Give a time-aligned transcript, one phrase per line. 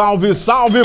[0.00, 0.80] Salve, salve,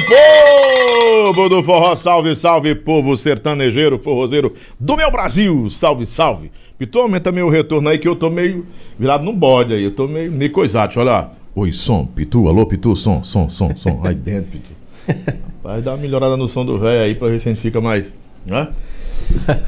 [1.33, 6.51] povo do forró, salve, salve, povo sertanejeiro, forrozeiro do meu Brasil, salve, salve.
[6.77, 8.65] Pitu, aumenta meu retorno aí que eu tô meio
[8.99, 11.31] virado no bode aí, eu tô meio, meio coisado, olha lá.
[11.55, 14.69] Oi, som, Pitu, alô, Pitu, som, som, som, som, aí dentro, Pitu.
[15.63, 17.79] Vai dar uma melhorada no som do velho aí pra ver se a gente fica
[17.79, 18.13] mais,
[18.45, 18.67] né?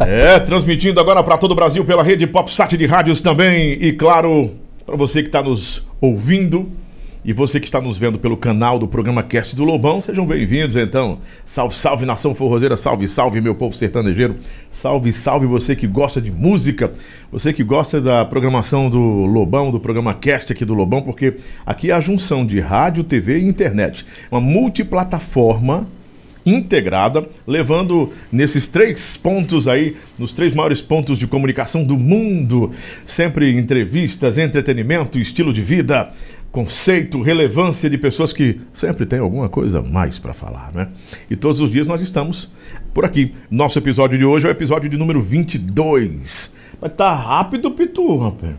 [0.02, 4.52] É, transmitindo agora para todo o Brasil pela rede PopSat de rádios também e claro,
[4.86, 6.70] para você que está nos ouvindo
[7.28, 10.78] e você que está nos vendo pelo canal do programa Cast do Lobão, sejam bem-vindos
[10.78, 11.20] então.
[11.44, 14.38] Salve, salve nação forrozeira, salve, salve meu povo sertanejeiro,
[14.72, 16.94] salve, salve você que gosta de música,
[17.30, 21.92] você que gosta da programação do Lobão, do programa Cast aqui do Lobão, porque aqui
[21.92, 24.06] é a junção de rádio, TV e internet.
[24.32, 25.86] Uma multiplataforma
[26.48, 32.72] integrada, levando nesses três pontos aí, nos três maiores pontos de comunicação do mundo,
[33.06, 36.08] sempre entrevistas, entretenimento, estilo de vida,
[36.52, 40.90] conceito, relevância de pessoas que sempre têm alguma coisa mais para falar, né?
[41.30, 42.52] E todos os dias nós estamos
[42.94, 43.34] por aqui.
[43.50, 46.54] Nosso episódio de hoje é o episódio de número 22.
[46.80, 48.56] Vai estar tá rápido, Pitu, rapaz.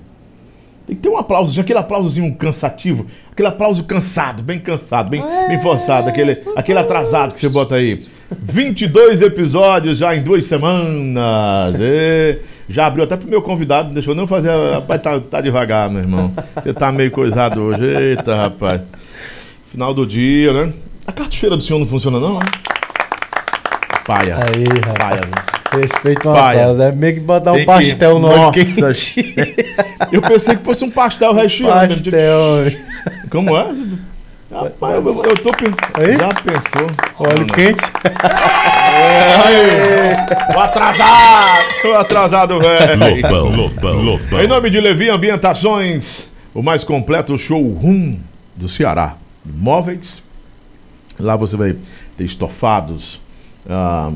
[0.87, 5.61] Tem que ter um aplausozinho, aquele aplausozinho cansativo, aquele aplauso cansado, bem cansado, bem, bem
[5.61, 8.07] forçado, aquele, aquele atrasado que você bota aí.
[8.31, 11.77] 22 episódios já em duas semanas.
[11.79, 14.51] E já abriu até pro meu convidado, deixou não fazer.
[14.75, 16.33] Rapaz, tá, tá devagar, meu irmão.
[16.63, 17.83] Você tá meio coisado hoje.
[17.85, 18.81] Eita, rapaz.
[19.71, 20.73] Final do dia, né?
[21.07, 22.39] A cartucheira do senhor não funciona, não?
[24.07, 24.37] Paia.
[24.37, 25.21] Aí, rapaz.
[25.21, 25.81] Paia.
[25.83, 26.61] Respeito uma Paia.
[26.61, 26.85] casa.
[26.85, 29.11] É meio que botar um Tem que- pastel no óleo Nossa.
[30.11, 31.89] Eu pensei que fosse um pastel recheado.
[31.89, 32.81] mesmo, tipo, Pastel.
[33.31, 33.67] Como é?
[34.51, 35.77] Rapaz, eu, eu tô pensando.
[35.93, 36.17] Aí?
[36.17, 36.91] Já pensou?
[37.21, 37.47] Não.
[37.49, 37.83] quente.
[39.45, 40.18] Aí,
[40.53, 41.65] Tô atrasado!
[41.83, 43.23] Tô atrasado, velho!
[43.23, 44.41] Lobão, Lobão, Lobão.
[44.43, 48.17] Em nome de Levi Ambientações, o mais completo showroom
[48.57, 49.17] do Ceará.
[49.45, 50.23] Móveis.
[51.19, 51.75] Lá você vai
[52.17, 53.21] ter estofados,
[53.69, 54.11] ah,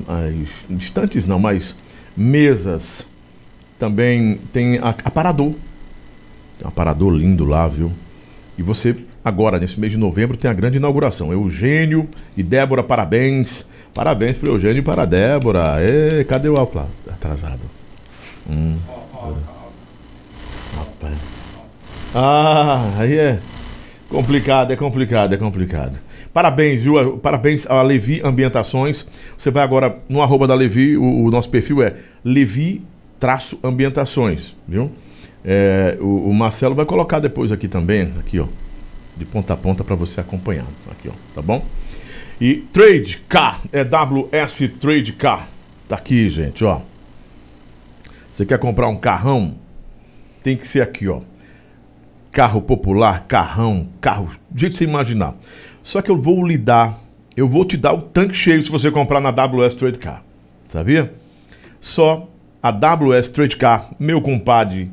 [0.78, 1.74] estantes não, mas
[2.16, 3.06] mesas.
[3.78, 5.52] Também tem a- aparador.
[6.58, 7.90] Tem um aparador lindo lá, viu?
[8.56, 11.32] E você, agora, nesse mês de novembro, tem a grande inauguração.
[11.32, 13.66] Eugênio e Débora, parabéns.
[13.94, 15.76] Parabéns para Eugênio e para a Débora.
[15.80, 16.92] Ê, cadê o aplauso?
[17.10, 17.60] Atrasado.
[18.48, 18.76] Hum.
[20.76, 21.16] Rapaz.
[22.14, 23.38] Ah, aí é
[24.08, 25.98] complicado, é complicado, é complicado.
[26.32, 27.18] Parabéns, viu?
[27.18, 29.06] Parabéns a Levi Ambientações.
[29.36, 32.82] Você vai agora no arroba da Levi, o, o nosso perfil é Levi
[33.18, 34.90] traço ambientações, viu?
[35.44, 38.46] É, o, o Marcelo vai colocar depois aqui também, aqui ó,
[39.16, 41.64] de ponta a ponta para você acompanhar, aqui ó, tá bom?
[42.42, 45.46] E Trade Car, é WS Trade Car,
[45.88, 46.80] tá aqui gente, ó.
[48.32, 49.54] Você quer comprar um carrão?
[50.42, 51.20] Tem que ser aqui, ó.
[52.32, 55.36] Carro popular, carrão, carro, do jeito que você imaginar.
[55.84, 56.98] Só que eu vou lhe dar,
[57.36, 60.24] eu vou te dar o tanque cheio se você comprar na WS Trade Car.
[60.66, 61.14] Sabia?
[61.80, 62.28] Só
[62.60, 64.90] a WS Trade Car, meu compadre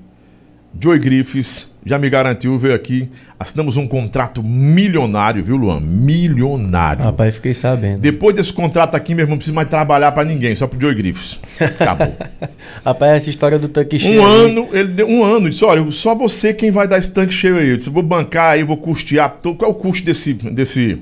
[0.79, 3.09] Joey Griffiths, já me garantiu, veio aqui.
[3.40, 5.79] Assinamos um contrato milionário, viu, Luan?
[5.79, 7.03] Milionário.
[7.03, 8.00] Rapaz, fiquei sabendo.
[8.00, 10.95] Depois desse contrato aqui, meu irmão, não precisa mais trabalhar pra ninguém, só pro Joey
[10.95, 11.40] Griffiths.
[11.59, 12.13] Acabou.
[12.84, 14.22] Rapaz, essa história do tanque cheio.
[14.22, 17.12] Um aí, ano, ele deu um ano, disse: olha, só você quem vai dar esse
[17.12, 17.69] tanque cheio aí.
[17.69, 19.38] Eu disse, vou bancar aí, vou custear.
[19.41, 21.00] Qual é o custo desse, desse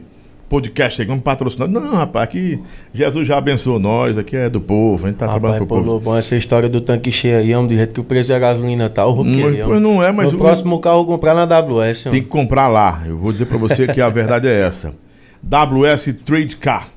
[0.50, 1.08] podcast aí?
[1.08, 1.68] Vamos patrocinar?
[1.68, 2.60] Não, rapaz, aqui
[2.94, 5.84] Jesus já abençoou nós, aqui é do povo, a gente tá Rapaz, trabalhando pô, pro
[5.84, 5.92] povo.
[5.96, 8.90] Lobão, essa história do tanque cheio aí, homem, do jeito que o preço da gasolina
[8.90, 9.68] tá, o roqueiro.
[9.68, 12.24] pois não é, mas o o- próximo carro eu vou comprar na Tem homem.
[12.24, 13.04] que comprar lá.
[13.06, 14.94] Eu vou dizer pra você que a verdade é essa.
[15.44, 16.88] WS Trade Car.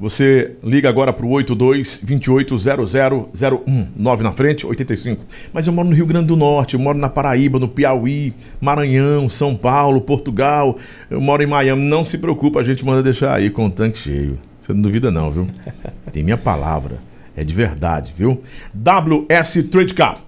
[0.00, 5.22] Você liga agora pro 82 28 0001 9 na frente, 85.
[5.52, 9.28] Mas eu moro no Rio Grande do Norte, eu moro na Paraíba, no Piauí, Maranhão,
[9.28, 10.78] São Paulo, Portugal.
[11.10, 11.82] Eu moro em Miami.
[11.82, 14.38] Não se preocupa, a gente manda deixar aí com o tanque cheio.
[14.58, 15.46] Você não duvida não, viu?
[16.10, 16.96] Tem minha palavra.
[17.36, 18.42] É de verdade, viu?
[18.74, 20.18] WS Trade Car.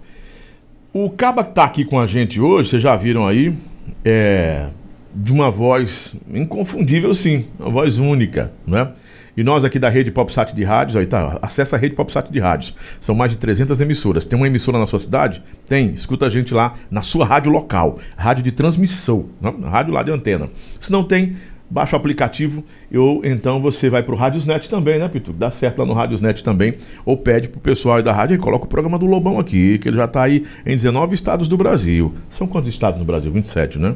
[0.92, 3.56] O Caba que tá aqui com a gente hoje, vocês já viram aí,
[4.04, 4.66] é
[5.14, 8.88] de uma voz inconfundível, sim, uma voz única, né?
[9.36, 12.38] E nós aqui da rede PopSat de rádios, aí tá, acessa a rede PopSat de
[12.38, 12.74] rádios.
[13.00, 14.24] São mais de 300 emissoras.
[14.24, 15.42] Tem uma emissora na sua cidade?
[15.66, 15.94] Tem.
[15.94, 19.52] Escuta a gente lá na sua rádio local, rádio de transmissão, né?
[19.64, 20.50] rádio lá de antena.
[20.78, 21.34] Se não tem,
[21.72, 22.62] baixa o aplicativo
[22.94, 25.32] ou então você vai pro Radiosnet também, né, Pitu?
[25.32, 26.74] Dá certo lá no Radiosnet também.
[27.04, 29.88] Ou pede pro pessoal aí da rádio e coloca o programa do Lobão aqui, que
[29.88, 32.14] ele já tá aí em 19 estados do Brasil.
[32.28, 33.32] São quantos estados no Brasil?
[33.32, 33.94] 27, né?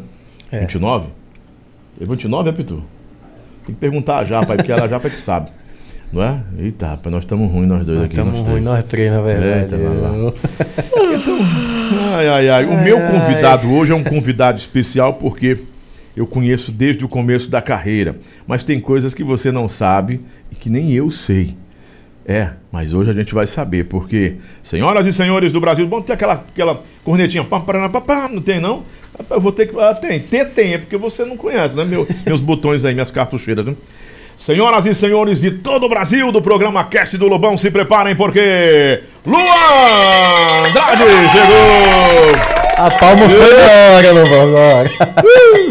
[0.51, 0.61] É.
[0.61, 1.09] 29?
[2.01, 2.83] É 29, é, Pitu?
[3.67, 5.51] Tem que perguntar a Japa, porque ela Japa é que sabe.
[6.13, 6.41] Não é?
[6.59, 8.13] Eita, rapaz, nós estamos ruins nós dois aqui.
[8.13, 9.75] Estamos nós ruins, nós três, na verdade.
[9.75, 10.33] Eita, vai lá.
[12.17, 12.65] Ai, ai, ai.
[12.65, 15.59] O meu convidado hoje é um convidado especial porque
[16.17, 18.17] eu conheço desde o começo da carreira,
[18.47, 20.21] mas tem coisas que você não sabe
[20.51, 21.57] e que nem eu sei.
[22.25, 26.15] É, mas hoje a gente vai saber, porque, senhoras e senhores do Brasil, vamos ter
[26.15, 28.83] aquela, aquela cornetinha, pam, pam, pam, pam, não tem não?
[29.31, 29.79] Eu vou ter que.
[29.81, 31.85] Ah, tem, ter tem, é porque você não conhece, né?
[31.85, 33.75] Meu, meus botões aí, minhas cartucheiras, né?
[34.39, 39.03] Senhoras e senhores de todo o Brasil, do programa Cast do Lobão, se preparem porque.
[39.25, 39.41] Luan
[40.69, 41.03] Andrade
[41.33, 42.57] chegou!
[42.77, 44.85] A palma foi agora, Lobão.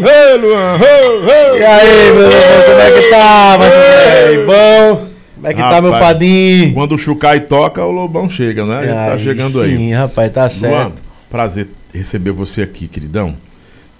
[0.02, 0.78] Ei, Luan!
[0.80, 1.60] ei, ei.
[1.60, 5.06] E aí, meu Lobão, como é que tá, mas bom?
[5.36, 6.74] Como é que tá, meu Rapaz, padrinho?
[6.74, 8.82] Quando o Chucai toca, o Lobão chega, né?
[8.82, 9.76] Ele tá chegando aí.
[9.76, 10.92] Sim, rapaz, tá Luan, certo.
[11.30, 13.36] prazer receber você aqui, queridão.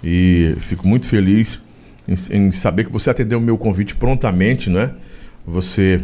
[0.03, 1.59] E fico muito feliz
[2.07, 4.91] em, em saber que você atendeu o meu convite prontamente, né?
[5.45, 6.01] Você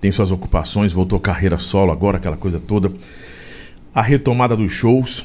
[0.00, 2.92] tem suas ocupações, voltou carreira solo agora, aquela coisa toda.
[3.94, 5.24] A retomada dos shows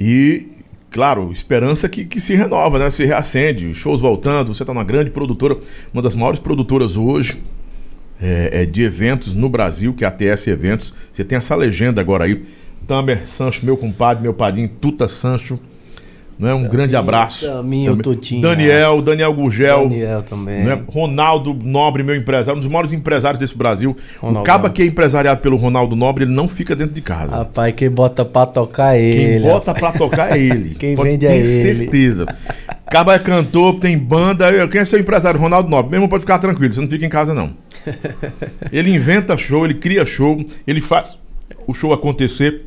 [0.00, 0.48] e,
[0.90, 2.90] claro, esperança que, que se renova, né?
[2.90, 4.54] Se reacende, shows voltando.
[4.54, 5.58] Você está numa grande produtora,
[5.92, 7.40] uma das maiores produtoras hoje
[8.20, 10.94] é, é, de eventos no Brasil, que é a TS Eventos.
[11.12, 12.44] Você tem essa legenda agora aí.
[12.88, 15.60] Tamer Sancho, meu compadre, meu padrinho, Tuta Sancho.
[16.38, 16.54] Né?
[16.54, 17.44] Um grande abraço.
[17.46, 17.96] Taminho.
[17.96, 18.40] Tutinha.
[18.40, 19.88] Daniel, Daniel Gurgel.
[19.88, 20.62] Daniel também.
[20.62, 20.80] né?
[20.86, 23.96] Ronaldo Nobre, meu empresário, um dos maiores empresários desse Brasil.
[24.22, 24.44] O Ronaldão.
[24.44, 27.34] caba que é empresariado pelo Ronaldo Nobre, ele não fica dentro de casa.
[27.38, 29.44] Rapaz, quem bota pra tocar é Quem ele.
[29.44, 30.76] bota pra tocar é ele.
[30.78, 31.44] Quem Pode vende é ele.
[31.44, 32.24] certeza.
[32.88, 34.68] Caba é cantor, tem banda.
[34.68, 35.40] Quem é seu empresário?
[35.40, 35.90] Ronaldo Nobre.
[35.90, 37.50] Mesmo pode ficar tranquilo, você não fica em casa, não.
[38.72, 41.18] Ele inventa show, ele cria show, ele faz
[41.66, 42.66] o show acontecer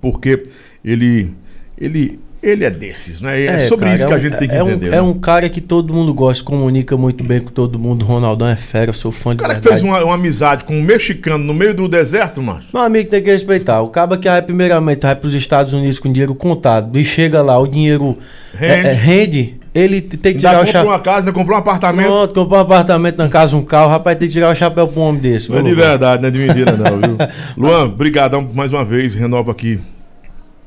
[0.00, 0.42] porque
[0.84, 1.32] ele.
[1.78, 3.42] ele ele é desses, né?
[3.44, 4.86] É, sobre cara, isso é que a um- gente tem que é um- entender.
[4.88, 5.00] É né?
[5.00, 8.04] um cara que todo mundo gosta, comunica muito bem com todo mundo.
[8.04, 10.76] Ronaldão é fera, eu sou fã O de cara que fez uma, uma amizade com
[10.78, 12.68] um mexicano no meio do deserto, macho.
[12.72, 13.80] Meu amigo tem que respeitar.
[13.80, 17.42] O caba que vai primeiramente vai para os Estados Unidos com dinheiro contado e chega
[17.42, 18.16] lá, o dinheiro
[18.54, 18.72] Rende.
[18.72, 20.90] é- é, rende ele tem que tirar o comprou chapéu.
[20.90, 22.06] uma casa, comprou um apartamento.
[22.06, 25.00] Pronto, comprou um apartamento na casa, um carro, rapaz, tem que tirar o chapéu pra
[25.00, 25.50] um homem desse.
[25.50, 27.18] Não é de verdade, não é de mentira, não, viu?
[27.56, 29.78] Luan, brigadão mais uma vez, renova aqui.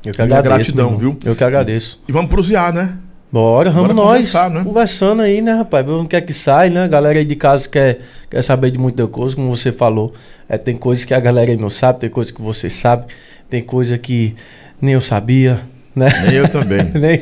[0.04, 0.54] Eu que agradeço.
[0.54, 1.16] gratidão, viu?
[1.24, 2.00] Eu que agradeço.
[2.08, 2.94] E vamos prosear, né?
[3.32, 4.32] Bora, vamos nós.
[4.34, 4.64] né?
[4.64, 5.86] Conversando aí, né, rapaz?
[5.86, 6.84] Não quer que sai, né?
[6.84, 10.12] A galera aí de casa quer, quer saber de muita coisa, como você falou.
[10.48, 13.06] É, tem coisas que a galera aí não sabe, tem coisas que você sabe,
[13.48, 14.34] tem coisa que
[14.80, 15.60] nem eu sabia,
[16.00, 16.22] né?
[16.26, 16.90] Nem eu também.
[16.98, 17.20] Nem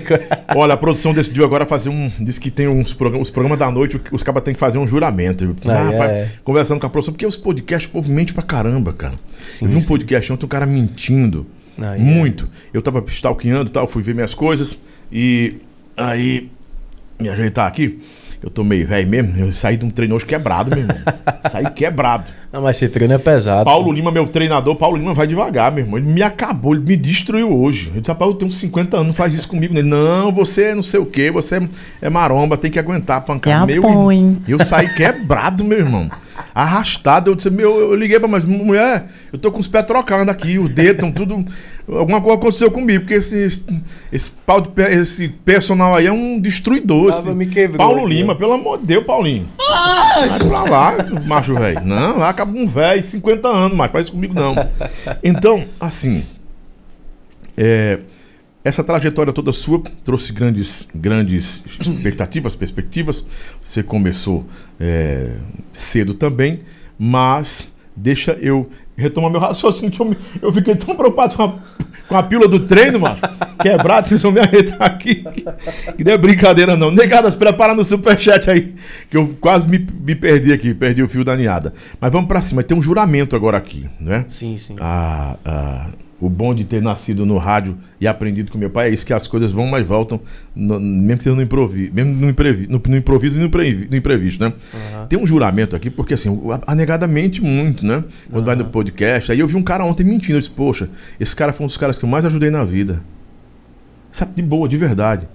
[0.54, 2.10] Olha, a produção decidiu agora fazer um.
[2.20, 4.86] Diz que tem uns programas, os programas da noite, os cabas têm que fazer um
[4.86, 5.56] juramento.
[5.66, 6.28] Ah, ah, rapaz, é.
[6.44, 9.14] Conversando com a produção, porque os podcasts, o povo mente pra caramba, cara.
[9.60, 9.88] eu vi um sim.
[9.88, 11.46] podcast ontem, um cara mentindo.
[11.80, 12.48] Aí, muito.
[12.72, 14.78] Eu tava stalkeando e tal, fui ver minhas coisas
[15.12, 15.56] e
[15.96, 16.50] aí
[17.20, 18.00] me ajeitar aqui.
[18.40, 20.96] Eu tô meio velho mesmo, eu saí de um treino hoje quebrado, meu irmão.
[21.50, 22.24] saí quebrado.
[22.50, 23.66] Não, mas esse treino é pesado.
[23.66, 25.98] Paulo Lima, meu treinador, Paulo Lima vai devagar, meu irmão.
[25.98, 27.88] Ele me acabou, ele me destruiu hoje.
[27.90, 29.74] Ele disse, rapaz, eu tenho uns 50 anos, não faz isso comigo.
[29.74, 31.68] Ele, não, você é não sei o quê, você é,
[32.02, 33.66] é maromba, tem que aguentar a pancada.
[33.66, 34.38] Te meu, apoio.
[34.48, 36.10] eu saí quebrado, meu irmão.
[36.54, 37.30] Arrastado.
[37.30, 40.58] Eu disse, meu, eu liguei pra mas mulher, eu tô com os pés trocando aqui,
[40.58, 41.44] os dedos estão tudo.
[41.86, 43.62] Alguma coisa aconteceu comigo, porque esse,
[44.12, 47.10] esse, pau de esse personal aí é um destruidor.
[47.10, 48.36] Tava esse me quebrou Paulo aqui, Lima, ó.
[48.36, 49.46] pelo amor de Deus, Paulinho.
[50.28, 50.96] Vai pra lá,
[51.26, 51.80] macho velho.
[51.84, 54.54] Não, lá acaba um velho, 50 anos, mas faz isso comigo não.
[55.22, 56.24] Então, assim,
[57.56, 57.98] é,
[58.62, 63.24] essa trajetória toda sua trouxe grandes, grandes expectativas, perspectivas.
[63.62, 64.46] Você começou
[64.78, 65.32] é,
[65.72, 66.60] cedo também,
[66.98, 71.54] mas deixa eu retomar meu raciocínio, que eu, me- eu fiquei tão preocupado com a,
[72.08, 73.16] com a pílula do treino, mano.
[73.60, 75.24] Quebrado, vocês vão me arretar aqui.
[75.96, 76.90] Que não é brincadeira, não.
[76.90, 78.74] Negadas, prepara no superchat aí,
[79.10, 81.72] que eu quase me, me perdi aqui, perdi o fio da ninhada.
[82.00, 84.24] Mas vamos pra cima, tem um juramento agora aqui, né?
[84.28, 84.76] Sim, sim.
[84.80, 85.86] a- a-
[86.20, 89.12] o bom de ter nascido no rádio e aprendido com meu pai é isso que
[89.12, 90.20] as coisas vão mas voltam,
[90.54, 94.42] no- mesmo sendo no improviso, mesmo no, imprevi, no, no improviso e no, no imprevisto,
[94.42, 94.52] né?
[95.08, 98.02] Tem um juramento aqui, porque assim, o- a, a negada mente muito, né?
[98.32, 99.30] Quando vai no podcast.
[99.30, 100.88] Aí eu vi um cara ontem mentindo, eu disse, poxa,
[101.20, 103.00] esse cara foi um dos caras que eu mais ajudei na vida.
[104.10, 105.28] Sabe, de boa, de verdade.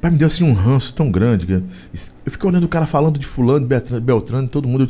[0.00, 1.46] Pai, me deu assim um ranço tão grande.
[1.46, 4.88] que Eu fiquei olhando o cara falando de fulano, de Beltrano, todo mundo.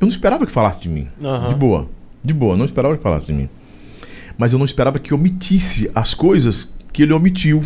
[0.00, 1.08] Eu não esperava que falasse de mim.
[1.22, 1.48] Aham.
[1.48, 1.88] De boa.
[2.22, 3.48] De boa, não esperava que falasse de mim.
[4.38, 7.62] Mas eu não esperava que omitisse as coisas que ele omitiu.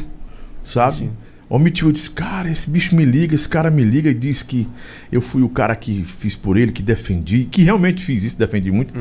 [0.66, 0.96] Sabe?
[0.96, 1.10] Sim.
[1.50, 4.68] Omitiu, eu disse, cara, esse bicho me liga, esse cara me liga e diz que
[5.10, 8.70] eu fui o cara que fiz por ele, que defendi, que realmente fiz isso, defendi
[8.70, 8.92] muito.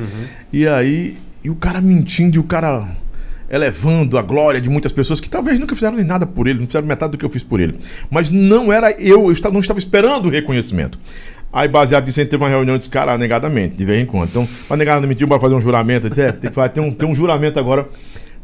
[0.54, 2.88] E aí, e o cara mentindo, e o cara
[3.50, 6.68] elevando a glória de muitas pessoas que talvez nunca fizeram nem nada por ele, não
[6.68, 7.76] fizeram metade do que eu fiz por ele.
[8.10, 10.98] Mas não era eu, eu estava- não estava esperando o reconhecimento.
[11.52, 14.30] Aí, baseado nisso, a gente teve uma reunião desse cara negadamente, de vez em quando.
[14.30, 16.06] Então, a negada mentiu para fazer um juramento.
[16.08, 17.88] eu disse, é, tem que fazer, tem um, tem um juramento agora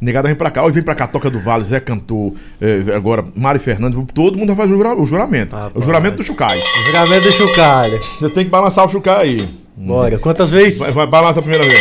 [0.01, 3.23] Negada vem pra cá, ou vem pra cá, Toca do Vale, Zé Cantor, eh, agora
[3.35, 5.55] Mari Fernandes, todo mundo vai fazer o, jura- o juramento.
[5.55, 6.59] Ah, o juramento do Chucai.
[6.87, 7.99] Juramento do Chucalha.
[8.19, 9.49] Você tem que balançar o Chucai aí.
[9.77, 10.17] Bora.
[10.19, 10.77] Quantas vezes?
[10.79, 11.79] Vai, vai balança a primeira vez.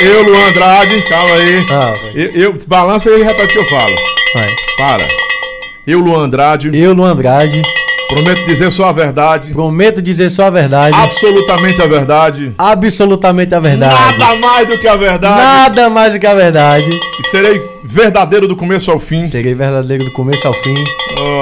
[0.00, 1.58] Eu, eu, Luan Andrade, calma aí.
[1.70, 2.10] Ah, vai.
[2.24, 3.94] Eu, eu- balança e repete o que eu falo.
[4.34, 4.48] Vai.
[4.76, 5.06] Para.
[5.86, 7.62] Eu, Luan Andrade, Eu, Luan Andrade,
[8.08, 10.94] prometo dizer só a verdade, prometo dizer só a verdade.
[10.96, 14.18] absolutamente a verdade, Absolutamente a verdade.
[14.18, 16.88] nada mais do que a verdade, Nada mais do que a verdade.
[17.20, 19.20] e serei verdadeiro do começo ao fim.
[19.20, 20.74] Serei verdadeiro do começo ao fim.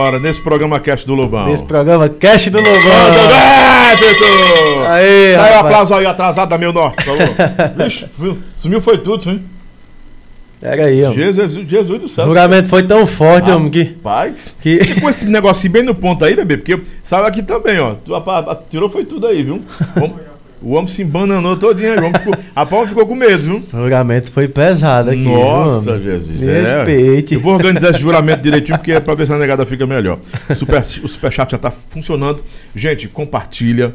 [0.04, 1.46] Ora, nesse programa Cast do Lobão.
[1.46, 2.72] Nesse programa Cash do Lobão.
[2.80, 4.90] ver, Vitor!
[4.90, 5.66] Aê, Sai o rapaz.
[5.66, 7.34] aplauso aí atrasado da meu norte, por favor.
[7.84, 8.38] Vixe, viu?
[8.56, 9.42] sumiu foi tudo, hein?
[10.62, 11.16] Pera aí, homem.
[11.16, 12.24] Jesus, Jesus do O céu.
[12.24, 13.82] juramento foi tão forte, homem, que...
[13.82, 14.54] Rapaz.
[14.60, 15.00] que...
[15.00, 17.96] Com esse negocinho bem no ponto aí, bebê, porque saiu aqui também, ó.
[18.70, 19.60] Tirou foi tudo aí, viu?
[20.62, 21.94] O homem, o se embananou todinho.
[22.06, 23.56] O ficou, a palma ficou com medo, viu?
[23.72, 25.24] O juramento foi pesado aqui.
[25.24, 26.12] Nossa, viu?
[26.12, 26.40] Jesus.
[26.40, 26.62] Me é.
[26.62, 27.34] respeite.
[27.34, 30.20] Eu vou organizar esse juramento direitinho, porque é pra ver se a negada fica melhor.
[30.48, 32.40] O, super, o superchat já tá funcionando.
[32.72, 33.92] Gente, compartilha.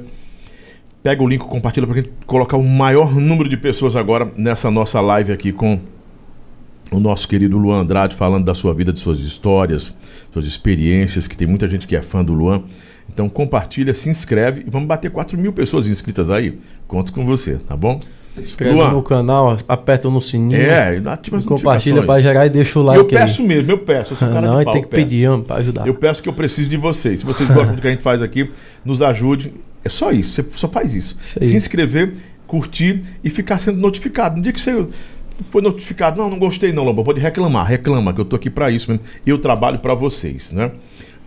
[1.02, 5.00] Pega o link, compartilha pra gente colocar o maior número de pessoas agora nessa nossa
[5.00, 5.80] live aqui com
[6.92, 9.94] o nosso querido Luan Andrade falando da sua vida, de suas histórias,
[10.32, 12.64] suas experiências, que tem muita gente que é fã do Luan.
[13.12, 16.58] Então compartilha, se inscreve e vamos bater 4 mil pessoas inscritas aí.
[16.88, 18.00] Conto com você, tá bom?
[18.38, 18.92] Inscreve Luan.
[18.92, 20.62] no canal, aperta no sininho.
[20.62, 22.24] É, ativa as compartilha notificações.
[22.24, 23.48] gerar e deixa o like eu peço aí.
[23.48, 24.16] mesmo, eu peço.
[24.20, 25.88] Eu Não, pau, tem que pedir, pra ajudar.
[25.88, 27.20] Eu peço que eu preciso de vocês.
[27.20, 28.52] Se vocês gostam do que a gente faz aqui,
[28.86, 29.54] nos ajude.
[29.84, 30.34] É só isso.
[30.34, 31.18] Você só faz isso.
[31.22, 31.40] Isso.
[31.40, 32.14] Se inscrever,
[32.46, 34.38] curtir e ficar sendo notificado.
[34.38, 34.86] No dia que você
[35.50, 37.66] foi notificado, não, não gostei não, Lomba, pode reclamar.
[37.66, 39.06] Reclama, que eu tô aqui pra isso mesmo.
[39.26, 40.72] Eu trabalho pra vocês, né?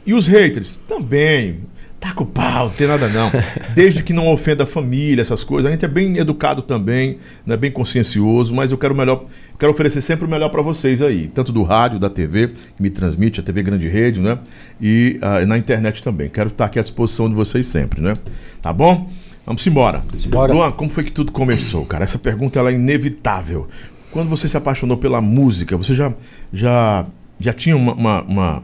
[0.05, 1.61] E os haters também.
[2.01, 3.31] Tá com pau, não tem nada não.
[3.77, 5.69] Desde que não ofenda a família, essas coisas.
[5.69, 7.59] A gente é bem educado também, né?
[7.59, 9.27] bem consciencioso, mas eu quero o melhor,
[9.59, 12.89] quero oferecer sempre o melhor para vocês aí, tanto do rádio, da TV, que me
[12.89, 14.39] transmite, a TV Grande Rede, né?
[14.81, 16.31] E ah, na internet também.
[16.31, 18.15] Quero estar aqui à disposição de vocês sempre, né?
[18.63, 19.11] Tá bom?
[19.45, 20.03] Vamos embora.
[20.29, 20.53] Bora.
[20.55, 22.05] Luan, como foi que tudo começou, cara?
[22.05, 23.69] Essa pergunta ela é inevitável.
[24.13, 26.13] Quando você se apaixonou pela música, você já
[26.53, 27.07] já
[27.39, 28.63] já tinha uma, uma, uma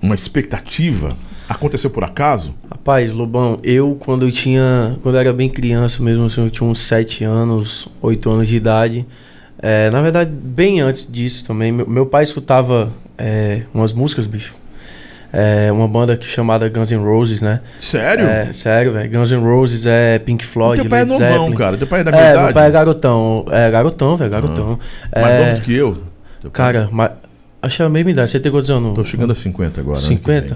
[0.00, 1.16] uma expectativa?
[1.48, 2.54] Aconteceu por acaso?
[2.70, 4.96] Rapaz, Lobão, eu quando eu tinha.
[5.02, 8.56] Quando eu era bem criança mesmo, assim, eu tinha uns 7 anos, 8 anos de
[8.56, 9.06] idade.
[9.58, 14.54] é, na verdade, bem antes disso também, meu, meu pai escutava é, umas músicas, bicho.
[15.36, 17.60] É, uma banda que chamada Guns N' Roses, né?
[17.80, 18.24] Sério?
[18.26, 19.10] É, sério, velho.
[19.10, 21.56] Guns N' Roses é Pink Floyd, Teu pai é Led novão, Zeppelin.
[21.56, 21.76] cara.
[21.76, 22.44] Teu pai é da minha É, idade.
[22.44, 23.44] meu pai é garotão.
[23.50, 24.78] É garotão, velho, garotão.
[25.16, 25.98] Mais É, novo do que eu.
[26.52, 27.10] Cara, mas,
[27.60, 28.30] acho que é a mesma idade.
[28.30, 28.94] Você tem quantos anos?
[28.94, 29.98] Tô chegando a 50 agora.
[29.98, 30.54] ano que 50?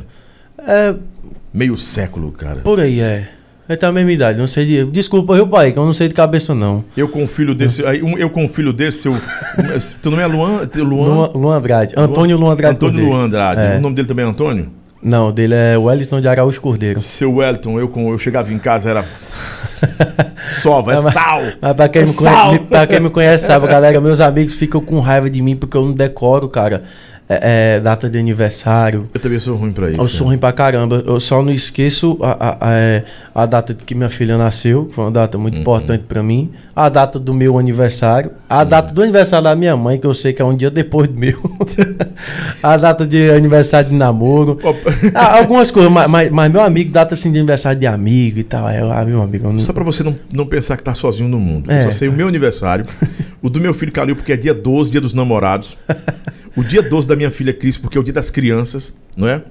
[0.58, 0.66] vem.
[0.68, 0.94] É,
[1.52, 2.60] Meio século, cara.
[2.60, 3.28] por aí, é.
[3.68, 4.84] Ele tá a mesma idade, não sei de...
[4.86, 6.82] Desculpa, viu, pai, que eu não sei de cabeça, não.
[6.96, 7.84] Eu com um filho desse.
[7.84, 9.12] aí, um- eu com um filho desse, seu.
[10.02, 10.68] teu nome é Luan?
[10.74, 10.84] Luan?
[11.08, 11.94] Luan, Luan Andrade.
[11.96, 13.04] Antônio Luan Andrade Antônio.
[13.04, 13.60] Luan Andrade.
[13.60, 13.76] É.
[13.76, 14.70] O nome dele também é Antônio?
[15.02, 17.00] Não, dele é Wellington de Araújo Cordeiro.
[17.02, 19.04] Seu Wellington, eu, com, eu chegava em casa, era.
[20.62, 21.40] Sova, é mas- sal!
[21.60, 22.46] Mas pra quem, me Sal.
[22.48, 25.76] conhece, pra quem me conhece, sabe, galera, meus amigos ficam com raiva de mim porque
[25.76, 26.84] eu não decoro, cara,
[27.28, 29.08] é, é, data de aniversário.
[29.12, 30.00] Eu também sou ruim pra isso.
[30.00, 30.30] Eu sou né?
[30.30, 31.02] ruim pra caramba.
[31.06, 33.04] Eu só não esqueço a, a, a, é,
[33.34, 35.42] a data de que minha filha nasceu, que foi uma data Uhum.
[35.42, 36.50] muito importante pra mim.
[36.74, 38.30] A data do meu aniversário.
[38.48, 41.08] A data do aniversário da minha mãe, que eu sei que é um dia depois
[41.08, 41.38] do meu.
[42.62, 44.58] a data de aniversário de namoro.
[45.14, 48.44] Ah, algumas coisas, mas, mas, mas meu amigo, data assim de aniversário de amigo e
[48.44, 48.68] tal.
[48.68, 49.58] É, ah, meu amigo, eu não...
[49.58, 51.70] Só pra você não, não pensar que tá sozinho no mundo.
[51.70, 51.80] É.
[51.80, 52.86] Eu só sei o meu aniversário,
[53.42, 55.76] o do meu filho Calil, porque é dia 12, dia dos namorados.
[56.58, 59.44] O dia 12 da minha filha Cris, porque é o dia das crianças, não é?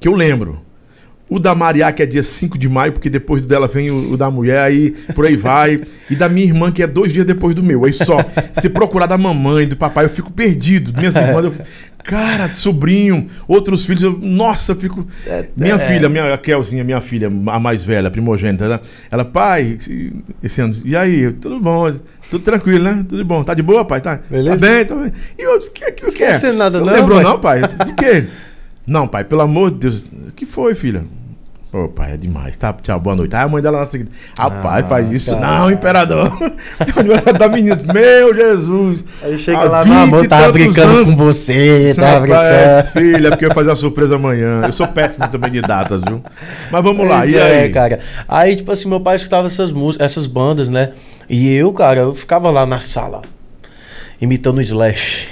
[0.00, 0.60] Que eu lembro.
[1.30, 4.16] O da Maria, que é dia 5 de maio, porque depois dela vem o, o
[4.16, 5.80] da mulher, aí por aí vai.
[6.10, 7.84] E da minha irmã, que é dois dias depois do meu.
[7.84, 8.18] Aí só,
[8.60, 10.92] se procurar da mamãe, do papai, eu fico perdido.
[10.92, 11.54] Minhas irmãs, eu
[12.02, 15.06] cara, sobrinho, outros filhos, eu, nossa, eu fico.
[15.56, 15.78] Minha é.
[15.78, 19.78] filha, minha a Kelzinha, minha filha, a mais velha, a primogênita, ela, ela, pai,
[20.42, 21.92] esse, ano, e aí, tudo bom?
[22.30, 23.04] Tudo tranquilo, né?
[23.08, 23.42] Tudo bom.
[23.42, 24.00] Tá de boa, pai?
[24.00, 24.58] Tá, Beleza?
[24.58, 25.12] tá bem, tá bem.
[25.38, 26.52] E eu disse, o que, que, que é?
[26.52, 27.60] Nada não, lembrou não, pai?
[27.62, 28.26] De quê?
[28.86, 30.06] Não, pai, pelo amor de Deus.
[30.06, 31.04] O que foi, filha?
[31.72, 32.56] Ô, pai, é demais.
[32.56, 33.36] Tá, tchau, boa noite.
[33.36, 34.10] Ah, a mãe dela lá seguinte.
[34.36, 35.46] Rapaz, Ah, faz isso cara.
[35.60, 36.32] não, imperador.
[36.80, 37.78] É o aniversário da menina.
[37.94, 39.04] Meu Jesus.
[39.22, 41.04] Aí chega lá, 20 não, amor, e tava brincando anos.
[41.04, 42.90] com você, tava Rapaz, brincando.
[43.14, 44.62] filha, porque eu ia fazer a surpresa amanhã.
[44.64, 46.20] Eu sou péssimo também de datas, viu?
[46.72, 47.72] Mas vamos lá, Pois e é, aí?
[47.72, 48.00] cara.
[48.28, 50.90] Aí, tipo assim, meu pai escutava essas músicas, essas bandas, né?
[51.28, 53.22] E eu, cara, eu ficava lá na sala.
[54.20, 55.26] Imitando o Slash.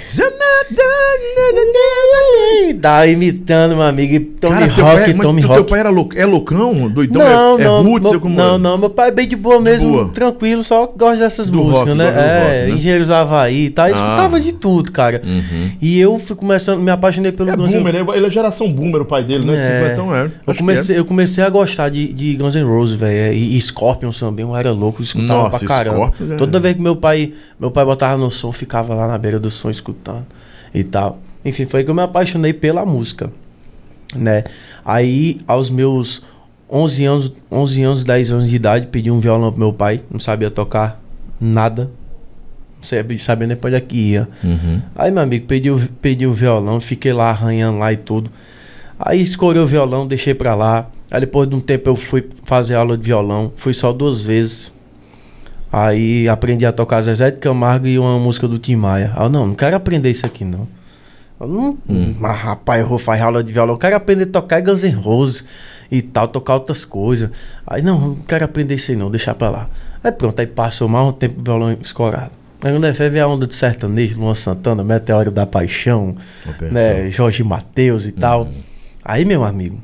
[2.81, 4.13] Tá imitando, meu amigo.
[4.13, 5.69] E Tommy Cara, teu Rock, pai, mas Tommy teu Rock.
[5.69, 6.89] pai era lou- é loucão?
[6.89, 7.21] Doidão?
[7.21, 8.09] Não, é, não, é roots?
[8.09, 8.57] meu, é como não, é?
[8.57, 10.09] não, meu pai é bem de boa mesmo, boa.
[10.09, 12.05] tranquilo, só gosta dessas Do músicas, rock, né?
[12.05, 12.77] gosta do É, rock, né?
[12.77, 13.89] Engenheiros do Havaí e tal, Ah.
[13.89, 15.21] escutava de tudo, cara.
[15.25, 15.71] Uhum.
[15.81, 18.29] E eu fui começando, me apaixonei pelo É Guns N' boomer, ele é- ele é
[18.29, 19.89] geração boomer, o pai dele, né?
[19.89, 19.93] É.
[19.93, 20.31] Então é.
[20.47, 23.33] Eu comecei, eu comecei a gostar de, de Guns N' Roses, velho.
[23.33, 25.97] E, e Scorpions também, eu era louco, eu escutava Nossa, pra caramba.
[25.97, 29.07] Scorpions é- Toda vez que meu pai, meu pai botava no som, eu ficava lá
[29.07, 30.25] na beira do som escutando
[30.73, 31.19] e tal.
[31.43, 33.31] Enfim, foi que eu me apaixonei pela música,
[34.15, 34.43] né?
[34.83, 36.23] Aí, aos meus
[36.69, 40.19] 11 anos, 11 anos, 10 anos de idade, pedi um violão pro meu pai, não
[40.19, 41.01] sabia tocar
[41.39, 41.89] nada.
[42.77, 44.27] Não sabia, nem pra onde é que ia.
[44.43, 44.81] Uhum.
[44.95, 48.31] Aí, meu amigo, pedi o, pedi o violão, fiquei lá arranhando lá e tudo.
[48.97, 50.89] Aí escolhi o violão, deixei pra lá.
[51.11, 53.51] Aí depois de um tempo eu fui fazer aula de violão.
[53.55, 54.71] Fui só duas vezes.
[55.71, 59.13] Aí aprendi a tocar Zezé de Camargo e uma música do Tim Maia.
[59.17, 60.67] Eu, não, não quero aprender isso aqui não.
[61.39, 61.77] Eu não
[62.19, 63.75] mas rapaz, eu vou fazer aula de violão.
[63.75, 65.45] Eu quero aprender a tocar Guns N' Roses
[65.91, 67.29] e tal, tocar outras coisas.
[67.65, 69.69] Aí não, não quero aprender isso aí não, deixar pra lá.
[70.03, 72.31] Aí pronto, aí passou mais um tempo o violão escorado.
[72.61, 76.17] Aí quando foi ver a onda do sertanejo, Luan Santana, Meteoro da Paixão,
[76.71, 78.49] né, Jorge Mateus e tal.
[79.03, 79.81] Aí, meu amigo,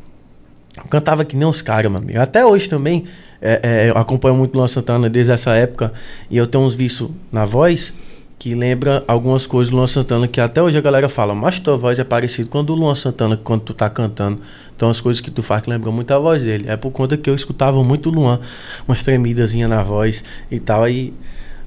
[0.75, 2.19] eu cantava que nem os caras, meu amigo.
[2.19, 3.05] Até hoje também,
[3.41, 5.91] é, é, eu acompanho muito Luan Santana desde essa época.
[6.29, 7.93] E eu tenho uns vícios na voz
[8.37, 11.77] que lembra algumas coisas do Luan Santana que até hoje a galera fala, mas tua
[11.77, 14.41] voz é parecida com a do Luan Santana quando tu tá cantando.
[14.75, 16.65] Então as coisas que tu faz que lembram muito a voz dele.
[16.67, 18.39] É por conta que eu escutava muito o Luan,
[18.87, 20.83] umas tremidazinhas na voz e tal.
[20.83, 21.13] Aí,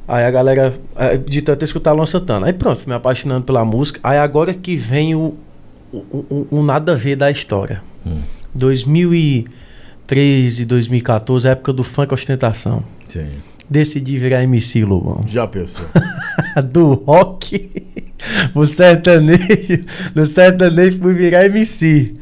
[0.07, 2.47] aí a galera, é, de tanto escutar Luan Santana.
[2.47, 3.99] Aí pronto, me apaixonando pela música.
[4.03, 5.35] Aí agora que vem o,
[5.91, 5.97] o,
[6.31, 7.83] o- o nada a ver da história.
[8.07, 8.19] Hum.
[10.09, 12.83] 2013, 2014, época do funk ostentação.
[13.09, 13.29] Sim.
[13.69, 15.23] Decidi virar MC, Lobão.
[15.29, 15.85] Já pensou?
[16.65, 17.71] do rock
[18.55, 19.85] pro sertanejo.
[20.15, 22.15] Do sertanejo fui virar MC.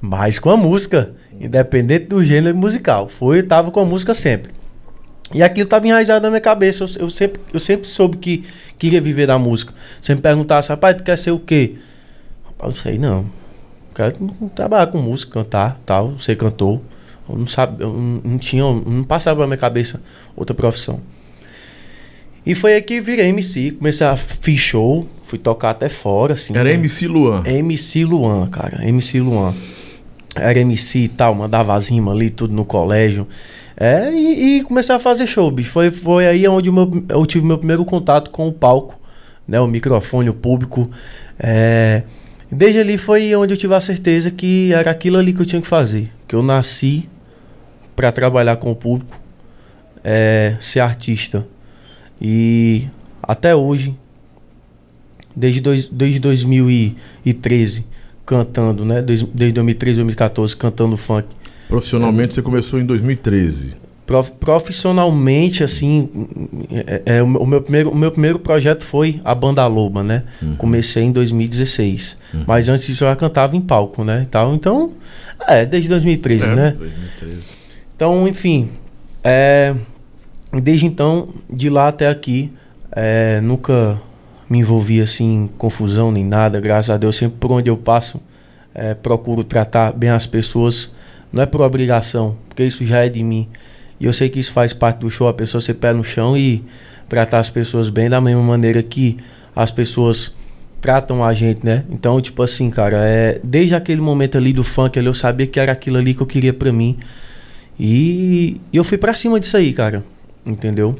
[0.00, 1.14] Mas com a música.
[1.40, 3.08] Independente do gênero musical.
[3.08, 4.52] Foi, tava com a música sempre.
[5.34, 6.84] E aquilo tava enraizado na minha cabeça.
[6.84, 8.44] Eu, eu sempre, eu sempre soube que
[8.78, 9.74] queria viver da música.
[10.00, 11.74] Sempre perguntava, rapaz, tu quer ser o quê?
[12.44, 13.28] Rapaz, não sei não.
[13.92, 14.12] Quero
[14.54, 16.80] trabalhar com música, cantar, tal, ser cantor.
[17.32, 20.02] Eu não sabe, eu não, não tinha, não passava na minha cabeça
[20.36, 21.00] outra profissão.
[22.44, 26.54] E foi aí que virei MC, comecei a fiz show, fui tocar até fora, assim.
[26.54, 26.74] Era né?
[26.74, 27.42] MC Luan.
[27.46, 28.86] MC Luan, cara.
[28.88, 29.54] MC Luan.
[30.34, 33.28] Era MC e tal, mandava as rimas ali, tudo no colégio.
[33.76, 35.70] É, e, e comecei a fazer show, bicho.
[35.70, 38.98] Foi, foi aí onde meu- eu tive meu primeiro contato com o palco,
[39.46, 39.60] né?
[39.60, 40.90] O microfone, o público.
[41.38, 42.02] É,
[42.50, 45.62] desde ali foi onde eu tive a certeza que era aquilo ali que eu tinha
[45.62, 46.10] que fazer.
[46.26, 47.08] Que eu nasci
[47.96, 49.18] para trabalhar com o público,
[50.02, 51.46] é, ser artista.
[52.20, 52.86] E
[53.22, 53.94] até hoje,
[55.34, 57.86] desde, dois, desde 2013,
[58.24, 59.02] cantando, né?
[59.02, 61.28] Desde, desde 2013, 2014, cantando funk.
[61.68, 63.80] Profissionalmente você começou em 2013.
[64.06, 66.08] Prof- profissionalmente, assim,
[66.70, 70.24] é, é, o, meu- primeiro, o meu primeiro projeto foi a Banda Loba, né?
[70.58, 72.18] Comecei em 2016.
[72.46, 74.26] Mas antes disso eu já cantava em palco, né?
[74.30, 74.54] tal.
[74.54, 74.92] Então,
[75.48, 76.70] é, desde 2013, É, né?
[76.78, 77.61] 2013.
[78.02, 78.68] Então, enfim,
[79.22, 79.76] é,
[80.52, 82.50] desde então, de lá até aqui,
[82.90, 84.02] é, nunca
[84.50, 88.20] me envolvi assim em confusão nem nada, graças a Deus, sempre por onde eu passo,
[88.74, 90.92] é, procuro tratar bem as pessoas,
[91.32, 93.48] não é por obrigação, porque isso já é de mim.
[94.00, 96.36] E eu sei que isso faz parte do show, a pessoa ser pé no chão
[96.36, 96.64] e
[97.08, 99.16] tratar as pessoas bem da mesma maneira que
[99.54, 100.34] as pessoas
[100.80, 101.84] tratam a gente, né?
[101.88, 105.60] Então, tipo assim, cara, é, desde aquele momento ali do funk, ali, eu sabia que
[105.60, 106.98] era aquilo ali que eu queria pra mim.
[107.78, 110.04] E, e eu fui pra cima disso aí, cara.
[110.44, 110.96] Entendeu?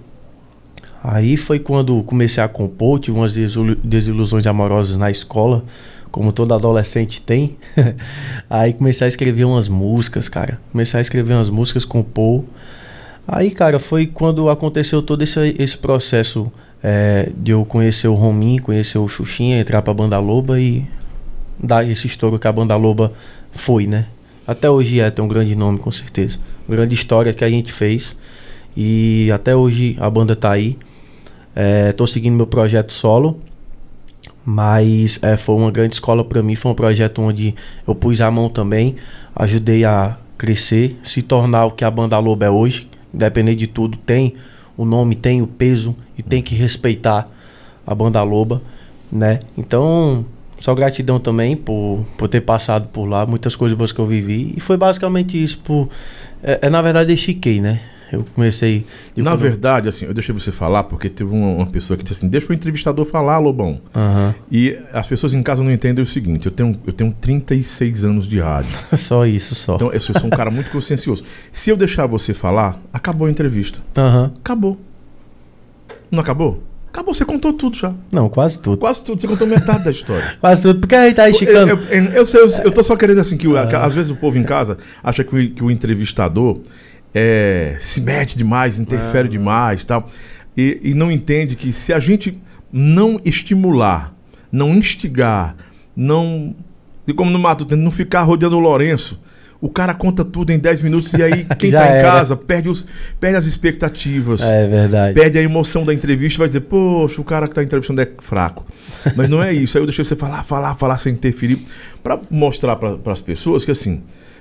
[1.03, 5.65] Aí foi quando comecei a compor, tive umas desilu- desilusões amorosas na escola,
[6.13, 7.57] como todo adolescente tem.
[8.49, 10.61] aí comecei a escrever umas músicas, cara.
[10.71, 12.45] Comecei a escrever umas músicas, compor.
[13.27, 18.63] Aí, cara, foi quando aconteceu todo esse, esse processo é, de eu conhecer o Rominho,
[18.63, 20.87] conhecer o Xuxinha, entrar pra Banda Loba e
[21.59, 23.13] dar esse estouro que a Banda Loba
[23.53, 24.07] foi, né?
[24.47, 26.39] Até hoje é, tem um grande nome, com certeza.
[26.69, 28.17] Grande história que a gente fez.
[28.77, 30.79] E até hoje a banda tá aí.
[31.55, 33.41] É, tô seguindo meu projeto solo.
[34.45, 36.55] Mas é, foi uma grande escola para mim.
[36.55, 37.55] Foi um projeto onde
[37.87, 38.97] eu pus a mão também.
[39.35, 42.89] Ajudei a crescer, se tornar o que a banda Lobo é hoje.
[43.15, 44.35] Independente de tudo, tem
[44.77, 47.31] o nome, tem o peso e tem que respeitar
[47.87, 48.63] a banda Loba,
[49.11, 49.41] né?
[49.57, 50.25] Então,
[50.63, 54.55] só gratidão também por, por ter passado por lá, muitas coisas boas que eu vivi.
[54.57, 55.59] E foi basicamente isso.
[55.59, 55.89] Por,
[56.43, 57.81] é, é, na verdade, eu chiquei, né?
[58.13, 58.87] Eu comecei.
[59.17, 62.15] Na quando- verdade, assim, eu deixei você falar porque teve uma, uma pessoa que disse
[62.21, 63.81] assim: deixa o entrevistador falar, Lobão.
[63.93, 64.35] Aham.
[64.51, 68.29] E as pessoas em casa não entendem o seguinte: eu tenho, eu tenho 36 anos
[68.29, 68.71] de rádio.
[68.97, 69.75] Só isso, só.
[69.77, 71.25] Então, eu sou um cara muito consciencioso.
[71.51, 73.81] Se eu deixar você falar, acabou a entrevista.
[73.97, 74.31] Aham.
[74.39, 74.79] Acabou.
[76.11, 76.63] Não acabou?
[76.93, 77.95] Acabou, você contou tudo já.
[78.13, 78.77] Não, quase tudo.
[78.77, 80.37] Quase tudo, você contou metade da história.
[80.41, 80.79] Quase tudo.
[80.79, 81.71] Porque a gente tá esticando.
[81.71, 84.17] eu, eu, eu sei, eu, eu tô só querendo assim que o- às vezes o
[84.17, 86.59] povo em casa acha que o, que o entrevistador
[87.15, 90.11] é, se mete demais, interfere demais tal.
[90.55, 92.39] E, e não entende que se a gente
[92.71, 94.15] não estimular,
[94.53, 95.57] não instigar,
[95.97, 96.55] não.
[97.09, 99.19] E como no Mato, não ficar rodeando o Lourenço.
[99.63, 102.03] O cara conta tudo em 10 minutos e aí quem tá em era.
[102.03, 102.85] casa perde, os,
[103.21, 105.15] perde as expectativas É verdade.
[105.15, 108.09] perde a emoção da entrevista e vai dizer, poxa, o cara que tá entrevistando é
[108.19, 108.67] fraco.
[109.15, 109.79] Mas não é isso.
[109.79, 111.59] Aí eu deixei você falar, falar, falar sem interferir,
[112.03, 114.01] Pra mostrar para as pessoas que assim,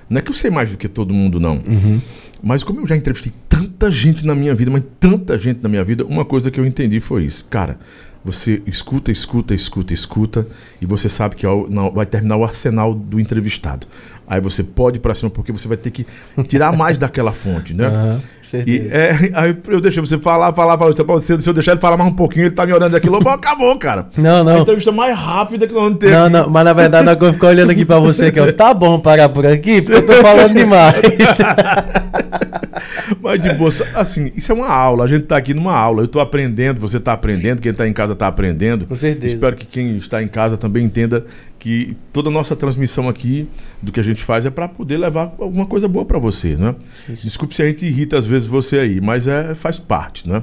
[0.09, 1.61] não é que eu sei mais do que todo mundo, não.
[2.41, 5.83] Mas como eu já entrevistei tanta gente na minha vida, mas tanta gente na minha
[5.83, 7.45] vida, uma coisa que eu entendi foi isso.
[7.47, 7.77] Cara,
[8.23, 10.47] você escuta, escuta, escuta, escuta,
[10.81, 11.45] e você sabe que
[11.93, 13.87] vai terminar o arsenal do entrevistado.
[14.31, 16.07] Aí você pode ir pra cima, porque você vai ter que
[16.47, 18.17] tirar mais daquela fonte, né?
[18.41, 18.95] E, certeza.
[18.95, 21.21] é, aí eu deixei você falar, falar, falar.
[21.21, 23.07] Se eu deixar ele falar mais um pouquinho, ele tá me olhando aqui.
[23.07, 24.07] Lobo, acabou, cara.
[24.17, 24.61] Não, A não.
[24.61, 26.11] entrevista mais rápida que nós vamos ter.
[26.11, 28.73] Não, não, mas na verdade agora eu fico olhando aqui pra você que eu, tá
[28.73, 30.95] bom parar por aqui, porque eu tô falando demais.
[33.21, 35.03] Mas de boa, assim, isso é uma aula.
[35.03, 36.01] A gente tá aqui numa aula.
[36.01, 38.85] Eu tô aprendendo, você tá aprendendo, quem tá em casa tá aprendendo.
[38.85, 39.35] Com certeza.
[39.35, 41.25] Espero que quem está em casa também entenda
[41.61, 43.47] que toda a nossa transmissão aqui
[43.79, 46.73] do que a gente faz é para poder levar alguma coisa boa para você, né?
[47.07, 50.41] Desculpe se a gente irrita às vezes você aí, mas é faz parte, né?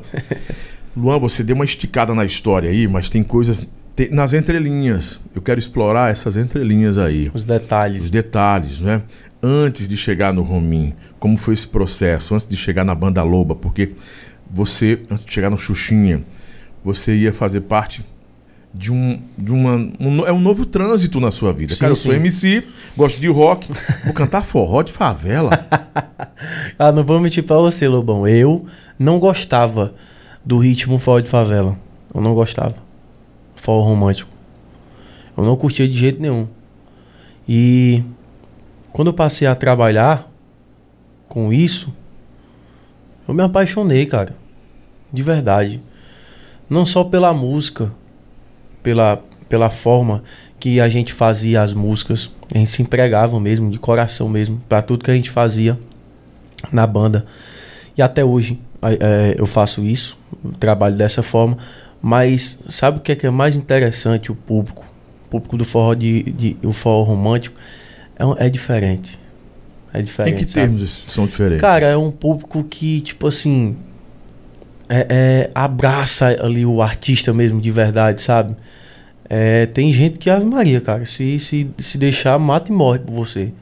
[0.97, 5.19] Luan, você deu uma esticada na história aí, mas tem coisas tem- nas entrelinhas.
[5.35, 7.31] Eu quero explorar essas entrelinhas aí.
[7.35, 8.09] Os os detalhes.
[8.11, 9.03] detalhes, né?
[9.43, 12.33] Antes de chegar no Romim, como foi esse processo?
[12.33, 13.91] Antes de chegar na Banda Loba, porque
[14.49, 16.23] você, antes de chegar no Xuxinha,
[16.85, 18.05] você ia fazer parte
[18.73, 21.75] de um, de uma, um, é um novo trânsito na sua vida.
[21.75, 22.19] Sim, Cara, eu sou sim.
[22.19, 22.65] MC,
[22.97, 23.69] gosto de rock,
[24.05, 25.51] vou cantar forró de favela.
[26.79, 28.27] Ah, não vou mentir pra você, Lobão.
[28.27, 28.65] Eu
[28.97, 29.95] não gostava
[30.45, 31.77] do ritmo forró de favela.
[32.15, 32.77] Eu não gostava.
[33.57, 34.31] Forró romântico.
[35.37, 36.47] Eu não curtia de jeito nenhum.
[37.49, 38.05] E
[38.93, 40.31] quando eu passei a trabalhar
[41.29, 41.93] com isso,
[43.27, 44.37] eu me apaixonei, cara.
[45.13, 45.83] De verdade.
[46.71, 47.93] Não só pela música,
[48.83, 50.23] pela, pela forma
[50.59, 52.31] que a gente fazia as músicas.
[52.55, 55.79] A gente se empregava mesmo, de coração mesmo, pra tudo que a gente fazia
[56.73, 57.27] na banda.
[57.97, 61.59] E até hoje é, eu faço isso, eu trabalho dessa forma.
[62.01, 64.31] Mas sabe o que é, que é mais interessante?
[64.31, 64.85] O público.
[65.27, 67.59] O público do forró, de, de, o forró romântico
[68.17, 69.19] é, é diferente.
[69.93, 70.45] É em diferente.
[70.45, 70.67] que sabe?
[70.69, 71.61] termos são diferentes?
[71.61, 73.77] Cara, é um público que, tipo assim,
[74.89, 78.57] é, é, abraça ali o artista mesmo, de verdade, sabe?
[79.29, 83.13] É, tem gente que, Ave Maria, cara, se, se, se deixar, mata e morre por
[83.13, 83.53] você.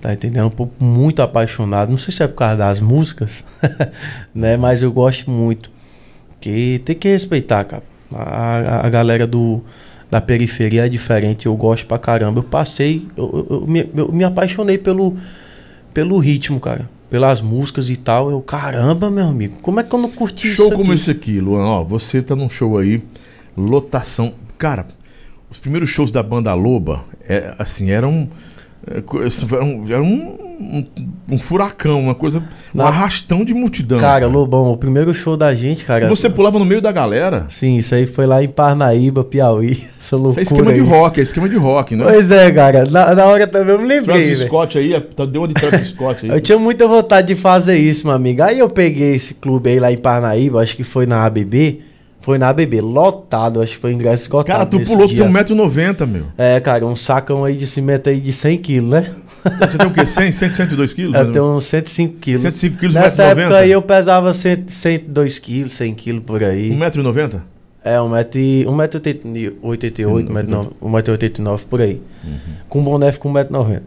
[0.00, 0.42] Tá entendendo?
[0.42, 1.88] É um público muito apaixonado.
[1.90, 3.44] Não sei se é por causa das músicas,
[4.34, 4.56] né?
[4.56, 5.70] Mas eu gosto muito.
[6.30, 7.82] Porque tem que respeitar, cara.
[8.12, 8.22] A,
[8.82, 9.62] a, a galera do,
[10.10, 11.46] da periferia é diferente.
[11.46, 12.40] Eu gosto pra caramba.
[12.40, 15.16] Eu passei, eu, eu- eu me, eu me apaixonei pelo,
[15.94, 16.84] pelo ritmo, cara.
[17.14, 18.28] Pelas músicas e tal.
[18.28, 20.74] Eu, caramba, meu amigo, como é que eu não curti Show isso?
[20.74, 21.00] como aqui?
[21.00, 23.04] esse aqui, Luan, ó, você tá num show aí,
[23.56, 24.34] lotação.
[24.58, 24.88] Cara,
[25.48, 28.28] os primeiros shows da banda Loba, é, assim, eram.
[28.86, 30.86] É, era um, um,
[31.30, 32.40] um furacão, uma coisa.
[32.40, 32.86] Um Não.
[32.86, 33.98] arrastão de multidão.
[33.98, 36.08] Cara, Lobão, o primeiro show da gente, cara.
[36.08, 37.46] Você pulava no meio da galera.
[37.48, 39.84] Sim, isso aí foi lá em Parnaíba, Piauí.
[39.98, 40.40] Essa Isso loucura.
[40.40, 40.86] é esquema de aí.
[40.86, 42.04] rock, é esquema de rock, né?
[42.04, 42.84] Pois é, cara.
[42.90, 44.26] Na, na hora também eu me lembrei.
[44.26, 44.46] Travis.
[44.46, 46.30] Scott aí, tá, deu uma de Travis Scott aí.
[46.34, 48.42] Eu tinha muita vontade de fazer isso, meu amigo.
[48.42, 51.80] Aí eu peguei esse clube aí lá em Parnaíba, acho que foi na ABB.
[52.24, 54.46] Foi na ABB, lotado, acho que foi ingresso esgotado.
[54.46, 55.24] Cara, tu pulou, tu dia.
[55.24, 56.24] tem 1,90m, meu.
[56.38, 59.12] É, cara, um sacão aí de cimento aí de 100 quilos, né?
[59.60, 60.06] Você tem o quê?
[60.06, 61.14] 100, 100, 102 quilos?
[61.14, 61.32] Eu né?
[61.34, 62.40] tenho uns 105 quilos.
[62.40, 63.28] 105 quilos, Nessa 1,90m?
[63.40, 66.70] época aí eu pesava 100, 102 quilos, 100 quilos por aí.
[66.70, 67.42] 1,90m?
[67.84, 69.52] É, 1,88m,
[70.82, 72.00] 1,89m por aí.
[72.70, 73.82] Com boné fica 1,90m.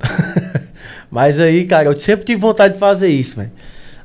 [1.09, 3.49] Mas aí, cara, eu sempre tive vontade de fazer isso, velho.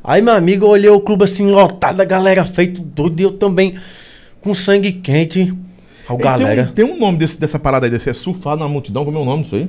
[0.03, 3.33] Aí, meu amigo, eu olhei o clube assim, lotado, a galera feito doido, e eu
[3.33, 3.77] também
[4.42, 5.55] com sangue quente.
[6.09, 6.72] A Ei, galera.
[6.74, 9.18] Tem um, tem um nome desse- dessa parada aí, desse é surfar na multidão, como
[9.18, 9.68] é o nome disso aí?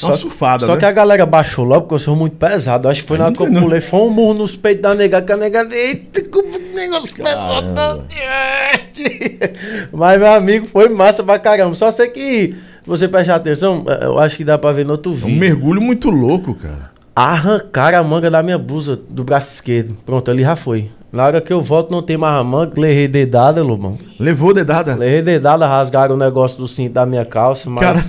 [0.00, 0.78] É uma Só- surfada, Só né?
[0.78, 2.88] que a galera baixou logo, porque eu sou muito pesado.
[2.88, 5.20] Acho que foi na hora que eu pulei, foi um murro nos peitos da nega,
[5.20, 5.68] que a nega.
[5.70, 8.14] Eita, como o negócio pesou tanto.
[9.92, 11.74] Mas, meu amigo, foi massa pra caramba.
[11.74, 14.92] Só sei que, se você prestar atenção, eh, eu acho que dá pra ver no
[14.92, 15.38] outro É um vídeo.
[15.40, 16.90] mergulho muito louco, cara.
[17.14, 19.96] Arrancaram a manga da minha blusa do braço esquerdo.
[20.06, 20.90] Pronto, ali já foi.
[21.12, 22.72] Na hora que eu volto, não tem mais a manga.
[22.80, 23.98] Levei dedada, Lobão.
[24.18, 24.94] Levou dedada?
[24.94, 27.68] Levei dedada, rasgaram o negócio do cinto da minha calça.
[27.68, 28.04] Mas, Cara,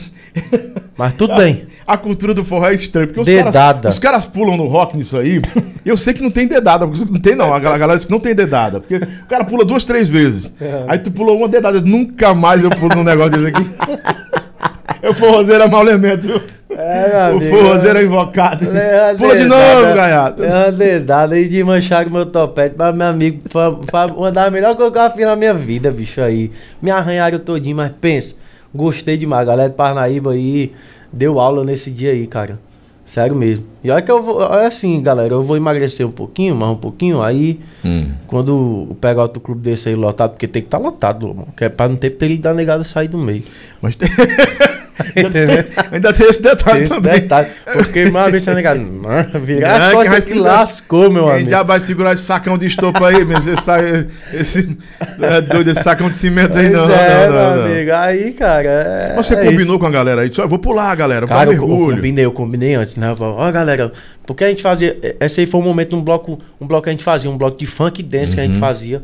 [0.98, 1.64] mas tudo bem.
[1.86, 3.08] a cultura do forró é estranha.
[3.08, 3.52] Porque os Dedada.
[3.82, 5.42] caras, os caras pulam no rock nisso aí.
[5.86, 6.88] Eu sei que não tem dedada.
[6.88, 7.54] Porque não tem, não.
[7.54, 8.80] A gal- a galera diz que não tem dedada.
[8.80, 10.54] Porque o cara pula duas, três vezes.
[10.88, 11.82] Aí tu pulou uma dedada.
[11.82, 13.70] Nunca mais eu pulo num negócio desse aqui.
[15.04, 16.42] Eu forrozeiro é mau elemento, viu?
[16.70, 18.70] É, meu O amigo, forrozeiro é invocado.
[18.72, 20.42] Leva Pula de novo, gaiato.
[20.42, 22.76] Leva dedada aí de manchar meu topete.
[22.78, 25.92] Mas, meu amigo, foi, foi uma das melhores coisas que eu fiz na minha vida,
[25.92, 26.52] bicho, aí.
[26.82, 28.34] Me arranharam todinho, mas pensa,
[28.74, 29.42] gostei demais.
[29.42, 30.72] A galera de Parnaíba aí
[31.12, 32.58] deu aula nesse dia aí, cara.
[33.06, 33.66] Sério mesmo.
[33.84, 36.78] E olha que eu vou, olha assim, galera, eu vou emagrecer um pouquinho, mais um
[36.78, 38.12] pouquinho, aí Hum.
[38.26, 41.70] quando pegar outro clube desse aí lotado, porque tem que estar lotado, irmão, que é
[41.70, 43.44] pra não ter perigo da negada sair do meio.
[43.82, 44.08] Mas tem...
[45.16, 45.64] Entendeu?
[45.92, 47.14] ainda tem esse detalhe Tem esse também.
[47.22, 47.48] detalhe.
[47.74, 51.12] Porque uma vez você negado, mano, virar as É, que vai costas aqui segurar- lascou,
[51.12, 51.50] meu amigo.
[51.50, 53.38] já vai segurar esse sacão de estopa aí, meu?
[53.38, 54.78] Esse, esse
[55.22, 57.66] é doido, esse sacão de cimento aí, não, é, não, meu não, não.
[57.66, 57.92] amigo.
[57.94, 58.64] Aí, cara.
[58.70, 59.80] É, Mas Você é combinou isso.
[59.80, 60.30] com a galera aí?
[60.30, 61.96] Disse, "Ó, vou pular, galera, Cara, eu, eu mergulho.
[61.96, 63.16] combinei, eu combinei antes, né?
[63.20, 63.92] Ó, galera,
[64.26, 64.98] porque a gente fazia.
[65.20, 67.58] Esse aí foi um momento, um bloco, um bloco que a gente fazia, um bloco
[67.58, 68.60] de funk dance que a gente Uhum.
[68.60, 69.02] fazia.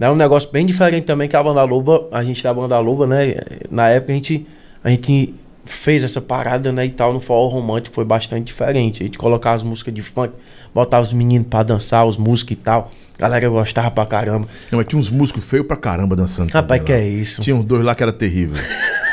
[0.00, 3.04] É um negócio bem diferente também que a banda Loba, a gente da banda Loba,
[3.06, 3.34] né?
[3.68, 4.46] Na época a gente,
[4.82, 9.02] a gente fez essa parada, né, e tal, no forró romântico, foi bastante diferente.
[9.02, 10.32] A gente colocava as músicas de funk,
[10.78, 12.90] botava os meninos pra dançar, os músicos e tal.
[13.16, 14.46] A galera gostava pra caramba.
[14.70, 16.50] Não, mas tinha uns músicos feios pra caramba dançando.
[16.52, 16.98] Rapaz, que lá.
[16.98, 17.42] é isso?
[17.42, 18.56] Tinha uns dois lá que era terrível.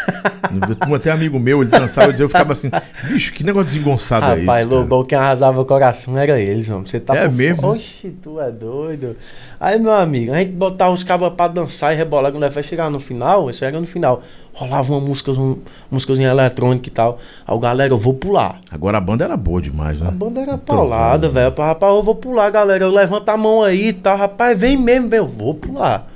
[0.96, 2.70] Até amigo meu, ele dançava, eu, dizia, eu ficava assim,
[3.08, 4.42] bicho, que negócio desengonçado é?
[4.42, 6.88] Rapaz, cara?" Lobão, quem arrasava o coração era eles, mano.
[6.88, 7.68] Você tá É mesmo?
[7.68, 9.16] Oxi, tu é doido.
[9.60, 12.32] Aí, meu amigo, a gente botava os cabos pra dançar e rebolar.
[12.32, 14.22] Quando vai chegar no final, isso era no final.
[14.54, 15.58] Rolava uma música, um,
[15.92, 17.20] músicazinha eletrônica e tal.
[17.46, 18.62] Aí o galera, eu vou pular.
[18.72, 20.08] Agora a banda era boa demais, né?
[20.08, 21.52] A banda era paulada, velho.
[21.64, 22.84] Rapaz, eu vou pular, galera.
[22.84, 24.18] Eu levanto a mão aí e tal.
[24.18, 25.22] Rapaz, vem mesmo, velho.
[25.22, 26.08] Eu vou pular.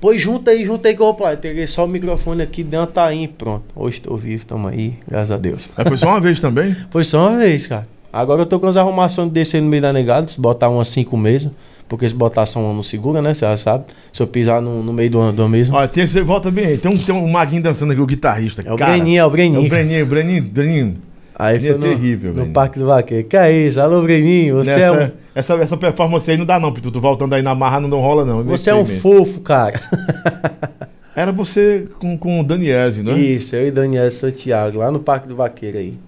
[0.00, 1.32] Pois junta aí, junta aí que eu vou pular.
[1.32, 3.64] Eu peguei só o microfone aqui, dei uma tainha e pronto.
[3.74, 5.68] Hoje tô vivo, tamo aí, graças a Deus.
[5.76, 6.76] Mas foi só uma vez também?
[6.90, 7.88] Foi só uma vez, cara.
[8.12, 10.88] Agora eu tô com as arrumações de descer no meio da negada, se botar umas
[10.88, 11.50] cinco mesas.
[11.88, 13.32] Porque se botar só uma não segura, né?
[13.32, 13.84] Você já sabe.
[14.12, 15.76] Se eu pisar no, no meio do, do mesmo.
[15.76, 16.78] Olha, tem esse, volta bem aí.
[16.78, 18.62] Tem um, tem um maguinho dançando aqui, o guitarrista.
[18.66, 18.92] É o cara.
[18.92, 19.60] Breninho, é o É Breninho.
[19.64, 20.94] o Breninho, o Breninho, Breninho.
[21.38, 22.46] Aí Breninho foi é no, terrível, no.
[22.46, 23.28] Parque do Vaqueiro.
[23.28, 23.78] Que é isso?
[23.78, 26.90] Alô, Breninho, você é Nessa, um, essa, essa performance aí não dá não, Pitu.
[26.90, 28.42] Tu voltando aí na marra não, não rola não.
[28.42, 29.78] você é um Meio- fofo, cara.
[31.14, 33.12] Era você com, com o Daniese, né?
[33.18, 35.98] Isso, eu e Daniel Santiago, lá no Parque do Vaqueiro aí.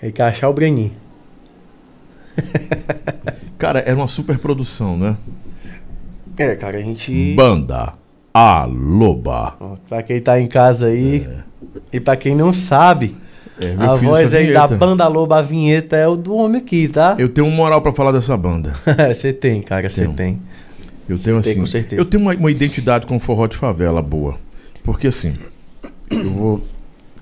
[0.00, 0.92] Tem que achar o Breninho.
[3.56, 5.16] Cara, era uma super produção, né?
[6.36, 7.34] É, cara, a gente.
[7.34, 7.92] Banda
[8.32, 9.54] A Loba.
[9.60, 11.26] Ó, Pra quem tá em casa aí.
[11.92, 13.16] E pra quem não sabe,
[13.60, 17.14] É, a voz aí da banda Loba, a vinheta é o do homem aqui, tá?
[17.18, 18.72] Eu tenho um moral pra falar dessa banda.
[19.12, 20.40] Você tem, cara, você tem.
[21.08, 21.60] Eu tenho tem, assim.
[21.60, 22.00] com certeza.
[22.00, 24.36] Eu tenho uma, uma identidade com forró de favela boa.
[24.82, 25.36] Porque assim,
[26.10, 26.62] eu vou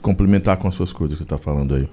[0.00, 1.88] complementar com as suas coisas que você tá falando aí.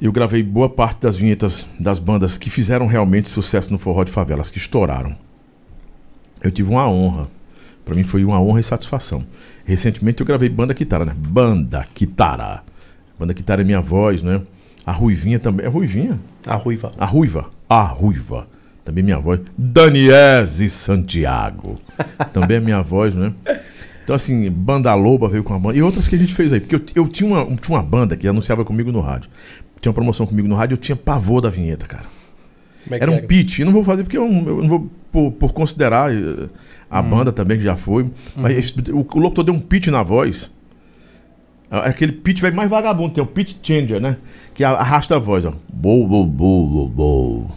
[0.00, 4.10] Eu gravei boa parte das vinhetas das bandas que fizeram realmente sucesso no forró de
[4.10, 5.14] favelas, que estouraram.
[6.42, 7.28] Eu tive uma honra.
[7.84, 9.24] Pra mim foi uma honra e satisfação.
[9.64, 11.14] Recentemente eu gravei Banda Quitara, né?
[11.16, 12.62] Banda Quitara.
[13.18, 14.40] Banda Quitara é minha voz, né?
[14.86, 15.66] A Ruivinha também.
[15.66, 16.20] É Ruivinha?
[16.46, 16.92] A ruiva.
[16.98, 17.50] A Ruiva.
[17.68, 18.46] A Ruiva.
[18.84, 19.40] Também minha voz.
[19.56, 21.78] Daniese Santiago.
[22.32, 23.32] Também é minha voz, né?
[24.04, 25.78] Então, assim, Banda Loba veio com a banda.
[25.78, 26.60] E outras que a gente fez aí.
[26.60, 29.30] Porque eu, eu tinha, uma, tinha uma banda que anunciava comigo no rádio.
[29.80, 32.04] Tinha uma promoção comigo no rádio, eu tinha pavor da vinheta, cara.
[32.84, 33.60] Como é Era um pitch.
[33.60, 36.48] Eu não vou fazer porque eu, eu não vou, por, por considerar eh,
[36.90, 38.10] a banda também, que já foi.
[38.34, 40.50] Mas esse- o, o locutor deu um pitch na voz.
[41.70, 44.16] Ah, Aquele pitch vai mais vagabundo, tem o pitch changer, né?
[44.52, 45.52] Que arrasta a voz, ó.
[45.72, 47.50] Bo, bo, bo, bo, bo.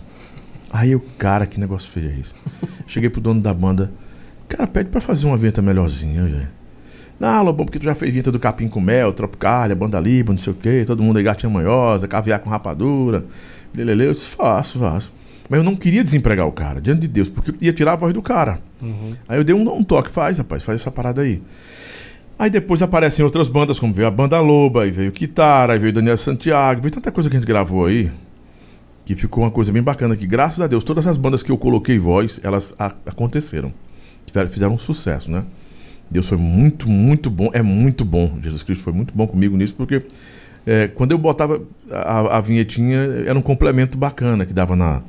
[0.72, 2.34] Aí eu, cara, que negócio feio é esse?
[2.86, 3.92] Cheguei pro dono da banda.
[4.48, 6.48] Cara, pede pra fazer uma vinheta melhorzinha, velho.
[7.20, 10.38] Não, Lobão, porque tu já fez vinheta do Capim com Mel, Tropicália, Banda Liba, não
[10.38, 13.26] sei o quê, todo mundo aí gatinha manhosa, caviar com rapadura.
[13.74, 15.12] Lelele, eu disse, faço, faço.
[15.50, 17.96] Mas eu não queria desempregar o cara, diante de Deus, porque eu ia tirar a
[17.96, 18.60] voz do cara.
[18.82, 19.14] Uhum.
[19.28, 21.42] Aí eu dei um, um toque, faz, rapaz, faz essa parada aí.
[22.40, 25.92] Aí depois aparecem outras bandas, como veio a Banda Loba, aí veio Kitara, aí veio
[25.94, 28.12] Daniel Santiago, veio tanta coisa que a gente gravou aí,
[29.06, 31.58] que ficou uma coisa bem bacana, que graças a Deus, todas as bandas que eu
[31.58, 33.74] coloquei voz, elas aconteceram.
[34.26, 35.44] Tiveram- Fizeram um sucesso, né?
[36.12, 38.38] Deus foi muito, muito bom, é muito bom.
[38.44, 40.04] Jesus Cristo foi muito bom comigo nisso, porque
[40.66, 45.02] é, quando eu botava a, a vinhetinha, era um complemento bacana que dava na,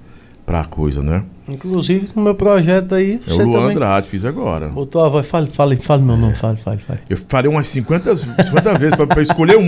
[0.48, 1.22] pra coisa, né?
[1.46, 4.68] Inclusive, no meu projeto aí, É o você Luan também Andrade, fiz agora.
[4.68, 5.26] botou a voz.
[5.26, 7.00] Fale, fale, fale meu nome, fale, fale, fale.
[7.08, 9.66] Eu falei umas 50, 50 vezes pra, pra escolher um.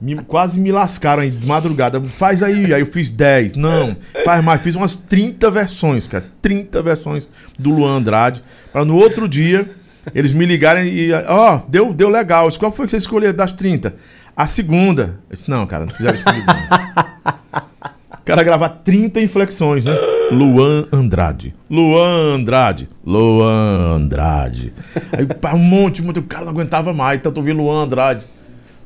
[0.00, 2.00] Me- quase me lascaram aí de madrugada.
[2.00, 2.72] Faz aí.
[2.72, 3.54] Aí eu fiz 10.
[3.56, 3.94] Não,
[4.24, 4.62] faz mais.
[4.62, 6.24] Fiz umas 30 versões, cara.
[6.40, 8.42] 30 versões do Luan Andrade.
[8.72, 9.68] Pra no outro dia
[10.14, 11.12] eles me ligarem e.
[11.28, 12.50] Ó, deu, deu legal.
[12.58, 13.94] Qual foi que você escolheu das 30?
[14.34, 15.16] A segunda.
[15.28, 16.46] Eu disse, não, cara, não fizeram isso comigo.
[16.46, 17.34] não.
[18.20, 19.92] O cara gravar 30 inflexões, né?
[20.30, 21.54] Luan Andrade.
[21.68, 22.88] Luan Andrade.
[23.04, 24.72] Luan Andrade.
[25.16, 26.20] Aí pá, um monte, um monte.
[26.20, 28.24] O cara não aguentava mais, tanto ouvir Luan Andrade.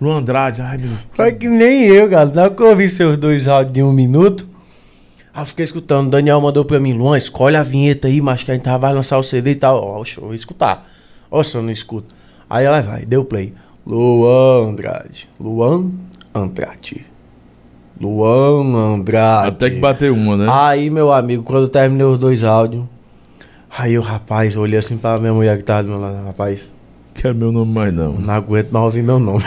[0.00, 0.96] Luan Andrade, ai meu.
[1.12, 2.30] Foi que nem eu, cara.
[2.30, 4.46] Na hora que eu ouvi seus dois áudios de um minuto,
[5.36, 6.10] eu fiquei escutando.
[6.10, 9.18] Daniel mandou pra mim, Luan, escolhe a vinheta aí, mas que a gente vai lançar
[9.18, 9.82] o CD e tal.
[9.82, 10.86] Ó, deixa eu escutar.
[11.30, 12.14] Ó, se eu não escuto.
[12.48, 13.52] Aí ela vai, deu play.
[13.86, 15.28] Luan Andrade.
[15.38, 15.90] Luan
[16.34, 17.04] Andrade.
[18.00, 19.48] Luan Andrade.
[19.48, 20.46] Até que bateu uma, né?
[20.50, 22.84] Aí, meu amigo, quando eu terminei os dois áudios,
[23.76, 26.68] aí o rapaz, eu olhei assim pra minha mulher que tava do meu lado, rapaz,
[27.14, 28.14] Quer meu nome mais não.
[28.14, 29.44] não aguento mais ouvir meu nome.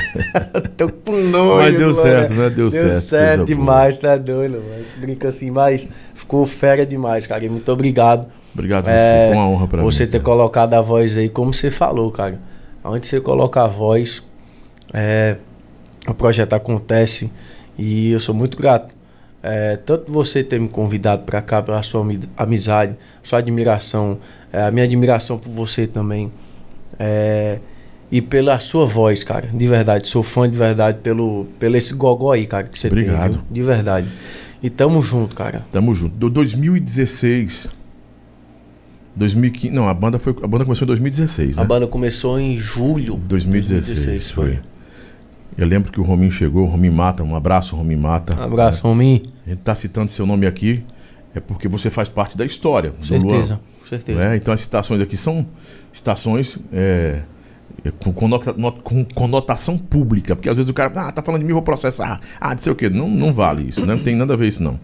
[0.76, 1.56] Tô com nojo.
[1.58, 1.94] Mas deu mano.
[1.94, 2.48] certo, né?
[2.50, 4.84] Deu Deu certo, certo, demais, tá doido, mano.
[4.98, 7.44] Brinca assim, mas ficou fera demais, cara.
[7.44, 8.26] E muito obrigado.
[8.54, 8.92] Obrigado É,
[9.26, 10.10] você, foi uma honra pra você mim.
[10.12, 12.40] ter colocado a voz aí, como você falou, cara.
[12.82, 14.22] Onde você coloca a voz,
[14.94, 15.36] é,
[16.08, 17.30] o projeto acontece
[17.78, 18.92] e eu sou muito grato.
[19.42, 24.18] É, tanto você ter me convidado para cá, pela sua ami- amizade, sua admiração,
[24.52, 26.30] é, a minha admiração por você também.
[26.98, 27.58] é,
[28.10, 29.46] e pela sua voz, cara.
[29.52, 32.98] De verdade, sou fã de verdade pelo, pelo esse gogó aí, cara, que você tem,
[33.00, 33.32] Obrigado.
[33.32, 33.40] viu?
[33.50, 34.08] De verdade.
[34.62, 35.62] E tamo junto, cara.
[35.70, 36.16] Tamo junto.
[36.16, 37.68] Do 2016.
[39.14, 39.74] 2015.
[39.74, 41.62] Não, a banda, foi, a banda começou em 2016, né?
[41.62, 44.58] A banda começou em julho 2016, foi.
[45.56, 48.34] Eu lembro que o Rominho chegou, o Rominho Mata, um abraço, Rominho Mata.
[48.38, 49.22] Um abraço, homem.
[49.46, 50.84] A gente tá citando seu nome aqui,
[51.34, 53.88] é porque você faz parte da história do Certeza, Luan.
[53.88, 54.18] certeza.
[54.18, 54.36] né?
[54.36, 55.46] Então as citações aqui são
[55.92, 57.22] citações é,
[57.84, 58.12] é, com,
[58.82, 62.20] com conotação pública, porque às vezes o cara, ah, tá falando de mim, vou processar.
[62.40, 62.88] Ah, não sei o quê.
[62.88, 63.94] Não, não vale isso, né?
[63.96, 64.78] Não tem nada a ver isso, não.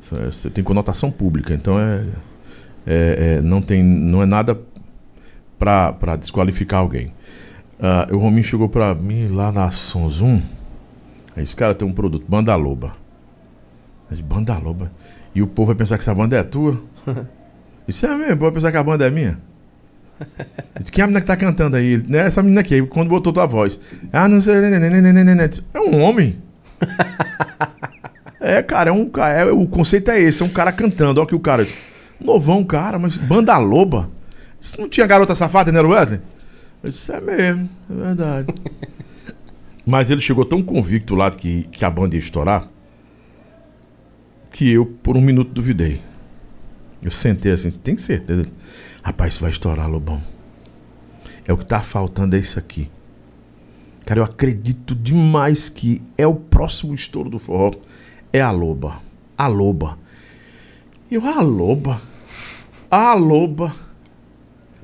[0.00, 2.04] Você tem conotação pública, então é,
[2.86, 4.58] é- é, não, tem, não é nada
[5.58, 7.12] para desqualificar alguém.
[7.80, 10.42] Ah, o Rominho chegou para mim lá na Sonzum.
[11.36, 12.92] Aí esse cara tem um produto, Banda Loba.
[14.10, 14.90] Disse, Banda Loba.
[15.34, 16.80] E o povo vai pensar que essa banda é tua.
[17.86, 19.38] Isso é mesmo, vai pensar que a banda é minha.
[20.78, 22.02] Disse, Quem é a menina que tá cantando aí?
[22.08, 23.78] Né, essa menina aqui, aí quando botou tua voz.
[24.12, 24.60] Ah, não sei.
[24.60, 24.90] né, né,
[25.34, 26.36] né, É um homem.
[28.40, 29.34] é, cara, é um cara.
[29.34, 31.20] é- o conceito é esse, é um cara cantando.
[31.20, 31.66] Olha que o cara.
[32.20, 34.10] Novão, cara, mas banda loba.
[34.60, 36.20] Isso não tinha garota safada, né, Wesley?
[36.82, 38.54] Eu disse, é mesmo, é verdade.
[39.84, 42.68] mas ele chegou tão convicto lá que, que a banda ia estourar
[44.50, 46.00] que eu, por um minuto, duvidei.
[47.00, 48.46] Eu sentei assim, tem certeza?
[49.02, 50.20] Rapaz, isso vai estourar, Lobão.
[51.46, 52.90] É o que tá faltando, é isso aqui.
[54.04, 57.72] Cara, eu acredito demais que é o próximo estouro do forró.
[58.32, 59.00] É a loba.
[59.36, 59.98] A loba.
[61.10, 62.00] Eu, a loba.
[62.90, 63.74] A loba.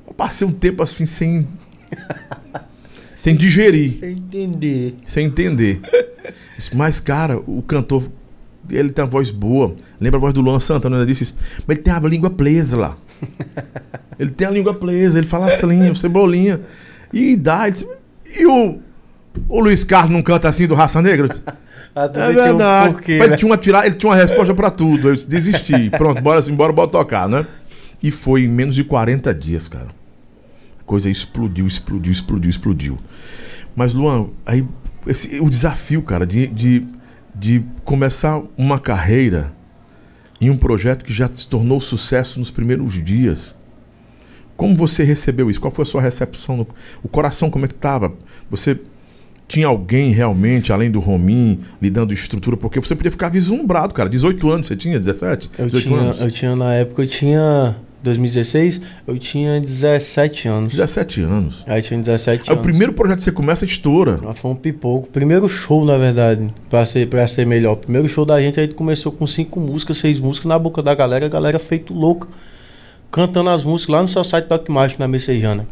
[0.07, 1.47] Eu passei um tempo assim sem.
[3.15, 4.95] sem digerir Entender.
[5.05, 5.79] sem entender.
[6.73, 8.09] Mas, cara, o cantor,
[8.69, 9.75] ele tem uma voz boa.
[9.99, 11.37] Lembra a voz do Luan Santana, ele disse isso.
[11.67, 12.97] Mas ele tem a língua presa lá.
[14.17, 16.61] Ele tem a língua presa, ele fala assim, cebolinha.
[17.11, 17.63] E dá.
[17.67, 17.87] ele disse,
[18.33, 18.79] E o,
[19.49, 21.27] o Luiz Carlos não canta assim do Raça Negra?
[21.93, 22.93] Ah, É também tinha um verdade.
[22.93, 23.33] porquê, Mas né?
[23.33, 23.85] ele, tinha uma tira...
[23.85, 25.09] ele tinha uma resposta pra tudo.
[25.09, 25.89] Eu disse, desisti.
[25.91, 27.45] Pronto, bora assim, bora, bora tocar, né?
[28.03, 29.87] E foi em menos de 40 dias, cara.
[30.85, 32.97] Coisa explodiu, explodiu, explodiu, explodiu.
[33.75, 34.65] Mas, Luan, aí
[35.07, 36.85] esse, o desafio, cara, de, de,
[37.33, 39.51] de começar uma carreira
[40.39, 43.55] em um projeto que já se tornou sucesso nos primeiros dias.
[44.55, 45.59] Como você recebeu isso?
[45.59, 46.57] Qual foi a sua recepção?
[46.57, 46.67] no-
[47.03, 48.13] O coração, como é que tava?
[48.49, 48.79] Você
[49.47, 52.55] tinha alguém realmente, além do Romin, lhe dando estrutura?
[52.55, 54.09] Porque você podia ficar vislumbrado, cara.
[54.09, 54.97] 18 anos você tinha?
[54.99, 55.49] 17?
[55.57, 56.21] Eu 18 tinha, anos?
[56.21, 57.75] eu tinha, na época, eu tinha.
[58.05, 60.71] 2016, eu tinha 17 anos.
[60.73, 61.63] 17 anos.
[61.67, 62.63] Aí tinha 17 Aí o anos.
[62.63, 64.19] primeiro projeto que você começa estoura.
[64.25, 65.07] Ah, foi um pipoco.
[65.09, 67.73] Primeiro show, na verdade, pra ser, pra ser melhor.
[67.73, 70.81] O primeiro show da gente, a gente começou com cinco músicas, seis músicas na boca
[70.81, 72.27] da galera, a galera feito louca.
[73.11, 75.67] Cantando as músicas lá no seu site Toque Mágico, na Messejana.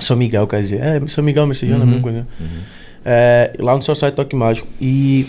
[0.00, 0.80] São Miguel, quer dizer.
[0.80, 1.82] É, São Miguel, Messejana, Uhum.
[1.82, 2.26] a mesma coisa.
[3.04, 4.68] É, lá no seu site Toque Mágico.
[4.80, 5.26] E,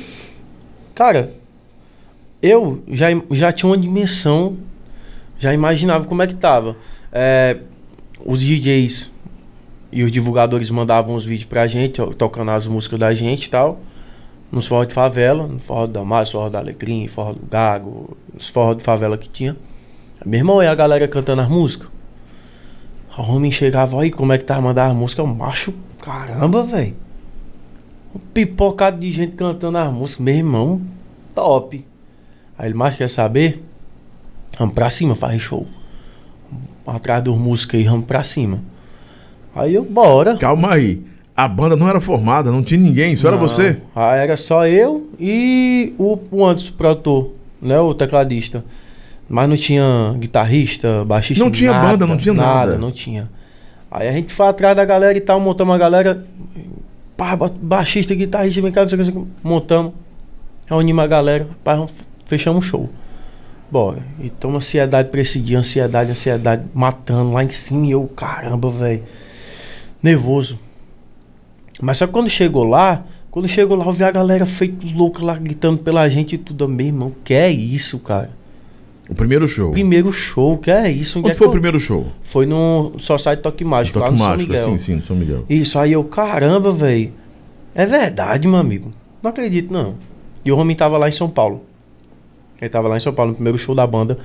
[0.93, 1.31] cara,
[2.41, 4.57] eu já, já tinha uma dimensão,
[5.43, 6.75] já imaginava como é que tava.
[7.11, 7.57] É,
[8.25, 9.13] os DJs
[9.91, 13.79] e os divulgadores mandavam os vídeos pra gente, tocando as músicas da gente e tal.
[14.51, 18.47] Nos forró de favela, no forró do Damásio, forró da Alecrim, forró do Gago, nos
[18.47, 19.57] forró de favela que tinha.
[20.25, 21.89] Meu irmão, e a galera cantando as músicas.
[23.17, 25.25] O homem chegava aí, como é que tá mandar as músicas?
[25.25, 26.95] Eu, macho, caramba, velho.
[28.15, 30.23] Um pipocado de gente cantando as músicas.
[30.23, 30.81] Meu irmão,
[31.35, 31.85] top.
[32.57, 33.63] Aí ele, mais quer saber?
[34.57, 35.65] Vamos pra cima, faz show.
[36.85, 38.59] Atrás dos músicos aí, vamos pra cima.
[39.55, 40.35] Aí eu, bora.
[40.37, 41.01] Calma aí.
[41.35, 43.47] A banda não era formada, não tinha ninguém, só era Não.
[43.47, 43.77] você?
[43.95, 47.31] Ah, era só eu e o, o Anderson produtor,
[47.61, 47.79] né?
[47.79, 48.63] O tecladista.
[49.27, 51.43] Mas não tinha guitarrista, baixista.
[51.43, 52.77] Não tinha nada, banda, não tinha nada.
[52.77, 53.29] Não tinha.
[53.89, 56.23] Aí a gente foi atrás da galera e tal, montamos a galera.
[57.17, 59.93] Pá, ba- baixista, guitarrista, vem cá, não sei o que, montamos.
[60.69, 61.83] Reunimos a galera, pá,
[62.25, 62.89] fechamos o show.
[63.73, 64.05] Bora.
[64.21, 67.87] E toma ansiedade pra esse dia, ansiedade, ansiedade, matando lá em cima.
[67.87, 69.01] E eu, caramba, velho.
[70.01, 70.59] Nervoso.
[71.81, 75.25] Mas só que quando chegou lá, quando chegou lá, eu vi a galera feito louca
[75.25, 76.69] lá gritando pela gente e tudo.
[76.69, 78.29] Meu irmão, que é isso, cara?
[79.09, 79.71] O primeiro show.
[79.71, 81.17] Primeiro show, que é isso?
[81.17, 82.05] Onde Onde é foi o eu- primeiro show?
[82.21, 84.65] Foi no Só Sai Toque Mágico, lá Toque no São Mágico, Miguel.
[84.69, 85.45] sim, sim, São Miguel.
[85.49, 87.11] Isso, aí eu, caramba, velho.
[87.73, 88.93] É verdade, meu amigo.
[89.21, 89.95] Não acredito, não.
[90.45, 91.65] E o Romin tava lá em São Paulo.
[92.63, 94.17] Ele tava lá em São Paulo, no primeiro show da banda.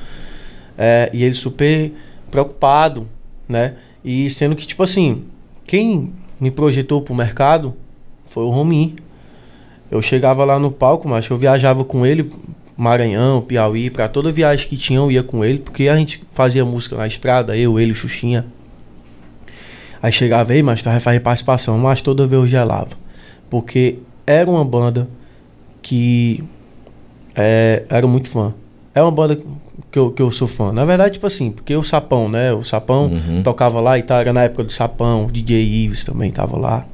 [0.77, 1.93] É, e ele super
[2.31, 3.09] preocupado,
[3.49, 3.75] né?
[4.05, 5.25] E sendo que, tipo assim,
[5.67, 7.75] quem me projetou pro mercado
[8.27, 8.95] foi o Romin.
[9.91, 12.31] Eu chegava lá no palco, mas eu viajava com ele,
[12.77, 16.65] Maranhão, Piauí, pra toda viagem que tinha eu ia com ele, porque a gente fazia
[16.65, 18.47] música na estrada, eu, ele, Xuxinha.
[20.01, 22.91] Aí chegava aí, mas tu vai fazer participação, mas toda vez eu gelava.
[23.51, 25.09] Porque era uma banda
[25.83, 26.45] que
[27.39, 28.53] é, era muito fã.
[28.95, 29.39] É uma banda
[29.93, 30.73] que eu, que eu sou fã.
[30.73, 32.53] Na verdade, tipo assim, porque o Sapão, né?
[32.53, 33.43] O Sapão Uhum.
[33.45, 36.85] tocava lá e tal, era na época do Sapão, o DJ Ives também tava lá.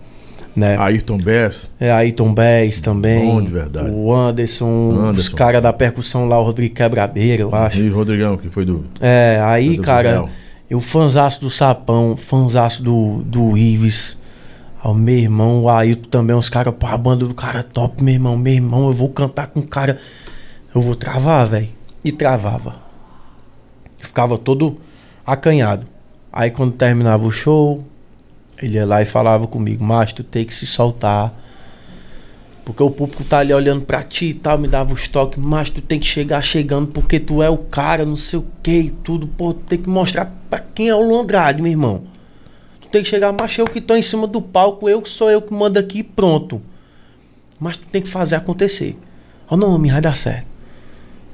[0.55, 0.77] Né?
[0.79, 1.69] Ayrton Bass.
[1.81, 3.27] É, Ayrton Bass também.
[3.27, 3.91] Bom de verdade.
[3.91, 5.37] O Anderson, os Anderson.
[5.37, 7.79] caras da percussão lá, o Rodrigo Quebradeira, eu acho.
[7.81, 8.85] E Rodrigão, que foi do.
[9.01, 10.29] É, aí, do cara, Gabriel.
[10.71, 14.23] eu fanzaço do Sapão, fanzaço do, do Ives.
[14.81, 18.05] Ao meu irmão, o Ailton também, os caras, pô, a banda do cara é top,
[18.05, 19.99] meu irmão, meu irmão, eu vou cantar com o cara.
[20.75, 21.69] Eu vou travar, velho.
[22.05, 22.83] E travava.
[23.99, 24.81] Ficava todo
[25.25, 25.87] acanhado.
[26.33, 27.79] Aí quando terminava o show,
[28.61, 31.33] ele ia lá e falava comigo, mas tu tem que se soltar.
[32.65, 35.71] Porque o público tá ali olhando pra ti e tal, me dava os toques, mas
[35.71, 38.91] tu tem que chegar chegando porque tu é o cara, não sei o que e
[38.91, 39.29] tudo.
[39.29, 42.03] Pô, tu tem que mostrar pra quem é o Luan Andrade, meu irmão.
[42.81, 45.31] Tu tem que chegar, mas eu que tô em cima do palco, eu que sou
[45.31, 46.61] eu que mando aqui pronto.
[47.61, 48.99] Mas tu tem que fazer acontecer.
[49.49, 50.54] Oh não, me vai dar certo.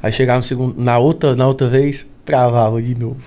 [0.02, 3.20] Aí chegava no segundo, na outra, na outra vez, travava de novo.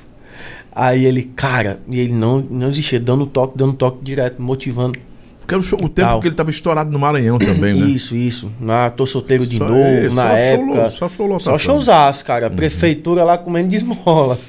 [0.76, 4.98] Aí ele, cara, e ele não, não existia, dando toque, dando toque direto, motivando.
[5.40, 7.86] Porque o, show- o tempo que ele tava estourado no Maranhão também, né?
[7.88, 8.50] Isso, isso.
[8.60, 10.84] Na Tô Solteiro de Só- novo, é, na só show época.
[10.86, 11.54] lo- só show lotação.
[11.54, 12.50] Só showzaço, cara.
[12.50, 14.40] Prefeitura lá comendo de esmola.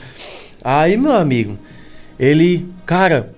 [0.62, 1.58] Aí, meu amigo,
[2.18, 3.34] ele, cara,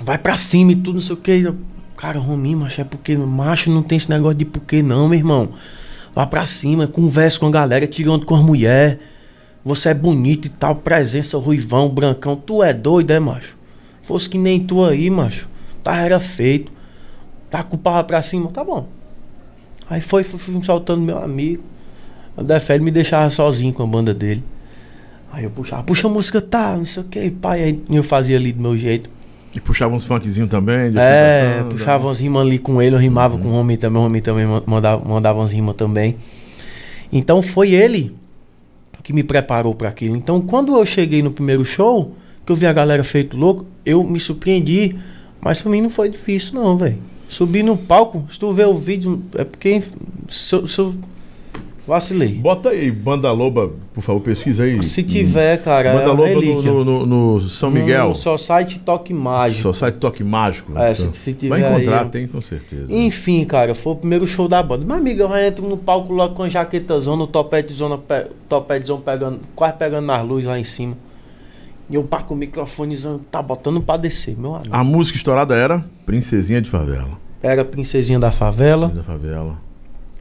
[0.00, 1.50] vai pra cima e tudo, não sei o que.
[1.96, 5.50] Cara, Rominho, macho, é porque macho não tem esse negócio de porquê não, meu irmão.
[6.16, 8.96] Vá pra cima, conversa com a galera, tirando com as mulheres.
[9.62, 12.34] Você é bonito e tal, presença, ruivão, brancão.
[12.34, 13.54] Tu é doido, é, macho?
[14.00, 15.46] Fosse que nem tu aí, macho.
[15.84, 16.72] Tá, era feito.
[17.50, 18.88] Tá com o pau pra cima, tá bom.
[19.90, 21.62] Aí foi, fui, fui soltando meu amigo.
[22.34, 24.42] O Defé me deixava sozinho com a banda dele.
[25.30, 27.62] Aí eu puxava, puxa a música, tá, não sei o que, pai.
[27.62, 29.10] Aí eu fazia ali do meu jeito.
[29.56, 30.92] E puxava uns funkzinhos também.
[30.96, 32.08] É, puxava né?
[32.08, 34.62] umas rimas ali com ele, eu rimava com o Romy também, o Romy também ma-
[34.66, 36.16] mandava, mandava umas rimas também.
[37.10, 38.14] Então foi ele
[39.02, 40.16] que me preparou para aquilo.
[40.16, 44.04] Então quando eu cheguei no primeiro show, que eu vi a galera feito louco, eu
[44.04, 44.96] me surpreendi,
[45.40, 46.98] mas pra mim não foi difícil não, velho.
[47.28, 49.82] Subir no palco, se tu ver o vídeo, é porque
[50.28, 50.94] se eu, se eu
[51.86, 52.34] vacilei.
[52.34, 54.82] Bota aí, Banda Loba, por favor, pesquisa aí.
[54.82, 58.08] Se tiver, cara, Banda é Loba no, no- no- São Miguel.
[58.08, 59.62] No só site Toque Mágico.
[59.62, 60.72] Só sai toque mágico.
[60.78, 61.12] É, então.
[61.12, 62.92] se- se tiver Vai encontrar, aí, tem com certeza.
[62.92, 64.84] Enfim, cara, foi o primeiro show da banda.
[64.84, 69.40] Meu amigo, eu entro no palco logo com a jaquetazona, o topetezona, pe, topetezão pegando,
[69.54, 70.96] quase pegando nas luzes lá em cima.
[71.88, 74.74] E eu pá com o microfonezão, tá botando pra descer, meu amigo.
[74.74, 77.10] A música estourada era Princesinha de Favela.
[77.42, 79.56] Era princesinha da favela, Da favela.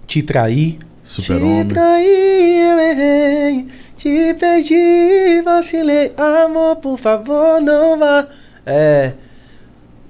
[0.06, 0.78] te traí.
[1.06, 1.68] Super-Homem.
[1.68, 6.12] Te traí, eu errei, te perdi, vacilei.
[6.18, 8.26] Amor, por favor, não vá.
[8.66, 9.12] É.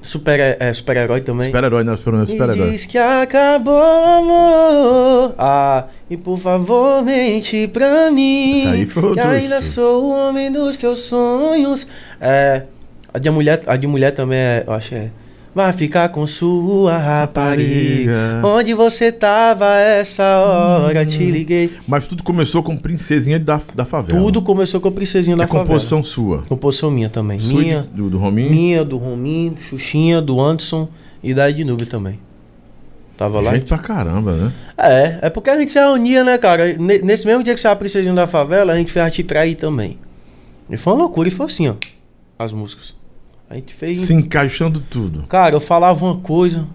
[0.01, 1.47] Super, é, super-herói também.
[1.47, 1.95] Super-herói, né?
[1.97, 2.25] Super-herói.
[2.25, 2.71] E Super-herói.
[2.71, 5.35] diz que acabou o amor.
[5.37, 8.61] Ah, e por favor, mente pra mim.
[8.61, 11.87] Essa aí foi que outro ainda sou o homem dos teus sonhos.
[12.21, 12.63] É.
[13.13, 15.09] A de mulher, a de mulher também é, eu acho que é.
[15.55, 18.41] Vai ficar com sua rapariga.
[18.43, 21.05] Onde você tava essa hora?
[21.05, 21.71] Te liguei.
[21.87, 24.19] Mas tudo começou com Princesinha da, da Favela.
[24.19, 25.65] Tudo começou com princesinha da é favela.
[25.65, 26.43] composição sua.
[26.49, 27.39] Composição minha também.
[27.39, 28.49] Sua minha, de- do, do Rominho.
[28.51, 30.89] minha, do Rominho, do Xuxinha, do Anderson
[31.23, 32.19] e da Ednube também.
[33.17, 33.53] Tava lá.
[33.53, 34.51] Gente pra caramba, né?
[34.77, 36.73] É, é porque a gente se reunia, né, cara?
[36.77, 39.23] Ne- Nesse mesmo dia que saiu a Princesinha da Favela, a gente fez a Te
[39.23, 39.97] Trair também.
[40.69, 41.75] E foi uma loucura, e foi assim, ó.
[42.37, 42.93] As músicas.
[43.49, 43.99] A gente fez.
[44.01, 45.23] Se encaixando tudo.
[45.27, 46.65] Cara, eu falava uma coisa.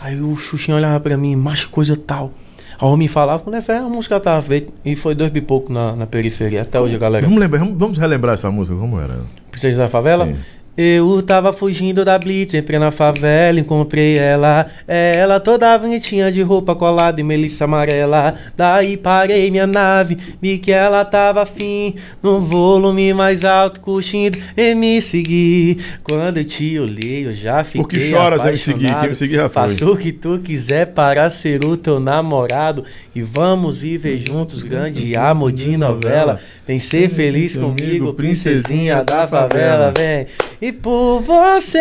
[0.00, 2.32] Aí o Xuxinha olhava pra mim, macho, coisa tal.
[2.78, 4.72] Aí o homem falava, né, a música tava feita.
[4.84, 6.62] E foi dois pipocos na, na periferia.
[6.62, 7.24] Até hoje a galera.
[7.24, 9.20] Vamos, lembrar, vamos, vamos relembrar essa música, como era?
[9.50, 10.26] Princesa da Favela?
[10.26, 10.36] Sim.
[10.74, 14.66] Eu tava fugindo da Blitz, entrei na favela, encontrei ela.
[14.88, 18.34] É ela toda bonitinha de roupa colada e melissa amarela.
[18.56, 21.96] Daí parei minha nave, vi que ela tava afim.
[22.22, 25.78] No volume mais alto, curtindo e me segui.
[26.02, 27.82] Quando eu te olhei, eu já fiquei.
[27.82, 28.98] Por que choras me seguir?
[28.98, 29.68] Quem me seguir já foi.
[29.68, 32.82] Faça o que tu quiser para ser o teu namorado.
[33.14, 36.40] E vamos viver juntos, grande amor de novela.
[36.66, 40.26] Vem ser feliz comigo, princesinha da favela, vem.
[40.62, 41.80] E por você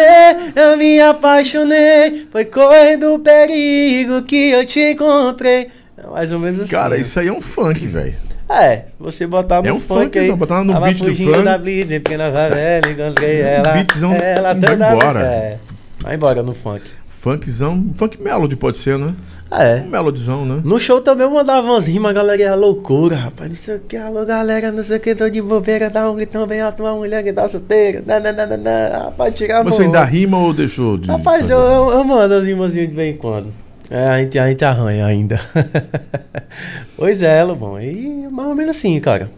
[0.55, 2.25] eu me apaixonei.
[2.31, 5.69] Foi correndo o perigo que eu te encontrei.
[5.95, 6.71] É mais ou menos assim.
[6.71, 7.01] Cara, né?
[7.01, 8.15] isso aí é um funk, velho.
[8.49, 10.35] É, você botar no É um funk funkzão, aí.
[10.35, 11.43] botar no beat do funk.
[11.43, 13.71] da blitz, entrei na favela, encontrei ela.
[13.71, 15.21] beatzão, ela vai embora.
[15.21, 15.57] É,
[15.99, 16.83] vai embora no funk.
[17.21, 19.13] Funkzão, funk melody pode ser, né?
[19.51, 19.83] É.
[19.85, 20.59] Um melodyzão, né?
[20.65, 23.47] No show também eu mandava umas rimas, a galera ia loucura, rapaz.
[23.47, 26.15] Não sei o que, alô galera, não sei o que, tô de bobeira, dá um
[26.15, 28.03] gritão bem alto, uma mulher que tá solteira.
[28.07, 29.03] Não.
[29.03, 29.69] Rapaz, tirava.
[29.69, 31.09] Você ainda rima ou deixou de.
[31.11, 33.53] Rapaz, eu, eu, eu mando as rimazinhas de vez em quando.
[33.87, 35.39] É, a gente, a gente arranha ainda.
[36.97, 37.79] pois é, Lobão.
[37.79, 39.29] E mais ou menos assim, cara.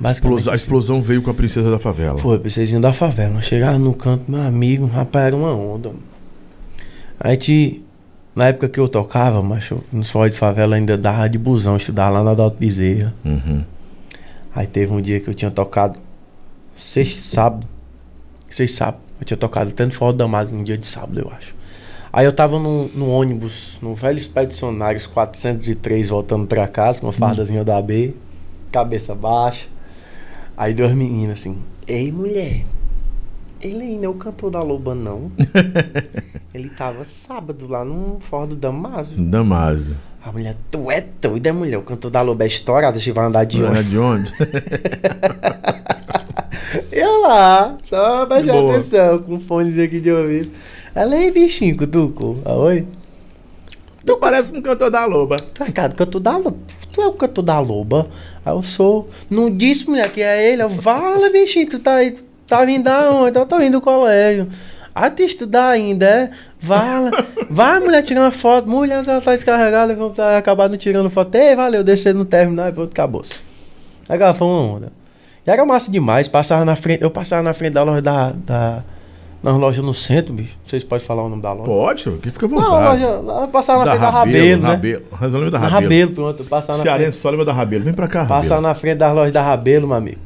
[0.00, 0.62] Basicamente Explosa- A assim.
[0.64, 2.18] explosão veio com a princesa da favela.
[2.18, 3.40] Foi, precisinho da favela.
[3.40, 5.90] Chegava no canto, meu amigo, rapaz, era uma onda.
[5.90, 6.07] mano.
[7.20, 7.82] A gente,
[8.34, 12.18] na época que eu tocava, macho, nos forró de favela ainda dava de busão, estudava
[12.18, 13.14] lá na Adalto Bezerra.
[13.24, 13.64] Uhum.
[14.54, 15.98] Aí teve um dia que eu tinha tocado,
[16.74, 17.66] sexta, sábado,
[18.48, 21.54] sexta, sábado, eu tinha tocado no forró da Damasco, um dia de sábado, eu acho.
[22.12, 27.12] Aí eu tava no, no ônibus, no velho Expedicionários 403, voltando pra casa, com uma
[27.12, 28.14] fardazinha da AB,
[28.72, 29.66] cabeça baixa.
[30.56, 32.64] Aí duas meninas assim, ei mulher,
[33.60, 35.30] ele ainda é o cantor da Loba não.
[36.54, 39.14] ele tava sábado lá no forró do Damasco.
[39.16, 39.96] Damásio.
[40.24, 43.26] A mulher, tu é doida, mulher, o cantor da Loba é estourado, a gente vai
[43.26, 43.90] andar de É ônibus.
[43.90, 44.32] de onde?
[46.92, 50.50] Eu lá, só prestar atenção, com fones aqui de ouvido.
[50.94, 52.38] Ela é bichinho, cutuco.
[52.44, 52.86] Ah, oi?
[54.04, 55.38] tu parece com um cantor da loba.
[55.38, 56.56] Tu é cara, cantor da loba.
[56.92, 58.08] Tu é o cantor da loba?
[58.44, 59.08] Aí eu sou.
[59.30, 60.62] Não disse, mulher, que é ele.
[60.62, 62.10] Eu, Vala, bichinho, tu tá aí.
[62.12, 63.38] tu Tá vindo da onde?
[63.38, 64.48] Eu tô vindo do colégio.
[64.94, 66.30] Ah, tu estudar ainda, é?
[66.58, 67.10] Vala.
[67.48, 68.68] Vai, mulher, tirar uma foto.
[68.68, 71.34] Mulher, ela tá descarregada, vamos tá acabado tirando foto.
[71.36, 73.22] Ei, valeu, descer no terminal e pronto, acabou.
[74.08, 74.92] Aí ela foi uma onda.
[75.46, 76.26] E era massa demais.
[76.26, 77.02] Passava na frente.
[77.02, 78.32] Eu passava na frente da loja da.
[78.32, 78.82] da
[79.40, 80.56] nas lojas no centro, bicho.
[80.66, 81.64] Vocês podem falar o nome da loja?
[81.70, 83.02] Pode, que fica à Não, vontade.
[83.04, 84.68] loja, lá, passava na frente da Rabelo, né?
[84.70, 85.02] Rabelo.
[85.12, 85.82] Mas eu lembro da Rabelo.
[85.82, 86.44] Rabelo, pronto.
[86.44, 86.96] Passava na frente.
[86.96, 87.84] Cearense só lembra da Rabelo.
[87.84, 88.62] Vem pra cá, Passar Rabelo.
[88.62, 90.18] na frente das lojas da Rabelo, meu amigo.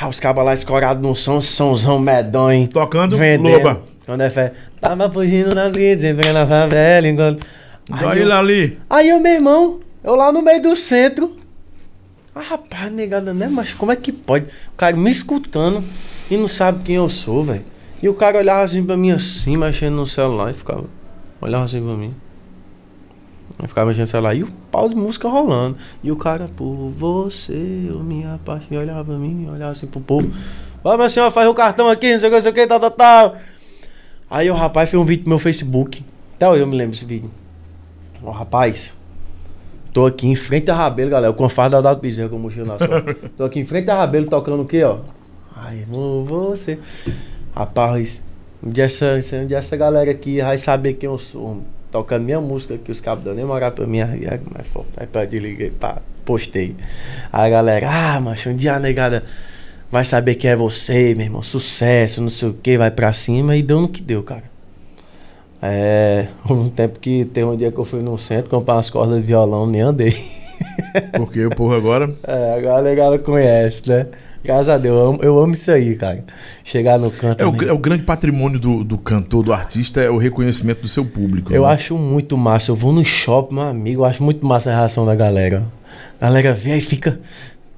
[0.00, 2.68] Ah, os cabas lá escorados num som, somzão medonho.
[2.68, 3.64] Tocando vendendo.
[3.64, 3.82] Loba.
[4.06, 4.52] Quando é fé.
[4.80, 7.44] Tava fugindo na blitz, entrei na favela, enquanto...
[7.90, 8.78] Aí, eu, ali.
[8.88, 11.36] aí eu, meu irmão, eu lá no meio do centro.
[12.34, 13.48] Ah, rapaz, negada, né?
[13.50, 14.46] Mas como é que pode?
[14.72, 15.82] O cara me escutando
[16.30, 17.64] e não sabe quem eu sou, velho.
[18.00, 20.84] E o cara olhava assim pra mim assim, mexendo no celular e ficava...
[21.40, 22.14] Olhava assim pra mim.
[23.60, 25.76] Eu ficava mexendo no celular e o pau de música rolando.
[26.02, 28.78] E o cara, por você, eu me apaixonei.
[28.78, 30.30] Olhava pra mim, olhava assim pro povo.
[30.84, 32.66] Ó, minha senhora, faz o cartão aqui, não sei o que, não sei o que,
[32.66, 33.36] tal, tal, tal.
[34.30, 36.04] Aí o rapaz fez um vídeo no meu Facebook.
[36.36, 37.30] Até eu me lembro desse vídeo.
[38.22, 38.94] Ó, rapaz,
[39.92, 42.78] tô aqui em frente a Rabelo, galera, com a farda da Bezerra, com o mochila
[42.78, 43.14] na sua.
[43.36, 44.98] tô aqui em frente a Rabelo tocando o quê, ó?
[45.56, 46.78] Ai, irmão, você.
[47.56, 48.22] Rapaz,
[48.62, 49.18] dia essa,
[49.50, 51.44] essa galera aqui vai saber quem eu sou.
[51.44, 51.77] homem.
[51.90, 54.00] Tocando minha música aqui, os cabos nem moral pra mim.
[54.00, 54.90] Aí, aí, mais forte.
[54.96, 56.76] Aí pra desliguei, pá, postei.
[57.32, 59.24] Aí a galera, ah, macho, um dia a negada
[59.90, 61.42] vai saber quem é você, meu irmão.
[61.42, 63.56] Sucesso, não sei o que, vai pra cima.
[63.56, 64.44] E deu no que deu, cara.
[65.62, 68.90] É, houve um tempo que teve um dia que eu fui no centro comprar umas
[68.90, 70.14] cordas de violão, nem andei.
[71.16, 72.08] Porque o povo agora.
[72.26, 74.06] É, agora a negada conhece, né?
[74.42, 76.24] Graças a Deus, eu amo, eu amo isso aí, cara.
[76.64, 77.42] Chegar no canto.
[77.42, 80.88] É o, é o grande patrimônio do, do cantor, do artista, é o reconhecimento do
[80.88, 81.52] seu público.
[81.52, 81.68] Eu né?
[81.68, 82.70] acho muito massa.
[82.70, 84.00] Eu vou no shopping, meu amigo.
[84.02, 85.64] Eu acho muito massa a reação da galera.
[86.20, 87.20] A galera vê aí fica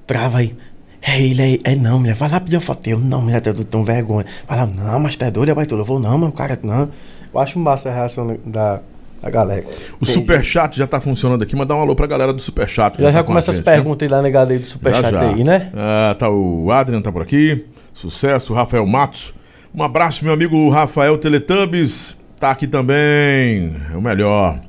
[0.07, 0.55] brava aí.
[1.01, 2.13] É ele, é, é não, mulher.
[2.13, 2.87] Vai lá pedir uma foto.
[2.87, 4.25] Eu, não, mulher, eu tenho vergonha.
[4.47, 5.81] Vai lá, não, mas tá doido, vai tudo.
[5.81, 6.89] Eu vou, não, mas o cara, não.
[7.33, 8.81] Eu acho massa a reação da,
[9.21, 9.65] da galera.
[9.99, 11.55] O Superchat já tá funcionando aqui.
[11.55, 12.97] Mandar um alô pra galera do Superchat.
[12.99, 13.63] Já já tá com a começa as né?
[13.63, 15.21] perguntas aí negada aí do Já, Superchat já.
[15.21, 15.71] aí, né?
[15.75, 17.65] Ah, tá o Adrian tá por aqui.
[17.93, 19.33] Sucesso, Rafael Matos.
[19.73, 22.17] Um abraço, meu amigo Rafael Teletubbies.
[22.39, 23.75] tá aqui também.
[23.93, 24.59] É o melhor.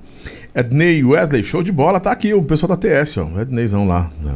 [0.54, 3.40] Ednei Wesley, show de bola, tá aqui o pessoal da TS, ó.
[3.40, 4.10] Edneizão lá.
[4.22, 4.34] Né?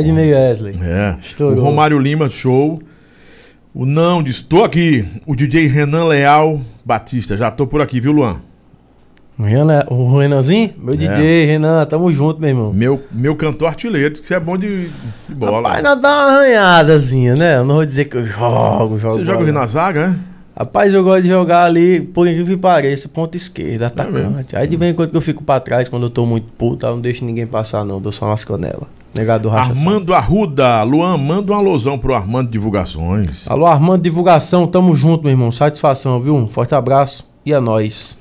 [0.00, 0.74] Ednei Wesley.
[0.82, 1.16] É.
[1.20, 1.56] Estourou.
[1.56, 2.82] O Romário Lima, show.
[3.72, 5.06] O Não diz, tô aqui.
[5.24, 8.40] O DJ Renan Leal Batista, já tô por aqui, viu, Luan?
[9.42, 10.70] Renan, o Renanzinho?
[10.78, 10.96] Meu é.
[10.96, 12.72] DJ, Renan, tamo junto, meu irmão.
[12.72, 14.88] Meu, meu cantor artilheiro, que você é bom de,
[15.28, 15.68] de bola.
[15.68, 17.56] Rapaz, não dá uma arranhadazinha, né?
[17.56, 19.14] Eu não vou dizer que eu jogo, jogo.
[19.14, 20.18] Você joga na zaga, né?
[20.56, 24.54] Rapaz, eu gosto de jogar ali, por incrível que pareça, ponta esquerda, é atacante.
[24.54, 26.46] É Aí de vez em quando que eu fico pra trás, quando eu tô muito
[26.58, 28.00] puto, eu não deixo ninguém passar, não.
[28.00, 28.84] Dou só umas canelas.
[29.14, 30.82] Negado racha Armando Arruda.
[30.82, 33.46] Luan, manda uma alusão pro Armando Divulgações.
[33.48, 35.50] Alô, Armando Divulgação, tamo junto, meu irmão.
[35.50, 36.34] Satisfação, viu?
[36.34, 38.18] Um forte abraço e é nóis.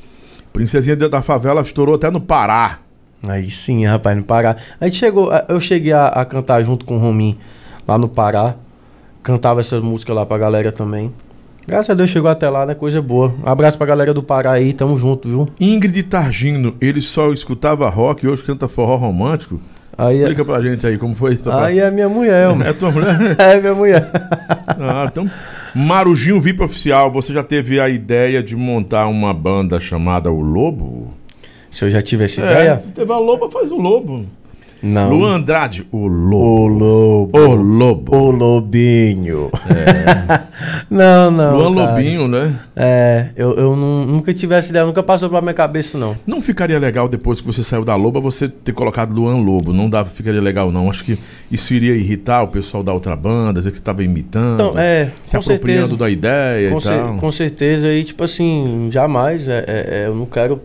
[0.53, 2.79] Princesinha da favela estourou até no Pará.
[3.27, 4.57] Aí sim, rapaz, no Pará.
[4.79, 7.37] A gente chegou, eu cheguei a, a cantar junto com o Romim
[7.87, 8.55] lá no Pará.
[9.23, 11.13] Cantava essa música lá pra galera também.
[11.67, 12.73] Graças a Deus chegou até lá, né?
[12.73, 13.33] Coisa boa.
[13.45, 15.47] Um abraço pra galera do Pará aí, tamo junto, viu?
[15.59, 19.59] Ingrid Targino, ele só escutava rock e hoje canta forró romântico.
[19.95, 20.45] Aí é- Explica é...
[20.45, 21.51] pra gente aí como foi isso.
[21.51, 22.63] Aí é minha mulher, mano.
[22.63, 23.15] É tua mulher?
[23.37, 24.09] é minha mulher.
[24.67, 25.29] ah, então
[25.76, 31.13] Marujinho VIP Oficial, você já teve a ideia de montar uma banda chamada O Lobo?
[31.69, 32.82] Se eu já tive essa é, ideia?
[32.82, 34.26] Se teve a Loba, faz o Lobo.
[34.82, 35.11] Não.
[35.11, 36.45] Luan Andrade, o Lobo.
[36.45, 37.39] O Lobo.
[37.39, 38.15] O Lobo.
[38.15, 39.51] O Lobinho.
[39.69, 40.41] É.
[40.89, 41.57] não, não.
[41.57, 41.91] Luan cara.
[41.91, 42.59] Lobinho, né?
[42.75, 46.17] É, eu, eu não, nunca tive essa ideia, nunca passou pela minha cabeça, não.
[46.25, 49.71] Não ficaria legal depois que você saiu da Loba você ter colocado Luan Lobo.
[49.71, 50.89] Não dá, ficaria legal, não.
[50.89, 51.17] Acho que
[51.51, 54.55] isso iria irritar o pessoal da outra banda, dizer que você estava imitando.
[54.55, 55.11] Então, é.
[55.25, 55.97] Se apropriando certeza.
[55.97, 57.17] da ideia com e tal.
[57.17, 57.88] Com certeza.
[57.88, 59.47] E, tipo assim, jamais.
[59.47, 60.59] É, é, é, eu não quero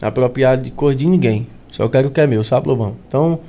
[0.00, 1.48] apropriar de cor de ninguém.
[1.68, 2.94] Só quero o que é meu, sabe, Lobão?
[3.08, 3.40] Então.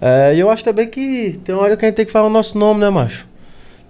[0.00, 2.26] É, e eu acho também que tem uma hora que a gente tem que falar
[2.26, 3.26] o nosso nome, né, macho?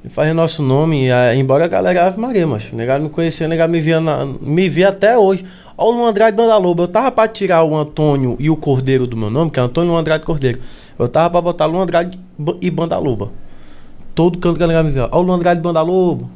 [0.04, 2.76] E fazer nosso nome, é, embora a galera Ave Maria, macho.
[2.76, 5.44] Negar me conhecia, negar me via, na, me via até hoje.
[5.76, 6.82] Olha o Luan Andrade Banda Lobo.
[6.82, 9.90] Eu tava pra tirar o Antônio e o Cordeiro do meu nome, que é Antônio
[9.90, 10.60] Luan Andrade Cordeiro.
[10.98, 12.20] Eu tava pra botar Luan Andrade
[12.60, 13.30] e Banda Loba.
[14.14, 15.08] Todo canto que a galera me via.
[15.10, 16.28] Olha o Luan Andrade Banda Lobo.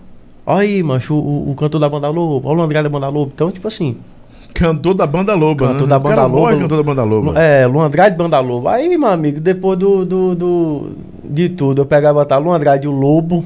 [0.44, 2.48] Olha aí, macho, o, o cantor da Banda Lobo.
[2.48, 3.30] Olha o Luan Andrade da Banda Lobo.
[3.34, 3.98] Então, tipo assim,
[4.54, 5.68] Cantor da Banda Loba.
[5.68, 5.90] Cantor né?
[5.90, 6.56] da Banda Loba.
[6.56, 7.40] cantor da Banda Loba.
[7.40, 8.72] É, Luan Andrade Banda Loba.
[8.72, 10.92] Aí, meu amigo, depois do, do, do
[11.24, 13.44] de tudo, eu pegava botar Luan Andrade o Lobo.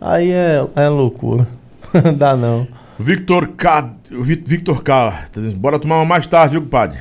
[0.00, 1.46] Aí é, é loucura.
[2.16, 2.66] Dá não.
[2.98, 3.94] Victor K.
[4.10, 5.28] Victor K.
[5.56, 6.98] Bora tomar uma mais tarde, viu, compadre?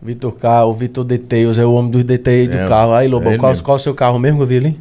[0.00, 2.92] Vitor K, o Vitor Details, é o homem dos é, do carro.
[2.92, 4.74] Aí, Lobão, é qual, qual é o seu carro mesmo que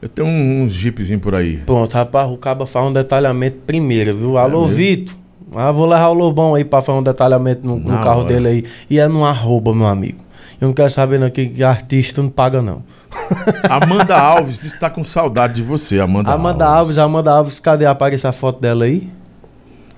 [0.00, 1.56] eu tenho uns jeepzinho por aí.
[1.58, 4.38] Pronto, rapaz, o Caba faz um detalhamento primeiro, viu?
[4.38, 5.16] Alô, é Vitor.
[5.54, 8.28] Ah, vou levar o Lobão aí pra fazer um detalhamento no, no carro hora.
[8.28, 8.64] dele aí.
[8.88, 10.18] E é no arroba, meu amigo.
[10.60, 12.82] Eu não quero saber não, que, que artista não paga, não.
[13.70, 16.78] Amanda Alves disse que tá com saudade de você, Amanda, Amanda Alves.
[16.78, 16.98] Alves.
[16.98, 17.86] Amanda Alves, cadê?
[17.86, 19.08] Apareceu a foto dela aí?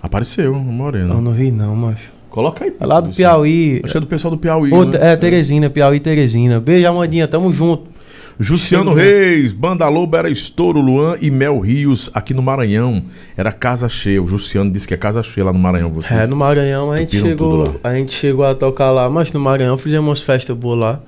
[0.02, 1.14] Apareceu, morena.
[1.14, 2.10] Eu não vi não, macho.
[2.30, 2.74] Coloca aí.
[2.78, 3.80] É lá do Piauí.
[3.82, 4.70] Acho que é do pessoal do Piauí.
[4.70, 4.98] né?
[5.12, 6.60] É, Teresina, Piauí Teresina.
[6.60, 7.90] Beijo, Amandinha, tamo junto.
[8.42, 13.04] Juciano Reis, Banda Lobo era Estouro Luan e Mel Rios aqui no Maranhão.
[13.36, 14.22] Era casa cheia.
[14.22, 15.90] O Juciano disse que é casa cheia lá no Maranhão.
[15.90, 19.38] Vocês é, no Maranhão a gente, chegou, a gente chegou a tocar lá, mas no
[19.38, 21.00] Maranhão fizemos umas festas boas lá.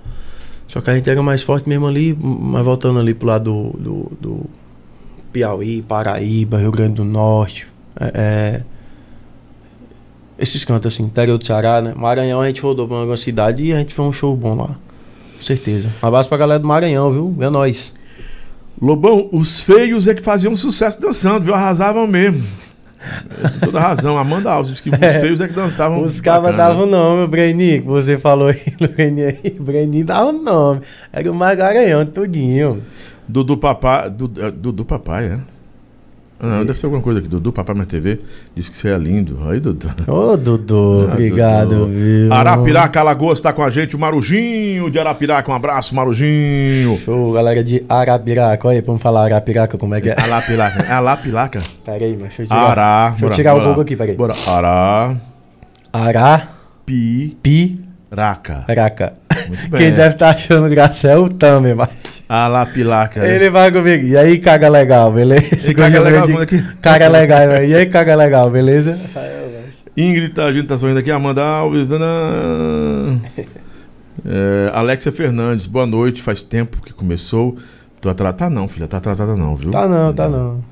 [0.68, 3.80] Só que a gente era mais forte mesmo ali, mas voltando ali pro lado do,
[3.80, 4.50] do, do
[5.32, 7.66] Piauí, Paraíba, Rio Grande do Norte.
[7.98, 8.62] É, é,
[10.38, 11.94] esses cantos assim, interior do Ceará, né?
[11.96, 14.76] Maranhão a gente rodou pra uma cidade e a gente fez um show bom lá.
[15.42, 15.88] Com certeza.
[16.00, 17.36] Um abraço pra galera do Maranhão, viu?
[17.40, 17.92] É nóis.
[18.80, 21.52] Lobão, os feios é que faziam sucesso dançando, viu?
[21.52, 22.44] Arrasavam mesmo.
[23.42, 24.16] É, toda razão.
[24.16, 25.20] Amanda Alves que os é.
[25.20, 26.00] feios é que dançavam.
[26.00, 29.56] Os cabas davam o nome, Breni, que você falou aí, Breni aí.
[29.58, 30.82] Breni dava o nome.
[31.12, 32.80] Era o Magaranhão, tudinho.
[33.26, 34.10] Dudu Papai.
[34.10, 35.38] Dudu, Dudu Papai, é?
[36.42, 37.28] Não, deve ser alguma coisa aqui.
[37.28, 38.18] Dudu, Papai Minha TV,
[38.52, 39.38] disse que você é lindo.
[39.48, 39.88] Aí, Dudu.
[40.08, 41.86] Ô, Dudu, ah, obrigado, Dudu.
[41.86, 42.32] viu?
[42.32, 43.94] Arapiraca, Alagoas, está com a gente.
[43.94, 46.98] O Marujinho de Arapiraca, um abraço, Marujinho.
[46.98, 48.66] Show, galera de Arapiraca.
[48.66, 50.14] Olha aí, vamos falar Arapiraca, como é que é?
[50.20, 50.82] Arapiraca.
[50.82, 51.62] É Arapiraca?
[51.84, 54.10] Pera aí, mas deixa eu tirar, Ará, deixa eu tirar bora, o Google aqui, pera
[54.10, 54.16] aí.
[54.16, 54.34] Bora.
[54.48, 55.16] Ará.
[55.92, 56.48] Ará.
[56.84, 57.38] Pi.
[57.40, 57.78] Pi.
[58.12, 58.64] Raca.
[58.68, 59.12] Raca.
[59.46, 59.80] Muito bem.
[59.80, 61.88] Quem deve estar tá achando graça é o Tami, mas...
[62.34, 63.22] A lá pilaca.
[63.26, 64.06] Ele vai comigo.
[64.06, 65.68] E aí, caga legal, beleza?
[65.68, 66.32] E caga legal, de...
[66.38, 66.62] aqui?
[66.80, 67.66] Caga legal, velho.
[67.66, 68.98] E aí, caga legal, beleza?
[69.94, 71.10] Ingrid, tá, a gente tá sorrindo aqui.
[71.10, 71.90] Amanda Alves.
[74.24, 76.22] É, Alexia Fernandes, boa noite.
[76.22, 77.58] Faz tempo que começou.
[78.00, 78.38] Tô atrasada.
[78.38, 78.88] Tá não, filha.
[78.88, 79.70] Tá atrasada não, viu?
[79.70, 80.64] Tá não, tá não.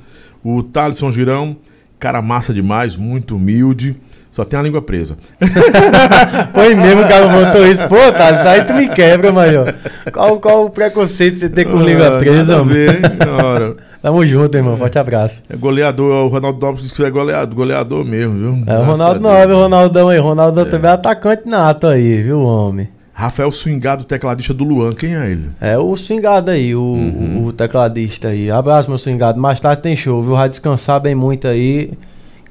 [0.43, 1.59] O Thaleson Girão,
[1.99, 3.97] cara massa demais, muito humilde.
[4.31, 5.17] Só tem a língua presa.
[6.55, 7.87] Foi mesmo que ela botou isso.
[7.89, 9.75] Pô, Thales, isso aí tu me quebra, maior.
[10.13, 13.77] Qual, qual o preconceito você tem com língua Ah, presa, nada a mano?
[14.01, 14.77] Tamo junto, irmão.
[14.77, 15.43] Forte abraço.
[15.49, 18.65] É goleador, o Ronaldo Dobbs disse que é goleador, goleador mesmo, viu?
[18.67, 20.19] É, o Ronaldo viu, o Ronaldão aí.
[20.19, 22.89] Ronaldão também é atacante nato aí, viu, homem?
[23.13, 25.51] Rafael Swingado, tecladista do Luan, quem é ele?
[25.61, 27.43] É o swingado aí, o, Uhum.
[27.43, 28.51] o- o tecladista aí.
[28.51, 29.39] Abraço, meu swingado.
[29.39, 30.37] Mais tarde tem show, viu?
[30.37, 31.91] Vai descansar bem muito aí.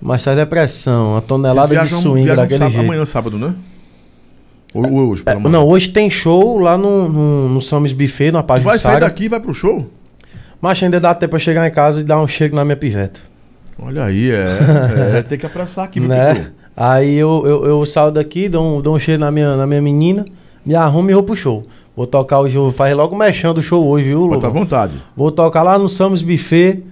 [0.02, 1.12] Mais tarde é pressão.
[1.14, 2.86] Uma tonelada Eles de viajam- swing viajam daquele sábado- jeito.
[2.86, 3.56] Amanhã, sábado, né?
[4.74, 5.52] Ou, ou hoje, É, pela manhã?
[5.52, 9.06] não, hoje tem show lá no, no, no Sam's Buffet, na página vai sair Saga.
[9.08, 9.88] daqui e vai pro show?
[10.62, 13.20] Mas ainda dá tempo pra chegar em casa e dar um cheiro na minha piveta.
[13.82, 14.46] Olha aí, é.
[15.20, 16.52] é tem que apressar aqui, né?
[16.78, 19.82] Aí eu, eu, eu saio daqui, dou um, dou um cheiro na minha, na minha
[19.82, 20.26] menina,
[20.66, 21.66] me arrumo e vou pro show.
[21.96, 24.94] Vou tocar o show, faz logo mexendo o show hoje, viu, Pode estar à vontade.
[25.18, 26.84] Vou tocar lá no Sam's Buffet,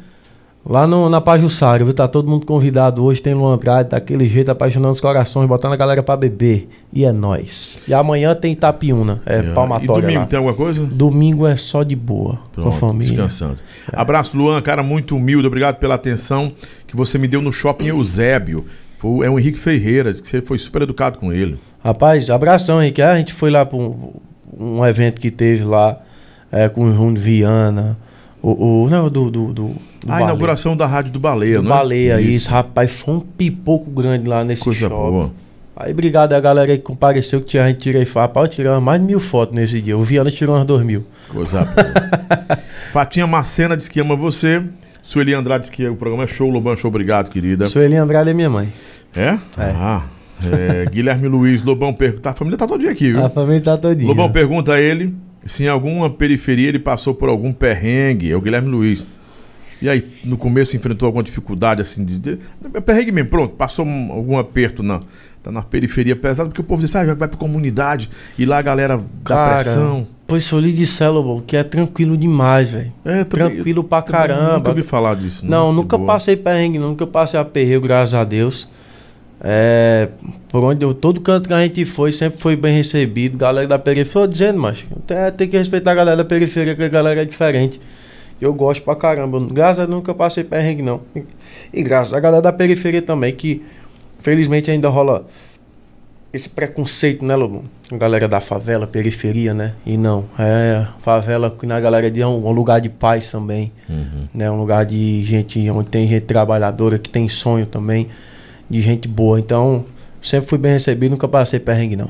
[0.70, 1.94] lá no, na Pajussara, viu?
[1.94, 5.76] Tá todo mundo convidado hoje, tem Luan Andrade, daquele jeito, apaixonando os corações, botando a
[5.78, 6.68] galera pra beber.
[6.92, 7.80] E é nóis.
[7.88, 10.26] E amanhã tem Itapiúna, é, É, palmatória E domingo lá.
[10.26, 10.86] tem alguma coisa?
[10.86, 13.08] Domingo é só de boa, com a Pronto, família.
[13.14, 13.58] descansando.
[13.94, 15.48] Abraço, Luan, cara muito humilde.
[15.48, 16.52] Obrigado pela atenção
[16.86, 18.66] que você me deu no shopping Eusébio.
[18.98, 21.58] Foi, é o Henrique Ferreira, que você foi super educado com ele.
[21.84, 23.02] Rapaz, abração, Henrique.
[23.02, 24.14] A gente foi lá para um,
[24.60, 26.00] um evento que teve lá
[26.52, 27.98] é, com o Júnior Viana.
[28.42, 29.72] O, o, não, do, do, do
[30.08, 30.26] a Baleia.
[30.26, 31.70] inauguração da Rádio do Baleia, Do né?
[31.70, 32.50] Baleia, isso.
[32.50, 32.92] rapaz.
[32.92, 34.96] Foi um pipoco grande lá nesse Coisa shopping.
[34.96, 35.32] boa.
[35.76, 38.04] Aí, obrigado a galera que compareceu, que a gente tirei.
[38.04, 39.96] Rapaz, umas mais de mil fotos nesse dia.
[39.98, 41.06] O Viana tirou umas dois mil.
[41.30, 42.58] Coisa boa.
[42.92, 44.64] Fatinha Macena diz que ama você.
[45.04, 46.50] Sueli Andrade diz que o programa é show.
[46.50, 47.66] Lobão show, obrigado, querida.
[47.66, 48.74] Sueli Andrade é minha mãe.
[49.16, 49.38] É?
[49.58, 50.04] Ah.
[50.44, 52.32] é, Guilherme Luiz, Lobão pergunta.
[52.32, 53.24] A família tá todinha aqui, viu?
[53.24, 54.08] A família tá todinha.
[54.08, 55.14] Lobão pergunta a ele
[55.46, 58.32] se em alguma periferia ele passou por algum perrengue.
[58.32, 59.06] É o Guilherme Luiz.
[59.82, 62.18] E aí, no começo enfrentou alguma dificuldade assim de.
[62.18, 62.38] de
[62.74, 65.00] é perrengue mesmo, pronto, passou um- algum aperto na,
[65.44, 68.10] tá na periferia pesada, porque o povo diz, ah, vai pra comunidade
[68.40, 70.08] e lá a galera dá Cara, pressão.
[70.26, 72.92] Pois Soli de Lobão, que é tranquilo demais, velho.
[73.06, 74.58] É, também- Tranquilo pra caramba.
[74.58, 75.46] Nunca ouvi falar disso.
[75.46, 78.68] Não, nunca passei perrengue, nunca passei aperreio, graças a Deus.
[79.40, 80.10] É,
[80.50, 83.38] por onde eu, todo canto que a gente foi, sempre foi bem recebido.
[83.38, 86.84] Galera da periferia, tô dizendo, mas tem, tem que respeitar a galera da periferia, que
[86.84, 87.80] a galera é diferente.
[88.40, 89.40] Eu gosto pra caramba.
[89.52, 91.02] Graças a Deus nunca passei perrengue, não.
[91.74, 93.64] E, graças a galera da periferia também, que
[94.20, 95.26] felizmente ainda rola
[96.32, 97.64] esse preconceito, né, Lobo?
[97.92, 99.74] A galera da favela, periferia, né?
[99.86, 103.72] E não, é favela que na galera de é um, um lugar de paz também
[103.90, 104.28] Uhum.
[104.34, 104.52] né?
[104.52, 108.10] Um lugar de gente onde tem gente trabalhadora que tem sonho também,
[108.70, 109.40] de gente boa.
[109.40, 109.86] Então,
[110.22, 112.10] sempre fui bem recebido, nunca passei perrengue não.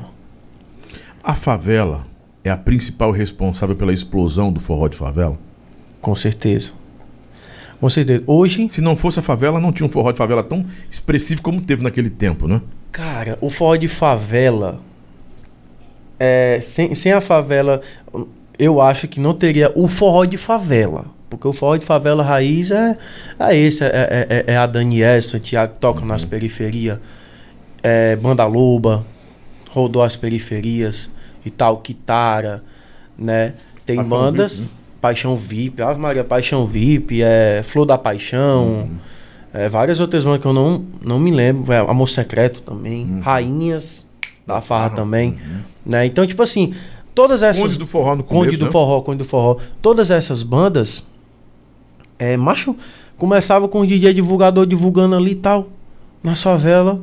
[1.22, 2.04] A favela
[2.44, 5.38] é a principal responsável pela explosão do forró de favela?
[6.00, 6.70] Com certeza.
[7.80, 8.22] Com certeza.
[8.26, 11.60] Hoje, Se não fosse a favela, não tinha um forró de favela tão expressivo como
[11.60, 12.60] teve naquele tempo, né?
[12.90, 14.80] cara, o forró de favela
[16.18, 17.80] é, sem, sem a favela,
[18.58, 21.04] eu acho que não teria o forró de favela.
[21.30, 22.96] Porque o forró de favela raiz é,
[23.38, 26.98] é esse, é, é, é- é a Daniel, Santiago, que toca nas periferias,
[27.82, 29.04] é Banda Loba,
[29.70, 31.12] rodou as periferias
[31.44, 32.64] e tal, Kitara,
[33.16, 33.52] né?
[33.84, 34.66] Tem bandas, né?
[35.00, 38.88] Paixão VIP, Ave Maria, Paixão VIP, é Flor da Paixão,
[39.52, 43.20] é, várias outras bandas que eu não, não me lembro, é, Amor Secreto também, Uhum.
[43.20, 44.04] Rainhas
[44.46, 45.60] da Farra Ah, também, uhum.
[45.86, 46.06] né?
[46.06, 46.74] Então, tipo assim,
[47.14, 47.62] todas essas...
[47.62, 48.70] Conde do forró no começo, Conde do né?
[48.70, 49.58] Forró, Conde do Forró.
[49.80, 51.04] Todas essas bandas,
[52.18, 52.74] é, macho,
[53.16, 55.68] começava com o DJ divulgador divulgando ali e tal,
[56.22, 57.00] na favela.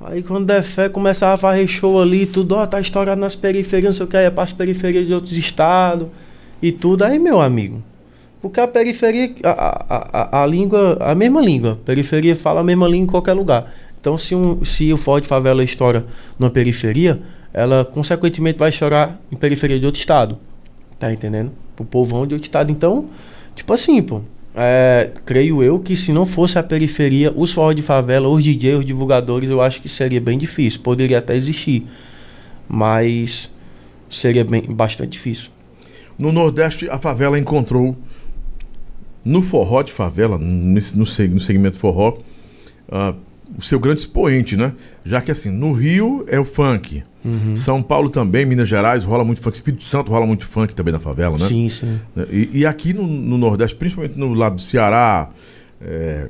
[0.00, 3.92] Aí quando der fé, começava a fazer show ali, tudo, ó, tá estourado nas periferias,
[3.92, 6.08] não sei o que, ia pras periferias de outros estados
[6.60, 7.02] e tudo.
[7.04, 7.82] Aí, meu amigo,
[8.40, 12.86] porque a periferia, a, a, a, a língua, a mesma língua, periferia fala a mesma
[12.86, 13.72] língua em qualquer lugar.
[14.00, 16.06] Então, se, um, se o Forró de Favela estoura
[16.38, 17.20] numa periferia,
[17.52, 20.38] ela consequentemente vai estourar em periferia de outro estado.
[20.98, 21.50] Tá entendendo?
[21.74, 22.70] Pro povão de outro estado.
[22.70, 23.06] Então,
[23.56, 24.20] tipo assim, pô.
[24.54, 28.78] é, creio eu que se não fosse a periferia, os forró de favela, os DJs,
[28.78, 30.80] os divulgadores, eu acho que seria bem difícil.
[30.80, 31.84] Poderia até existir.
[32.68, 33.52] Mas
[34.08, 35.50] seria bem, bastante difícil.
[36.18, 37.96] No Nordeste, a favela encontrou
[39.24, 42.14] no forró de favela, no, seg- no segmento forró,
[42.90, 43.14] ah,
[43.56, 44.72] o seu grande expoente, né?
[45.04, 47.02] Já que assim, no Rio é o funk.
[47.24, 47.56] Uhum.
[47.56, 49.54] São Paulo também, Minas Gerais, rola muito funk.
[49.56, 51.44] Espírito Santo rola muito funk também na favela, né?
[51.44, 51.98] Sim, sim.
[52.30, 55.30] E, e aqui no, no Nordeste, principalmente no lado do Ceará,
[55.80, 56.28] é,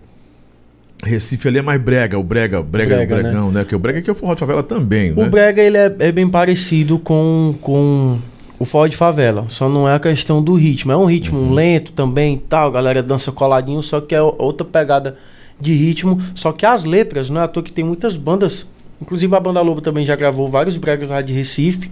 [1.04, 3.60] Recife ali é mais brega, o brega, brega, Brega, o bregão, né?
[3.62, 5.26] Porque o brega aqui é o forró de favela também, né?
[5.26, 8.18] O brega ele é, é bem parecido com, com
[8.58, 9.46] o forró de favela.
[9.48, 10.90] Só não é a questão do ritmo.
[10.92, 11.52] É um ritmo Uhum.
[11.52, 12.68] lento também e tal.
[12.68, 15.16] A galera dança coladinho, só que é outra pegada
[15.60, 16.20] de ritmo.
[16.34, 18.66] Só que as letras, não é à toa que tem muitas bandas.
[19.00, 21.90] Inclusive a Banda Lobo também já gravou vários bregas lá de Recife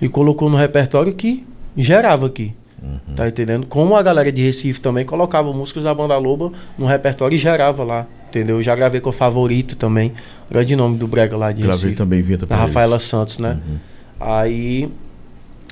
[0.00, 1.44] e colocou no repertório que
[1.76, 2.52] gerava aqui.
[2.82, 3.14] Uhum.
[3.14, 3.64] Tá entendendo?
[3.68, 7.84] Como a galera de Recife também colocava músicas da Banda Loba no repertório e gerava
[7.84, 8.06] lá.
[8.28, 8.56] Entendeu?
[8.56, 10.12] Eu já gravei com o Favorito também.
[10.50, 11.94] Grande nome do Brega lá de Gravei Recife.
[11.96, 13.60] também vinheta Da Rafaela Santos, né?
[13.68, 13.76] Uhum.
[14.18, 14.88] Aí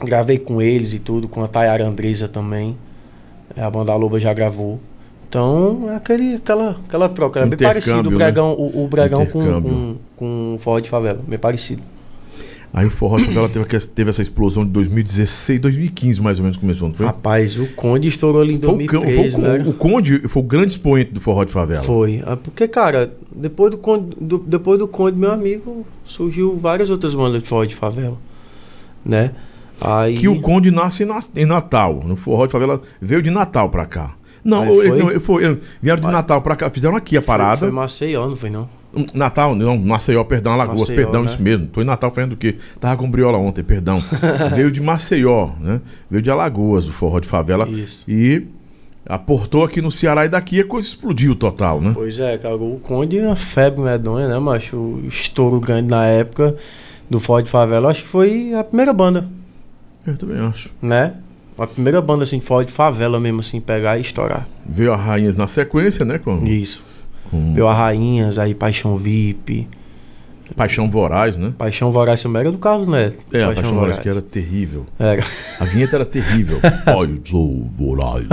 [0.04, 2.76] gravei com eles e tudo, com a Tayara Andresa também.
[3.56, 4.80] A Banda Loba já gravou.
[5.28, 7.40] Então, é aquele, aquela, aquela troca.
[7.40, 8.16] É bem parecido o né?
[8.18, 11.20] Bregão, o, o Bregão com, com, com o Forró de Favela.
[11.26, 11.82] Bem parecido.
[12.72, 16.56] Aí o Forró de Favela teve, teve essa explosão de 2016, 2015 mais ou menos
[16.56, 17.04] começou, não foi?
[17.06, 19.64] Rapaz, o Conde estourou ali em Foi o, cão- 2013, foi o- né?
[19.68, 21.82] o Conde foi o grande expoente do Forró de Favela.
[21.82, 22.22] Foi.
[22.24, 27.12] Ah, Porque, cara, depois do, Conde, do, depois do Conde, meu amigo, surgiu várias outras
[27.14, 28.16] bandas de forró de favela.
[29.04, 29.32] Né?
[29.80, 30.14] Aí.
[30.14, 31.06] Que o Conde nasce
[31.36, 32.02] em, Natal.
[32.04, 34.14] No Forró de Favela veio de Natal pra cá.
[34.44, 34.98] Não, Aí ele- foi?
[34.98, 37.58] não, ele foi- ele- vieram de Natal pra cá, fizeram aqui a Foi, parada.
[37.58, 38.68] foi Maceió, não foi não?
[39.14, 41.26] Natal, não, Maceió, perdão, Alagoas, Maceió, perdão, né?
[41.26, 41.66] isso mesmo.
[41.68, 42.56] Tô em Natal fazendo o quê?
[42.80, 44.02] Tava com briola ontem, perdão.
[44.56, 45.80] Veio de Maceió, né?
[46.10, 47.68] Veio de Alagoas, o forró de favela.
[47.68, 48.04] Isso.
[48.10, 48.46] E
[49.06, 51.92] aportou aqui no Ceará e daqui a coisa explodiu total, né?
[51.94, 54.76] Pois é, cara, o Conde é uma febre medonha, né, macho?
[54.76, 56.56] O estouro grande na época
[57.08, 59.28] do forró de favela, acho que foi a primeira banda,
[60.06, 60.70] Eu também acho.
[60.80, 61.14] né?
[61.58, 64.48] A primeira banda, assim, forró de favela mesmo, assim, pegar e estourar.
[64.66, 66.18] Veio a Rainhas na sequência, né?
[66.18, 66.82] Com, Isso.
[67.30, 69.68] com Viu a Rainhas, aí Paixão VIP.
[70.56, 71.52] Paixão Voraz, né?
[71.56, 73.18] Paixão Voraz também era do Carlos Neto.
[73.32, 74.86] É, a Paixão Voraz, que era terrível.
[74.98, 75.22] Era.
[75.60, 76.58] A vinheta era terrível.
[76.84, 78.26] Paixão Voraz.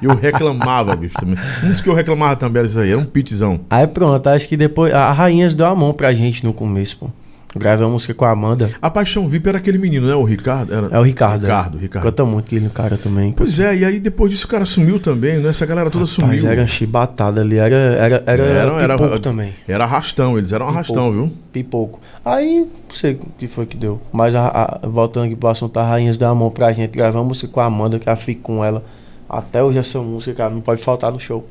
[0.00, 1.34] Eu reclamava, bicho, também.
[1.64, 3.60] Um dos que eu reclamava também era isso aí, era um pitzão.
[3.68, 4.94] Aí pronto, acho que depois.
[4.94, 7.10] A Rainhas deu a mão pra gente no começo, pô.
[7.56, 8.70] Gravei uma música com a Amanda.
[8.80, 10.14] A Paixão VIP era aquele menino, né?
[10.14, 10.72] O Ricardo.
[10.74, 10.88] Era...
[10.88, 11.42] É o Ricardo.
[11.42, 11.82] Ricardo, né?
[11.82, 12.04] Ricardo.
[12.04, 13.32] Canta muito aquele cara também.
[13.32, 15.48] Pois é, e aí depois disso o cara sumiu também, né?
[15.48, 16.46] Essa galera toda Rapaz, sumiu.
[16.46, 19.54] era chibatada ali, era, era, era, Era- era- pipoco também.
[19.66, 21.32] Era arrastão, eles eram arrastão, viu?
[21.50, 22.00] Pipoco.
[22.22, 23.98] Aí, não sei o que foi que deu.
[24.12, 26.92] Mas a- a- voltando aqui pro assunto, a Rainhas deu a mão pra gente.
[26.96, 28.84] Gravamos música com a Amanda, que eu fico com ela.
[29.28, 31.46] Até hoje essa música, cara, não pode faltar no show.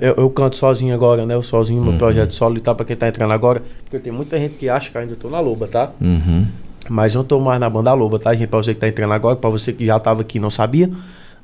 [0.00, 1.34] Eu, eu canto sozinho agora, né?
[1.34, 1.98] Eu sozinho, meu Uhum.
[1.98, 3.62] projeto solo e tal, pra quem tá entrando agora.
[3.84, 5.90] Porque tem muita gente que acha que ainda tô na loba, tá?
[6.00, 6.46] Uhum.
[6.88, 8.48] Mas não tô mais na banda Loba, tá, gente?
[8.48, 10.90] Pra você que tá entrando agora, pra você que já tava aqui e não sabia.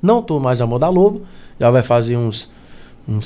[0.02, 1.20] Não tô mais na banda Loba.
[1.60, 2.50] Já vai fazer uns,
[3.08, 3.24] uns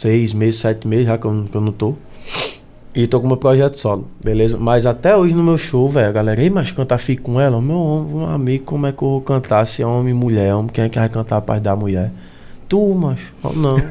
[0.00, 1.94] seis meses, sete meses já que eu, que eu não tô.
[2.94, 4.56] E tô com meu projeto solo, beleza?
[4.58, 7.60] Mas até hoje no meu show, velho, a galera, ei, mas cantar fica com ela?
[7.60, 10.54] Meu meu amigo, como é que eu vou cantar se é homem e mulher?
[10.54, 12.10] Homem, quem é que vai cantar a paz da mulher?
[12.68, 13.32] Tu, macho.
[13.56, 13.76] Não.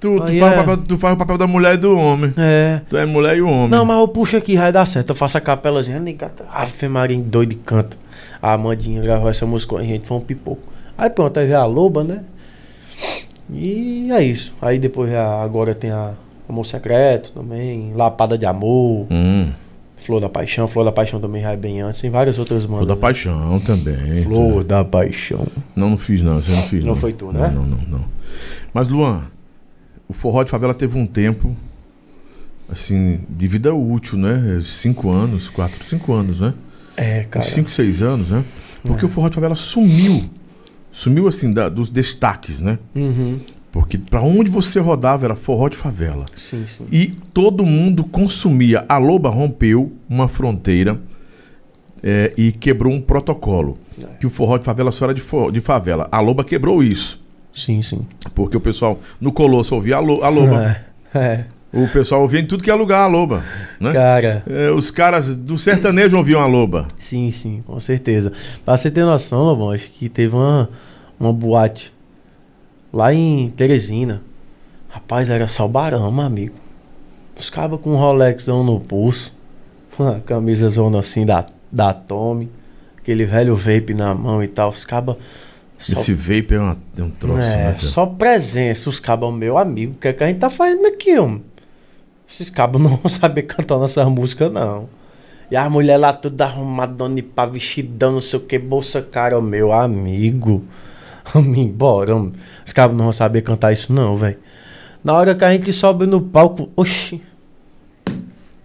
[0.00, 0.54] Tu, tu, Aí faz é.
[0.54, 2.32] o papel, tu faz o papel da mulher e do homem.
[2.38, 2.82] É.
[2.88, 3.68] Tu é mulher e o homem.
[3.68, 5.08] Não, mas eu puxo aqui, vai dar certo.
[5.08, 6.00] Eu faço a capelazinha.
[6.52, 7.96] Ave Maria, doido canta.
[8.40, 10.62] A Amandinha gravou essa música com a gente, foi um pipoco.
[10.96, 12.20] Aí pronto, aí veio a Loba, né?
[13.52, 14.54] E é isso.
[14.60, 16.12] Aí depois já- agora tem a
[16.48, 19.50] Amor Secreto também, Lapada de Amor, Hum,
[19.98, 20.66] Flor da Paixão.
[20.68, 22.00] Flor da Paixão também já é bem antes.
[22.00, 22.88] Tem várias outras Flor bandas.
[22.88, 23.00] da né?
[23.00, 24.22] Paixão também.
[24.22, 25.46] Flor da Paixão.
[25.76, 26.96] Não, não fiz não, você não fiz Não não.
[26.96, 27.50] foi tu, né?
[27.54, 28.04] Não, não, não, não.
[28.72, 29.24] Mas, Luan,
[30.08, 31.54] o forró de favela teve um tempo,
[32.68, 34.60] assim, de vida útil, né?
[34.62, 36.54] Cinco anos, quatro, cinco anos, né?
[36.96, 37.44] É, cara.
[37.44, 38.44] Uns cinco, seis anos, né?
[38.82, 39.08] Porque É.
[39.08, 40.22] o forró de favela sumiu.
[40.90, 42.78] Sumiu, assim, da- dos destaques, né?
[42.94, 43.40] Uhum.
[43.78, 46.26] Porque pra onde você rodava era forró de favela.
[46.34, 46.84] Sim, sim.
[46.90, 48.84] E todo mundo consumia.
[48.88, 50.98] A Loba rompeu uma fronteira
[52.02, 53.78] é, e quebrou um protocolo.
[53.96, 54.06] É.
[54.18, 55.22] Que o forró de favela só era de,
[55.52, 56.08] de favela.
[56.10, 57.24] A Loba quebrou isso.
[57.54, 58.04] Sim, sim.
[58.34, 60.76] Porque o pessoal no Colosso ouvia a, lo, a Loba.
[61.14, 61.18] É.
[61.18, 61.44] é.
[61.72, 63.44] O pessoal ouvia em tudo que é lugar a Loba.
[63.78, 63.92] Né?
[63.92, 64.42] Cara.
[64.48, 66.88] É, os caras do sertanejo ouviam a Loba.
[66.96, 68.32] Sim, sim, com certeza.
[68.64, 70.68] Pra você ter noção, Lobão, acho que teve uma,
[71.20, 71.96] uma boate
[72.92, 74.22] lá em Teresina.
[74.88, 76.54] Rapaz, era só barama, amigo.
[77.38, 79.32] Os cabas com um Rolexão no pulso,
[79.98, 82.50] uma camisa zona assim da, da Tommy,
[82.96, 84.70] aquele velho vape na mão e tal.
[84.70, 85.16] Os cabas.
[85.76, 87.64] Só, Esse vape é, uma- é um troço, é, né?
[87.74, 87.78] cara?
[87.78, 89.92] só presença, os cabas, meu amigo.
[89.92, 91.42] O que, é que a gente tá fazendo aqui, homem?
[92.28, 94.88] Esses cabos não vão saber cantar nossas músicas, não.
[95.50, 99.40] E as mulheres lá tudo arrumadona e pá, vestidão, não sei o que, bolsa cara,
[99.40, 100.64] meu amigo.
[101.34, 102.32] Vamos embora, homem.
[102.66, 104.36] Os cabos não vão saber cantar isso, não, velho.
[105.04, 107.20] Na hora que a gente sobe no palco, oxi.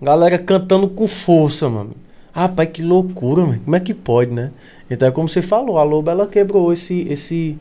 [0.01, 1.91] Galera cantando com força, mano.
[2.33, 3.61] Rapaz, que loucura, mano.
[3.63, 4.51] Como é que pode, né?
[4.89, 7.57] Então é como você falou, a Loba ela quebrou esse, esse,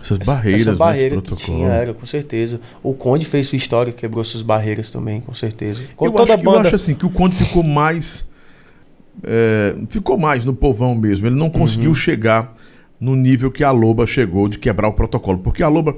[0.00, 0.76] Essas essa- barreiras, essa né?
[0.76, 2.60] barreira esse que tinha, era, com certeza.
[2.82, 5.80] O Conde fez sua história, quebrou suas barreiras também, com certeza.
[5.96, 6.66] Com Eu toda acho, que- eu banda.
[6.68, 8.28] acho assim que o Conde ficou mais.
[9.24, 11.26] é, ficou mais no povão mesmo.
[11.26, 11.52] Ele não Uhum.
[11.52, 12.54] conseguiu chegar
[13.00, 15.38] no nível que a Loba chegou de quebrar o protocolo.
[15.38, 15.96] Porque a Loba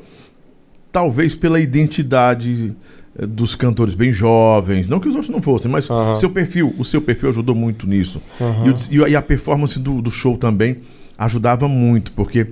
[0.92, 2.74] talvez pela identidade
[3.18, 6.14] eh, dos cantores bem jovens, não que os outros não fossem, mas Aham.
[6.16, 8.20] seu perfil, o seu perfil ajudou muito nisso.
[8.40, 8.74] Aham.
[8.90, 10.78] E, o- a- e a performance do, do show também
[11.16, 12.46] ajudava muito, porque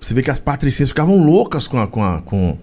[0.00, 2.56] você vê que as patricinhas ficavam loucas com a, com a, com,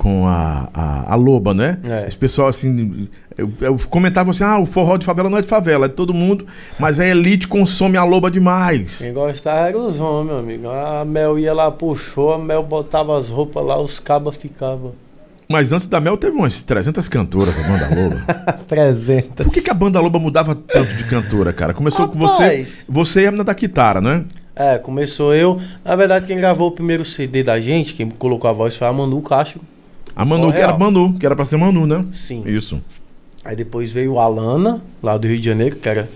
[0.00, 1.78] com a, a, a loba, né?
[1.84, 2.08] É.
[2.08, 3.06] Esse pessoal assim.
[3.36, 5.94] Eu, eu comentava assim: ah, o forró de favela não é de favela, é de
[5.94, 6.46] todo mundo,
[6.78, 9.00] mas a elite consome a loba demais.
[9.02, 10.68] Quem gostava era os homens, meu amigo.
[10.70, 14.92] A Mel ia lá, puxou, a Mel botava as roupas lá, os cabas ficavam.
[15.46, 18.24] Mas antes da Mel teve umas 300 cantoras a banda Loba.
[18.66, 19.44] 300.
[19.44, 21.74] Por que, que a banda Loba mudava tanto de cantora, cara?
[21.74, 22.42] Começou com você.
[22.42, 22.86] Rapaz.
[22.88, 24.24] Você e a menina da guitarra, né?
[24.56, 25.60] É, começou eu.
[25.84, 28.92] Na verdade, quem gravou o primeiro CD da gente, quem colocou a voz foi a
[28.92, 29.60] Manu Castro.
[30.20, 30.76] A Manu, que era.
[30.78, 32.04] Manu, que era pra ser Manu, né?
[32.12, 32.42] Sim.
[32.46, 32.80] Isso.
[33.44, 36.08] Aí depois veio a Alana, lá do Rio de Janeiro, que era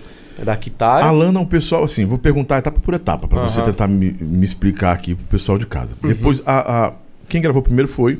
[0.43, 1.05] da Kitara.
[1.05, 3.65] A Lana, o pessoal, assim, vou perguntar etapa por etapa, pra você Aham.
[3.71, 5.91] tentar me, me explicar aqui pro pessoal de casa.
[6.03, 6.93] Depois, a, a-
[7.27, 8.19] quem gravou primeiro foi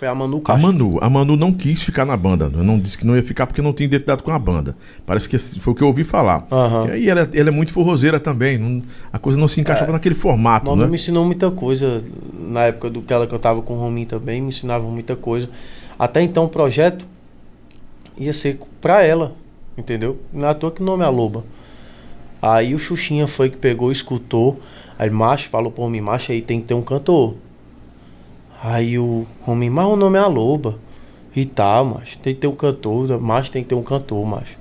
[0.00, 0.66] Foi a Manu a Castro.
[0.66, 0.98] Manu.
[1.02, 2.48] A Manu não quis ficar na banda.
[2.48, 4.74] Não disse que não ia ficar porque não tinha identidade com a banda.
[5.04, 6.46] Parece que foi o que eu ouvi falar.
[6.50, 6.96] Aham.
[6.96, 8.56] E ela, ela é muito forrozeira também.
[8.56, 8.82] não-
[9.12, 10.88] a coisa não se encaixava naquele formato, Manu né?
[10.88, 12.02] me ensinou muita coisa.
[12.32, 15.50] Na época do que ela cantava com o Rominho também, me ensinava muita coisa.
[15.98, 17.06] Até então o projeto
[18.16, 19.34] ia ser pra ela,
[19.76, 20.18] entendeu?
[20.32, 21.44] Não é à toa que o nome é a Loba.
[22.40, 24.58] Aí o Xuxinha foi que pegou, escutou.
[24.98, 27.34] Aí macho falou pro homem, macho aí tem que ter um cantor.
[28.62, 30.76] Aí o homem, mas o nome é a Loba.
[31.34, 32.18] E tal, macho.
[32.18, 34.58] Tem que ter um cantor, macho tem que ter um cantor, macho.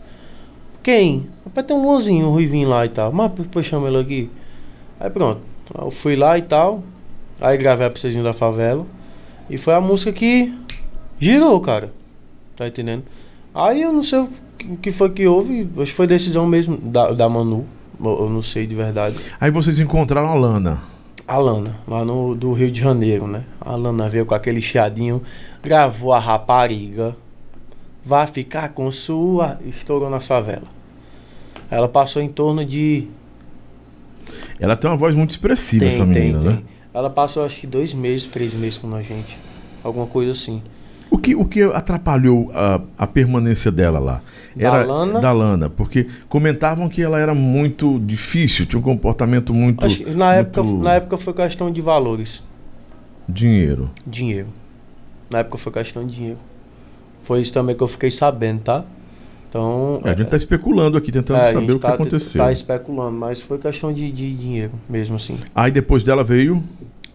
[0.84, 1.28] Quem?
[1.46, 3.12] Rapaz, tem um Luanzinho, um Ruivinho lá e tal.
[3.12, 4.30] Mas depois chama ele aqui.
[5.00, 5.42] Aí pronto.
[5.78, 6.84] Eu fui lá e tal.
[7.42, 8.86] Aí gravei a Precisinho da Favela.
[9.50, 10.54] E foi a música que
[11.20, 11.92] girou, cara.
[12.56, 13.04] Tá entendendo?
[13.54, 14.30] Aí eu não sei o
[14.82, 15.68] que- foi que houve.
[15.78, 17.66] Acho que foi decisão mesmo da, da Manu.
[18.00, 19.16] Eu não sei de verdade.
[19.42, 20.80] Aí vocês encontraram a Lana.
[21.30, 23.44] A Lana, lá no do Rio de Janeiro, né?
[23.62, 25.22] A Lana veio com aquele chiadinho,
[25.62, 27.16] gravou a rapariga.
[28.04, 29.60] Vai ficar com sua.
[29.64, 30.64] Estourou na favela.
[31.70, 33.08] Ela passou em torno de
[34.60, 36.64] Ela tem uma voz muito expressiva, essa menina, né?
[36.92, 39.38] Ela passou acho que dois meses, três meses com a gente.
[39.84, 40.64] Alguma coisa assim.
[41.12, 44.22] O que, o que atrapalhou a, a permanência dela lá?
[44.56, 45.20] Da Lana?
[45.20, 49.86] Da Lana, porque comentavam que ela era muito difícil, tinha um comportamento muito.
[49.86, 52.44] Acho na, época, muito na época foi questão de valores.
[53.28, 53.90] Dinheiro.
[54.06, 54.48] Dinheiro.
[55.32, 56.40] Na época foi questão de dinheiro.
[57.24, 58.84] Foi isso também que eu fiquei sabendo, tá?
[59.48, 60.02] Então.
[60.04, 62.42] É, a gente tá especulando aqui, tentando é, saber o que tá- aconteceu.
[62.44, 65.40] Tá especulando, mas foi questão de, de dinheiro mesmo assim.
[65.56, 66.64] Aí depois dela veio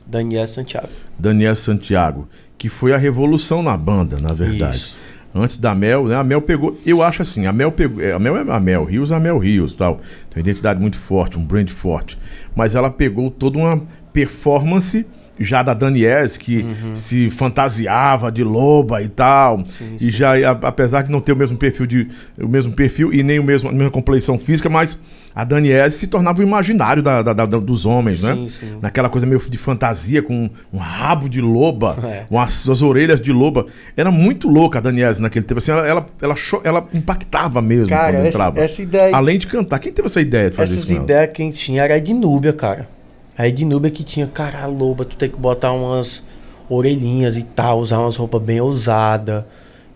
[0.06, 0.88] Daniel Santiago.
[1.18, 2.28] Daniel Santiago,
[2.58, 4.76] que foi a revolução na banda, na verdade.
[4.76, 4.96] Isso.
[5.34, 6.14] Antes da Mel, né?
[6.14, 6.78] A Mel pegou.
[6.86, 8.00] Eu acho assim, a Mel pegou.
[8.00, 9.96] é, A Mel é a Mel Rios, a Mel Rios tal.
[10.30, 12.16] Tem uma identidade muito forte, um brand forte.
[12.54, 13.82] Mas ela pegou toda uma
[14.12, 15.04] performance
[15.40, 19.56] já da Daniels, que se fantasiava de loba e tal.
[19.56, 19.66] Uhum.
[19.66, 20.10] Sim, e sim.
[20.12, 22.08] já, apesar de não ter o mesmo perfil de.
[22.40, 24.96] o mesmo perfil e nem o mesmo, a mesma compleição física, mas
[25.34, 28.34] a Daniels se tornava o imaginário da- da- da- dos homens, né?
[28.34, 28.78] Sim, sim.
[28.80, 32.24] Naquela coisa meio de fantasia, com um rabo de loba, É.
[32.30, 33.66] umas as orelhas de loba.
[33.96, 35.58] Era muito louca a Daniela naquele tempo.
[35.58, 38.60] Assim, ela, ela, ela, ela impactava mesmo Cara, quando essa, entrava.
[38.60, 39.16] essa ideia.
[39.16, 39.78] Além de cantar.
[39.80, 40.92] Quem teve essa ideia de fazer Essas isso?
[40.92, 41.04] com ela?
[41.04, 42.88] ideias quem tinha era a Ednúbia, cara.
[43.36, 46.24] A Ednúbia que tinha, cara, a loba, tu tem que botar umas
[46.68, 49.44] orelhinhas e tal, usar umas roupas bem ousadas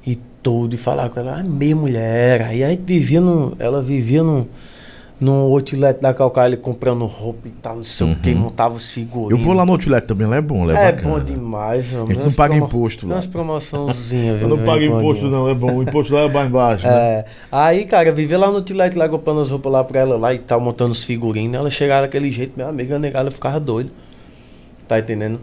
[0.04, 2.42] e tudo, e falar com ela, ah, meia mulher.
[2.42, 3.54] Aí a gente vivia no.
[3.60, 4.48] Ela vivia no.
[5.20, 8.38] Num outlet da Calcaia comprando roupa e tal, não sei o que, Uhum.
[8.38, 9.44] montava os Eu figurinos.
[9.44, 11.14] vou lá no Outlet também, lá é bom, lá é, É bacana.
[11.18, 12.04] bom demais, mano.
[12.10, 13.14] A gente não paga imposto lá.
[13.16, 15.78] Umas promoçãozinhas, Eu não pago imposto, não, é bom.
[15.78, 16.86] O imposto lá é mais baixo.
[16.86, 16.92] né?
[16.92, 17.24] É.
[17.50, 20.38] Aí, cara, vivia lá no Outlet lá comprando as roupas lá pra ela lá e
[20.38, 21.56] tal, montando os figurinos.
[21.56, 23.90] Ela chegava daquele jeito, meu amigo, a negada ficava doida.
[24.86, 25.40] Tá entendendo?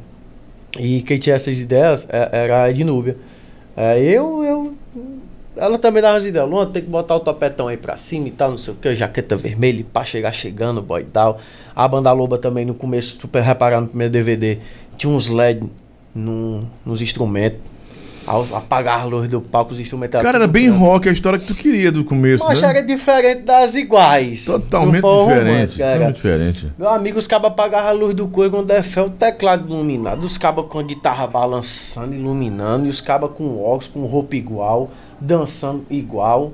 [0.80, 3.18] E quem tinha essas ideias é- era a Ednúbia.
[3.76, 4.65] É, eu, eu.
[5.58, 6.48] Ela também dava as ideias.
[6.48, 8.94] Luan, tem que botar o topetão aí pra cima e tal, não sei o que,
[8.96, 11.40] jaqueta vermelha, pá, chegar chegando, boy e tal.
[11.76, 14.60] A banda Loba também no começo, super reparar no primeiro DVD,
[14.98, 15.64] tinha uns LED
[16.14, 17.60] no, nos instrumentos.
[18.28, 21.46] Ao apagar a luz do palco, os instrumentos Cara, era bem rock, a história que
[21.46, 22.70] tu queria do começo, Mas né?
[22.70, 24.46] era diferente das iguais.
[24.46, 25.82] Totalmente foi diferente.
[25.82, 25.92] era.
[25.92, 26.72] Totalmente diferente.
[26.76, 30.26] Meu amigo, os cabas apagavam a luz do coelho quando é fé, o teclado iluminado.
[30.26, 32.88] Os cabas com a guitarra balançando, iluminando.
[32.88, 34.90] E os cabas com óculos, com roupa igual,
[35.20, 36.54] dançando igual.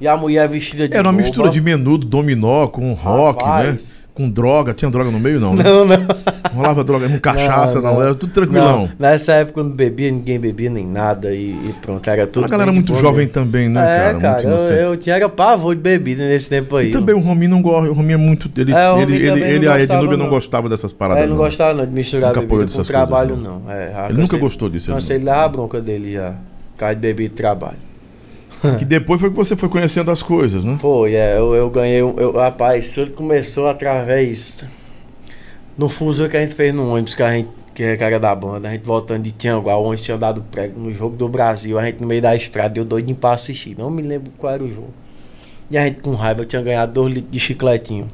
[0.00, 1.22] E a mulher vestida de Era uma boba.
[1.22, 4.08] mistura de menudo, dominó, com rock, Rapaz.
[4.08, 4.12] né?
[4.12, 4.74] Com droga.
[4.74, 5.62] Tinha droga no meio, não, né?
[5.64, 5.96] Não, não.
[5.96, 6.06] Não
[6.52, 8.82] rolava droga, não cachaça, não, Era tudo tranquilão.
[8.82, 12.44] Não, Nessa época eu não bebia, ninguém bebia nem nada e, e pronto, era tudo.
[12.44, 13.32] a galera muito boa jovem mesmo.
[13.32, 14.20] também, né, é, cara?
[14.20, 16.88] cara, eu, eu tinha era pavor de bebida nesse tempo aí.
[16.88, 17.88] E também o Rominho não gosta.
[17.90, 18.50] O Rominho é muito.
[18.60, 20.30] Ele, É, ele, ele, ele, não a gostava, Ednúbia não não.
[20.30, 21.22] gostava dessas É, paradas.
[21.22, 21.44] ele não não.
[21.44, 23.60] gostava não, de misturar Nunca bebida com trabalho, não.
[23.60, 23.70] não.
[23.72, 25.14] É, Ele nunca gostou disso, ele não.
[25.16, 26.34] ele leva a bronca dele já.
[26.76, 27.94] Cai de bebida e trabalho.
[28.78, 30.78] Que depois foi que você foi conhecendo as coisas, né?
[30.80, 32.00] Foi, é, eu, eu ganhei.
[32.00, 34.64] Eu, rapaz, tudo começou através
[35.76, 37.50] no fuso que a gente fez no ônibus que a gente.
[37.74, 41.16] Que era da banda, a gente voltando de Tianguá, onde tinha dado prego no jogo
[41.16, 43.76] do Brasil, a gente no meio da estrada, deu doidinho pra assistir.
[43.76, 44.92] Não me lembro qual era o jogo.
[45.68, 48.06] E a gente com raiva eu tinha ganhado dois litros de chicletinho.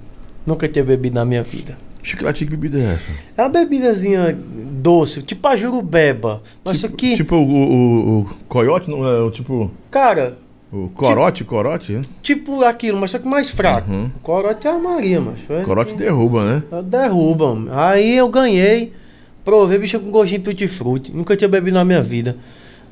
[0.47, 1.77] Nunca tinha bebido na minha vida.
[2.03, 3.13] Chiclete, que bebida é essa?
[3.37, 6.43] É uma bebidazinha doce, tipo a jurubeba.
[6.65, 9.21] Mas isso aqui, Tipo o, o, o coiote, não é?
[9.21, 9.71] O tipo.
[9.91, 10.39] cara,
[10.73, 11.93] O corote, corote?
[11.93, 12.03] né?
[12.23, 13.91] tipo aquilo, mas só que mais fraco.
[13.91, 14.11] Uhum.
[14.17, 15.65] O corote é a Maria, mas.
[15.65, 16.63] Corote derruba, né?
[16.85, 17.45] Derruba.
[17.47, 17.69] homem.
[17.73, 18.93] Aí eu ganhei,
[19.45, 21.13] provei bicho com gostinho de tutti-frutti.
[21.13, 22.37] Nunca tinha bebido na minha vida.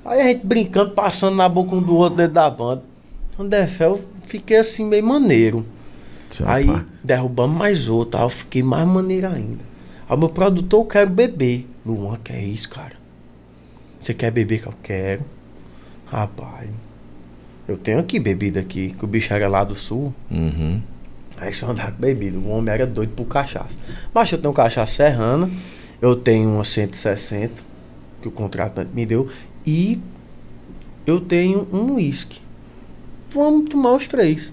[0.05, 2.83] Aí a gente brincando, passando na boca um do outro dentro da banda.
[3.37, 5.65] Quando der fé, eu fiquei assim meio maneiro.
[6.45, 6.87] Aí Rapaz.
[7.03, 9.65] derrubamos mais outro, aí eu fiquei mais maneiro ainda.
[10.09, 11.67] Aí meu produtor, eu quero beber.
[11.85, 12.95] Luan, que é isso, cara?
[13.99, 15.23] Você quer beber que eu quero?
[16.07, 16.71] Rapaz,
[17.67, 20.15] eu tenho aqui bebida aqui, que o bicho era lá do sul.
[20.31, 20.81] Uhum.
[21.37, 22.39] Aí só andava com bebida.
[22.39, 23.77] O homem era doido por cachaça.
[24.13, 25.51] Mas eu tenho cachaça serrana,
[26.01, 27.63] eu tenho uma 160,
[28.23, 29.29] que o contratante me deu,
[29.67, 30.01] e
[31.07, 32.41] eu tenho um uísque.
[33.31, 34.53] Vamos tomar os três.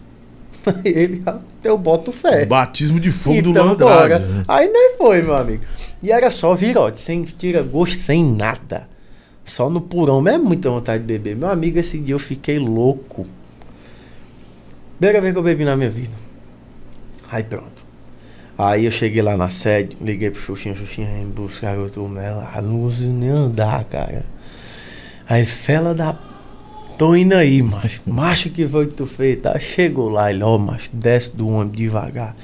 [0.65, 2.45] Aí ele, ah, eu boto fé.
[2.45, 4.16] Batismo de fogo do Então, Luan bora.
[4.18, 4.34] Andrade.
[4.34, 4.43] né?
[4.47, 5.63] Aí nem foi, meu amigo.
[6.01, 8.88] E era só virote, sem tira gosto, sem nada.
[9.43, 11.36] Só no purão, mas é muita vontade de beber.
[11.36, 13.28] Meu amigo, esse dia eu fiquei louco.
[14.97, 16.13] Primeira vez que eu bebi na minha vida.
[17.32, 17.86] Aí pronto.
[18.57, 22.80] Aí eu cheguei lá na sede, liguei pro Xuxinha, Xuxinha vem buscar tô lá, não
[22.84, 24.26] consigo nem andar, cara.
[25.28, 26.16] Aí, fela da.
[26.97, 28.01] Tô indo aí, macho.
[28.05, 29.59] Macho que foi que tu fez, tá?
[29.59, 32.35] Chegou lá, ele, ó, macho, desce do ônibus devagar.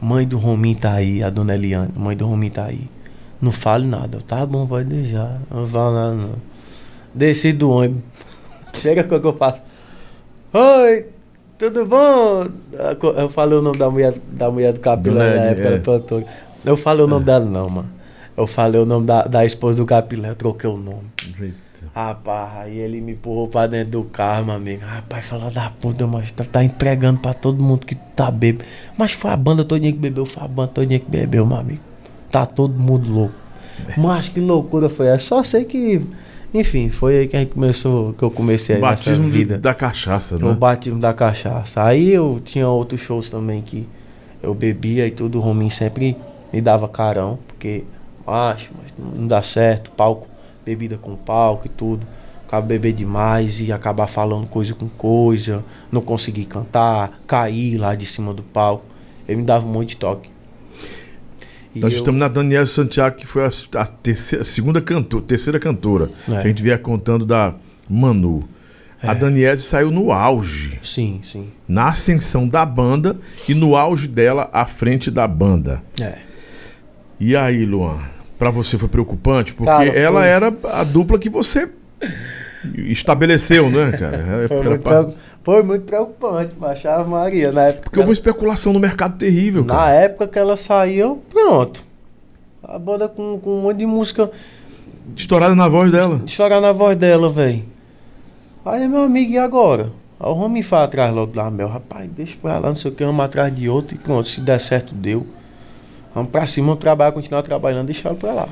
[0.00, 2.90] Mãe do Rominho tá aí, a dona Eliane, mãe do Rominho tá aí.
[3.40, 4.18] Não fale nada.
[4.18, 5.40] Eu, tá bom, pode deixar.
[5.48, 6.34] Não fala nada, não.
[7.14, 8.02] Desci do ônibus.
[8.74, 9.60] Chega com o que eu faço.
[10.52, 11.06] Oi,
[11.56, 12.46] tudo bom?
[13.16, 15.78] Eu falei o nome da mulher, da mulher do Capilé Dona na época, é.
[15.78, 16.26] produtora.
[16.64, 17.88] Eu falei o nome dela, não, mano.
[18.36, 21.04] Eu falei o nome da, da esposa do Capilé, eu troquei o nome.
[21.40, 21.71] Eita.
[21.94, 24.82] Rapaz, aí ele me empurrou pra dentro do carro, meu amigo.
[24.84, 28.64] Rapaz, fala da puta, mas tá, tá entregando pra todo mundo que tá bêbado.
[28.96, 31.80] Mas foi a banda todinha que bebeu, foi a banda todinha que bebeu, meu amigo.
[32.30, 33.34] Tá todo mundo louco.
[33.96, 35.24] Mas que loucura foi essa?
[35.24, 36.00] Só sei que,
[36.54, 39.58] enfim, foi aí que a gente começou, que eu comecei aí Batismo vida.
[39.58, 40.54] da cachaça, O né?
[40.54, 41.82] batismo da cachaça.
[41.82, 43.88] Aí eu tinha outros shows também que
[44.42, 45.38] eu bebia e tudo.
[45.38, 46.16] O Rominho sempre
[46.52, 47.84] me dava carão, porque
[48.26, 50.26] acho, mas não dá certo, palco,
[50.64, 52.06] bebida com palco e tudo.
[52.46, 58.04] Acaba beber demais e acabar falando coisa com coisa, não conseguir cantar, cair lá de
[58.04, 58.84] cima do palco.
[59.26, 60.28] Ele me dava um monte de toque.
[61.74, 65.58] E Nós eu- estamos na Daniela Santiago, que foi a, a terceira, segunda cantora, terceira
[65.58, 66.10] cantora.
[66.28, 66.32] É.
[66.32, 67.54] Se a gente vier contando da
[67.88, 68.46] Manu.
[69.02, 71.48] A Daniese saiu no auge, Sim, sim.
[71.66, 73.16] na ascensão da banda
[73.48, 75.82] e no auge dela à frente da banda.
[76.00, 76.18] É.
[77.18, 77.98] E aí, Luan?
[78.42, 79.54] Pra você foi preocupante?
[79.54, 80.28] Porque Cara, ela foi.
[80.28, 81.68] era a dupla que você
[82.88, 84.46] estabeleceu, né, cara?
[84.48, 85.08] Foi muito, pra-
[85.44, 87.52] foi muito preocupante, baixava Maria.
[87.52, 89.92] Na época Porque houve uma especulação no mercado terrível, Na cara.
[89.94, 91.84] época que ela saiu, pronto.
[92.64, 94.28] A banda com, com um monte de música
[95.16, 96.20] Estourada na voz dela.
[96.26, 97.64] estourar na voz dela, velho.
[98.64, 99.92] Aí, meu amigo, e agora?
[100.18, 101.68] Aí o homem foi atrás logo da Mel.
[101.68, 104.28] Rapaz, deixa pra lá, não sei o que, vamos atrás de outro e pronto.
[104.28, 105.24] Se der certo, deu.
[106.14, 108.48] Vamos pra cima, vamos trabalhar, continuar trabalhando, deixar ela pra lá.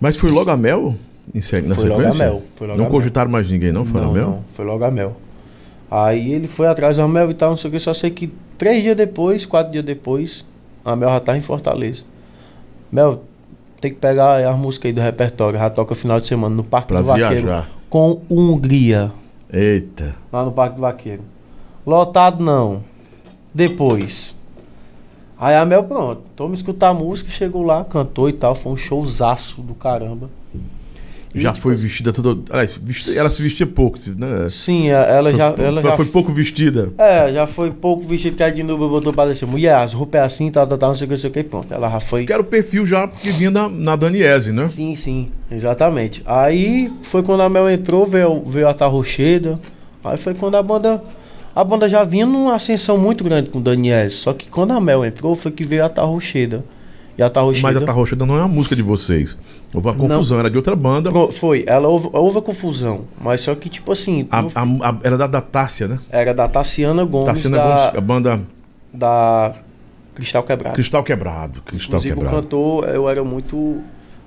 [0.00, 0.94] Mas foi logo a Mel?
[1.34, 2.24] Em se- na Foi logo a sequência?
[2.26, 2.42] Mel.
[2.60, 2.90] Logo Não a Mel.
[2.90, 3.84] cogitaram mais ninguém, não?
[3.84, 4.40] Foi a Mel?
[4.54, 5.16] foi logo a Mel.
[5.90, 7.80] Aí ele foi atrás da Mel e tal, não sei o que.
[7.80, 10.44] Só sei que três dias depois, quatro dias depois,
[10.84, 12.04] a Mel já tá em Fortaleza.
[12.90, 13.22] Mel,
[13.80, 15.58] tem que pegar as músicas aí do repertório.
[15.58, 17.30] Já toca final de semana no Parque Pra do Vaqueiro.
[17.34, 17.68] viajar.
[17.90, 19.12] Com Hungria,
[19.52, 20.14] Eita.
[20.32, 21.22] lá no Parque do Vaqueiro.
[21.86, 22.80] Lotado não.
[23.54, 24.34] Depois.
[25.38, 26.22] Aí a Mel, pronto.
[26.34, 28.54] Toma escutar a música, chegou lá, cantou e tal.
[28.54, 30.30] Foi um showzaço do caramba.
[31.34, 32.40] E, Já tipo, foi vestida toda.
[33.14, 34.48] Ela se vestia pouco, né?
[34.50, 35.46] Sim, a- ela Foi já.
[35.58, 36.88] Ela foi, já foi pouco vestida.
[36.96, 39.46] É, já foi pouco vestido que a Dinuba botou pra descer.
[39.46, 41.32] Mulher, as roupas é assim, tal, tal, tal, não sei o que, não sei o
[41.34, 41.74] que, pronto.
[41.74, 42.24] Ela já foi.
[42.24, 44.66] Que era o perfil já que vinha na, na Daniese, né?
[44.68, 46.22] Sim, sim, exatamente.
[46.24, 49.60] Aí foi quando a Mel entrou, veio, veio a Tarrocheda.
[50.02, 51.02] Aí foi quando a banda.
[51.56, 54.10] A banda já vinha numa ascensão muito grande com o Daniel.
[54.10, 56.62] Só que quando a Mel entrou, foi que veio a Tarrocheda.
[57.16, 57.62] E a Tarrocheda...
[57.66, 59.34] Mas a Tarrocheda não é uma música de vocês.
[59.74, 61.10] Houve uma confusão, era de outra banda.
[61.10, 63.06] Pro- Foi, ela houve, houve a confusão.
[63.18, 64.28] Mas só que, tipo assim.
[64.30, 65.98] A, a- a- era da, da Tássia, né?
[66.10, 68.40] Era da Tassiana Gomes, Tassiana da, Gomes, a banda
[68.92, 69.54] da
[70.14, 70.74] Cristal Quebrado.
[70.74, 71.62] Cristal Quebrado.
[71.62, 72.36] Cristal Inclusive, o Quebrado.
[72.42, 73.78] cantor, eu era muito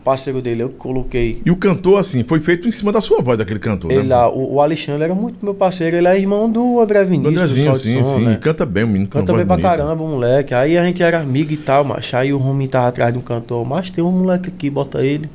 [0.09, 0.63] parceiro dele.
[0.63, 3.59] Eu que coloquei E o cantor, assim, foi feito em cima da sua voz, daquele
[3.59, 4.15] cantor, ele né?
[4.15, 4.29] lá.
[4.29, 5.95] O, o Alexandre era muito meu parceiro.
[5.95, 7.33] Ele é irmão do André O Vinícius.
[7.33, 8.25] do Andrezinho, sim, Som, sim.
[8.25, 8.39] né?
[8.41, 9.07] Canta bem, o menino.
[9.09, 9.77] Canta bem pra bonita.
[9.77, 10.53] caramba, moleque.
[10.53, 12.15] Aí a gente era amigo e tal, macho.
[12.17, 13.65] Aí o Rominho tava atrás de um cantor.
[13.65, 15.29] Mas tem um moleque aqui, bota ele.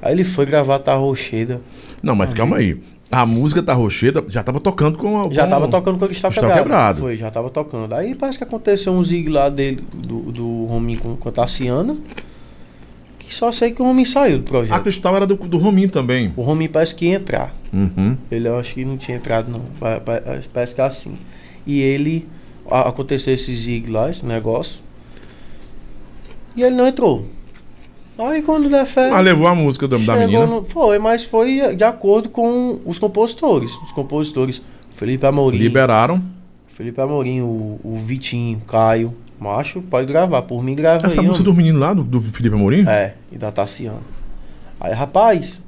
[0.00, 1.60] Aí ele foi gravar Tá Rocheda.
[2.02, 2.76] Não, mas calma aí.
[3.10, 5.32] A música da Rocheda já tava tocando com a.
[5.32, 6.54] Já com- tava tocando com o Cristal Quebrado.
[6.62, 6.98] Quebrado.
[7.00, 7.94] Foi, já tava tocando.
[7.94, 11.96] Aí parece que aconteceu um zig lá dele, do, do Rominho com, com a Tassiana.
[13.28, 14.82] Que só sei que o Rominho saiu do A projeto.
[14.82, 16.32] Cristal era do, do Rominho também.
[16.34, 17.54] O Rominho parece que ia entrar.
[17.70, 18.16] Uhum.
[18.30, 19.60] Ele eu acho que não tinha entrado, não.
[19.78, 21.18] Pa- pa- Parece que é assim.
[21.66, 22.26] E ele.
[22.70, 24.78] a- Aconteceu esse zig lá, esse negócio.
[26.56, 27.26] E ele não entrou.
[28.18, 29.10] Aí quando der fé.
[29.10, 30.46] Mas levou a música da, da menina.
[30.46, 33.72] no- foi, mas foi de acordo com os compositores.
[33.84, 34.62] Os compositores.
[34.96, 35.58] Felipe Amorim.
[35.58, 36.22] Liberaram.
[36.68, 39.14] Felipe Amorim, o, o Vitinho, Caio.
[39.38, 40.42] Macho, pode gravar.
[40.42, 41.54] Por mim, grava Essa aí, música homem.
[41.54, 42.86] do menino lá, do, do Felipe Amorim?
[42.88, 44.00] É, e da Tassiana.
[44.80, 45.62] Aí, rapaz,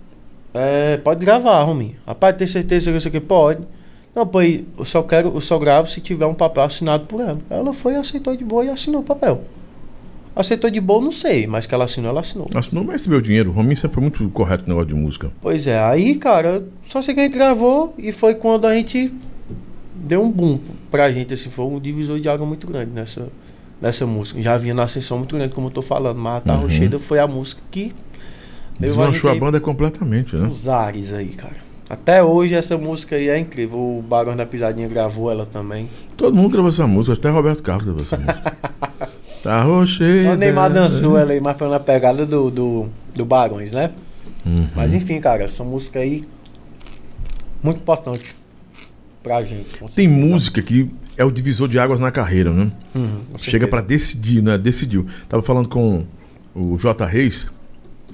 [0.54, 1.94] é, pode gravar, Rominho.
[2.06, 3.62] Rapaz, tem certeza que isso aqui pode?
[4.14, 7.38] Não, pô, eu só quero, eu só gravo se tiver um papel assinado por ela.
[7.48, 9.42] Ela foi, aceitou de boa e assinou o papel.
[10.34, 12.48] Aceitou de boa, não sei, mas que ela assinou, ela assinou.
[12.54, 13.50] Assinou, mas recebeu dinheiro.
[13.50, 15.30] O Rominho sempre foi muito correto com o negócio de música.
[15.40, 19.12] Pois é, aí, cara, só sei que a gente gravou e foi quando a gente
[19.94, 20.58] deu um boom
[20.90, 23.28] pra gente, assim, foi um divisor de água muito grande nessa,
[23.80, 24.40] nessa música.
[24.42, 26.60] Já vinha na ascensão muito grande, como eu tô falando, mas a Uhum.
[26.62, 27.94] Rocheda foi a música que
[28.78, 30.46] levou Deslanchou a aí banda completamente, né?
[30.46, 31.70] Os ares aí, cara.
[31.88, 33.78] Até hoje essa música aí é incrível.
[33.78, 35.88] O Barão da Pisadinha gravou ela também.
[36.16, 38.56] Todo mundo gravou essa música, até Roberto Carlos gravou essa música.
[39.42, 39.66] tá.
[39.66, 43.90] O Neymar dançou ela aí, mas foi na pegada do, do, do Barões, né?
[44.46, 44.68] Uhum.
[44.74, 46.24] Mas enfim, cara, essa música aí
[47.62, 48.34] muito importante
[49.22, 49.84] pra gente.
[49.94, 50.90] Tem música que
[51.20, 52.72] é o divisor de águas na carreira, né?
[52.94, 54.56] Uhum, Chega pra decidir, né?
[54.56, 55.06] Decidiu.
[55.28, 56.06] Tava falando com
[56.54, 57.04] o J.
[57.04, 57.46] Reis,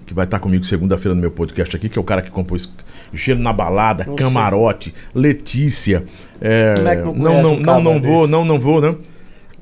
[0.05, 2.69] que vai estar comigo segunda-feira no meu podcast aqui, que é o cara que compôs
[3.15, 6.05] Gelo na Balada, Não Camarote, Letícia.
[6.41, 8.31] é, Como é que não não, não, não, não vou, desse?
[8.33, 8.97] não, não vou, né?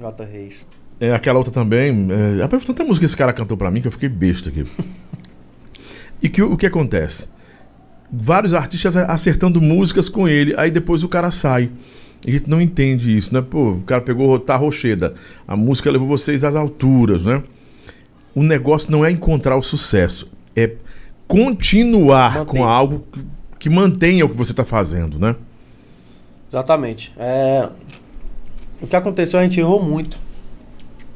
[0.00, 0.66] Jota Reis.
[0.98, 2.08] É, aquela outra também.
[2.10, 4.64] É, rapaz, tanta música que esse cara cantou pra mim que eu fiquei besta aqui.
[6.22, 7.28] e que, o que acontece?
[8.10, 11.70] Vários artistas acertando músicas com ele, aí depois o cara sai.
[12.26, 13.42] A gente não entende isso, né?
[13.42, 15.14] Pô, o cara pegou Tá Rocheda,
[15.46, 17.42] a música levou vocês às alturas, né?
[18.34, 20.72] O negócio não é encontrar o sucesso, é
[21.28, 22.46] continuar Manter.
[22.46, 23.06] com algo
[23.58, 25.36] que, mantenha o que você tá fazendo, né?
[26.50, 27.12] Exatamente.
[27.16, 27.68] É,
[28.80, 30.18] o que aconteceu, a gente errou muito.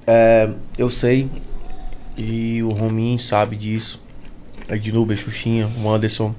[0.07, 1.29] É, eu sei,
[2.17, 4.01] e o Rominho sabe disso.
[4.69, 6.35] A Ednuber, Xuxinha, o Anderson.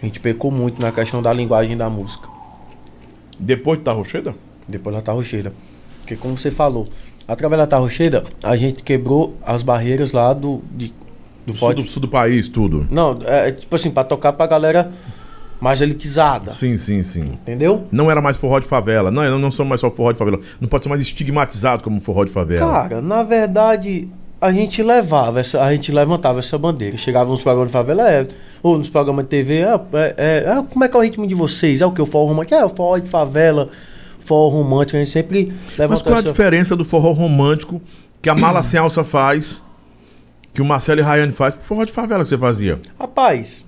[0.00, 2.35] A gente pecou muito na questão da linguagem da música.
[3.38, 4.34] Depois de Rocheda?
[4.68, 5.52] Depois da Tarrocheira.
[6.00, 6.86] Porque como você falou,
[7.26, 10.88] através da Tarrocheira, a gente quebrou as barreiras lá do, de,
[11.46, 12.86] do Do sul, do sul do país, tudo.
[12.90, 14.90] Não, é tipo assim, pra tocar pra galera
[15.60, 16.52] mais elitizada.
[16.52, 17.32] Sim, sim, sim.
[17.42, 17.86] Entendeu?
[17.90, 19.10] Não era mais forró de favela.
[19.10, 20.40] Não, não, não sou mais só forró de favela.
[20.60, 22.70] Não pode ser mais estigmatizado como forró de favela.
[22.70, 24.08] Cara, na verdade,
[24.40, 26.96] a gente levava essa, a gente levantava essa bandeira.
[26.96, 28.26] Chegava nos programas de favela, é,
[28.62, 31.26] ou nos programas de TV, é, é, é, é, como é que é o ritmo
[31.26, 31.80] de vocês?
[31.80, 32.02] É o que?
[32.02, 32.54] O forró romântico?
[32.54, 33.70] É, o forró de favela,
[34.20, 36.28] forró romântico, a gente sempre Mas levantou qual a essa...
[36.28, 37.80] diferença do forró romântico
[38.20, 39.62] que a Mala Sem Alça faz,
[40.52, 42.78] que o Marcelo e Rayane faz, pro forró de favela que você fazia?
[42.98, 43.64] Rapaz,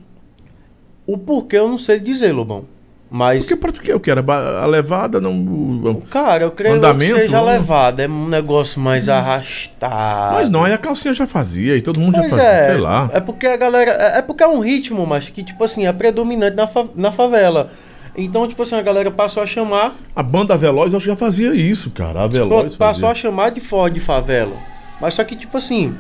[1.07, 2.65] o porquê eu não sei dizer, Lobão.
[3.11, 4.23] Mas, Porque para que eu quero?
[4.31, 5.33] A levada, não.
[5.33, 7.53] o- cara, eu creio Andamento, que seja né?
[7.53, 8.01] levado.
[8.01, 10.35] É um negócio mais arrastado.
[10.35, 12.77] Mas não, aí a calcinha já fazia, e todo mundo Pois já fazia, é, sei
[12.79, 13.09] lá.
[13.13, 13.91] é porque a galera.
[13.93, 17.11] É, é porque é um ritmo, mas que, tipo assim, é predominante na, fa- na
[17.11, 17.71] favela.
[18.15, 19.95] Então, tipo assim, a galera passou a chamar.
[20.15, 22.25] A banda Veloz eu que já fazia isso, cara.
[22.25, 22.49] A Veloz.
[22.49, 23.23] pronto, passou a fazia.
[23.31, 24.57] chamar de forró de favela.
[25.01, 25.95] Mas só que, tipo assim.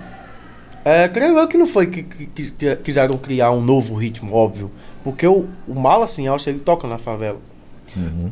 [0.84, 4.34] É, creio eu que não foi que, que- que- que quiseram criar um novo ritmo,
[4.34, 4.70] óbvio.
[5.04, 7.38] Porque o, o Mala Sem Alça, ele toca na favela.
[7.96, 8.30] Uhum.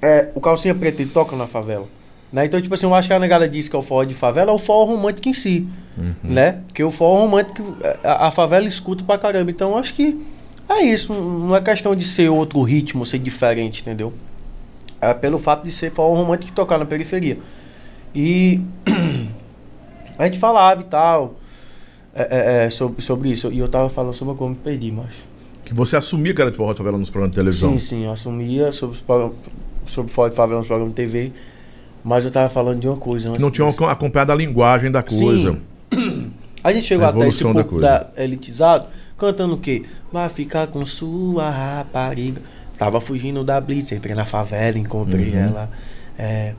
[0.00, 1.86] É, o Calcinha Preta, ele toca na favela.
[2.32, 2.46] Né?
[2.46, 4.50] Então, tipo assim, eu acho que a negada diz que é o forró de favela,
[4.50, 5.68] é o forró romântico em si.
[5.96, 6.14] Uhum.
[6.24, 6.60] Né?
[6.66, 9.50] Porque o forró romântico, a, a favela escuta pra caramba.
[9.50, 10.20] Então, eu acho que
[10.68, 11.12] é isso.
[11.12, 14.12] Não é questão de ser outro ritmo, ser diferente, entendeu?
[15.00, 17.38] É pelo fato de ser forró romântico e tocar na periferia.
[18.14, 18.60] E
[20.18, 21.34] a gente falava e tal
[22.14, 23.50] é, é, é, sobre, sobre isso.
[23.52, 25.10] E eu tava falando sobre como me perdi, mas.
[25.74, 27.72] Você assumia que era de forró de favela nos programas de televisão.
[27.72, 29.36] Sim, sim, eu assumia sobre os programas.
[29.86, 31.32] sobre Forró de Favela nos programas de TV,
[32.04, 33.30] mas eu tava falando de uma coisa.
[33.30, 33.84] antes Não tinham disso.
[33.84, 35.58] acompanhado a linguagem da coisa.
[36.64, 38.86] A gente chegou A até esse da pouco da elitizado,
[39.18, 39.82] cantando o quê?
[40.12, 42.40] Vai ficar com sua rapariga.
[42.78, 45.38] Tava fugindo da Blitz, entrei na favela, encontrei Uhum.
[45.38, 45.70] ela.
[46.16, 46.54] É,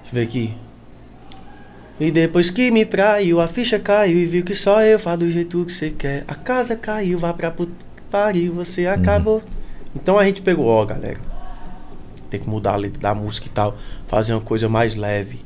[0.00, 0.54] deixa eu ver aqui.
[2.00, 5.30] E depois que me traiu, a ficha caiu e viu que só eu faço do
[5.30, 6.24] jeito que você quer.
[6.26, 7.72] A casa caiu, vá pra puta
[8.10, 8.92] pariu, você Uhum.
[8.94, 9.42] acabou.
[9.94, 11.18] Então a gente pegou, ó, galera.
[12.30, 13.76] Tem que mudar a letra da música e tal.
[14.06, 15.40] Fazer uma coisa mais leve.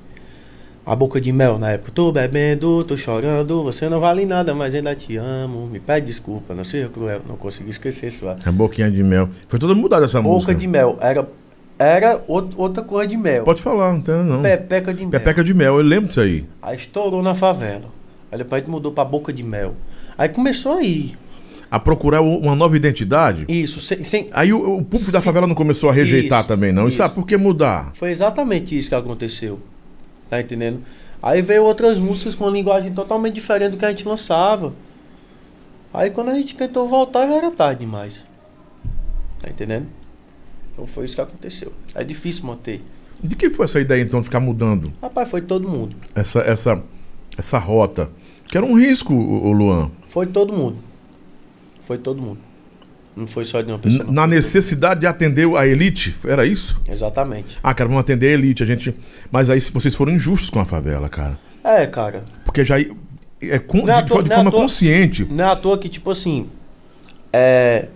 [0.84, 1.93] A boca de mel na época.
[1.94, 3.62] Tô bebendo, tô chorando.
[3.62, 5.68] Você não vale nada, mas ainda te amo.
[5.68, 7.20] Me pede desculpa, não seja cruel.
[7.28, 8.34] Não consegui esquecer sua.
[8.44, 9.28] A boquinha de mel.
[9.47, 10.55] Foi toda mudada essa Boca música.
[10.56, 10.98] de mel.
[11.01, 11.28] Era,
[11.78, 13.44] era out- outra cor de mel.
[13.44, 14.43] Pode falar, não tem não.
[14.43, 15.10] Pepeca de mel.
[15.12, 16.44] Pepeca de mel, eu lembro disso aí.
[16.60, 17.84] Aí estourou na favela.
[18.32, 19.74] Aí depois a gente mudou pra boca de mel.
[20.18, 21.14] Aí começou aí.
[21.74, 23.46] A procurar uma nova identidade.
[23.48, 25.24] Isso, sem, sem- Aí o, o público da Sim.
[25.24, 26.86] favela não começou a rejeitar Isso, também, não.
[26.86, 27.92] E sabe por que mudar?
[27.94, 29.58] Foi exatamente isso que aconteceu.
[30.28, 30.82] Tá entendendo?
[31.22, 34.74] Aí veio outras músicas com uma linguagem totalmente diferente do que a gente lançava.
[35.94, 38.26] Aí quando a gente tentou voltar já era tarde demais.
[39.40, 39.86] Tá entendendo?
[40.74, 41.72] Então foi isso que aconteceu.
[41.94, 42.82] É difícil manter.
[43.24, 45.96] De que foi essa ideia então de ficar mudando Rapaz, foi todo mundo.
[46.14, 46.82] essa, essa,
[47.38, 48.10] essa rota?
[48.50, 49.90] Que era um risco, o, o Luan.
[50.08, 50.76] Foi todo mundo.
[51.93, 52.39] Foi todo mundo.
[53.14, 54.10] Não foi só de uma pessoa.
[54.10, 56.81] Na necessidade de atender a elite, era isso?
[56.89, 57.59] Exatamente.
[57.62, 58.94] Ah, cara, vamos atender a elite, a gente.
[59.31, 61.39] Mas aí vocês foram injustos com a favela, cara.
[61.62, 62.24] É, cara.
[62.47, 62.86] Porque já é
[63.43, 65.27] é de, toa- de é forma toa- consciente.
[65.31, 66.47] Não é à toa que, tipo assim.
[67.31, 67.89] É.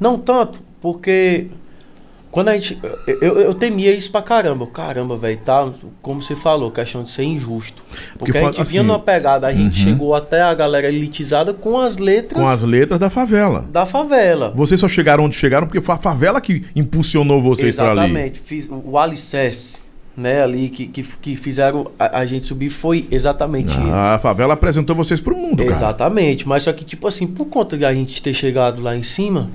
[0.00, 1.46] Não tanto, porque.
[2.36, 2.78] Quando a gente.
[3.06, 4.66] Eu, eu, eu temia isso pra caramba.
[4.66, 5.72] Caramba, velho, tá?
[6.02, 7.82] Como você falou, questão de ser injusto.
[8.18, 9.86] Porque, Porque a gente vinha assim, numa pegada, a gente uhum.
[9.86, 13.64] chegou até a galera elitizada com as letras Com as letras da favela.
[13.72, 14.52] da favela.
[14.54, 18.00] Vocês só chegaram onde chegaram porque foi a favela que impulsionou vocês para ali.
[18.00, 18.38] Exatamente.
[18.40, 19.78] Fiz, o alicerce,
[20.14, 23.88] né, ali, que, que, que fizeram a, a gente subir foi exatamente eles.
[23.88, 25.70] Ah, a favela apresentou vocês pro mundo, cara.
[25.70, 29.02] Exatamente, mas só que, tipo assim, por conta de a gente ter chegado lá em
[29.02, 29.48] cima,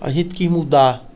[0.00, 1.07] a gente quis mudar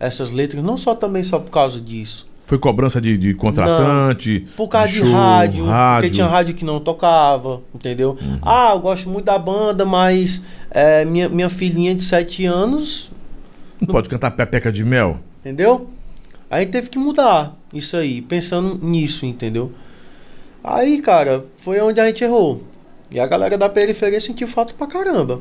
[0.00, 2.28] essas letras, não só também só por causa disso.
[2.44, 4.44] Foi cobrança de, de contratante.
[4.56, 6.02] Por causa de, show, rádio, rádio.
[6.02, 8.18] porque tinha rádio que não tocava, entendeu?
[8.20, 8.38] Uhum.
[8.42, 13.08] Ah, eu gosto muito da banda, mas é, minha, minha filhinha de 7 anos,
[13.80, 15.20] Não pode cantar pepeca de mel.
[15.38, 15.88] entendeu?
[16.50, 19.70] Aí teve que mudar isso aí, pensando nisso, entendeu?
[20.64, 22.64] Aí, cara, foi onde a gente errou.
[23.12, 25.40] E a galera da periferia sentiu falta pra caramba.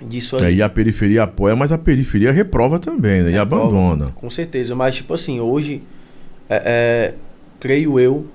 [0.00, 0.46] Disso aí.
[0.46, 3.30] Aí a periferia apoia, mas a periferia reprova também, né?
[3.30, 4.12] E Reprova, abandona.
[4.14, 5.82] Com certeza, mas tipo assim, hoje,
[6.48, 7.14] é, é,
[7.58, 8.26] creio eu,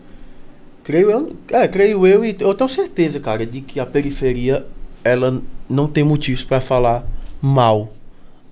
[0.83, 4.65] creio eu, é, creio eu e eu tenho certeza, cara, de que a periferia,
[5.03, 7.07] ela não tem motivos pra falar
[7.41, 7.93] mal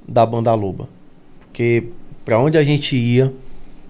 [0.08, 0.90] da banda Loba.
[1.42, 1.86] Porque
[2.26, 3.32] pra onde a gente ia,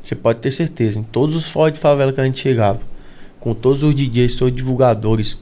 [0.04, 2.82] você pode ter certeza, em todos os forró de favela que a gente chegava,
[3.40, 5.40] com todos os DJs, todos os divulgadores,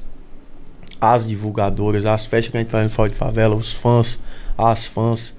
[1.02, 4.20] as divulgadoras, as festas que a gente faz no forró de favela, os fãs,
[4.56, 5.36] as fãs,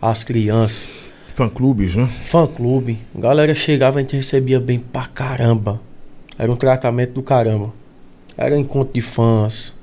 [0.00, 0.88] as crianças,
[1.34, 2.08] Fã-clubes, né?
[2.22, 5.80] fã clube, a galera chegava, a gente recebia bem pra caramba.
[6.38, 7.74] Era um tratamento do caramba.
[8.38, 9.74] Era encontro de fãs,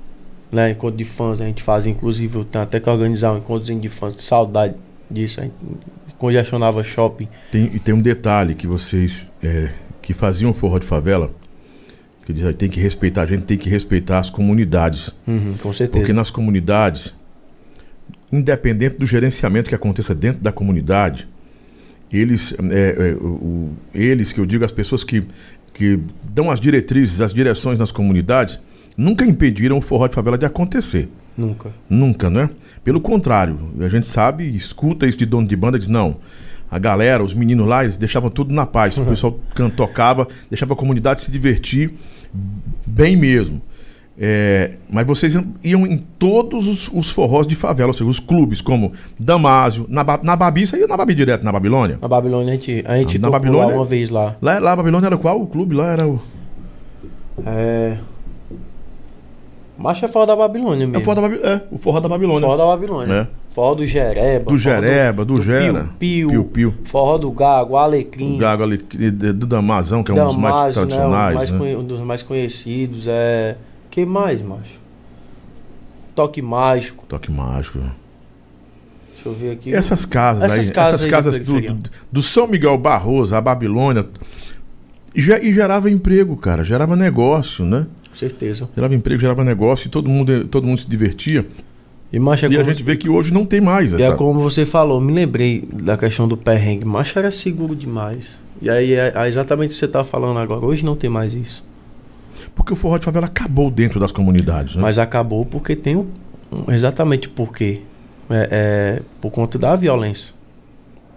[0.51, 0.72] né?
[0.72, 3.89] Encontro de fãs a gente fazia, inclusive eu tenho até que organizar um encontrozinho de
[3.89, 4.73] fãs, saudade
[5.10, 5.41] disso.
[5.41, 5.53] A gente
[6.18, 7.27] congestionava shopping.
[7.51, 9.69] Tem, e tem um detalhe que vocês é,
[10.01, 11.30] que faziam forró de favela,
[12.26, 15.12] que diz, "Ó, tem que respeitar, a gente tem que respeitar as comunidades.
[15.28, 16.00] Uhum, com certeza.
[16.00, 17.14] Porque nas comunidades,
[18.32, 21.28] independente do gerenciamento que aconteça dentro da comunidade,
[22.12, 25.24] eles, é, é, o- o- eles que eu digo, as pessoas que,
[25.74, 26.00] que
[26.32, 28.60] dão as diretrizes, as direções nas comunidades,
[28.95, 31.10] nunca impediram o forró de favela de acontecer.
[31.36, 31.72] Nunca.
[31.90, 32.50] Nunca, né?
[32.84, 36.18] Pelo contrário, a gente sabe, escuta isso de dono de banda, diz, não.
[36.74, 38.98] A galera, os meninos lá, eles deixavam tudo na paz.
[38.98, 41.94] O pessoal can- tocava, deixava a comunidade se divertir
[42.86, 43.62] bem mesmo.
[44.18, 48.62] É, mas vocês iam- em todos os, os forrós de favela, ou seja, os clubes,
[48.62, 51.98] como Damásio, na, na Babi, você ia na Babi direto, na Babilônia?
[52.02, 53.68] Na Babilônia a gente, a gente Na tocou Babilônia?
[53.70, 54.36] lá uma vez lá.
[54.41, 55.41] Lá, lá a Babilônia era qual?
[55.41, 56.20] O clube lá era o.
[57.45, 57.98] É.
[59.78, 61.02] Macho é forró da Babilônia É mesmo.
[61.02, 62.41] o forró da, Babi- é, o forró da Babilônia.
[62.41, 63.14] Forró da Babilônia.
[63.14, 63.28] É.
[63.54, 64.52] Forró do Jereba.
[64.52, 65.90] Do Jereba, do Gera.
[66.00, 66.74] Piu, Piu, Piu.
[66.86, 68.36] Forró do Gago, Alecrim.
[68.36, 71.34] O Gago ali, do Damazão, que é um dos mais Damásio, né, tradicionais.
[71.34, 71.78] um, mais né?
[71.78, 73.06] um dos mais conhecidos.
[73.08, 73.56] É.
[73.90, 74.82] que mais, macho?
[76.16, 77.06] Toque Mágico.
[77.08, 77.80] Toque mágico.
[79.14, 79.74] Deixa eu ver aqui.
[79.74, 84.06] Essas casas Essas aí, casas essas casas do, do, do São Miguel Barroso, a Babilônia,
[85.16, 87.88] e, e gerava emprego, cara, gerava negócio, né?
[88.14, 88.69] Com certeza.
[88.76, 91.48] Gerava emprego, gerava negócio e todo mundo, todo mundo se divertia.
[92.11, 94.15] E, macho, é E a gente vê que hoje não tem mais E é essa.
[94.15, 96.85] como você falou, me lembrei da questão do perrengue.
[96.85, 98.40] Macho era seguro demais.
[98.61, 100.64] E aí é, é exatamente o que você tá falando agora.
[100.64, 101.65] Hoje não tem mais isso.
[102.53, 104.81] Porque o forró de favela acabou dentro das comunidades, né?
[104.84, 106.06] Mas acabou porque tem um.
[106.52, 107.81] um- exatamente por quê?
[108.30, 110.35] É, é por conta da violência.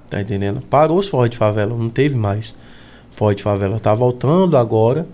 [0.08, 0.62] Tá entendendo?
[0.62, 2.54] Parou os forró de favela, não teve mais.
[3.12, 5.06] Forró de favela tá voltando agora,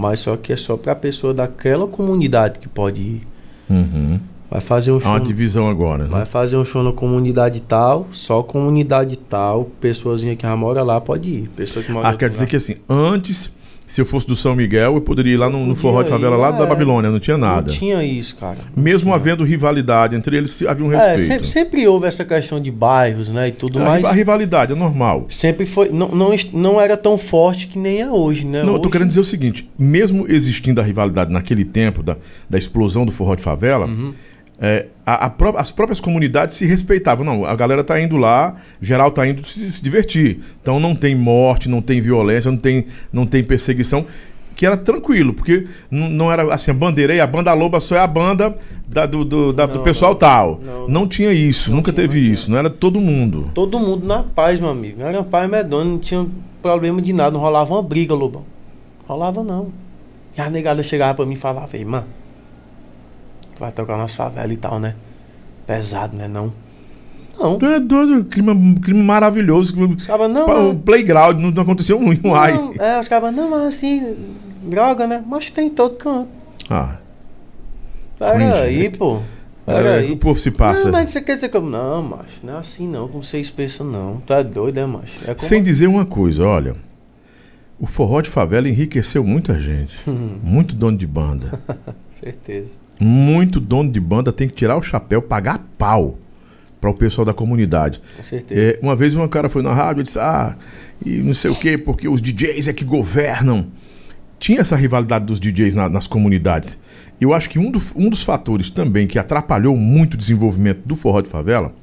[0.00, 3.26] mas só que é só pra pessoa daquela comunidade que pode ir.
[3.68, 4.18] Uhum.
[4.50, 5.10] Vai fazer um Há show.
[5.10, 6.10] uma divisão agora, né?
[6.10, 11.02] Vai fazer um show na comunidade tal, só comunidade tal, pessoazinha que já mora lá
[11.02, 11.50] pode ir.
[11.54, 13.52] Pessoa que mora Ah, quer dizer que assim, antes,
[13.90, 16.36] se eu fosse do São Miguel, eu poderia ir lá no, no forró de favela
[16.36, 16.66] lá ir, da é.
[16.66, 17.72] Babilônia, não tinha nada.
[17.72, 18.58] Não tinha isso, cara.
[18.76, 21.20] Mesmo havendo rivalidade entre eles, havia um É, respeito.
[21.26, 24.04] sempre, sempre houve essa questão de bairros, né, e tudo a, mais.
[24.04, 25.26] a rivalidade é normal.
[25.28, 28.62] Sempre foi, não, não, não era tão forte que nem é hoje, né?
[28.62, 32.16] Não, eu tô Hoje- querendo dizer o seguinte: mesmo existindo a rivalidade naquele tempo da,
[32.48, 34.12] da explosão do forró de favela, Uhum.
[34.60, 37.24] É, a- a pró- as próprias comunidades se respeitavam.
[37.24, 40.40] Não, a galera tá indo lá, geral tá indo se, se divertir.
[40.60, 44.04] Então não tem morte, não tem violência, não tem, não tem perseguição.
[44.54, 48.06] Que era tranquilo, porque não era assim, a bandeirei, a banda loba só é a
[48.06, 48.54] banda
[48.86, 50.18] da- do, do, da- do Não, pessoal não.
[50.18, 50.60] tal.
[50.62, 53.50] Não, Não, tinha isso, nunca tinha, teve isso, não era todo mundo.
[53.54, 55.00] Todo mundo na paz, meu amigo.
[55.00, 56.26] Era paz medonha, não tinha
[56.60, 58.44] problema de nada, não rolava uma briga, Lobão.
[59.08, 59.68] Rolava não.
[60.36, 61.76] E a negada chegava pra mim e falava, tu
[63.60, 64.94] vai tocar nas favelas e tal, né?
[65.66, 66.26] Pesado, né?
[66.26, 66.52] Não.
[67.38, 67.58] Não.
[67.58, 69.72] Tu é doido, clima, clima maravilhoso.
[69.74, 70.80] clima- Os caras, não, Pa- O mano.
[70.80, 72.52] playground, não, não aconteceu um, um ai.
[72.54, 74.16] Não, é, os caras, não, mas assim,
[74.62, 75.22] droga, né?
[75.26, 76.28] Mas tem em todo canto.
[76.68, 76.96] Ah,
[78.18, 78.96] Pera Cringe, aí, né?
[78.96, 79.20] pô.
[79.64, 80.10] Pera é, aí.
[80.12, 80.84] o povo se passa.
[80.84, 81.62] Não, mas você quer dizer que eu...
[81.62, 84.16] Não, macho, não é assim não, como vocês pensam não.
[84.26, 85.18] Tu é doido, é, macho?
[85.26, 85.48] É como...
[85.48, 86.76] Sem dizer uma coisa, olha.
[87.80, 89.92] O forró de favela enriqueceu muita gente.
[90.42, 91.58] Muito dono de banda.
[92.12, 92.74] Certeza.
[93.00, 96.18] Muito dono de banda tem que tirar o chapéu, pagar pau
[96.78, 98.00] para o pessoal da comunidade.
[98.16, 98.60] Com certeza.
[98.60, 100.54] É, uma vez um cara foi na rádio e disse: Ah,
[101.04, 103.66] e não sei o quê, porque os DJs é que governam.
[104.38, 106.78] Tinha essa rivalidade dos DJs na- nas comunidades.
[107.20, 110.94] Eu acho que um, do- um dos fatores também que atrapalhou muito o desenvolvimento do
[110.96, 111.74] forró de favela,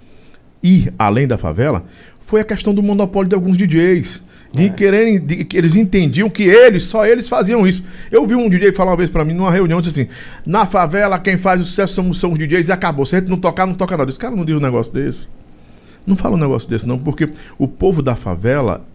[0.63, 1.85] e além da favela,
[2.19, 4.23] foi a questão do monopólio de alguns DJs.
[4.53, 7.83] De quererem, de, que eles entendiam que eles, só eles faziam isso.
[8.11, 10.09] Eu vi um DJ falar uma vez pra mim numa reunião, disse assim:
[10.45, 13.05] na favela quem faz o sucesso são, são os DJs e acabou.
[13.05, 14.09] Se a gente não tocar, não toca nada.
[14.09, 15.27] Esse cara não diz um negócio desse.
[16.05, 18.85] Não fala um negócio desse, não, porque o povo da favela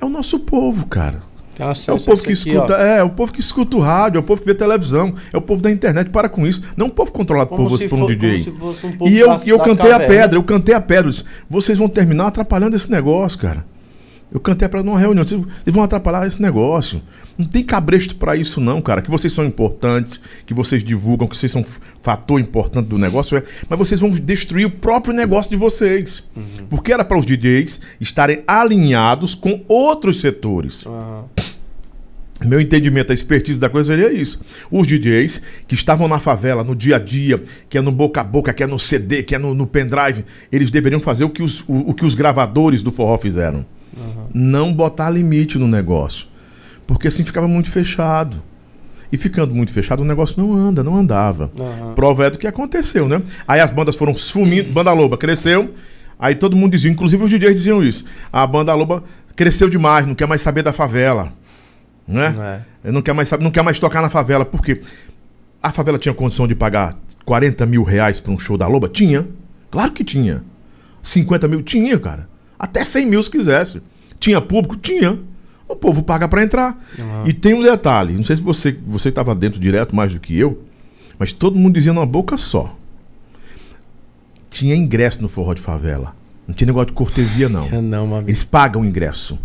[0.00, 1.22] é o nosso povo, cara.
[1.56, 2.76] Tem É o povo que aqui, escuta, ó.
[2.80, 5.40] é, o povo que escuta o rádio, é o povo que vê televisão, é o
[5.42, 6.62] povo da internet, para com isso.
[6.76, 8.46] Não é um povo controlado Como por você, por um DJ.
[8.48, 11.10] um E eu, das- eu cantei a pedra, eu cantei a pedra.
[11.10, 13.64] disse, Vocês vão terminar atrapalhando esse negócio, cara.
[14.30, 15.24] Eu cantei a pedra numa reunião.
[15.24, 17.00] Eles vão atrapalhar esse negócio.
[17.36, 19.00] Não tem cabresto pra isso, não, cara.
[19.00, 21.64] Que vocês são importantes, que vocês divulgam, que vocês são
[22.02, 26.24] fator importante do negócio, é, mas vocês vão destruir o próprio negócio de vocês.
[26.36, 26.66] Uhum.
[26.68, 30.84] Porque era para os DJs estarem alinhados com outros setores.
[30.84, 31.24] Aham.
[32.44, 34.40] Meu entendimento, a expertise da coisa seria isso.
[34.70, 38.24] Os DJs que estavam na favela, no dia a dia, que é no boca a
[38.24, 41.42] boca, que é no CD, que é no, no pendrive, eles deveriam fazer o que
[41.42, 43.66] os, o, o que os gravadores do forró fizeram.
[44.32, 46.26] Não botar limite no negócio.
[46.86, 48.42] Porque assim ficava muito fechado.
[49.10, 51.50] E ficando muito fechado, o negócio não anda, não andava.
[51.58, 51.94] Aham.
[51.94, 53.22] Prova é do que aconteceu, né?
[53.46, 55.74] Aí as bandas foram sumindo, Banda Loba cresceu,
[56.18, 58.04] aí todo mundo dizia, inclusive os DJs diziam isso.
[58.30, 59.02] A Banda Loba
[59.34, 61.32] cresceu demais, não quer mais saber da favela.
[62.06, 62.34] Né?
[62.38, 62.88] É.
[62.88, 64.44] Ele Não quer mais saber, não quer mais tocar na favela.
[64.44, 64.80] Por quê?
[65.62, 66.94] A favela tinha condição de pagar
[67.24, 68.88] 40 mil reais para um show da Loba?
[68.88, 69.26] Tinha.
[69.70, 70.42] Claro que tinha.
[71.02, 71.62] 50 mil?
[71.62, 72.28] Tinha, cara.
[72.58, 73.80] Até 100 mil se quisesse.
[74.18, 74.76] Tinha público?
[74.76, 75.18] Tinha.
[75.68, 76.82] O povo paga para entrar.
[77.26, 80.36] E tem um detalhe, não sei se você você estava dentro direto mais do que
[80.38, 80.62] eu,
[81.18, 82.74] mas todo mundo dizia numa boca só.
[84.50, 86.16] Tinha ingresso no forró de favela.
[86.46, 87.68] Não tinha negócio de cortesia, não.
[87.82, 88.20] Não.
[88.20, 89.38] Eles pagam o ingresso.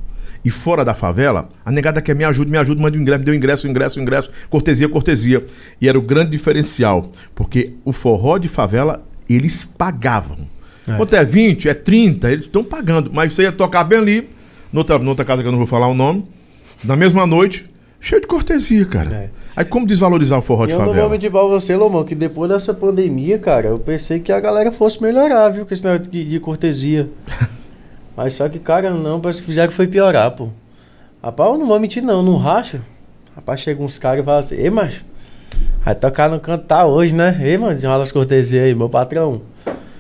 [0.45, 3.25] E fora da favela, a negada quer me ajuda, me ajuda, manda o ingresso, me
[3.25, 5.45] deu ingresso, ingresso, ingresso, cortesia, cortesia.
[5.79, 10.39] E era o grande diferencial, porque o forró de favela, eles pagavam.
[10.87, 10.97] É.
[10.97, 13.09] Quanto é 20, é 30, eles estão pagando.
[13.13, 14.29] Mas você ia tocar bem ali,
[14.71, 16.25] noutra, noutra casa que eu não vou falar o nome,
[16.83, 17.69] na mesma noite,
[18.01, 19.15] cheio de cortesia, cara.
[19.15, 19.29] É.
[19.55, 21.09] Aí como desvalorizar o forró E de eu não vou favela?
[21.11, 25.01] mentir pra você, Lomão, que depois dessa pandemia, cara, eu pensei que a galera fosse
[25.01, 27.09] melhorar, viu, com esse negócio de, de cortesia.
[28.17, 30.49] Mas só que, cara, não, parece que fizeram foi piorar, pô.
[31.21, 32.81] Rapaz, eu não vou mentir não, não racha.
[33.35, 35.05] Rapaz, chega uns caras e fala assim, ei, macho,
[35.83, 37.39] vai tocar no cantar hoje, né?
[37.41, 39.41] Ei, mano, desenrola as cortesias aí, meu patrão.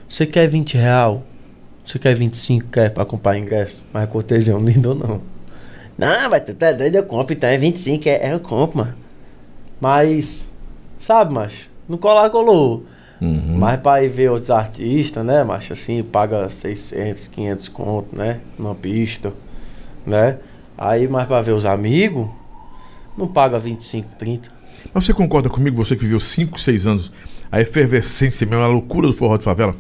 [0.07, 1.23] Você quer 20 real?
[1.85, 3.83] Você quer 25, quer pra comprar ingresso?
[3.91, 5.21] Mas a cortesia eu não lhe dou, não.
[5.97, 8.95] Não, mas tu tá doido, eu compro, então é 25, é, é eu compro, mano.
[9.79, 10.49] Mas,
[10.97, 12.85] sabe, macho, não colar, colou.
[13.21, 13.57] Uhum.
[13.57, 18.75] Mas pra ir ver outros artistas, né, macho, assim, paga 600, 500 conto, né, numa
[18.75, 19.33] pista,
[20.05, 20.37] né?
[20.77, 22.27] Aí, mais pra ver os amigos,
[23.17, 24.49] não paga 25, 30.
[24.93, 27.11] Mas você concorda comigo, você que viveu 5, 6 anos,
[27.51, 29.75] a efervescência mesmo, a loucura do forró de favela?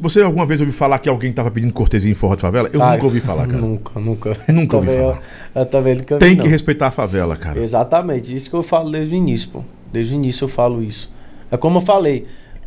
[0.00, 2.68] Você alguma vez ouviu falar que alguém tava pedindo cortesia em forró de favela?
[2.72, 3.58] Eu Cara, nunca ouvi falar, cara.
[3.60, 4.36] Nunca, nunca.
[4.48, 5.20] Nunca ouvi falar.
[5.54, 6.50] Eu, eu também nunca vi, Tem que não.
[6.50, 7.60] respeitar a favela, cara.
[7.62, 9.62] Exatamente, isso que eu falo desde o início, pô.
[9.92, 11.12] Desde o início eu falo isso.
[11.50, 12.26] É como eu falei.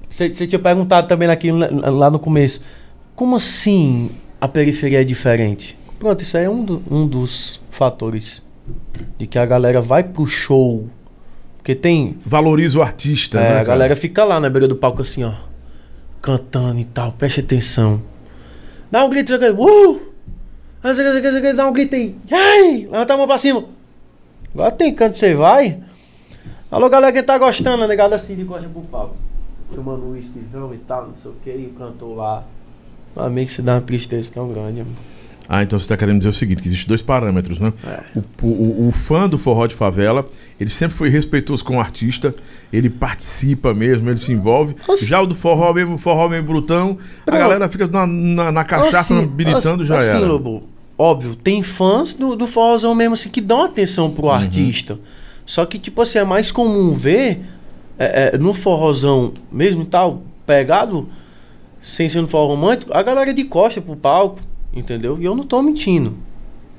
[0.10, 1.60] Você tinha perguntado também naquilo,
[1.98, 2.62] lá- no começo.
[3.16, 5.78] Como assim a periferia é diferente?
[6.00, 8.42] Pronto, isso aí é um, do- um dos fatores
[9.18, 10.88] de que a galera vai pro show.
[11.58, 12.16] Porque tem.
[12.26, 13.60] Valoriza o artista, é, né?
[13.60, 15.34] a galera fica lá na beira do palco assim, ó.
[16.22, 18.02] Cantando e tal, preste atenção.
[18.92, 20.02] Dá um grito, uh!
[21.56, 22.16] Dá um grito aí.
[22.32, 22.88] Ai!
[22.92, 23.66] Levanta a mão pra cima.
[24.54, 25.82] Agora tem canto, você vai.
[26.72, 29.16] Alô, galera que tá gostando, negado assim de costa pro palco.
[29.72, 32.44] Filmando um whiskyzão e tal, não sei o que, e o cantor lá.
[33.16, 34.98] Amigo, se dá uma tristeza tão grande, amigo.
[35.52, 37.74] Ah, então você está querendo dizer o seguinte, que existem dois parâmetros, né?
[37.84, 38.04] É.
[38.44, 42.36] O, o- o fã do forró de favela, ele sempre foi respeitoso com o artista,
[42.72, 44.76] ele participa mesmo, ele se envolve.
[45.02, 49.16] Já o do forró mesmo, forró mesmo brutão, a galera fica na, na, na cachaça,
[49.16, 50.20] Assim, militando, já assim, era.
[50.20, 50.64] Lobo,
[50.96, 54.12] óbvio, tem fãs do, do forrozão mesmo assim que dão atenção Uhum.
[54.14, 55.00] pro artista.
[55.48, 57.42] Só que, tipo assim, é mais comum ver
[57.98, 61.10] é, é, no forrozão mesmo e tal, pegado,
[61.82, 64.42] sem ser no forró romântico, a galera de costa pro palco,
[64.74, 65.18] entendeu?
[65.20, 66.18] E eu não tô mentindo.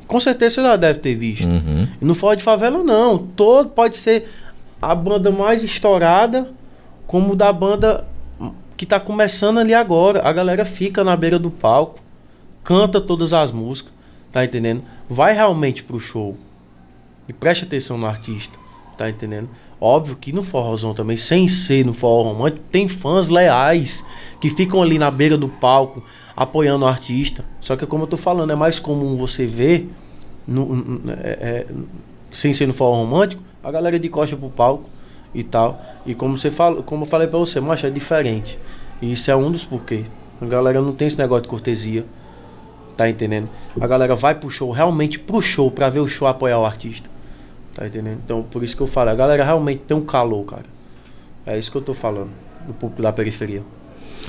[0.06, 1.46] Com certeza você já deve ter visto.
[1.46, 1.86] Uhum.
[2.00, 3.18] No forró de favela, não.
[3.18, 4.28] Todo pode ser
[4.82, 6.52] a banda mais estourada,
[7.06, 8.06] como da banda
[8.76, 10.26] que tá começando ali agora.
[10.26, 12.00] A galera fica na beira do palco,
[12.64, 13.92] canta todas as músicas,
[14.32, 14.82] tá entendendo?
[15.08, 16.36] Vai realmente pro show.
[17.28, 18.58] E preste atenção no artista,
[18.96, 19.48] tá entendendo?
[19.80, 24.04] Óbvio que no forrozão também, sem ser no forró romântico, tem fãs leais
[24.40, 26.02] que ficam ali na beira do palco
[26.40, 27.44] apoiando o artista.
[27.60, 29.92] Só que como eu tô falando, é mais comum você ver,
[30.48, 31.66] no- é- é,
[32.32, 34.88] sem ser no forró romântico, a galera de costa pro palco
[35.34, 35.78] e tal.
[36.06, 38.58] E como você fala, como eu falei pra você, macho, é diferente.
[39.02, 40.10] E isso é um dos porquês.
[40.40, 42.06] A galera não tem esse negócio de cortesia.
[42.96, 43.48] Tá entendendo?
[43.78, 47.08] A galera vai pro show, realmente pro show, pra ver o show apoiar o artista.
[47.74, 48.18] Tá entendendo?
[48.24, 50.64] Então, por isso que eu falo, a galera realmente tem um calor, cara.
[51.44, 52.30] É isso que eu tô falando,
[52.66, 53.62] do público da periferia.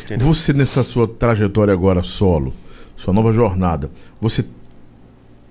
[0.04, 0.28] Entendeu?
[0.28, 2.54] Você, nessa sua trajetória agora solo,
[2.96, 3.90] sua nova jornada,
[4.20, 4.46] você,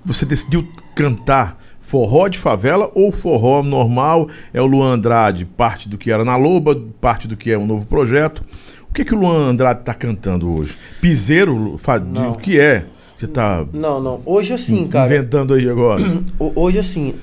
[0.04, 4.28] você decidiu cantar forró de favela ou forró normal?
[4.52, 7.66] É o Luan Andrade, parte do que era na Loba, parte do que é um
[7.66, 8.44] novo projeto.
[8.88, 10.76] O que, que o Luan Andrade tá cantando hoje?
[11.00, 11.76] Piseiro?
[11.76, 12.86] O que é?
[13.16, 14.20] Você tá Não, não.
[14.24, 15.06] Hoje assim, cara.
[15.06, 16.02] inventando aí agora?
[16.38, 17.14] ho- Hoje assim.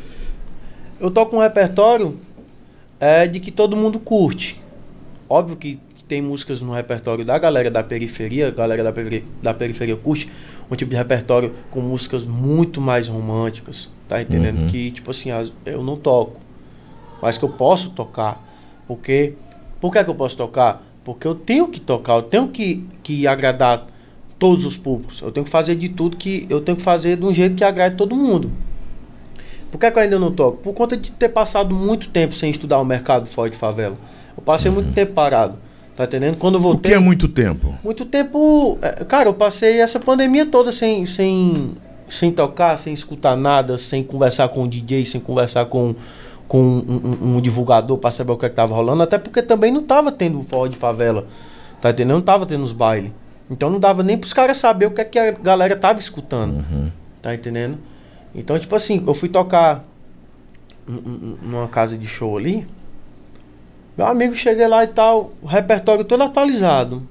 [0.99, 2.17] Eu toco um repertório
[2.99, 4.61] é, de que todo mundo curte.
[5.29, 9.95] Óbvio que tem músicas no repertório da galera da periferia, galera da periferia, da periferia
[9.95, 10.29] curte
[10.71, 14.61] um tipo de repertório com músicas muito mais românticas, tá entendendo?
[14.61, 14.67] Uhum.
[14.67, 16.39] Que, tipo assim, as- eu não toco.
[17.21, 18.43] Mas que eu posso tocar.
[18.87, 19.33] Porque.
[19.79, 20.83] Por que, que eu posso tocar?
[21.03, 23.87] Porque eu tenho que tocar, eu tenho que, que agradar
[24.39, 25.21] todos os públicos.
[25.21, 26.45] Eu tenho que fazer de tudo que.
[26.49, 28.51] Eu tenho que fazer de um jeito que agrade todo mundo.
[29.71, 30.57] Por que, que eu ainda não toco?
[30.57, 33.97] Por conta de ter passado muito tempo sem estudar o mercado fora de favela.
[34.35, 35.57] Eu passei muito tempo parado.
[35.97, 36.37] Tá entendendo?
[36.37, 36.91] Quando eu O voltei.
[36.91, 37.73] que é muito tempo?
[37.83, 38.77] Muito tempo.
[38.83, 41.73] é, Cara, eu passei essa pandemia toda sem, sem,
[42.07, 45.95] sem tocar, sem escutar nada, sem conversar com o DJ, sem conversar com,
[46.47, 49.01] com um, um- um divulgador pra saber o que, é que tava rolando.
[49.01, 51.25] Até porque também não tava tendo forró de favela.
[51.81, 52.13] Tá entendendo?
[52.15, 53.11] Não tava tendo os bailes.
[53.49, 56.57] Então não dava nem pros caras saber o que, é que a galera tava escutando.
[56.57, 56.91] Uhum.
[57.23, 57.79] Tá entendendo?
[58.35, 59.83] Então, tipo assim, eu fui tocar
[61.41, 62.65] numa casa de show ali.
[63.97, 67.01] Meu amigo, cheguei lá e tal, o repertório todo atualizado.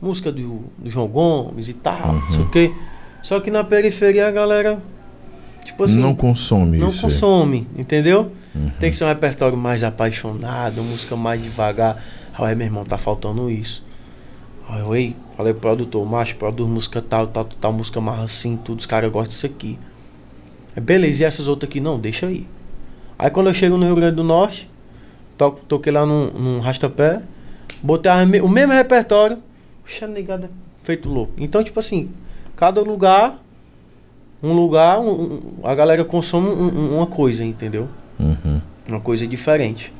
[0.00, 2.74] Música do, do João Gomes e tal, não sei o quê.
[3.22, 4.78] Só que na periferia a galera,
[5.64, 6.98] tipo assim, não consome não isso.
[6.98, 7.02] é.
[7.02, 8.30] consome, entendeu?
[8.54, 8.70] Uhum.
[8.78, 12.04] Tem que ser um repertório mais apaixonado, música mais devagar.
[12.38, 13.82] Aí, meu irmão, tá faltando isso.
[14.68, 18.58] Aí eu, ei, falei pro produtor, macho, produz música tal, tal, tal, música mais assim,
[18.58, 19.78] tudo, os caras gostam disso aqui.
[20.76, 21.80] Aí, beleza, e essas outras aqui?
[21.80, 22.46] Não, deixa aí.
[23.18, 24.68] Aí quando eu chego no Rio Grande do Norte,
[25.36, 27.20] to, toquei lá num, num rastapé,
[27.82, 29.38] botei o mesmo repertório,
[29.82, 30.50] puxa, negada,
[30.82, 31.32] feito louco.
[31.38, 32.10] Então, tipo assim,
[32.56, 33.38] cada lugar,
[34.42, 37.88] um lugar, um- um- a galera consome um- um- uma coisa, entendeu?
[38.18, 38.60] Uhum.
[38.88, 39.92] Uma coisa diferente.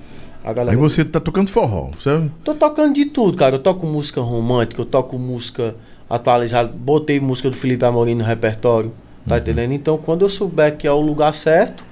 [0.45, 0.77] A Aí galera.
[0.77, 2.31] você tá tocando forró, certo?
[2.45, 3.55] Tô tocando de tudo, cara.
[3.57, 5.75] Eu toco música romântica, eu toco música
[6.09, 6.69] atualizada.
[6.69, 8.93] Botei música do Felipe Amorim no repertório,
[9.27, 9.73] tá entendendo?
[9.73, 11.83] Então, quando eu souber que é o lugar certo,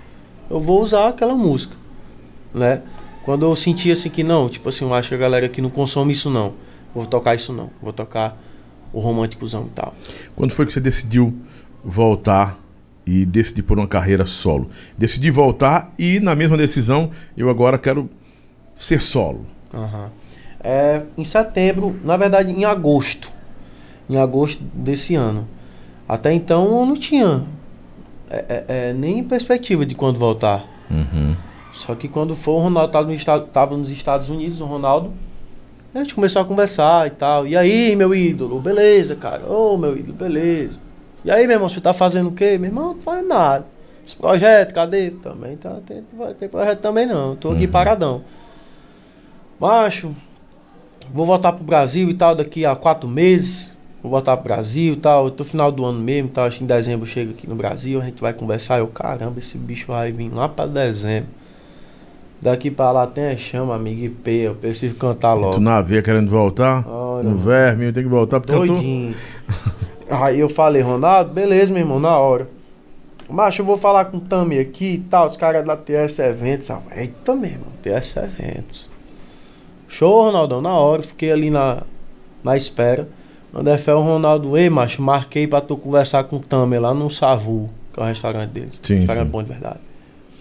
[0.51, 1.74] eu vou usar aquela música,
[2.55, 2.82] né?
[3.23, 5.70] Quando eu senti assim que não, tipo assim, eu acho que a galera que não
[5.70, 6.55] consome isso não.
[6.94, 7.70] Vou tocar isso não.
[7.81, 8.36] Vou tocar
[8.93, 9.94] o românticozão e tal.
[10.36, 11.35] Quando foi que você decidiu
[11.85, 12.59] voltar
[13.07, 14.69] e decidir por uma carreira solo?
[14.97, 18.11] Decidi voltar e na mesma decisão eu agora quero
[18.77, 19.47] ser solo.
[19.73, 20.11] Aham.
[20.65, 23.32] É, em setembro, na verdade em agosto.
[24.09, 25.49] Em agosto desse ano.
[26.09, 27.44] Até então eu não tinha
[28.28, 30.65] é, é, é, nem perspectiva de quando voltar.
[30.90, 31.35] Uhum.
[31.73, 35.11] Só que quando foi, o Ronaldo estava no estado, nos Estados Unidos, o Ronaldo.
[35.94, 37.47] A gente começou a conversar e tal.
[37.47, 39.44] E aí, meu ídolo, beleza, cara?
[39.51, 40.78] Ô, meu ídolo, beleza.
[41.24, 42.57] E aí, meu irmão, você tá fazendo o quê?
[42.59, 43.66] Meu irmão, não faz nada.
[44.07, 45.11] Esse projeto, cadê?
[45.11, 46.03] Também tá, tem,
[46.39, 47.36] ter projeto também não.
[47.36, 47.70] Tô aqui Uhum.
[47.70, 48.23] paradão.
[49.61, 50.15] Macho,
[51.12, 53.73] vou voltar pro Brasil e tal daqui a quatro meses.
[54.03, 55.31] Vou voltar pro Brasil e tal.
[55.31, 56.47] No final do ano mesmo, tal.
[56.47, 58.01] Acho que em dezembro eu chego aqui no Brasil.
[58.01, 58.78] A gente vai conversar.
[58.78, 61.28] Eu, caramba, esse bicho vai vir lá pra dezembro.
[62.43, 64.48] Daqui pra lá tem a chama, amigo, e pé.
[64.48, 65.55] Eu preciso cantar logo.
[65.55, 66.85] Tu na veia querendo voltar?
[66.89, 68.74] Olha, no verme, tem que voltar porque eu tô...
[68.74, 69.14] Doidinho.
[70.10, 72.48] Aí eu falei, Ronaldo, beleza, meu irmão, na hora.
[73.31, 76.69] Macho, eu vou falar com o Tami aqui e tal, os caras da TS Eventos.
[76.69, 78.90] Ah, Eita, meu irmão, TS Eventos.
[79.86, 81.01] Show, Ronaldão, na hora.
[81.02, 81.85] Fiquei ali na,
[82.43, 83.09] na espera.
[83.52, 87.09] Mandei fé o Ronaldo, ei, macho, marquei pra tu conversar com o Tami lá no
[87.09, 88.73] Savu, que é o restaurante dele.
[88.82, 89.31] Sim, restaurante sim.
[89.31, 89.81] bom de verdade.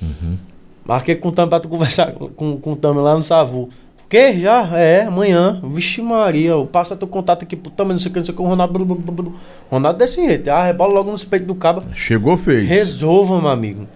[0.02, 0.38] Uhum.
[0.86, 3.64] Marquei com o Tami pra tu conversar com, com o Tami lá no Savu.
[3.64, 4.40] O quê?
[4.40, 4.78] Já?
[4.78, 5.62] É, amanhã.
[5.74, 8.34] Vixe Maria, eu passo teu contato aqui pro Tami, não sei o que, não sei
[8.34, 8.74] o que, o Ronaldo.
[8.74, 9.36] blu, blu, blu.
[9.70, 11.84] Ronaldo desse jeito, ah, rebola logo nos peitos do cabo.
[11.94, 12.68] Chegou, fez.
[12.68, 13.88] Resolva, meu amigo.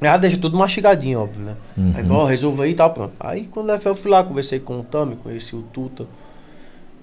[0.00, 1.54] Ah, deixa tudo mastigadinho, óbvio, né?
[1.76, 1.92] Uhum.
[1.96, 3.12] Aí, ó, resolva aí e tal, pronto.
[3.18, 6.04] Aí quando eu fui lá, conversei com o Tami, conheci o Tuta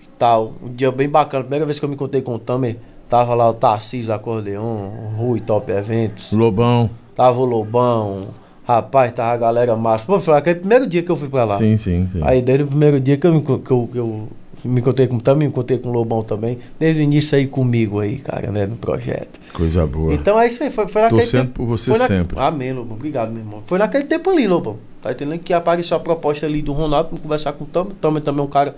[0.02, 0.54] e tal.
[0.64, 2.80] Um dia bem bacana, primeira vez que eu me encontrei com o Tami,
[3.10, 6.32] tava lá o Tarcísio Acordeon, o Rui Top Eventos.
[6.32, 6.90] Lobão.
[7.14, 8.28] Tava o Lobão,
[8.68, 10.06] rapaz, tava a galera massa.
[10.06, 11.58] Pô, foi aquele primeiro dia que eu fui pra lá.
[11.58, 12.20] Sim, sim, sim.
[12.24, 14.28] Aí desde o primeiro dia que eu que eu, que eu
[14.64, 16.58] me encontrei com o Tami, me encontrei com o Lobão também.
[16.80, 19.40] Desde o início aí comigo aí, cara, né, no projeto.
[19.54, 20.14] Coisa boa.
[20.14, 21.54] Então é isso aí, foi, foi naquele Torcendo tempo.
[21.54, 22.40] por você na- sempre.
[22.40, 22.96] Amém, Lobão.
[22.98, 23.62] Obrigado, meu irmão.
[23.68, 24.78] Foi naquele tempo ali, Lobão.
[25.02, 25.40] Tá entendendo?
[25.40, 27.92] Que apareceu a proposta ali do Ronaldo pra conversar com o Tami.
[28.02, 28.76] Tami também é um cara.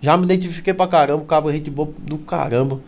[0.00, 2.80] Já me identifiquei pra caramba, o cabo é gente boa do caramba.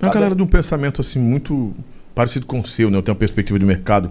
[0.00, 1.72] É uma galera de um pensamento assim muito
[2.14, 2.98] parecido com o seu, né?
[2.98, 4.10] Eu tenho uma perspectiva de mercado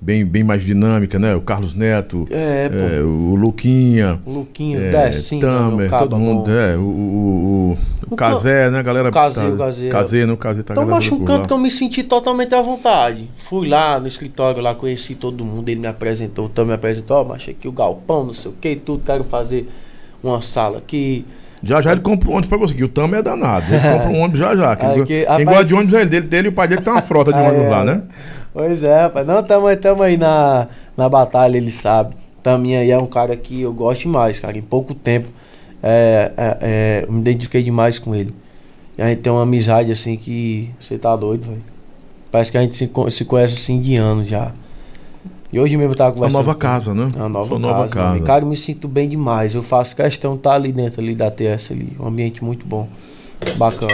[0.00, 1.34] bem, bem mais dinâmica, né?
[1.34, 6.50] O Carlos Neto, É, é, o Luquinha, O Luquinho, é, o Decinho, Tamer, todo mundo,
[6.50, 7.78] é, o, o,
[8.10, 8.82] o, o Casé, né?
[8.82, 10.32] Galera o Casé, tá, o Casé, Casé, né?
[10.32, 13.28] O Casé tá Então, acho um canto que eu me senti totalmente à vontade.
[13.48, 17.18] Fui lá no escritório, lá conheci todo mundo, ele me apresentou, o Tom me apresentou,
[17.18, 19.68] ó, mas aqui o galpão, não sei o que, tudo, quero fazer
[20.22, 21.24] uma sala aqui.
[21.62, 23.64] Já já ele compra um ônibus pra que o Tamo é danado.
[23.68, 24.76] Ele compra um ônibus já já.
[24.76, 26.68] que É que, Quem rapaz- gosta de ônibus é ele, dele, dele e o pai
[26.68, 28.02] dele tem uma frota de ônibus é, lá, né?
[28.56, 29.26] Pois é, rapaz.
[29.26, 30.66] Não, tamo, aí- tamo aí na,
[30.96, 32.14] na batalha, ele sabe.
[32.42, 34.56] Também aí é um cara que eu gosto demais, cara.
[34.56, 35.28] Em pouco tempo
[35.82, 38.32] é, é, é, eu me identifiquei demais com ele.
[38.96, 41.62] E a gente tem uma amizade assim que você tá doido, velho.
[42.32, 44.52] Parece que a gente se, se conhece assim de anos já.
[45.52, 46.38] E hoje mesmo eu tava Uma conversando.
[46.46, 47.10] nova com- casa, né?
[47.14, 47.72] É uma nova Sua casa.
[47.72, 48.08] nova casa.
[48.10, 48.24] amigo.
[48.26, 49.54] Cara, eu me sinto bem demais.
[49.54, 51.94] Eu faço questão de estar ali dentro ali da TS ali.
[52.00, 52.88] Um ambiente muito bom.
[53.58, 53.92] Bacana.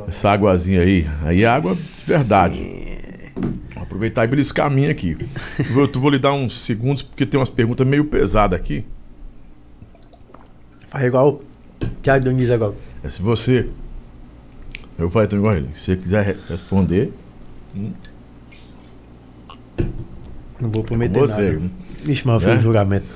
[0.09, 1.07] essa águazinha aí.
[1.23, 2.61] Aí é água de verdade.
[3.73, 5.17] Vou aproveitar e beliscar a minha aqui.
[5.93, 8.85] Tu vou, lhe dar uns segundos, porque tem umas perguntas meio pesadas aqui.
[10.89, 11.41] Faz igual o
[12.03, 12.75] Thiago Dionísio agora.
[13.05, 13.69] É, Se você.
[14.99, 15.69] Eu falei também igual ele.
[15.75, 17.13] Se você quiser re- responder,
[20.61, 21.53] Não vou com prometer você.
[21.53, 21.63] nada.
[22.03, 22.59] Vixe, mas eu fiz É?
[22.59, 23.07] um juramento.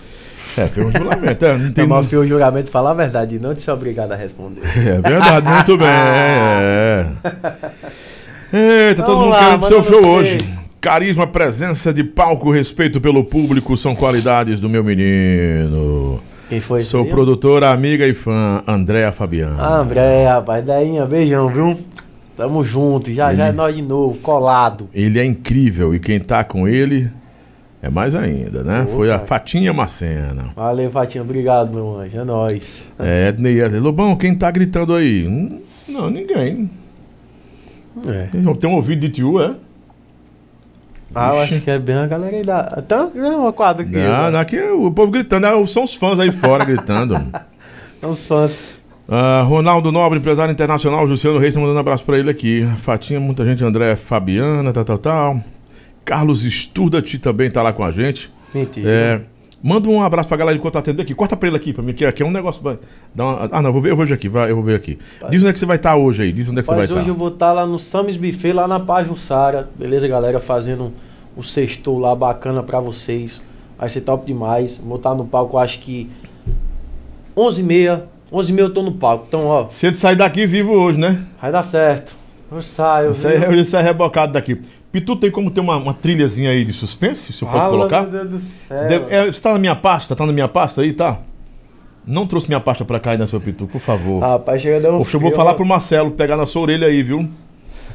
[0.57, 1.45] É, fez um juramento.
[1.45, 3.71] É, não tem Então, mas fiz um juramento de falar a verdade não de ser
[3.71, 4.61] obrigado a responder.
[4.77, 5.87] É verdade, muito bem.
[5.89, 7.07] É.
[8.53, 10.39] Eita, todo mundo lá, querendo pro seu show hoje.
[10.81, 16.21] Carisma, presença de palco, respeito pelo público são qualidades do meu menino.
[16.51, 17.09] Quem foi Sou aí?
[17.09, 19.57] produtora, amiga e fã, Andréa Fabiano.
[19.59, 20.63] Ah, André, rapaz.
[20.65, 21.79] Daí, beijão, viu?
[22.37, 23.11] Tamo junto.
[23.13, 24.89] Já já é Ele- nós de novo, colado.
[24.93, 27.09] Ele é incrível e quem tá com ele
[27.83, 28.83] É mais ainda, né?
[28.85, 29.27] Pô, Foi a cara.
[29.27, 30.49] Fatinha Macena.
[30.55, 31.23] Valeu, Fatinha.
[31.25, 32.19] Obrigado, meu anjo.
[32.19, 32.87] É nóis.
[32.99, 33.81] É, Ednei Ednei.
[33.81, 35.27] Lobão, quem tá gritando aí?
[35.27, 36.69] Hum, Não, ninguém.
[38.07, 38.29] É.
[38.61, 39.55] Tem um ouvido de tio, é?
[41.15, 42.61] Ah, eu acho que é bem a galera aí da.
[42.61, 43.97] Até uma quadra aqui.
[43.97, 45.47] Não, não, aqui é o povo gritando.
[45.47, 47.21] Ah, São os fãs aí fora gritando.
[48.03, 48.81] Os fãs.
[49.07, 52.67] Ah, Ronaldo Nobre, empresário internacional, Luciano Reis, tá mandando um abraço pra ele aqui.
[52.79, 55.41] Fatinha, muita gente, André Fabiana, tal, tal, tal.
[56.05, 58.33] Carlos Sturdat também tá lá com a gente.
[58.55, 58.89] Mentira.
[58.89, 59.21] É,
[59.63, 61.15] manda um abraço pra galera enquanto tá atendendo aqui.
[61.15, 62.63] Corta pra ele aqui, pra mim, que aqui é um negócio.
[62.63, 62.79] Vai,
[63.15, 64.99] dá uma- ah, não, eu vou ver, eu ver aqui, vai, eu vou ver aqui.
[65.31, 66.85] Diz onde é que você vai estar hoje aí, diz onde é que você vai
[66.85, 66.95] estar.
[66.97, 69.69] hoje eu vou estar lá no Samis Buffet, lá na Pajussara.
[69.77, 70.41] Beleza, galera?
[70.41, 70.93] Fazendo
[71.37, 73.41] o sextou lá bacana pra vocês.
[73.79, 74.77] Vai ser top demais.
[74.79, 76.11] Vou estar no palco, acho que
[77.37, 78.03] 11h30.
[78.33, 79.25] 11h30 eu tô no palco.
[79.29, 81.23] Então, ó, Se ele sair daqui vivo hoje, né?
[81.41, 82.15] vai dar certo.
[82.53, 83.13] Eu saio.
[83.13, 83.51] Isso aí, viu?
[83.51, 84.61] hoje sai rebocado daqui.
[84.93, 87.33] Pitu, tem como ter uma, uma trilhazinha aí de suspense?
[87.33, 88.03] Se eu posso colocar?
[88.03, 88.89] Meu Deus do céu.
[88.89, 90.17] Deve- é, você tá na minha pasta?
[90.17, 91.19] Tá na minha pasta aí, tá?
[92.07, 94.21] Não trouxe minha pasta pra cá aí na sua Pitu, por favor.
[94.21, 96.89] Rapaz, chega a dar um Poxa, eu vou falar pro Marcelo pegar na sua orelha
[96.89, 97.29] aí, viu?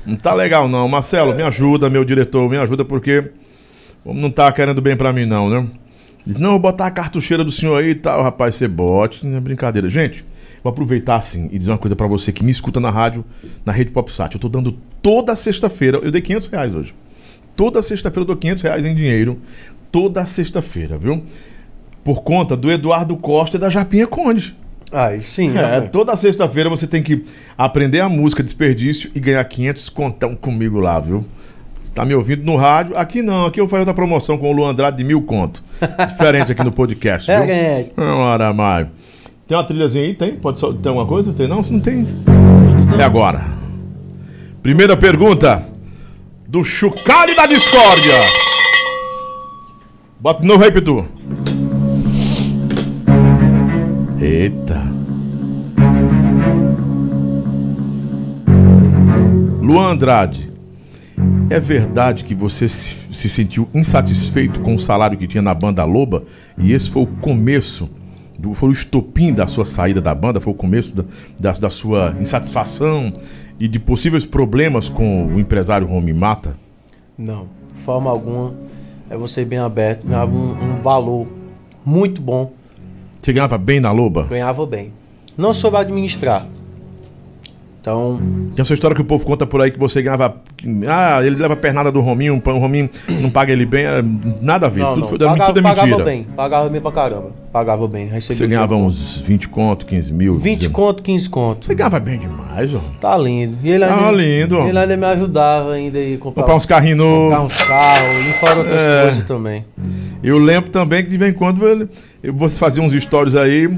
[0.05, 0.87] Não tá legal não.
[0.87, 3.31] Marcelo, me ajuda, meu diretor, me ajuda porque
[4.05, 5.67] não tá querendo bem pra mim não, né?
[6.25, 9.37] Diz, não, vou botar a cartucheira do senhor aí e tal, rapaz, você bote, não
[9.37, 9.89] é brincadeira.
[9.89, 10.23] Gente,
[10.63, 13.25] vou aproveitar assim e dizer uma coisa pra você que me escuta na rádio,
[13.65, 14.33] na rede PopSat.
[14.35, 16.95] Eu tô dando toda sexta-feira, eu dei 500 reais hoje.
[17.55, 19.37] Toda sexta-feira eu dou 500 reais em dinheiro,
[19.91, 21.21] toda sexta-feira, viu?
[22.03, 24.55] Por conta do Eduardo Costa e da Japinha Conde.
[24.91, 25.91] Aí sim, É, rapaz.
[25.91, 27.23] toda sexta-feira você tem que
[27.55, 31.23] aprender a música Desperdício e ganhar 500 contão comigo lá, viu?
[31.93, 32.97] Tá me ouvindo no rádio?
[32.97, 35.63] Aqui não, aqui eu faço outra promoção com o Luan Andrade de mil conto.
[36.09, 37.43] Diferente aqui no podcast, viu?
[37.43, 38.87] É, Uma hora mais.
[39.47, 40.15] Tem uma trilhazinha aí?
[40.15, 40.35] Tem?
[40.35, 41.31] Pode só, tem alguma coisa?
[41.31, 41.63] Tem não?
[41.63, 42.07] Se não tem.
[42.99, 43.63] É agora.
[44.65, 45.63] Primeira pergunta.
[46.47, 48.15] Do Chucalho da Discórdia.
[50.19, 51.05] Bota aí, Pitu.
[54.19, 54.81] Eita.
[59.61, 60.51] Luan Andrade.
[61.51, 65.85] É verdade que você se, se sentiu insatisfeito com o salário que tinha na banda
[65.85, 66.23] Loba?
[66.57, 67.87] E esse foi o começo,
[68.39, 70.41] do, foi o estopim da sua saída da banda?
[70.41, 71.03] Foi o começo da,
[71.39, 73.13] da, da sua insatisfação
[73.59, 76.57] e de possíveis problemas com o empresário Romy Mata?
[77.17, 78.53] Não, de forma alguma.
[79.09, 80.05] É você bem aberto.
[80.05, 81.27] Ganhava um, um valor
[81.85, 82.51] muito bom.
[83.19, 84.23] Você ganhava bem na Loba?
[84.23, 84.91] Ganhava bem.
[85.37, 86.47] Não soube administrar.
[87.85, 88.19] Então,
[88.55, 90.37] Tem essa história que o povo conta por aí que você ganhava.
[90.87, 92.89] Ah, ele leva a pernada do Rominho, o Rominho
[93.21, 93.85] não paga ele bem.
[93.85, 94.03] é,
[94.41, 94.79] Nada a ver.
[94.79, 95.07] não, tudo, não.
[95.09, 96.03] foi- Pagava, tudo é pagava mentira.
[96.03, 96.23] bem.
[96.35, 97.31] Pagava bem pra caramba.
[97.53, 98.07] Pagava bem.
[98.07, 98.83] Recebia Você ganhava bem.
[98.83, 100.33] uns 20 conto, 15 mil.
[100.33, 100.73] 20 19.
[100.73, 101.65] conto, 15 conto.
[101.67, 102.79] Você ganhava bem demais, ó.
[102.99, 103.55] Tá lindo.
[103.63, 104.57] E ele Tá ainda, lindo.
[104.61, 107.53] Ele ainda me ajudava ainda a comprar, Comprar uns carrinhos comprar novos.
[107.53, 109.01] uns carros e fora outras É.
[109.03, 109.63] coisas também.
[110.23, 111.87] Eu lembro também que de vez em quando ele,
[112.23, 113.69] eu- você fazia uns stories aí,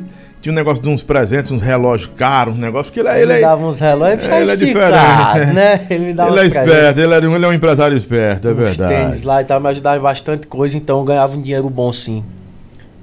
[0.41, 3.33] tinha um negócio de uns presentes, uns relógios caros, um negócio que ele, Ele, ele,
[3.33, 5.53] me é, dava uns relógios ele é esticar, diferente.
[5.53, 5.81] né?
[5.89, 6.73] Ele me dava ele é presentes.
[6.73, 8.93] esperto, ele, era, um- ele é um empresário esperto, é uns verdade.
[8.93, 11.91] tênis lá e tal, me ajudava em bastante coisa, então eu ganhava um dinheiro bom
[11.91, 12.23] sim.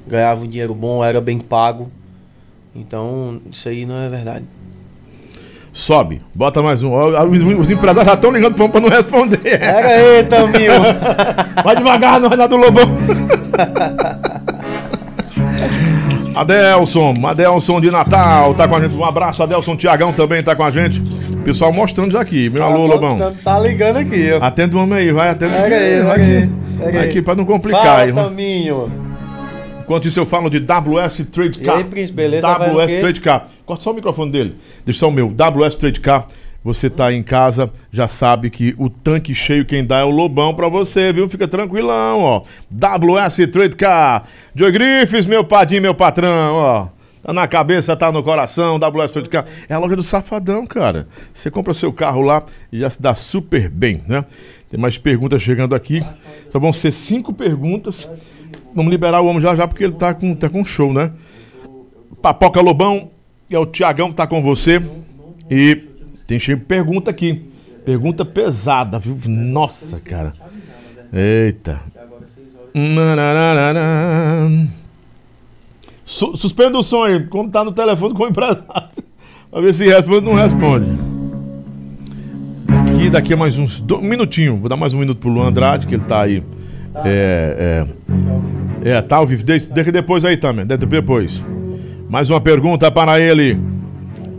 [0.06, 1.88] Ganhava um dinheiro bom, era bem pago.
[2.74, 4.44] Então, isso aí não é verdade.
[5.72, 6.92] Sobe, bota mais um.
[6.94, 7.14] Os,
[7.60, 9.38] os empresários já estão ligando pra, pra não responder.
[9.38, 10.72] Pega aí, Taminho!
[11.64, 12.84] Vai devagar, não é nada do Lobão.
[16.34, 18.94] Adelson, Adelson de Natal, tá com a gente.
[18.94, 21.00] Um abraço, Adelson Tiagão também tá com a gente.
[21.44, 22.50] Pessoal mostrando já aqui.
[22.50, 23.16] Meu alô, Lobão.
[23.18, 24.44] Tá, tá ligando aqui, ó.
[24.44, 26.50] Atende o homem aí, vai, atende Pega aí, vai pega aqui.
[26.78, 28.12] Pega aqui pra não complicar Fala, aí.
[29.80, 31.76] Enquanto isso eu falo de WS Trade E Car.
[31.76, 32.46] aí, príncipe, beleza?
[32.46, 32.94] Tá WS?
[33.00, 33.48] Trade Car.
[33.66, 34.56] Corta só o microfone dele.
[34.84, 35.28] Deixa só o meu.
[35.28, 36.26] WS Trade Car.
[36.64, 40.54] Você tá em casa, já sabe que o tanque cheio quem dá é o Lobão
[40.54, 41.28] pra você, viu?
[41.28, 42.42] Fica tranquilão, ó.
[42.70, 44.24] WS Trade Car.
[44.54, 46.88] Joe Griffiths, meu padinho, meu patrão, ó.
[47.22, 49.44] Tá na cabeça, tá no coração, WS Trade Car.
[49.68, 51.06] É a loja do Safadão, cara.
[51.34, 52.42] Você compra seu carro lá
[52.72, 54.24] e já se dá super bem, né?
[54.70, 56.02] Tem mais perguntas chegando aqui.
[56.50, 58.08] Só vão ser cinco perguntas.
[58.74, 61.12] Vamos liberar o homem já já, porque ele tá com, tá com show, né?
[62.22, 63.10] Papoca Lobão,
[63.50, 64.82] é o Tiagão que tá com você.
[65.50, 65.92] E
[66.26, 67.42] tem cheio de pergunta aqui.
[67.84, 69.18] Pergunta pesada, viu?
[69.26, 70.32] Nossa, cara.
[71.12, 71.80] Eita.
[76.04, 78.64] Su suspenda o aí, como tá no telefone com o empresário.
[79.50, 80.86] Pra ver se responde ou não responde.
[82.66, 84.56] Aqui, daqui a mais uns um minutinho.
[84.56, 86.42] Vou dar mais um minuto pro Luan Andrade, que ele tá aí.
[87.04, 87.86] É,
[88.82, 89.44] é, é, tá ao vivo.
[89.44, 90.66] Deixa depois aí também.
[90.66, 91.44] Deixa depois.
[92.08, 93.73] Mais uma pergunta para ele.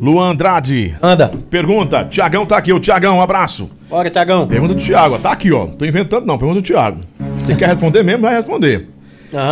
[0.01, 0.95] Luan Andrade.
[1.01, 1.31] Anda!
[1.49, 2.05] Pergunta.
[2.05, 2.73] Tiagão tá aqui.
[2.73, 3.69] O Tiagão, um abraço.
[3.89, 4.47] Bora, Tiagão!
[4.47, 5.17] Pergunta do Thiago.
[5.19, 5.65] Tá aqui, ó.
[5.67, 6.37] Não tô inventando, não.
[6.37, 7.01] Pergunta do Thiago.
[7.45, 8.21] Você quer responder mesmo?
[8.23, 8.89] Vai responder.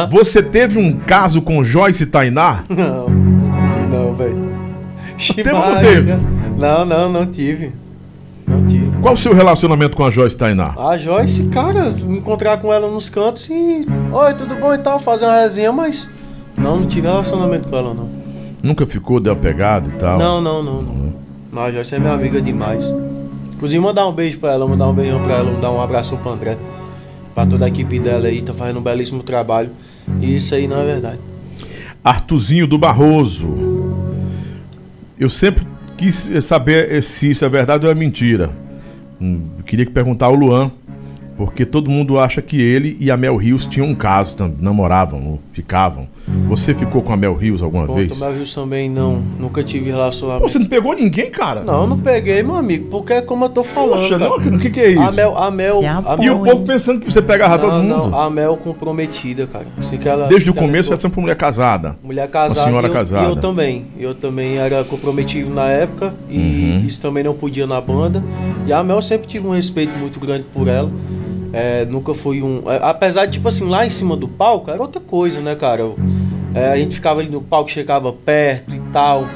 [0.10, 2.64] Você teve um caso com Joyce Tainá?
[2.70, 4.53] Não, não, velho.
[5.36, 6.14] Teve ou não teve?
[6.57, 7.72] Não, não, não tive.
[8.48, 8.91] Não tive.
[9.02, 10.74] Qual o seu relacionamento com a Joyce Tainá?
[10.78, 13.86] A Joyce, cara, me encontrar com ela nos cantos e.
[14.11, 16.10] Oi, tudo bom e tal, fazer uma resenha, mas.
[16.57, 18.23] Não, não tive relacionamento com ela, não.
[18.64, 20.18] Nunca ficou, deu pegada e tal?
[20.18, 21.14] Não, não, não, não.
[21.52, 22.90] Não, a Joyce é minha amiga demais.
[23.53, 26.31] Inclusive, mandar um beijo pra ela, mandar um beijão pra ela, mandar um abraço pro
[26.31, 26.57] André.
[27.35, 29.69] Pra toda a equipe dela aí, tá fazendo um belíssimo trabalho.
[30.22, 31.19] E isso aí não é verdade.
[32.02, 33.53] Artuzinho do Barroso.
[35.19, 35.68] Eu sempre
[35.98, 38.49] quis saber se isso é verdade ou é mentira.
[39.22, 40.72] Hum, eu queria que perguntar ao Luan,
[41.38, 45.40] porque todo mundo acha que ele e a Mel Rios tinham um caso, namoravam, ou
[45.52, 46.07] ficavam.
[46.48, 48.18] Você ficou com a Mel Rios alguma Pô, vez?
[48.18, 50.48] Tomé Rios também não, nunca tive Pô, relacionamento.
[50.50, 51.64] você não pegou ninguém, cara?
[51.64, 54.02] Não, não peguei, meu amigo, porque é como eu tô falando.
[54.02, 55.02] Poxa, não, o que, que é isso?
[55.02, 57.60] A Mel, a Mel, É a a E Mel o povo pensando que você pegava
[57.60, 58.10] todo não, mundo.
[58.12, 59.66] não, a Mel comprometida, cara.
[59.78, 61.98] Assim que ela, Desde o ela começo, você sempre foi mulher casada.
[62.02, 62.60] Mulher casada.
[62.62, 63.28] Uma senhora e eu, casada.
[63.28, 63.86] E eu também.
[64.00, 66.86] Eu também era comprometido na época e Uhum.
[66.88, 68.24] isso também não podia na banda.
[68.66, 70.90] E a Mel sempre tive um respeito muito grande por ela.
[71.54, 72.64] É, nunca foi um.
[72.70, 75.82] é, apesar de, tipo assim, lá em cima do palco era outra coisa, né, cara?
[75.82, 75.96] Eu-
[76.56, 79.28] é, a gente ficava ali no palco, chegava perto e tal,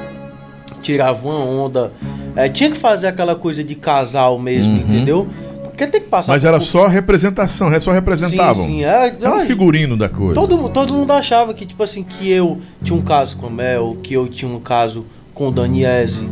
[0.81, 1.91] tirava uma onda.
[2.35, 4.79] É, tinha que fazer aquela coisa de casal mesmo, Uhum.
[4.79, 5.27] entendeu?
[5.63, 8.63] Porque tem que passar Mas por- era só representação, só representavam.
[8.65, 8.83] Sim, sim.
[8.83, 10.33] É, Era um ai, figurino da coisa.
[10.33, 13.95] Todo, todo mundo achava que, tipo assim, que eu tinha um caso com a Mel,
[14.01, 16.27] que eu tinha um caso com o Daniese,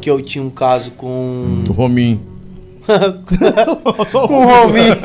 [0.00, 1.62] que eu tinha um caso com.
[1.68, 2.20] O Rominho.
[4.12, 4.96] com o Rominho,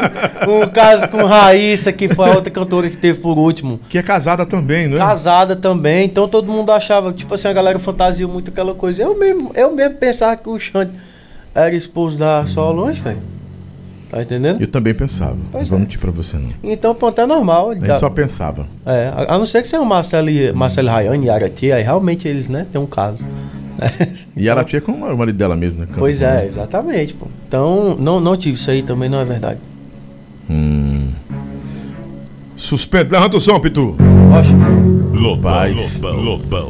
[0.47, 3.79] um caso com Raíssa, que foi a outra cantora que teve por último.
[3.89, 4.99] Que é casada também, não é?
[4.99, 9.03] Casada também, então todo mundo achava, tipo assim, a galera fantasia muito aquela coisa.
[9.03, 10.91] Eu mesmo, eu mesmo pensava que o Xande
[11.53, 13.33] era esposo da Solange, velho.
[14.09, 14.61] Tá entendendo?
[14.61, 15.35] Eu também pensava.
[15.51, 15.81] Pois vou é.
[15.81, 16.51] mentir pra você, não.
[16.63, 17.71] Então, pronto, é normal.
[17.71, 18.67] A gente só pensava.
[18.85, 21.81] É, a, a não ser que seja o Marcelo, e- Marcelo Rayane e Arati, aí
[21.81, 23.23] realmente eles, né, tem um caso.
[24.35, 25.87] E ela tinha com o marido dela mesmo, né?
[25.97, 27.27] Pois é, exatamente, pô.
[27.47, 29.59] Então, não, não tive isso aí também, não é verdade.
[30.49, 31.09] Hum.
[32.57, 33.09] Suspense.
[33.11, 33.95] Levanta o som, Pitu.
[34.37, 34.51] Oxe,
[35.13, 35.99] Lobão, Paz.
[35.99, 36.67] Lobão, Lobão.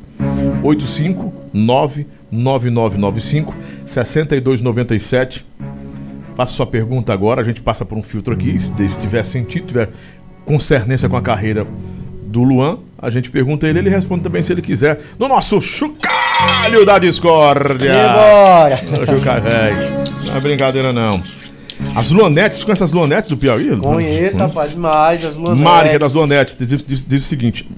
[0.63, 3.53] 859-9995
[3.85, 5.45] 6297.
[6.35, 8.59] Faça sua pergunta agora, a gente passa por um filtro aqui.
[8.59, 9.89] Se tiver sentido, tiver
[10.45, 11.65] concernência com a carreira
[12.25, 14.99] do Luan, a gente pergunta a ele, ele responde também se ele quiser.
[15.19, 17.93] No nosso chocalho da discórdia.
[19.07, 19.77] Juca, velho.
[20.25, 21.11] Não é brincadeira, não.
[21.95, 23.75] As Luanetes, com essas Luanetes do Piauí?
[23.77, 25.63] Conheço, rapaz, demais, as Luanetes.
[25.95, 27.69] É das Luanetes, diz, diz- diz o seguinte: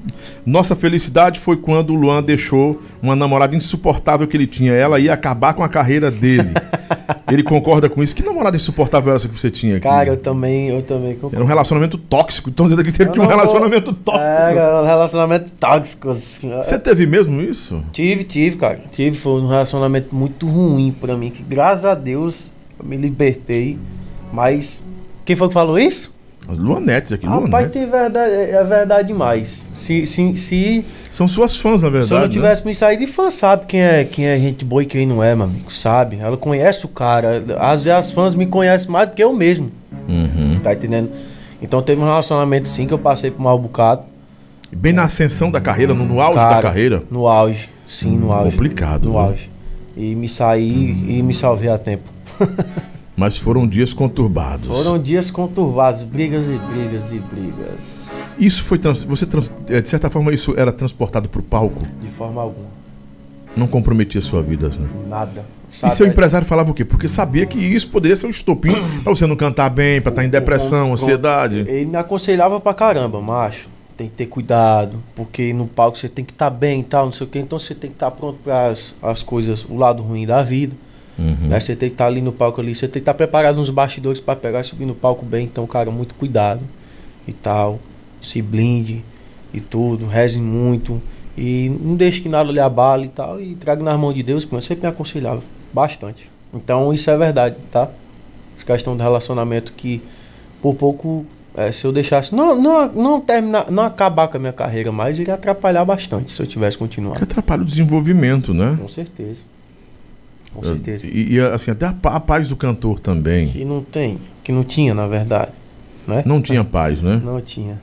[0.45, 4.73] Nossa felicidade foi quando o Luan deixou uma namorada insuportável que ele tinha.
[4.73, 6.51] Ela ia acabar com a carreira dele.
[7.33, 8.15] Ele concorda com isso?
[8.15, 9.83] Que namorada insuportável era essa que você tinha aqui?
[9.87, 11.35] Cara, eu também, eu também concordo.
[11.35, 12.49] Era um relacionamento tóxico.
[12.49, 14.23] Então dizendo aqui que você tinha um não vou- relacionamento tóxico.
[14.25, 16.49] Era um relacionamento tóxico, assim.
[16.57, 17.83] Você teve mesmo isso?
[17.91, 18.79] Tive, tive, cara.
[18.91, 23.77] Tive, foi um relacionamento muito ruim pra mim, que graças a Deus eu me libertei.
[24.31, 24.83] Mas,
[25.23, 26.13] quem foi que falou isso?
[26.47, 27.73] As Luanetes aqui, Rapaz, Luanetes.
[27.73, 29.65] tem verdade, é é verdade demais.
[29.75, 32.07] Se, se, se, São suas fãs, na verdade.
[32.07, 32.31] se eu não né?
[32.33, 35.23] tivesse me saído de fã, sabe quem é, quem é gente boa e quem não
[35.23, 36.17] é, meu amigo, sabe?
[36.19, 37.43] Ela conhece o cara.
[37.59, 39.71] Às vezes as fãs me conhecem mais do que eu mesmo,
[40.07, 40.59] Uhum.
[40.63, 41.09] tá entendendo?
[41.61, 44.03] Então teve um relacionamento sim que eu passei por mal bocado.
[44.71, 47.03] Bem na ascensão da carreira, no, no auge da Cara, carreira.
[47.09, 48.51] No auge, sim, no auge.
[48.51, 49.19] Complicado, No viu?
[49.19, 49.49] auge.
[49.97, 52.03] E me saí e me salvei a tempo.
[53.15, 54.67] Mas foram dias conturbados.
[54.67, 58.25] Foram dias conturbados, brigas e brigas e brigas.
[58.37, 58.77] Isso foi.
[58.77, 59.03] Trans...
[59.03, 59.49] Você, trans...
[59.67, 61.81] eh, de certa forma, isso era transportado pro palco?
[62.01, 62.67] De forma alguma.
[63.55, 64.87] Não comprometia a sua vida, né?
[65.07, 65.45] Nada.
[65.83, 66.85] E seu empresário falava o quê?
[66.85, 70.23] Porque sabia que isso poderia ser um estopim pra você não cantar bem, pra estar
[70.23, 71.65] em depressão, ansiedade.
[71.67, 73.67] Ele me aconselhava pra caramba, macho.
[73.97, 77.13] Tem que ter cuidado, porque no palco você tem que estar bem e tal, não
[77.13, 77.39] sei o que.
[77.39, 80.75] Então você tem que estar pronto para as, as coisas, o lado ruim da vida.
[81.17, 81.47] Uhum.
[81.47, 81.59] Né?
[81.59, 84.19] Você tem que estar ali no palco ali, você tem que estar preparado nos bastidores
[84.19, 85.45] para pegar e subir no palco bem.
[85.45, 86.61] Então, cara, muito cuidado
[87.27, 87.79] e tal.
[88.21, 89.03] Se blinde
[89.53, 91.01] e tudo, reze muito.
[91.37, 93.39] E não deixe que nada lhe abale e tal.
[93.41, 95.41] E traga nas mãos de Deus, que eu sempre me aconselhava
[95.73, 96.29] bastante.
[96.53, 97.89] Então, isso é verdade, tá?
[98.59, 100.01] A questão do relacionamento que,
[100.61, 101.25] por pouco,
[101.55, 102.33] eh, se eu deixasse.
[102.33, 106.41] Não, não, não terminar, não acabar com a minha carreira mais, iria atrapalhar bastante se
[106.41, 107.21] eu tivesse Que continuado.
[107.21, 108.77] atrapalha o desenvolvimento, né?
[108.81, 109.41] Com certeza.
[110.55, 111.05] Com certeza.
[111.05, 113.49] E, e, assim, até a, a paz do cantor também.
[113.49, 115.51] Que não tem, que não tinha, na verdade.
[116.07, 116.23] Né?
[116.25, 117.21] Não tinha paz, né?
[117.23, 117.81] Não tinha.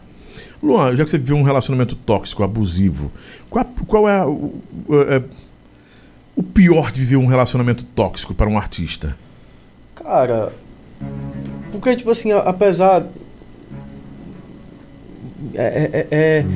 [0.62, 3.11] Luan, já que você viveu um relacionamento tóxico, abusivo,
[3.51, 4.53] qual, qual é, o,
[5.09, 5.23] é,
[6.36, 9.16] o pior de viver um relacionamento tóxico para um artista?
[9.97, 10.53] Cara,
[11.73, 13.05] porque, tipo assim, apesar.
[15.55, 16.47] É, é, é,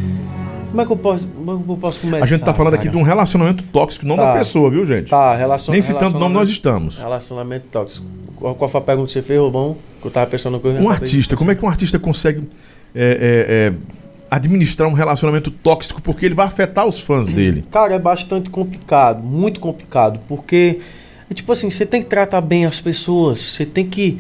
[0.67, 2.25] como é que eu posso, como é que eu posso começar?
[2.25, 2.83] A gente tá falando cara?
[2.83, 5.09] aqui de um relacionamento tóxico, não tá, da pessoa, viu, gente?
[5.09, 6.99] Tá, relacion, Nem citando nome nós estamos.
[6.99, 8.07] Relacionamento tóxico.
[8.37, 9.77] Qual, qual foi a pergunta que você fez, Robão?
[10.01, 10.81] Que eu tava pensando coisa.
[10.81, 12.47] Um artista, como é que um artista consegue
[12.95, 13.73] é, é, é,
[14.31, 16.03] administrar um relacionamento tóxico?
[16.03, 17.65] Porque ele vai afetar os fãs dele.
[17.71, 20.21] Cara, é bastante complicado, muito complicado.
[20.29, 20.81] Porque,
[21.31, 24.19] é tipo assim, você tem que tratar bem as pessoas, você tem que.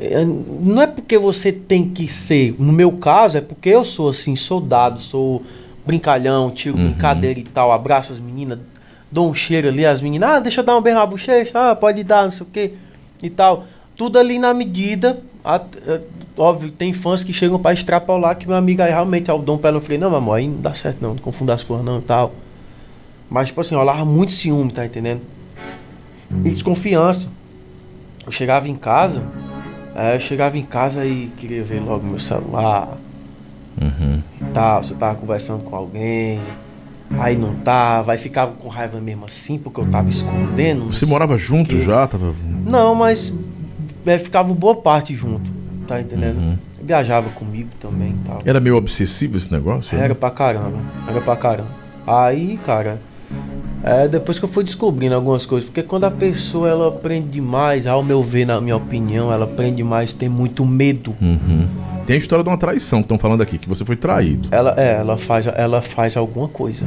[0.00, 4.08] É, não é porque você tem que ser, no meu caso, é porque eu sou
[4.08, 5.42] assim, soldado, sou
[5.84, 6.90] brincalhão, tiro uhum.
[6.90, 8.58] brincadeira e tal, abraço as meninas,
[9.10, 11.76] dou um cheiro ali, as meninas, ah, deixa eu dar um beijo na bochecha, ah,
[11.76, 12.74] pode dar, não sei o quê
[13.22, 13.64] e tal.
[13.96, 15.20] Tudo ali na medida.
[15.44, 15.62] A, a,
[16.36, 19.58] óbvio, tem fãs que chegam para extrapolar que meu amigo aí realmente é o Dom
[19.58, 19.80] Pelo.
[19.80, 22.32] Falei, não, amor, aí não dá certo não, não confunda as coisas não e tal.
[23.30, 25.22] Mas, tipo assim, eu lava muito ciúme, tá entendendo?
[26.44, 27.28] E desconfiança.
[28.26, 29.22] Eu chegava em casa,
[29.94, 32.96] é, eu chegava em casa e queria ver logo meu celular.
[33.80, 34.22] Uhum.
[34.52, 36.38] E tal, se eu tava conversando com alguém.
[37.18, 40.92] Aí não tava, aí ficava com raiva mesmo assim, porque eu tava escondendo.
[40.92, 41.80] Você morava junto que...
[41.80, 42.06] já?
[42.06, 42.34] Tava...
[42.66, 43.32] Não, mas
[44.04, 45.50] é, ficava boa parte junto,
[45.86, 46.38] tá entendendo?
[46.38, 46.58] Uhum.
[46.82, 48.40] Viajava comigo também tal.
[48.44, 49.96] Era meio obsessivo esse negócio?
[49.96, 50.14] Era né?
[50.14, 51.70] pra caramba, era pra caramba.
[52.06, 52.98] Aí, cara,
[53.82, 57.86] é, depois que eu fui descobrindo algumas coisas, porque quando a pessoa ela aprende demais,
[57.86, 61.14] ao meu ver, na minha opinião, ela aprende demais, tem muito medo.
[61.20, 61.66] Uhum.
[62.06, 64.48] Tem a história de uma traição que estão falando aqui, que você foi traído.
[64.50, 66.84] Ela, é, ela faz, ela faz alguma coisa.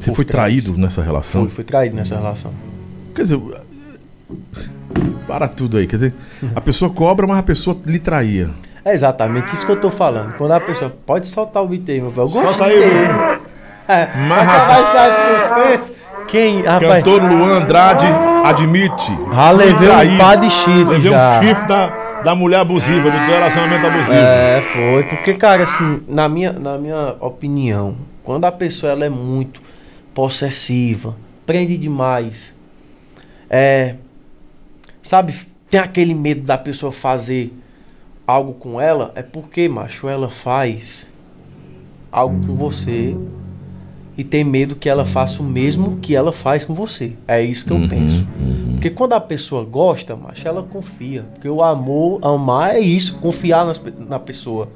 [0.00, 0.62] Você foi trás.
[0.62, 1.42] traído nessa relação?
[1.42, 2.52] Fui, fui traído nessa relação.
[3.14, 3.40] Quer dizer,
[5.26, 5.86] para tudo aí.
[5.86, 6.14] Quer dizer,
[6.54, 8.50] a pessoa cobra, mas a pessoa lhe traía.
[8.84, 10.34] É exatamente isso que eu tô falando.
[10.34, 10.94] Quando a pessoa.
[11.04, 12.22] Pode soltar o aí, meu velho.
[12.22, 12.82] Eu gosto Solta aí,
[13.88, 15.92] é, mas acabar de suspense.
[16.28, 16.62] Quem?
[16.62, 18.06] Rapaz, Cantor Luan Andrade
[18.44, 19.16] admite.
[19.32, 20.84] Já levei um pá de chifre.
[20.84, 24.14] Levei um chifre da, da mulher abusiva, do relacionamento abusivo.
[24.14, 25.04] É, foi.
[25.04, 29.60] Porque, cara, assim, na minha, na minha opinião, quando a pessoa ela é muito
[30.14, 32.56] possessiva, prende demais,
[33.48, 33.94] é,
[35.02, 35.34] sabe,
[35.70, 37.52] tem aquele medo da pessoa fazer
[38.26, 41.10] algo com ela, é porque, macho, ela faz
[42.10, 43.16] algo com você
[44.16, 47.12] e tem medo que ela faça o mesmo que ela faz com você.
[47.28, 48.26] É isso que eu uhum, penso.
[48.40, 48.72] Uhum.
[48.72, 51.26] Porque quando a pessoa gosta, macho, ela confia.
[51.34, 54.70] Porque o amor, amar é isso, confiar nas, na pessoa.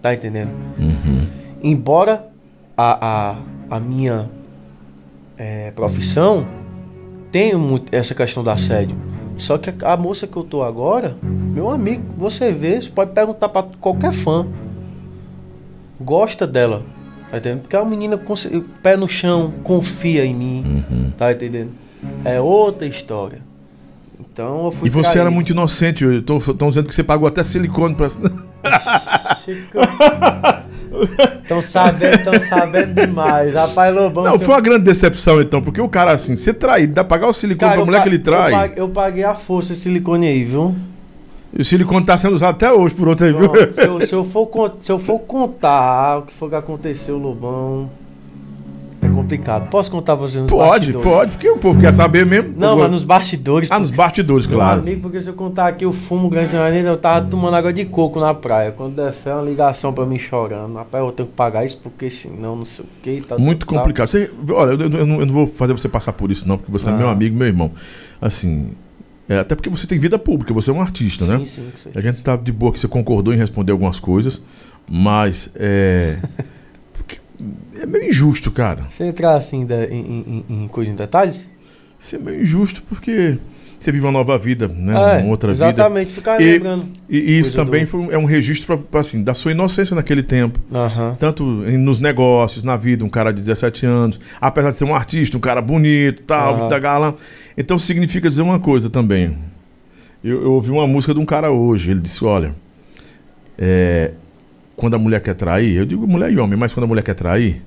[0.00, 0.50] Tá entendendo?
[0.76, 1.26] Uhum.
[1.62, 2.26] Embora
[2.76, 3.36] a,
[3.70, 4.28] a, a minha
[5.38, 6.44] é, profissão
[7.30, 8.96] tenha muito essa questão do assédio.
[9.36, 13.12] Só que a, a moça que eu tô agora, meu amigo, você vê, você pode
[13.12, 14.44] perguntar para qualquer fã.
[16.00, 16.82] Gosta dela
[17.32, 17.62] Tá entendendo?
[17.62, 18.20] Porque a menina,
[18.82, 20.84] pé no chão, confia em mim.
[20.90, 21.10] Uhum.
[21.16, 21.70] Tá entendendo?
[22.26, 23.38] É outra história.
[24.20, 24.86] Então eu fui.
[24.86, 25.20] E você traído.
[25.20, 26.04] era muito inocente.
[26.04, 28.08] Estão dizendo que você pagou até silicone pra.
[31.42, 33.54] Estão sabendo, estão sabendo demais.
[33.54, 34.24] Rapaz, Lobão.
[34.24, 37.30] Não, foi uma grande decepção então, porque o cara assim, ser traído, dá pra pagar
[37.30, 38.52] o silicone cara, pra mulher que ele trai.
[38.52, 40.74] Eu paguei, eu paguei a força esse silicone aí, viu?
[41.54, 43.50] E o silicone está sendo usado até hoje por outro aí, viu?
[43.72, 47.90] Se eu, se, eu for, se eu for contar o que foi que aconteceu, Lobão.
[49.02, 49.68] É complicado.
[49.68, 51.04] Posso contar você nos pode, bastidores?
[51.04, 52.54] Pode, pode, porque o povo quer saber mesmo.
[52.56, 53.68] Não, mas nos bastidores.
[53.68, 54.80] Ah, nos bastidores, claro.
[54.80, 58.20] Amigo, porque se eu contar aqui o fumo grande eu tava tomando água de coco
[58.20, 58.70] na praia.
[58.70, 60.74] Quando der fé, uma ligação pra mim chorando.
[60.74, 63.20] Rapaz, eu tenho que pagar isso porque senão não sei o que.
[63.22, 64.08] Tá, Muito complicado.
[64.08, 66.70] Você, olha, eu, eu, não, eu, não, vou fazer você passar por isso, não, porque
[66.70, 66.92] você ah.
[66.92, 67.72] é meu amigo, meu irmão.
[68.20, 68.68] Assim,
[69.32, 71.44] é, até porque você tem vida pública, você é um artista, sim, né?
[71.46, 71.90] Sim, sim.
[71.94, 74.42] A gente tá de boa que você concordou em responder algumas coisas,
[74.86, 76.18] mas é.
[77.80, 78.86] é meio injusto, cara.
[78.90, 81.50] Você entrar assim em, em, em, em coisa em detalhes?
[81.98, 83.38] Isso é meio injusto porque
[83.82, 84.92] você vive uma nova vida, né?
[84.92, 86.20] É, uma outra exatamente, vida.
[86.20, 86.86] ficar lembrando.
[87.08, 87.90] E, e isso também do...
[87.90, 90.60] foi, é um registro pra, assim, da sua inocência naquele tempo.
[90.70, 91.14] Uhum.
[91.16, 95.36] Tanto nos negócios, na vida, um cara de 17 anos, apesar de ser um artista,
[95.36, 96.80] um cara bonito, tal, uhum.
[96.80, 97.14] galã.
[97.56, 99.36] Então significa dizer uma coisa também.
[100.22, 102.54] Eu, eu, ouvi uma música de um cara hoje, ele disse, olha,
[103.58, 104.12] é,
[104.76, 107.14] quando a mulher quer trair, eu digo mulher e homem, mas quando a mulher quer
[107.14, 107.60] trair,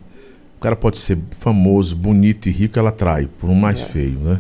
[0.58, 3.86] o cara pode ser famoso, bonito e rico, ela trai, por um mais é.
[3.86, 4.40] feio, né?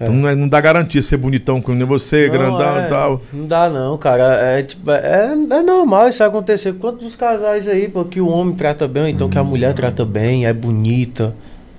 [0.00, 3.22] Então não, é, não, dá garantia ser bonitão como você, não, grandão é, e tal.
[3.30, 4.58] Não dá não, cara.
[4.58, 6.72] É, tipo, é, é normal isso acontecer.
[6.72, 10.46] Quantos casais aí, pô, que o homem trata bem, então que a mulher trata bem,
[10.46, 11.34] é bonita,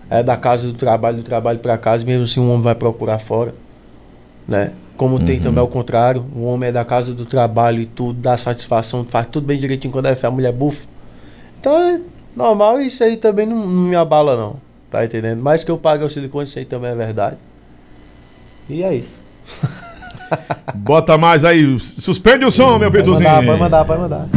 [0.08, 3.18] é da casa do trabalho, do trabalho para casa, mesmo assim o homem vai procurar
[3.18, 3.56] fora,
[4.48, 4.72] né?
[4.96, 5.26] Como uhum.
[5.26, 9.04] tem também o contrário, o homem é da casa do trabalho e tudo, dá satisfação,
[9.04, 10.86] faz tudo bem direitinho quando é fé, a mulher bufa.
[11.60, 12.00] Então é
[12.36, 14.58] normal isso aí também não, não me abala não.
[14.92, 15.42] Tá entendendo?
[15.42, 17.38] Mas que eu pague o silicone, isso aí também é verdade.
[18.72, 19.12] E é isso.
[20.76, 21.78] Bota mais aí.
[21.80, 23.30] Suspende o som, meu Pode Pituzinho.
[23.30, 24.28] mandar, pode mandar, pode mandar.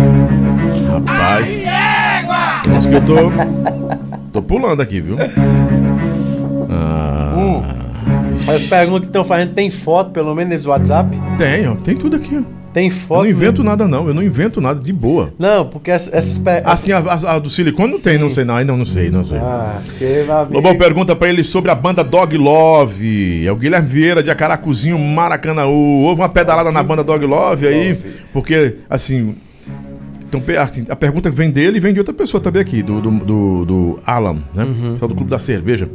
[0.90, 2.66] Rapaz.
[2.69, 3.15] Nossa, que eu tô.
[4.32, 5.16] Tô pulando aqui, viu?
[6.69, 7.62] Ah,
[8.52, 11.16] As perguntas que estão fazendo, tem foto, pelo menos nesse WhatsApp?
[11.39, 11.77] Tem, ó.
[11.77, 12.64] Tem tudo aqui, ó.
[12.74, 13.22] Tem Eu foto?
[13.22, 13.64] não invento mesmo?
[13.64, 14.06] nada, não.
[14.09, 15.32] Eu não invento nada de boa.
[15.38, 16.42] Não, porque essas, essas.
[16.64, 18.56] Assim, a, a- a do silicone não tem, não sei, não.
[18.56, 19.38] Ainda não sei, não sei.
[19.38, 20.26] Ah, que.
[20.52, 23.46] Lobão pergunta pra ele sobre a banda Dog Love.
[23.46, 26.02] É o Guilherme Vieira de Acaracuzinho, Maracanãú.
[26.02, 27.96] Houve uma pedalada na banda Dog Love aí,
[28.32, 29.36] porque, assim.
[30.28, 33.10] Então, assim, a pergunta vem dele e vem de outra pessoa também aqui, do, do,
[33.12, 34.66] do, do Alan, né?
[34.94, 35.88] Pessoal do Clube da Cerveja.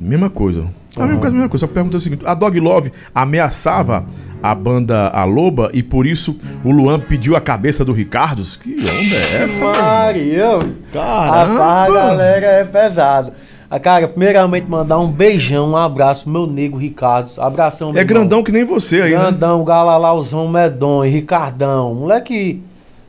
[0.00, 0.64] Mesma coisa.
[0.96, 1.60] A mesma coisa, a mesma coisa.
[1.60, 4.04] Só que pergunta é o seguinte: a Dog Love ameaçava
[4.42, 8.42] a banda A Loba e por isso o Luan pediu a cabeça do Ricardo?
[8.62, 9.78] Que onda é essa, mano?
[9.78, 10.48] Maria,
[10.92, 11.44] Caramba!
[11.54, 13.32] Rapaz, a galera é pesado.
[13.70, 17.30] Ah, Cara, primeiramente mandar um beijão, um abraço pro meu nego Ricardo.
[17.40, 18.16] Abração, meu É irmão.
[18.22, 19.18] grandão que nem você aí, né?
[19.18, 21.94] Grandão, galalauzão, medonho, Ricardão.
[21.94, 22.60] Moleque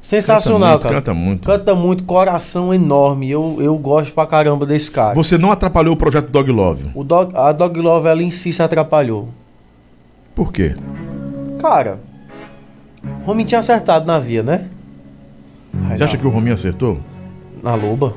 [0.01, 0.95] sensacional, Canta muito, cara.
[0.95, 1.45] canta muito.
[1.47, 3.29] Canta muito, coração enorme.
[3.29, 5.13] Eu, eu gosto pra caramba desse cara.
[5.13, 6.85] Você não atrapalhou o projeto Dog Love.
[6.95, 9.29] O dog, a Dog Love, ela em si se atrapalhou.
[10.35, 10.75] Por quê?
[11.61, 11.99] Cara,
[13.21, 14.65] o Rominho tinha acertado na via, né?
[15.89, 16.97] Aí Você na- acha que o Rominho acertou?
[17.61, 18.13] Na loba.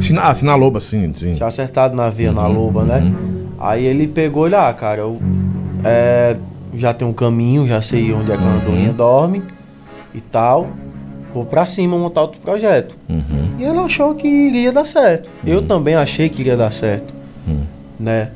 [0.00, 1.34] Se na, se na loba, sim, sim.
[1.34, 2.98] Tinha acertado na via, na Uhum, loba, né?
[2.98, 3.46] uhum.
[3.60, 5.20] Aí ele pegou ele, ah, cara, eu
[5.84, 6.36] é,
[6.74, 8.92] já tem um caminho, já sei onde é que a Uhum.
[8.92, 9.42] Dorme
[10.12, 10.66] e tal.
[11.34, 12.96] Vou pra cima montar outro projeto.
[13.08, 13.50] Uhum.
[13.58, 15.28] E ele achou que iria dar certo.
[15.44, 17.12] Eu também achei que iria dar certo,
[17.46, 17.60] Hum.
[17.98, 18.30] né?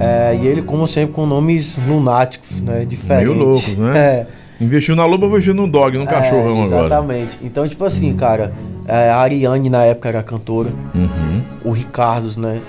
[0.00, 2.84] É, e ele, como sempre, com nomes lunáticos, né?
[2.84, 3.28] Diferentes.
[3.32, 3.98] Meio loucos, né?
[3.98, 4.26] É.
[4.60, 6.86] Investiu na loba, investiu no dog, num cachorrão é, agora.
[6.86, 7.38] Exatamente.
[7.42, 8.52] Então, tipo assim, cara,
[8.88, 11.42] é, a Ariane na época era cantora, Uhum.
[11.64, 12.60] o Ricardos, né?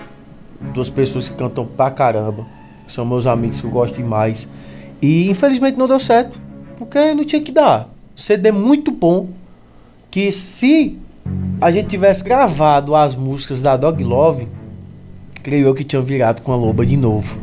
[0.73, 2.45] Duas pessoas que cantam pra caramba.
[2.87, 4.47] São meus amigos que eu gosto demais.
[5.01, 6.39] E infelizmente não deu certo.
[6.77, 7.89] Porque não tinha que dar.
[8.15, 9.27] CD muito bom.
[10.11, 10.97] Que se
[11.61, 14.47] a gente tivesse gravado as músicas da Dog Love,
[15.43, 17.37] creio eu que tinha virado com a loba de novo.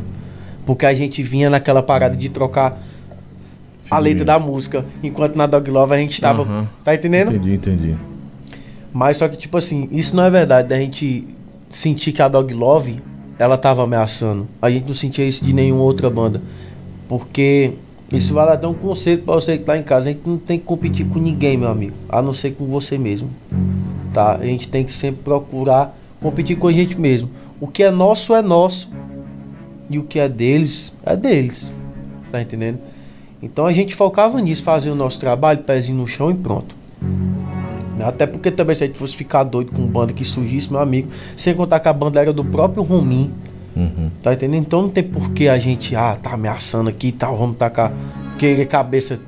[0.65, 2.81] Porque a gente vinha naquela parada de trocar
[3.89, 4.85] a letra da música.
[5.01, 6.43] Enquanto na Dog Love a gente tava.
[6.43, 6.67] Aham.
[6.83, 7.31] Tá entendendo?
[7.31, 7.95] Entendi, entendi.
[8.93, 10.67] Mas só que, tipo assim, isso não é verdade.
[10.67, 11.25] Da gente
[11.69, 12.99] sentir que a Dog Love,
[13.39, 14.47] ela tava ameaçando.
[14.61, 16.41] A gente não sentia isso de nenhuma outra banda.
[17.07, 17.73] Porque
[18.11, 20.09] isso vai dar um conselho pra você que tá em casa.
[20.09, 21.95] A gente não tem que competir com ninguém, meu amigo.
[22.07, 23.29] A não ser com você mesmo.
[24.13, 24.35] Tá?
[24.35, 27.29] A gente tem que sempre procurar competir com a gente mesmo.
[27.59, 28.89] O que é nosso é nosso.
[29.89, 31.71] E o que é deles é deles.
[32.31, 32.79] Tá entendendo?
[33.41, 36.75] Então a gente focava nisso, fazer o nosso trabalho, pezinho no chão e pronto.
[37.99, 41.09] Até porque também se a gente fosse ficar doido com banda que surgisse, meu amigo,
[41.35, 43.31] sem contar que a banda era do próprio Romim,
[43.75, 44.09] Uhum.
[44.23, 44.65] tá entendendo?
[44.65, 47.91] Então não tem por que a gente, ah, tá ameaçando aqui e tal, vamos tacar,
[48.37, 49.19] querer cabeça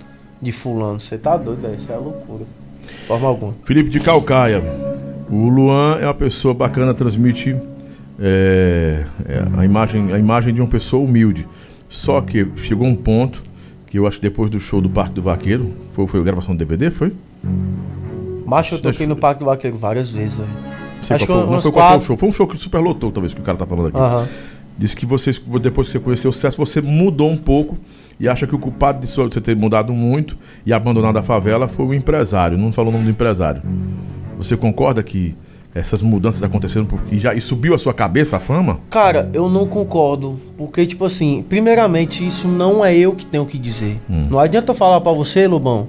[0.41, 0.99] de fulano.
[0.99, 2.45] Você tá doido, velho, isso é loucura.
[2.81, 3.53] De Forma alguma.
[3.63, 4.63] Felipe de Calcaia.
[5.29, 7.55] O Luan é uma pessoa bacana, transmite
[8.19, 11.47] é, é, a, imagem, a imagem de uma pessoa humilde.
[11.87, 13.43] Só que chegou um ponto
[13.87, 16.55] que eu acho que depois do show do Parque do Vaqueiro, foi, foi a gravação
[16.55, 17.11] do DVD, foi?
[18.45, 20.49] Macho, eu Deixa toquei no Parque do Vaqueiro várias vezes, velho.
[21.01, 22.17] Sei Acho qual foi, não foi qual foi o show.
[22.17, 23.97] Foi um show que super lotou, talvez, que o cara tá falando aqui.
[23.97, 24.27] Aham.
[24.77, 27.77] Disse que vocês, depois que você conheceu o sucesso, você mudou um pouco
[28.19, 31.85] e acha que o culpado de você ter mudado muito e abandonado a favela foi
[31.85, 32.57] o empresário.
[32.57, 33.61] Não falou o nome do empresário.
[34.37, 35.35] Você concorda que
[35.75, 38.79] essas mudanças aconteceram porque já e subiu a sua cabeça a fama?
[38.89, 40.39] Cara, eu não concordo.
[40.57, 43.99] Porque, tipo assim, primeiramente, isso não é eu que tenho que dizer.
[44.09, 44.27] Hum.
[44.29, 45.87] Não adianta eu falar pra você, Lobão,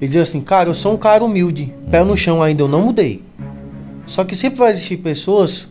[0.00, 1.72] e dizer assim, cara, eu sou um cara humilde.
[1.90, 2.06] Pé Hum.
[2.06, 3.22] no chão ainda, eu não mudei.
[4.06, 5.68] Só que sempre vai existir pessoas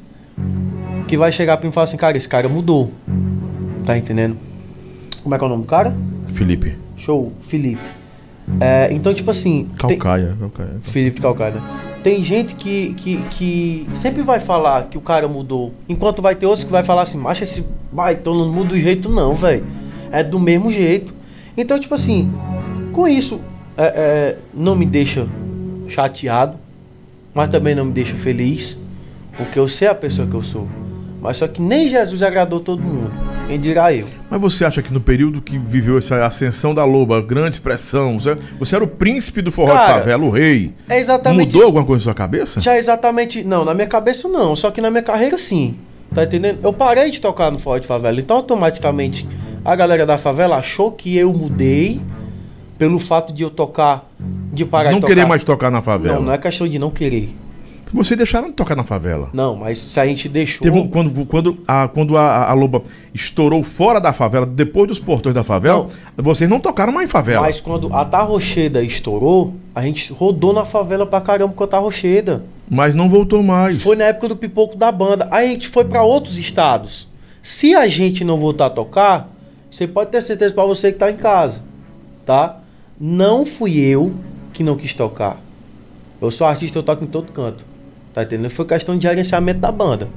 [1.08, 2.92] que vai chegar pra mim e falar assim, cara, esse cara mudou.
[3.86, 4.38] Tá entendendo?
[5.22, 5.96] Como é que é o nome do cara?
[6.28, 6.76] Felipe.
[6.98, 7.82] Show, Felipe.
[8.60, 9.68] É, então, tipo assim.
[9.88, 10.36] tem- Calcaia.
[10.40, 10.76] Calcaia.
[10.84, 11.62] Felipe Calcaia.
[12.02, 15.74] Tem gente que, que, que sempre vai falar que o cara mudou.
[15.88, 19.08] Enquanto vai ter outros que vai falar assim, macho, esse baitão não muda do jeito
[19.10, 19.64] não, velho.
[20.12, 21.14] É do mesmo jeito.
[21.56, 22.30] Então, tipo assim,
[22.92, 23.40] com isso,
[23.78, 25.26] é, é, não me deixa
[25.88, 26.58] chateado,
[27.34, 28.78] mas também não me deixa feliz,
[29.36, 30.68] porque eu sei a pessoa que eu sou.
[31.22, 33.10] Mas só que nem Jesus agradou todo mundo.
[33.48, 34.08] Quem dirá eu?
[34.30, 38.76] Mas você acha que no período que viveu essa ascensão da loba, grande expressão, você,
[38.76, 40.74] era o príncipe do forró Cara, de favela, o rei.
[40.90, 42.60] É exatamente Mudou alguma coisa na sua cabeça?
[42.60, 43.42] Já exatamente.
[43.42, 44.54] Não, na minha cabeça não.
[44.54, 45.76] Só que na minha carreira sim.
[46.14, 46.60] Tá entendendo?
[46.62, 48.20] Eu parei de tocar no forró de favela.
[48.20, 49.26] Então automaticamente
[49.64, 52.02] a galera da favela achou que eu mudei
[52.78, 54.10] pelo fato de eu tocar.
[54.54, 56.16] De parar não querer mais tocar na favela.
[56.16, 57.36] Não, não é questão de não querer.
[57.92, 59.30] Vocês deixaram de tocar na favela.
[59.34, 60.62] Não, mas se a gente deixou.
[60.64, 62.82] Teve um- quando quando, a, quando a, a Loba
[63.14, 65.88] estourou fora da favela, depois dos portões da favela,
[66.18, 67.42] vocês não tocaram mais em favela.
[67.42, 72.44] Mas quando a Tarrocheda estourou, a gente rodou na favela pra caramba com a Tarrocheda.
[72.68, 73.84] Mas não voltou mais.
[73.84, 75.28] Foi na época do pipoco da banda.
[75.30, 77.08] Aí a gente foi pra outros estados.
[77.44, 79.30] Se a gente não voltar a tocar,
[79.70, 81.62] você pode ter certeza pra você que tá em casa,
[82.26, 82.58] tá?
[83.06, 84.14] Não fui eu
[84.54, 85.38] que não quis tocar.
[86.22, 87.66] Eu sou artista, eu toco em todo canto.
[88.14, 88.50] Tá entendendo?
[88.50, 90.08] Foi questão de gerenciamento da banda.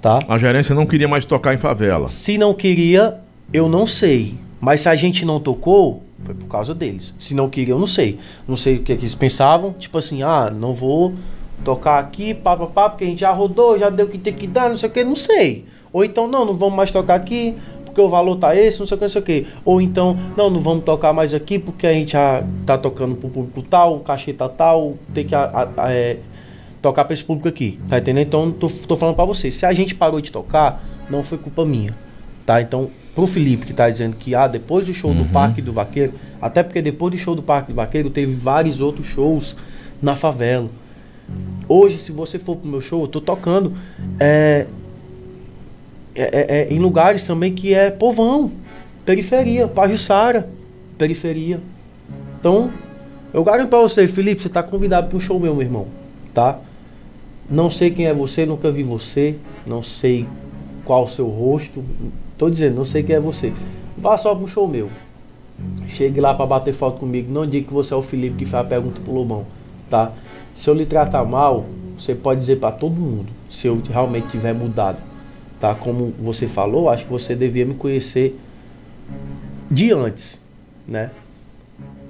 [0.00, 0.20] Tá?
[0.28, 2.08] A gerência não queria mais tocar em favela.
[2.08, 3.18] Se não queria,
[3.52, 4.36] eu não sei.
[4.60, 7.16] Mas se a gente não tocou, foi por causa deles.
[7.18, 8.16] Se não queria, eu não sei.
[8.46, 9.72] Não sei o que, é que eles pensavam.
[9.72, 11.14] Tipo assim, ah, não vou
[11.64, 14.32] tocar aqui, pá, pá, pá, porque a gente já rodou, já deu o que tem
[14.32, 15.66] que dar, não sei o que, não sei.
[15.92, 17.56] Ou então, não, não vamos mais tocar aqui,
[17.92, 19.46] porque o valor tá esse, não sei o que, não sei o que.
[19.64, 23.28] Ou então, não, não vamos tocar mais aqui, porque a gente já tá tocando pro
[23.28, 26.16] público tal, o cachê tá tal, tem que a- a- é,
[26.80, 28.26] tocar pra esse público aqui, tá entendendo?
[28.26, 31.64] Então, tô, tô falando pra vocês, se a gente parou de tocar, não foi culpa
[31.64, 31.94] minha,
[32.46, 32.60] tá?
[32.60, 36.14] Então, pro Felipe que tá dizendo que, ah, depois do show do Parque do Vaqueiro,
[36.40, 39.54] até porque depois do show do Parque do Vaqueiro, teve vários outros shows
[40.00, 40.68] na favela.
[41.68, 43.72] Hoje, se você for pro meu show, eu tô tocando
[44.18, 44.66] é,
[46.14, 48.50] é- é- é em lugares também que é povão,
[49.04, 50.48] periferia, Pajuçara,
[50.98, 51.60] periferia.
[52.38, 52.70] Então,
[53.32, 55.86] eu garanto pra você, Felipe, você tá convidado para um show meu, meu irmão,
[56.34, 56.58] tá?
[57.48, 59.36] Não sei quem é você, nunca vi você,
[59.66, 60.26] não sei
[60.84, 61.82] qual o seu rosto,
[62.36, 63.52] tô dizendo, não sei quem é você.
[63.96, 64.90] Vá só para um show meu.
[65.88, 68.54] Chegue lá para bater foto comigo, não diga que você é o Felipe que fez
[68.54, 69.44] a pergunta pro Lobão,
[69.88, 70.12] tá?
[70.56, 71.66] Se eu lhe tratar mal,
[71.98, 74.98] você pode dizer para todo mundo, se eu realmente tiver mudado,
[75.62, 75.74] tá?
[75.76, 78.36] Como você falou, acho que você devia me conhecer
[79.70, 80.40] de antes,
[80.86, 81.10] né?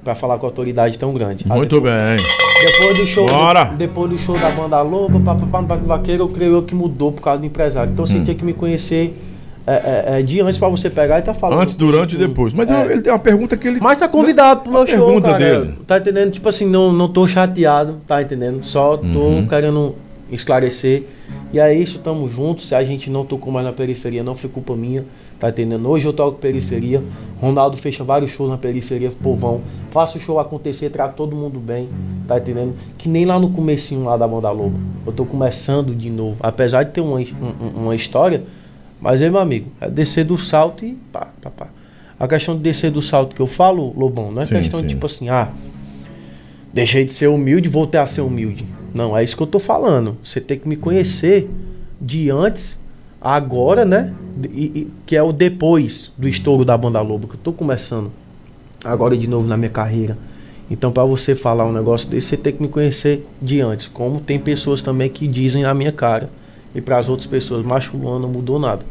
[0.03, 1.47] Pra falar com autoridade tão grande.
[1.47, 2.17] Muito depois- bem.
[2.17, 3.65] depois do show, Bora!
[3.67, 7.41] depois do show da banda Loba, papapá, Vaqueiro, eu creio eu que mudou por causa
[7.41, 7.93] do empresário.
[7.93, 8.25] Então você Hum.
[8.25, 9.15] tinha que me conhecer
[9.65, 11.61] é, é, é, de antes pra você pegar e tá falando.
[11.61, 12.53] Antes, durante e depois.
[12.53, 12.85] Mas É.
[12.95, 13.79] ele tem uma pergunta que ele.
[13.81, 15.39] Mas tá convidado pro A meu show, pergunta cara.
[15.61, 15.75] dele.
[15.87, 16.33] Tá entendendo?
[16.33, 18.65] Tipo assim, não, não tô chateado, tá entendendo?
[18.65, 19.47] Só tô Uhum.
[19.47, 19.95] querendo
[20.35, 21.05] esclarecer.
[21.53, 22.69] E é isso, tamo juntos.
[22.69, 25.05] Se a gente não tocou mais na periferia, não foi culpa minha,
[25.39, 25.89] tá entendendo?
[25.89, 27.03] Hoje eu toco periferia.
[27.41, 29.61] Ronaldo fecha vários shows na periferia, povão.
[29.91, 31.89] Faço o show acontecer, trato todo mundo bem,
[32.27, 32.75] tá entendendo?
[32.97, 34.79] Que nem lá no comecinho lá da Banda Lobo.
[35.07, 36.37] Eu tô começando de novo.
[36.41, 38.43] Apesar de ter uma, um- uma história,
[39.01, 41.67] mas aí, meu amigo, é descer do salto e pá, pá, pá.
[42.19, 44.87] A questão de descer do salto que eu falo, Lobão, não é Sim, questão sim.
[44.87, 45.49] de tipo assim, ah,
[46.73, 48.65] deixei de ser humilde, voltei a ser humilde.
[48.95, 50.17] Não, é isso que eu tô falando.
[50.23, 51.49] Você tem que me conhecer
[52.01, 52.79] de antes,
[53.21, 54.13] agora, né?
[54.53, 58.11] E- e- que é o depois do estouro da Banda Lobo, que eu tô começando
[58.85, 60.17] agora de novo na minha carreira.
[60.71, 63.87] Então, pra você falar um negócio desse, você tem que me conhecer de antes.
[63.89, 66.31] Como tem pessoas também que dizem na minha cara.
[66.75, 68.83] E para as outras pessoas, macho não mudou nada.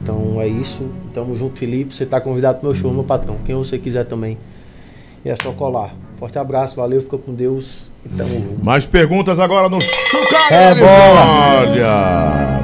[0.00, 0.80] Então é isso.
[1.12, 1.94] Tamo junto, Felipe.
[1.94, 3.36] Você tá convidado pro meu show, meu patrão.
[3.44, 4.38] Quem você quiser também.
[5.24, 5.94] E é só colar.
[6.18, 8.64] Forte abraço, valeu, fica com Deus e junto.
[8.64, 10.54] Mais perguntas agora no Chucalho.
[10.54, 10.74] É
[11.62, 12.60] Olha.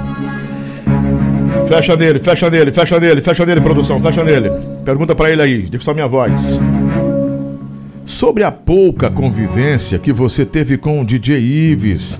[1.69, 4.51] Fecha nele, fecha nele, fecha nele, fecha nele, produção, fecha nele.
[4.85, 6.59] Pergunta pra ele aí, diga só minha voz.
[8.07, 12.19] Sobre a pouca convivência que você teve com o DJ Ives.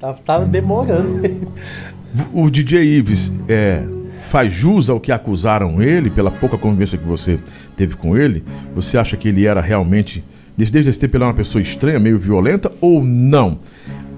[0.00, 1.22] tá, tá demorando.
[2.32, 3.84] O DJ Ives é,
[4.30, 7.38] faz jus ao que acusaram ele pela pouca convivência que você
[7.76, 8.42] teve com ele?
[8.74, 10.24] Você acha que ele era realmente,
[10.66, 13.58] desde, esse tempo, ele é uma pessoa estranha, meio violenta ou não?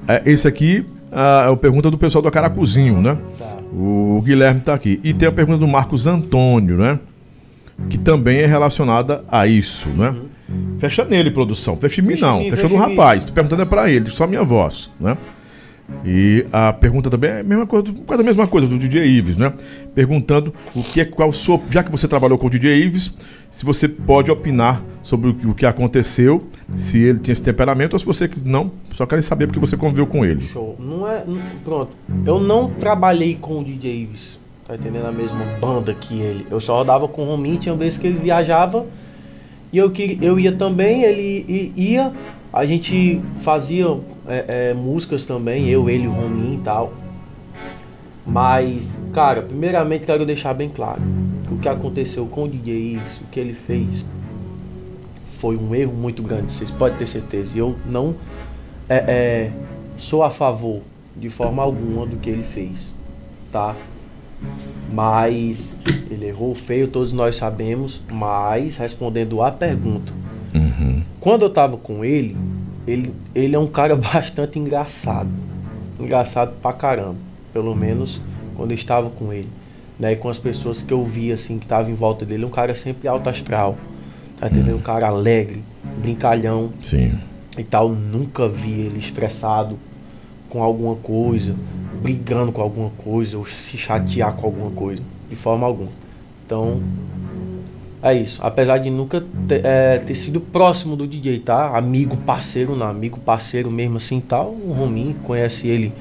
[0.08, 3.18] É, esse aqui ah, é a pergunta do pessoal do Caracuzinho, né?
[3.38, 3.56] Tá.
[3.72, 5.00] O Guilherme tá aqui.
[5.04, 6.98] E tem a pergunta do Marcos Antônio, né?
[7.88, 10.14] Que também é relacionada a isso, né?
[10.78, 11.76] Fecha nele, produção.
[11.76, 12.48] Fecha em mim, não.
[12.50, 13.24] Fecha no rapaz.
[13.24, 15.16] Tô perguntando é pra ele, só minha voz, né?
[16.04, 19.36] E a pergunta também é a mesma coisa, quase a mesma coisa do DJ Ives,
[19.36, 19.52] né?
[19.94, 23.12] Perguntando o que é qual sua, já que você trabalhou com o DJ Ives,
[23.50, 26.46] se você pode opinar sobre o que, o que aconteceu,
[26.76, 30.06] se ele tinha esse temperamento ou se você não, só querem saber porque você conviveu
[30.06, 30.40] com ele.
[30.48, 30.76] Show.
[30.78, 31.22] Não é.
[31.26, 31.90] não- pronto.
[32.24, 34.40] Eu não trabalhei com o DJ Ives.
[34.66, 35.06] Tá entendendo?
[35.06, 36.46] A mesma banda que ele.
[36.50, 38.86] Eu só rodava com o Rominho, tinha vezes que ele viajava.
[39.72, 42.12] E eu, que- eu ia também, ele ia.
[42.52, 43.86] A gente fazia
[44.26, 46.92] é, é, músicas também, eu, ele, o Rominho e tal.
[48.26, 51.00] Mas, cara, primeiramente quero deixar bem claro
[51.46, 54.04] que o que aconteceu com o DJ o que ele fez,
[55.38, 57.50] foi um erro muito grande, vocês podem ter certeza.
[57.54, 58.14] E eu não
[58.88, 59.52] é, é,
[59.96, 60.82] sou a favor
[61.16, 62.94] de forma alguma do que ele fez,
[63.50, 63.74] tá?
[64.92, 65.76] Mas
[66.10, 68.00] ele errou feio, todos nós sabemos.
[68.10, 70.12] Mas respondendo à pergunta,
[70.54, 71.02] Uhum.
[71.20, 72.36] quando eu tava com ele,
[72.86, 75.28] ele, ele é um cara bastante engraçado.
[75.98, 77.16] Engraçado pra caramba.
[77.52, 78.20] Pelo menos
[78.56, 79.48] quando eu estava com ele.
[79.98, 80.12] Né?
[80.12, 82.44] E com as pessoas que eu via, assim, que estavam em volta dele.
[82.44, 83.76] Um cara sempre alto astral.
[84.38, 84.76] Tá entendendo?
[84.76, 85.62] Um cara alegre,
[86.00, 86.70] brincalhão.
[86.82, 87.12] Sim.
[87.58, 87.90] E tal.
[87.90, 89.76] Nunca vi ele estressado
[90.48, 91.54] com alguma coisa,
[92.02, 95.02] brigando com alguma coisa, ou se chatear com alguma coisa.
[95.28, 95.90] De forma alguma.
[96.44, 96.80] Então,
[98.02, 98.40] é isso.
[98.42, 101.76] Apesar de nunca ter, é, ter sido próximo do DJ, tá?
[101.76, 102.86] Amigo, parceiro, não.
[102.86, 104.48] Amigo, parceiro mesmo assim tal.
[104.48, 105.92] O Rominho, conhece ele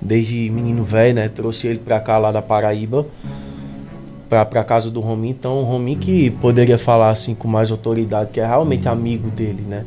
[0.00, 1.28] desde menino velho, né?
[1.28, 3.06] Trouxe ele pra cá lá da Paraíba.
[4.28, 5.34] Pra, pra casa do Rominho.
[5.36, 9.62] Então, o Rominho que poderia falar assim com mais autoridade, que é realmente amigo dele,
[9.62, 9.84] né?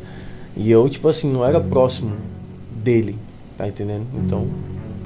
[0.57, 2.11] E eu, tipo assim, não era próximo
[2.83, 3.15] dele,
[3.57, 4.05] tá entendendo?
[4.13, 4.45] Então,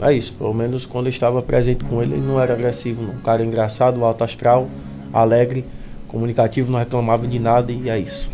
[0.02, 0.34] é isso.
[0.34, 3.14] Pelo menos quando eu estava presente com ele, ele não era agressivo, não.
[3.14, 4.68] Um cara engraçado, alto astral,
[5.14, 5.64] alegre
[6.08, 8.30] comunicativo, não reclamava de nada e é isso.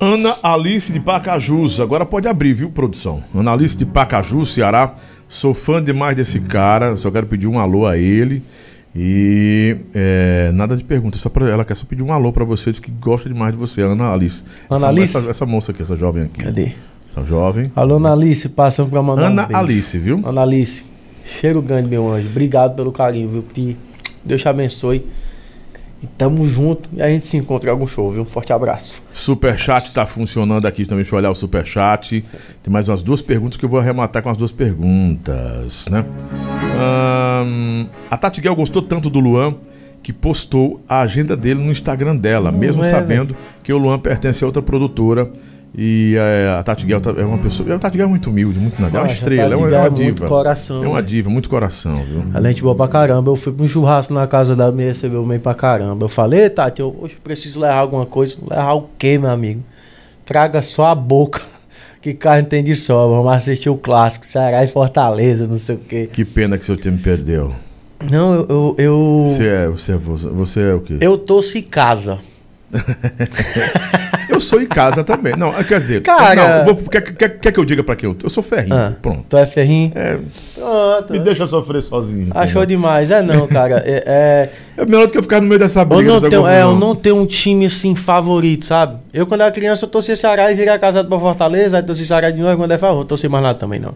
[0.00, 3.22] Ana Alice de Pacajus, agora pode abrir, viu, produção?
[3.34, 4.94] Ana Alice de Pacajus, Ceará.
[5.28, 8.42] Sou fã demais desse cara, só quero pedir um alô a ele.
[8.94, 12.78] E é, nada de pergunta, só pra, ela quer só pedir um alô para vocês
[12.78, 14.44] que gosta demais de você, Ana Alice.
[14.70, 15.16] Ana essa, Alice?
[15.16, 16.44] Essa, essa, moça aqui, essa jovem aqui.
[16.44, 16.72] Cadê?
[17.08, 17.72] Essa jovem.
[17.74, 19.56] Alô, Ana Alice, passando pra mandar Ana um.
[19.56, 20.22] Alice, viu?
[20.24, 20.84] Ana Alice,
[21.24, 22.28] cheiro grande, meu anjo.
[22.28, 23.42] Obrigado pelo carinho, viu?
[23.42, 23.76] Que
[24.24, 25.04] Deus te abençoe.
[26.04, 28.26] E tamo junto e a gente se encontra em algum show, viu?
[28.26, 29.02] Forte abraço.
[29.14, 32.22] Superchat tá funcionando aqui também, deixa eu olhar o superchat.
[32.62, 36.04] Tem mais umas duas perguntas que eu vou arrematar com as duas perguntas, né?
[36.78, 39.54] Ahn, a Tati Guel gostou tanto do Luan
[40.02, 43.98] que postou a agenda dele no Instagram dela, Não mesmo é, sabendo que o Luan
[43.98, 45.32] pertence a outra produtora.
[45.76, 47.74] E é, a Tati Guel tá- é uma pessoa.
[47.74, 48.96] A Tati Guel é muito humilde, muito nada.
[48.96, 50.28] É uma Poxa, estrela, é uma, é uma é muito diva.
[50.28, 51.06] coração, é uma né?
[51.08, 52.24] diva, muito coração, viu?
[52.32, 53.30] Ela é gente boa pra caramba.
[53.30, 56.04] Eu fui pra um churrasco na casa dela, me recebeu bem pra caramba.
[56.04, 58.36] Eu falei, Tati, eu hoje preciso levar alguma coisa.
[58.48, 59.62] Levar o quê, meu amigo?
[60.24, 61.40] Traga só a boca.
[62.00, 63.16] Que carne tem de sobra.
[63.16, 66.06] Vamos assistir o clássico, Ceará e Fortaleza, não sei o quê.
[66.12, 67.54] Que pena que seu time perdeu.
[68.10, 68.46] Não, eu.
[68.46, 70.98] Eu, eu, Você é, você é, você é o quê?
[71.00, 72.18] eu torço em casa.
[74.28, 75.34] Eu sou em casa também.
[75.36, 78.16] Não, quer dizer, Cara- não, vou- quer, quer, quer que eu diga pra quem eu
[78.22, 78.74] Eu sou ferrinho.
[78.74, 79.24] Ah, Pronto.
[79.28, 79.92] Tu é ferrinho?
[79.94, 80.18] É,
[80.54, 81.12] Pronto.
[81.12, 82.28] me deixa sofrer sozinho.
[82.34, 82.66] Achou entendeu?
[82.78, 83.10] demais.
[83.10, 83.82] É não, cara.
[83.86, 86.02] É, é, É melhor do que eu ficar no meio dessa eu, briga.
[86.10, 88.96] não dessa tenho, é, eu não tenho um time assim favorito, sabe?
[89.12, 92.30] Eu, quando era criança, eu torcia Ceará e virei casado pra Fortaleza, aí torci Ceará
[92.30, 93.94] de novo, quando é favor, torci mais nada também, não.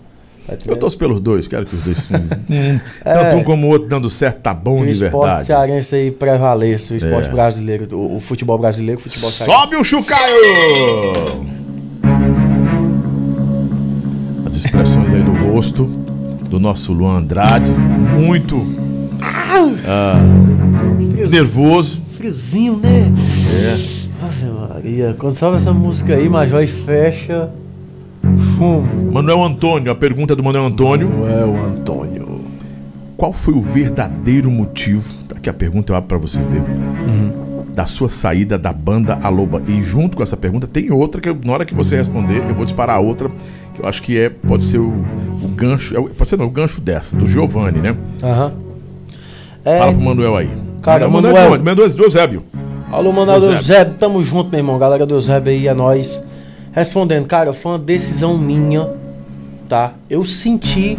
[0.66, 2.08] Eu torço pelos dois, quero que os dois.
[3.04, 3.14] É.
[3.14, 5.46] Tanto um como o outro dando certo, tá bom Que o de esporte verdade.
[5.46, 7.32] cearense aí prevaleça, o esporte É.
[7.32, 9.60] brasileiro, o, o futebol brasileiro, o futebol cearense.
[9.60, 11.48] Sobe o chucaio!
[14.46, 18.56] As expressões aí do rosto do nosso Luan Andrade, muito
[19.20, 20.20] ah,
[21.28, 22.00] nervoso.
[22.16, 23.12] Friozinho, né?
[23.54, 23.98] É.
[24.24, 27.50] Ave Maria, quando sobe essa música aí, Major, e fecha.
[28.56, 29.12] Fumo.
[29.12, 31.08] Manuel Antônio, a pergunta do Manuel Antônio.
[31.28, 32.40] É o Antônio.
[33.16, 35.12] Qual foi o verdadeiro motivo?
[35.28, 36.62] Tá Aqui a pergunta eu abro pra você ver.
[37.74, 39.62] Da sua saída da banda Aloba.
[39.68, 42.54] E junto com essa pergunta tem outra que eu- na hora que você responder, eu
[42.54, 43.30] vou disparar outra,
[43.74, 44.88] que eu acho que é pode ser o,
[45.42, 47.94] o gancho, é pode ser não, o gancho dessa, do Giovanni, né?
[48.22, 48.52] Aham.
[49.64, 50.50] É, Fala pro Manuel aí.
[50.82, 52.42] Cara, Manuel, Manuel- Manuel, Manuel do Eusébio.
[52.90, 53.56] Alô, Manuel Eusébio.
[53.58, 54.76] Eusébio, tamo junto, meu irmão.
[54.78, 56.20] Galera do Eusébio aí, é nóis.
[56.78, 58.88] Respondendo, cara, foi uma decisão minha,
[59.68, 59.94] tá?
[60.08, 60.96] Eu senti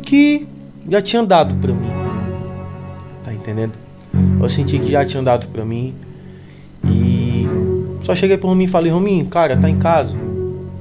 [0.00, 0.48] que
[0.88, 1.90] já tinha dado pra mim.
[3.22, 3.74] Tá entendendo?
[4.40, 5.92] Eu senti que já tinha dado pra mim.
[6.86, 7.46] E
[8.02, 10.14] só cheguei pro Rominho e falei, Rominho, cara, tá em casa.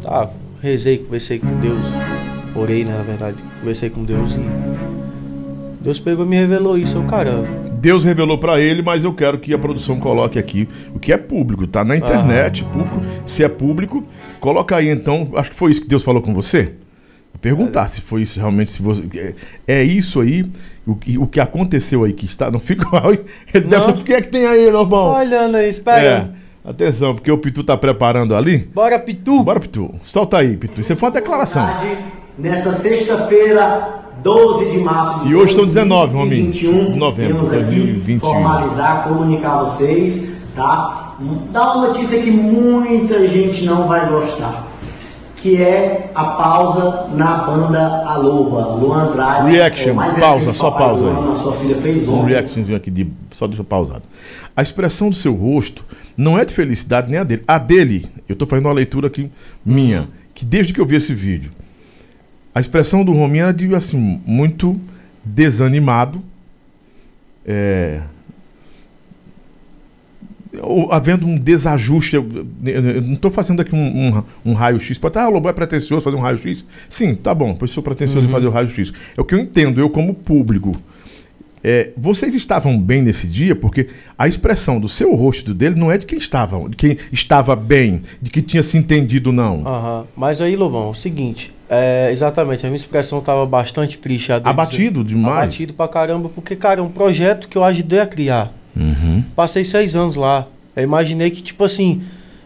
[0.02, 0.30] Tá,
[0.62, 1.84] rezei, conversei com Deus.
[2.56, 3.36] Orei, né, na verdade.
[3.60, 6.96] Conversei com Deus e Deus pegou e me revelou isso.
[6.96, 7.44] Eu, cara,
[7.80, 11.18] Deus revelou pra ele, mas eu quero que a produção coloque aqui o que é
[11.18, 13.02] público, tá na internet, público.
[13.26, 14.04] Se é público,
[14.40, 15.30] coloca aí então.
[15.36, 16.74] Acho que foi isso que Deus falou com você.
[17.34, 19.04] Vou perguntar se foi isso realmente, se você
[19.68, 20.50] é, é isso aí,
[20.86, 22.86] o que, o que aconteceu aí que está, não fica
[23.54, 23.84] ele deve Não.
[23.86, 25.16] saber o que é que tem aí, meu irmão.
[25.16, 26.32] olhando aí, espera.
[26.66, 28.58] É, atenção, porque o Pitu tá preparando ali.
[28.74, 29.44] Bora, Pitu.
[29.44, 29.94] Bora, Pitu.
[30.04, 30.82] Solta aí, Pitu.
[30.82, 31.64] Isso foi uma declaração.
[31.64, 31.98] tarde,
[32.38, 37.50] Nessa sexta-feira, 12 de março de E hoje são 19, Rominho, 2021, de novembro de
[37.50, 38.20] Temos aqui 2021.
[38.20, 41.16] formalizar, comunicar a vocês, tá?
[41.52, 44.68] Dá uma notícia que muita gente não vai gostar.
[45.38, 48.76] Que é a pausa na banda Aloba.
[48.76, 49.52] Luan Andrade.
[49.52, 52.30] Reaction, é pausa, só pausa A sua filha fez Um ontem.
[52.34, 53.08] reactionzinho aqui de.
[53.32, 54.02] Só deixa pausado.
[54.56, 55.86] A expressão do seu rosto
[56.16, 57.44] não é de felicidade nem a dele.
[57.48, 59.30] A dele, eu tô fazendo uma leitura aqui
[59.64, 61.52] minha, que desde que eu vi esse vídeo,
[62.58, 64.82] a expressão do Rominho era de assim, muito
[65.24, 66.24] desanimado.
[67.46, 68.02] É,
[70.90, 72.28] havendo um desajuste, eu,
[72.66, 75.54] eu não estou fazendo aqui um, um, um raio-x, pode estar, ah, o Lobo é
[75.54, 76.66] pretencioso fazer um raio-x.
[76.90, 78.92] Sim, tá bom, por isso sou pretencioso de fazer o raio-x.
[79.16, 80.76] É o que eu entendo, eu como público.
[81.70, 85.98] É, vocês estavam bem nesse dia, porque a expressão do seu rosto dele não é
[85.98, 89.68] de quem estava, de quem estava bem, de que tinha se entendido, não.
[89.68, 90.06] Aham.
[90.16, 94.32] Mas aí, Lobão, é o seguinte, é, exatamente, a minha expressão estava bastante triste.
[94.32, 95.40] Abatido demais.
[95.40, 98.54] Abatido pra caramba, porque, cara, é um projeto que eu ajudei a criar.
[98.74, 99.22] Uhum.
[99.36, 100.48] Passei seis anos lá.
[100.74, 102.02] Eu imaginei que, tipo assim,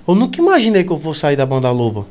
[0.08, 2.08] eu nunca imaginei que eu fosse sair da banda Loba.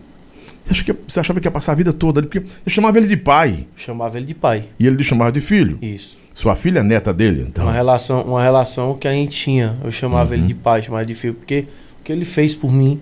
[0.64, 2.98] Você, acha que, você achava que ia passar a vida toda ali, porque eu chamava
[2.98, 4.68] ele de pai, Chamava ele de pai.
[4.78, 5.76] e ele lhe chamava de filho.
[5.82, 6.19] Isso.
[6.40, 7.66] Sua filha é neta dele, então.
[7.66, 9.76] Uma relação, uma relação que a gente tinha.
[9.84, 11.66] Eu chamava ele de pai, chamava de filho, porque
[12.00, 12.98] o que ele fez por mim,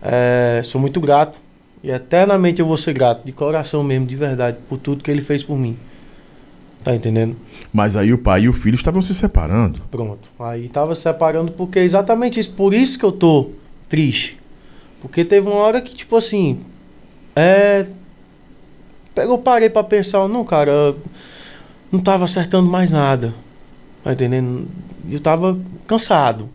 [0.00, 1.38] é, sou muito grato.
[1.82, 5.20] E eternamente eu vou ser grato, de coração mesmo, de verdade, por tudo que ele
[5.20, 5.76] fez por mim.
[6.82, 7.36] Tá entendendo?
[7.70, 9.82] Mas aí o pai e o filho estavam se separando.
[9.90, 10.26] Pronto.
[10.40, 12.52] Aí tava se separando porque é exatamente isso.
[12.52, 13.50] Por isso que eu tô
[13.90, 14.38] triste.
[15.02, 16.60] Porque teve uma hora que, tipo assim.
[17.36, 17.84] É.
[19.14, 20.96] Eu parei pra pensar, não, cara, eu
[21.94, 23.32] não tava acertando mais nada.
[24.02, 24.66] Tá entendendo?
[25.08, 25.56] Eu tava
[25.86, 26.48] cansado.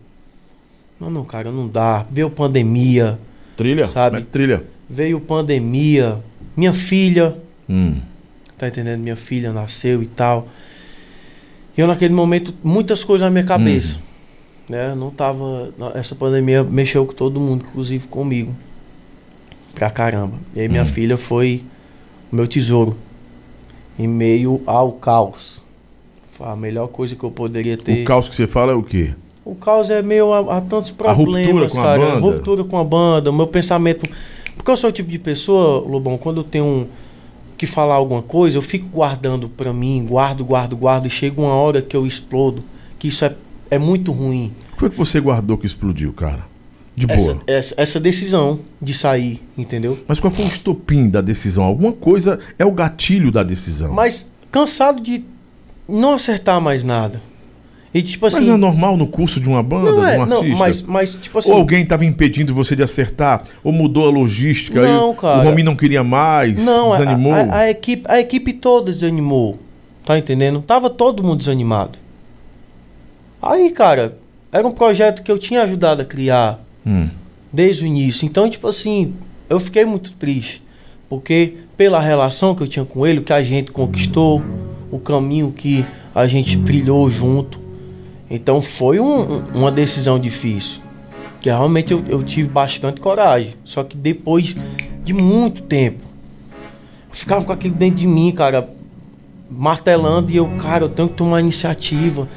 [1.00, 2.04] Não, não, cara, não dá.
[2.10, 3.18] Veio pandemia,
[3.56, 3.86] Trilha?
[3.88, 4.18] Sabe?
[4.18, 4.64] É trilha?
[4.88, 6.18] veio pandemia,
[6.56, 7.36] minha filha,
[7.68, 8.00] Hum.
[8.58, 9.00] Tá entendendo?
[9.00, 10.48] Minha filha nasceu e tal.
[11.76, 13.96] E eu naquele momento, muitas coisas na minha cabeça.
[14.68, 14.94] Né?
[14.94, 15.72] Não tava.
[15.94, 18.54] Essa pandemia mexeu com todo mundo, inclusive comigo.
[19.74, 20.36] Pra caramba.
[20.54, 20.86] E aí minha Hum.
[20.86, 21.64] filha foi
[22.30, 22.96] o meu tesouro.
[24.00, 25.62] Em meio ao caos.
[26.40, 28.02] A melhor coisa que eu poderia ter.
[28.02, 29.10] O caos que você fala é o quê?
[29.44, 31.98] O caos é meio a, a tantos A ruptura problemas, com a cara.
[32.06, 32.20] banda?
[32.20, 34.08] Ruptura com a banda, o meu pensamento.
[34.56, 36.86] Porque eu sou o tipo de pessoa, Lobão, quando eu tenho um-
[37.58, 41.52] que falar alguma coisa, eu fico guardando pra mim, guardo, guardo, guardo, e chega uma
[41.52, 42.62] hora que eu explodo,
[42.98, 43.34] que isso é,
[43.70, 44.50] é muito ruim.
[44.72, 46.46] O que que você guardou que explodiu, cara?
[47.00, 47.16] De boa.
[47.18, 49.98] Essa, essa, essa decisão de sair, entendeu?
[50.06, 51.64] Mas qual foi o estopim da decisão?
[51.64, 53.92] Alguma coisa é o gatilho da decisão.
[53.92, 55.24] Mas cansado de
[55.88, 57.22] não acertar mais nada.
[57.92, 58.44] E tipo Mas assim.
[58.44, 60.58] não é normal no curso de uma banda, não de é, um não, artista?
[60.58, 61.50] mas, mas tipo assim.
[61.50, 65.40] Ou alguém estava impedindo você de acertar, ou mudou a logística, Não, cara.
[65.40, 67.32] o Romin não queria mais, Não, a- desanimou.
[67.32, 69.58] A, a equipe, a equipe toda desanimou.
[70.04, 70.60] Tá entendendo?
[70.62, 71.98] Tava todo mundo desanimado.
[73.42, 74.16] Aí, cara,
[74.52, 77.08] era um projeto que eu tinha ajudado a criar Hum.
[77.52, 78.24] desde o início.
[78.26, 79.12] Então, tipo assim,
[79.48, 80.62] eu fiquei muito triste.
[81.08, 84.40] Porque pela relação que eu tinha com ele, o que a gente conquistou,
[84.90, 85.84] o caminho que
[86.14, 87.58] a gente trilhou junto.
[88.30, 90.80] Então foi um- um- uma decisão difícil.
[91.40, 93.54] Que realmente eu, eu tive bastante coragem.
[93.64, 94.54] Só que depois
[95.04, 96.04] de muito tempo,
[97.08, 98.68] eu ficava com aquilo dentro de mim, cara,
[99.50, 102.28] martelando e eu, cara, eu tenho que tomar iniciativa.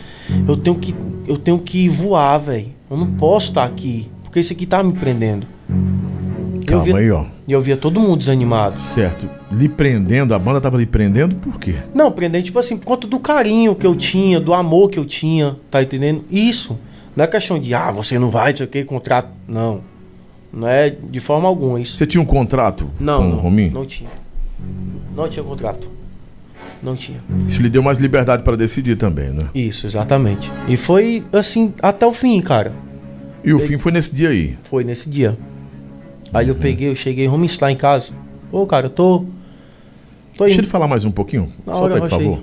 [0.48, 0.96] Eu tenho que,
[1.28, 2.70] eu tenho que voar, velho.
[2.90, 5.46] Eu não posso estar aqui, porque isso aqui tá me prendendo.
[5.70, 7.26] Eu Calma via- aí, ó.
[7.48, 8.82] E eu via todo mundo desanimado.
[8.82, 9.30] Certo.
[9.52, 11.76] Lhe prendendo, a banda tava lhe prendendo por quê?
[11.94, 15.06] Não, prendendo, tipo assim, por conta do carinho que eu tinha, do amor que eu
[15.06, 16.24] tinha, tá entendendo?
[16.32, 16.80] Isso.
[17.16, 19.30] Não é questão de, ah, você não vai, não sei o que, contrato.
[19.48, 19.82] Não.
[20.52, 21.96] Não é de forma alguma isso.
[21.96, 23.70] Você tinha um contrato Não, com o não, Romin?
[23.70, 24.10] não tinha.
[25.16, 25.88] Não tinha contrato.
[26.82, 27.20] Não tinha.
[27.48, 29.46] Isso lhe deu mais liberdade para decidir também, né?
[29.54, 30.52] Isso, exatamente.
[30.68, 32.72] E foi assim, até o fim, cara.
[33.44, 34.58] E o fim foi nesse dia aí.
[34.64, 35.38] Foi nesse dia.
[36.34, 38.10] Aí eu peguei, eu cheguei, vamos lá em casa.
[38.52, 39.26] Ô, cara, eu tô.
[40.38, 41.52] Tô Deixa ele falar mais um pouquinho.
[41.66, 42.40] Na Solta aí, por favor.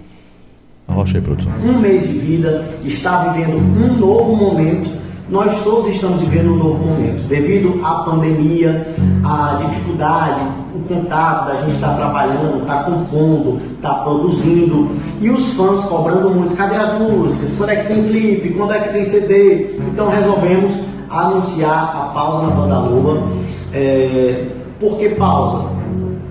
[0.86, 1.52] Arrocha aí, produção.
[1.52, 4.90] um mês de vida, está vivendo um novo momento.
[5.28, 8.94] Nós todos estamos vivendo um novo momento, devido à pandemia,
[9.24, 10.40] à dificuldade,
[10.74, 14.90] o contato da gente estar trabalhando, estar compondo, estar produzindo,
[15.20, 17.54] e os fãs cobrando muito, cadê as músicas?
[17.56, 18.50] Quando é que tem clipe?
[18.50, 19.76] Quando é que tem CD?
[19.88, 20.80] Então resolvemos
[21.10, 23.28] anunciar a pausa na Banda Loba.
[23.72, 24.46] É,
[24.78, 25.68] por que pausa?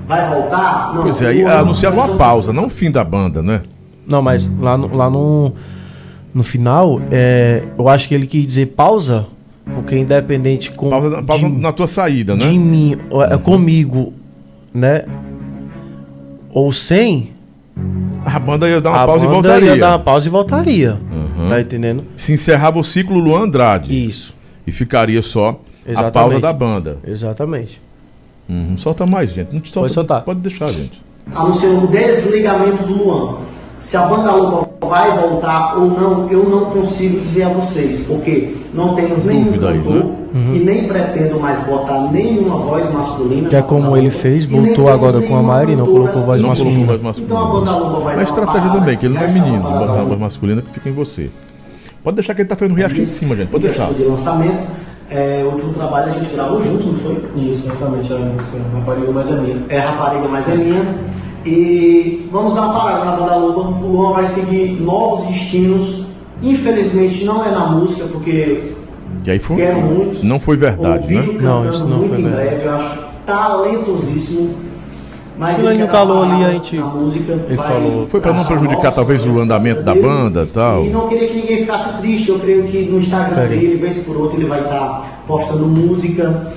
[0.08, 0.94] Vai voltar?
[0.96, 3.62] Não, Pois é, aí anunciava uma pausa, não o fim da banda, né?
[4.08, 5.54] Não, mas lá no, lá no,
[6.34, 9.28] no final, é, eu acho que ele quis dizer pausa,
[9.76, 12.52] porque independente com Pausa, pausa de, na tua saída, de né?
[12.52, 14.14] mim, ou, é, comigo,
[14.74, 15.06] né?
[16.52, 17.32] Ou sem,
[18.26, 19.70] A banda ia dar uma a pausa e banda voltaria.
[19.76, 21.00] ia dar uma pausa e voltaria.
[21.12, 21.48] Uhum.
[21.50, 22.04] Tá entendendo?
[22.18, 23.94] Se encerrava o ciclo Luan Andrade.
[24.08, 24.36] Isso,
[24.68, 26.14] E ficaria só a Exatamente.
[26.14, 26.98] pausa da banda.
[27.06, 27.82] exatamente.
[28.50, 28.78] Uhum.
[28.78, 29.54] Solta mais, gente.
[29.54, 30.22] Não te solta, Pode soltar.
[30.24, 31.00] Pode deixar, gente.
[31.34, 33.38] anunciando o desligamento do Luan.
[33.80, 38.58] Se a banda Loba vai voltar ou não, eu não consigo dizer a vocês, porque
[38.74, 40.56] não temos nenhum Dúvida aí, cantor né?
[40.56, 43.50] e nem pretendo mais botar nenhuma voz masculina.
[43.50, 46.86] Que é como ele fez, voltou agora com a Mari, não colocou voz não masculina.
[46.86, 47.34] colocou voz masculina.
[47.34, 49.34] Então a banda Loba vai Mas dar uma estratégia também, que ele não é uma
[49.34, 49.64] menino.
[49.64, 50.06] Botar uma aí.
[50.08, 51.30] voz masculina que fica em você.
[52.04, 53.50] Pode deixar que ele tá fazendo react aqui em cima, gente.
[53.50, 53.92] Pode deixar.
[53.94, 54.64] De lançamento.
[55.12, 57.14] É, o último trabalho a gente gravou juntos, não foi?
[57.36, 58.14] Isso, exatamente.
[58.14, 59.58] A rapariga mais é minha.
[59.68, 60.96] É Rapariga Mais é Minha.
[61.46, 63.62] E vamos dar uma parada na banda Luba.
[63.62, 66.06] O Luan vai seguir novos destinos.
[66.42, 68.74] Infelizmente não é na música, porque
[69.24, 70.26] Que aí foi, quero muito.
[70.26, 71.38] não foi verdade, né?
[71.42, 72.48] Não, isso não muito foi em verdade.
[72.50, 72.66] breve.
[72.66, 74.56] Eu acho talentosíssimo.
[75.38, 78.06] Mas ele uma calor ali, a gente- na música, ele vai falou.
[78.08, 80.06] Foi pra não traçar prejudicar, talvez, o andamento da dele.
[80.06, 80.84] banda e tal.
[80.84, 82.28] E não queria que ninguém ficasse triste.
[82.30, 83.58] Eu creio que no Instagram Pera aí.
[83.60, 86.52] dele, vez por outro, ele vai estar postando música.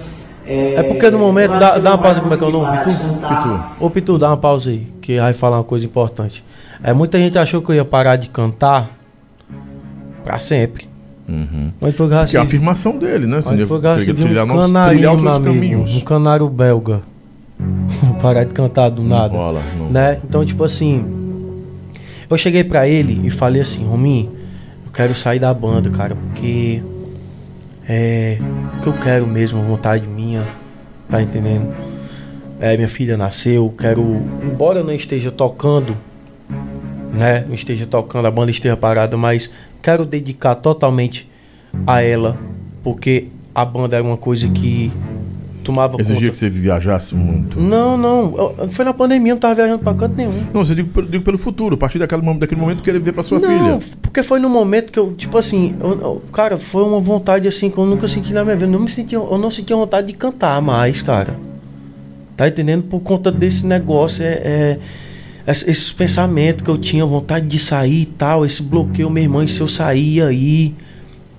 [0.46, 2.78] É porque no momento, dá, dá uma pausa, como é que é o nome?
[2.78, 2.98] Pitu?
[2.98, 3.76] cantar.
[3.78, 6.44] Ô Pitu, dá uma pausa aí, que vai falar uma coisa importante.
[6.82, 8.90] É, muita gente achou que eu ia parar de cantar
[10.24, 10.88] pra sempre.
[11.28, 11.70] Uhum.
[11.80, 13.40] Mas foi graças Que é a afirmação dele, né?
[13.44, 15.96] Mas foi graças a trilhar, um canarinho, trilhar outros amigo, caminhos.
[15.96, 17.00] um canário belga.
[18.20, 19.32] Parar de cantar do nada.
[19.34, 19.88] rola, não.
[19.90, 20.18] Né?
[20.24, 21.04] Então, tipo assim,
[22.28, 24.30] eu cheguei pra ele e falei assim, Rominho,
[24.84, 26.82] eu quero sair da banda, cara, porque
[27.92, 28.38] é
[28.78, 30.46] o que eu quero mesmo, vontade minha,
[31.10, 31.72] tá entendendo?
[32.58, 34.02] É, minha filha nasceu, quero,
[34.42, 35.96] embora eu não esteja tocando,
[37.12, 37.44] né?
[37.46, 39.50] Não esteja tocando, a banda esteja parada, mas
[39.82, 41.28] quero dedicar totalmente
[41.86, 42.38] a ela,
[42.82, 44.90] porque a banda era uma coisa que
[45.62, 46.30] tomava Exigia conta.
[46.32, 47.58] que você viajasse muito.
[47.60, 50.32] Não, não, eu- foi na pandemia, eu não tava viajando pra canto nenhum.
[50.52, 53.12] Não, você digo, pelo- digo pelo futuro, a partir daquele momento, daquele momento querer ver
[53.12, 53.78] pra sua não, filha.
[54.02, 57.70] porque foi no momento que eu, tipo assim, eu- eu- cara, foi uma vontade assim
[57.70, 58.66] que eu nunca senti na minha vida.
[58.68, 61.34] Eu não, me senti, eu não sentia vontade de cantar mais, cara.
[62.36, 62.82] Tá entendendo?
[62.84, 64.78] Por conta desse negócio, é,
[65.46, 69.42] é esse- esses pensamentos que eu tinha, vontade de sair e tal, esse bloqueio, irmão,
[69.42, 70.74] e se eu sair aí,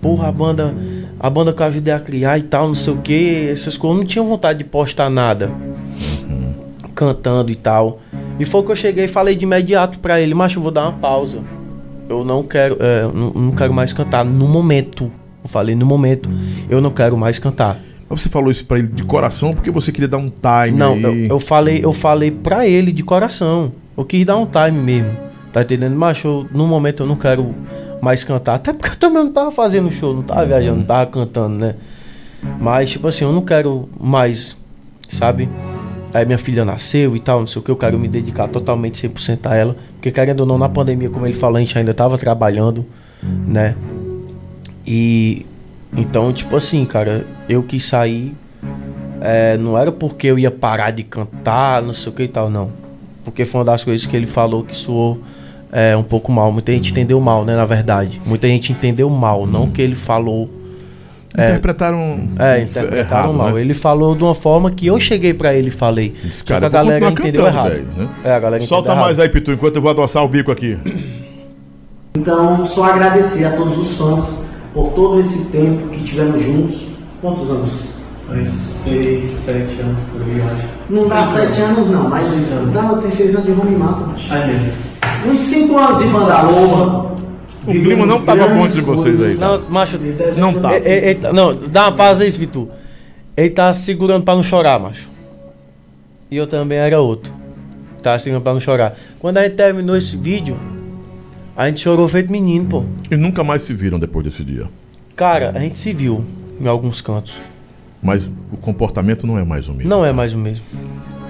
[0.04, 0.76] porra, a banda,
[1.18, 3.98] a banda que eu ajudei a criar e tal, não sei o que, essas coisas,
[3.98, 5.50] eu não tinha vontade de postar nada.
[6.94, 8.02] Cantando e tal.
[8.38, 10.84] E foi que eu cheguei e falei de imediato pra ele, macho, eu vou dar
[10.84, 11.40] uma pausa.
[12.10, 15.10] Eu não quero, é, não, não quero mais cantar no momento.
[15.42, 16.30] Eu falei no momento,
[16.70, 17.80] eu não quero mais cantar.
[18.10, 20.98] Mas você falou isso pra ele de coração porque você queria dar um time Não,
[20.98, 23.72] eu, eu falei, eu falei pra ele de coração.
[23.98, 25.18] Eu quis dar um time mesmo.
[25.52, 25.96] Tá entendendo?
[25.96, 27.54] Macho, eu, no momento eu não quero
[28.04, 28.56] mais cantar.
[28.56, 31.76] Até porque eu também não tava fazendo show, não tava viajando, não tava cantando, né?
[32.60, 34.58] Mas, tipo assim, eu não quero mais,
[35.10, 35.50] sabe?
[36.14, 39.08] Aí minha filha nasceu e tal, não sei o que, eu quero me dedicar totalmente
[39.08, 39.76] 100% a ela.
[39.94, 42.86] Porque querendo ou não, na pandemia, como ele falou, a gente ainda tava trabalhando,
[43.48, 43.74] né?
[44.86, 45.46] E
[45.96, 48.36] então, tipo assim, cara, eu quis sair.
[49.22, 52.50] é, não era porque eu ia parar de cantar, não sei o que e tal,
[52.50, 52.70] não.
[53.24, 55.20] Porque foi uma das coisas que ele falou que soou
[55.74, 56.52] é, um pouco mal.
[56.52, 57.56] Muita gente entendeu mal, né?
[57.56, 58.22] Na verdade.
[58.26, 60.50] Muita gente entendeu mal, não que ele falou.
[61.34, 62.30] Interpretaram.
[62.38, 63.52] É, interpretaram errado, mal.
[63.54, 63.62] né?
[63.62, 66.14] Ele falou de uma forma que eu cheguei pra ele e falei.
[66.24, 67.70] Esse Só cara, que a galera entendeu cantando, errado.
[67.72, 68.10] velho, né?
[68.24, 69.28] É, a galera Solta entendeu mais errado.
[69.28, 70.78] aí, Pitu, enquanto eu vou adoçar o bico aqui.
[72.16, 74.44] Então, só agradecer a todos os fãs
[74.74, 76.88] por todo esse tempo que tivemos juntos.
[77.22, 77.94] Quantos anos?
[78.32, 80.68] Uns seis, sete anos por aí, acho.
[80.90, 82.72] Não dá Seis sete anos não, mas Seis anos.
[82.74, 84.32] dá, tem seis anos de Rome Mata, mas...
[84.32, 84.93] Aí mesmo.
[85.26, 87.14] Uns cinco anos de Banda Loba.
[87.66, 89.38] O clima não tava bom entre vocês aí.
[89.38, 89.48] tá?
[89.58, 89.98] Não, macho.
[90.38, 90.74] Não tá.
[90.74, 92.68] É, é, é, não, dá uma pausa aí, Vitor.
[93.36, 95.10] Ele tá segurando pra não chorar, macho.
[96.30, 97.32] E eu também era outro.
[98.02, 98.98] Tava segurando pra não chorar.
[99.20, 100.58] Quando a gente terminou esse vídeo,
[101.56, 102.84] a gente chorou feito menino, pô.
[103.10, 104.66] E nunca mais se viram depois desse dia.
[105.16, 106.24] Cara, a gente se viu
[106.60, 107.36] em alguns cantos.
[108.02, 109.90] Mas o comportamento não é mais o mesmo.
[109.90, 110.66] Não é mais o mesmo.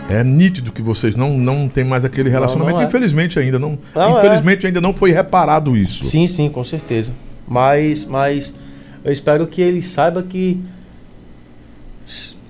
[0.09, 2.75] É nítido que vocês não, não têm mais aquele relacionamento.
[2.75, 2.85] não é.
[2.85, 3.77] Infelizmente ainda não.
[3.95, 4.19] Não é.
[4.19, 6.03] infelizmente ainda não foi reparado isso.
[6.03, 7.11] Sim, sim, com certeza.
[7.47, 8.53] Mas, mas
[9.03, 10.59] eu espero que ele saiba que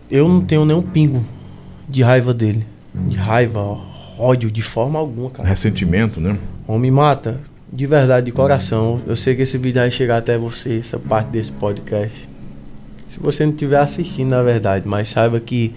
[0.10, 1.24] eu não tenho nenhum pingo
[1.88, 2.66] de raiva dele.
[2.94, 3.78] De raiva,
[4.18, 5.48] ódio, de forma alguma, cara.
[5.48, 6.38] Ressentimento, né?
[6.68, 7.40] Homem mata,
[7.72, 9.02] de verdade, de coração.
[9.08, 12.30] Eu sei que esse vídeo vai chegar até você, essa parte desse podcast.
[13.08, 15.74] Se você não estiver assistindo, na verdade, mas saiba que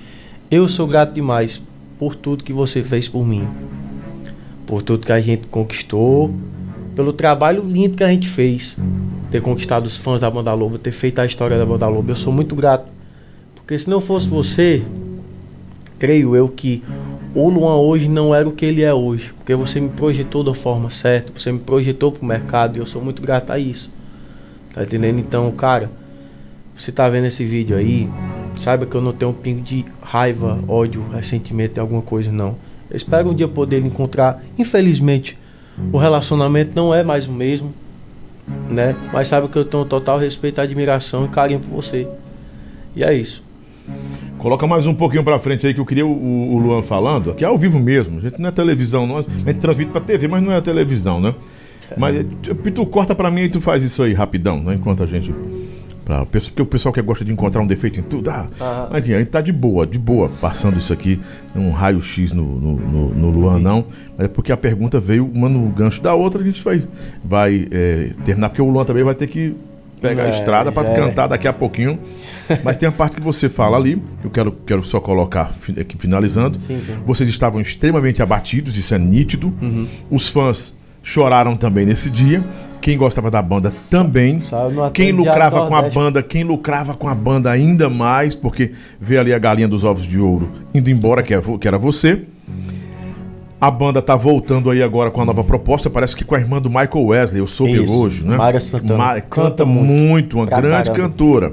[0.51, 1.61] eu sou grato demais
[1.99, 3.49] por tudo que você fez por mim.
[4.67, 6.35] Por tudo que a gente conquistou,
[6.95, 8.77] pelo trabalho lindo que a gente fez.
[9.31, 12.13] Ter conquistado os fãs da Banda Loba, ter feito a história da Banda Loba.
[12.13, 12.87] Eu sou muito grato.
[13.55, 14.83] Porque se não fosse você,
[15.99, 16.83] creio eu que
[17.35, 19.33] o Luan hoje não era o que ele é hoje.
[19.37, 23.03] Porque você me projetou da forma certa, você me projetou pro mercado e eu sou
[23.03, 23.91] muito grato a isso.
[24.73, 25.19] Tá entendendo?
[25.19, 25.91] Então, cara,
[26.77, 28.09] você tá vendo esse vídeo aí,
[28.57, 32.57] saiba que eu não tenho um pingo de raiva, ódio, ressentimento em alguma coisa, não.
[32.91, 34.43] Eu espero um dia poder encontrar.
[34.59, 35.37] Infelizmente,
[35.93, 37.73] o relacionamento não é mais o mesmo,
[38.71, 38.95] né?
[39.13, 42.07] Mas sabe que eu tenho total respeito, admiração e carinho por você.
[42.95, 43.45] E é isso.
[44.39, 47.45] Coloca mais um pouquinho pra frente aí que eu queria o, o Luan falando, que
[47.45, 48.19] é ao vivo mesmo.
[48.19, 49.19] A gente não é televisão, não.
[49.19, 51.35] A gente transmite pra TV, mas não é televisão, né?
[51.97, 54.75] Mas, eh, Pitu, corta pra mim e tu faz isso aí rapidão, né?
[54.75, 55.33] Enquanto a gente.
[56.07, 58.31] Pra, porque o pessoal que gosta de encontrar um defeito em tudo.
[58.31, 58.47] Ah,
[58.93, 61.21] aqui, a gente tá de boa, de boa, passando isso aqui,
[61.53, 63.87] um raio-x no, no, no, no Luan, não.
[64.17, 66.81] É porque a pergunta veio uma no gancho da outra, a gente vai,
[67.25, 69.53] vai é, terminar, porque o Luan também vai ter que
[70.01, 70.95] pegar a É, estrada pra é.
[70.95, 71.99] cantar daqui a pouquinho.
[72.63, 75.99] Mas tem a parte que você fala ali, que eu quero, quero só colocar aqui
[75.99, 76.61] finalizando.
[76.61, 76.95] Sim, sim.
[77.05, 79.53] Vocês estavam extremamente abatidos, isso é nítido.
[79.61, 79.89] Uhum.
[80.09, 80.73] Os fãs
[81.03, 82.45] choraram também nesse dia.
[82.81, 84.41] Quem gostava da banda também.
[84.93, 89.33] Quem lucrava com a banda, quem lucrava com a banda ainda mais, porque vê ali
[89.35, 92.23] a galinha dos ovos de ouro indo embora, que, é que era você.
[93.59, 96.61] A banda tá voltando aí agora com a nova proposta, parece que com a irmã
[96.61, 98.37] do Michael Wesley, eu soube Isso, hoje, né?
[98.37, 98.97] Mayra Santana.
[98.99, 100.37] Ma- canta, Canta muito, muito.
[100.37, 100.95] uma grande caramba.
[101.09, 101.53] cantora.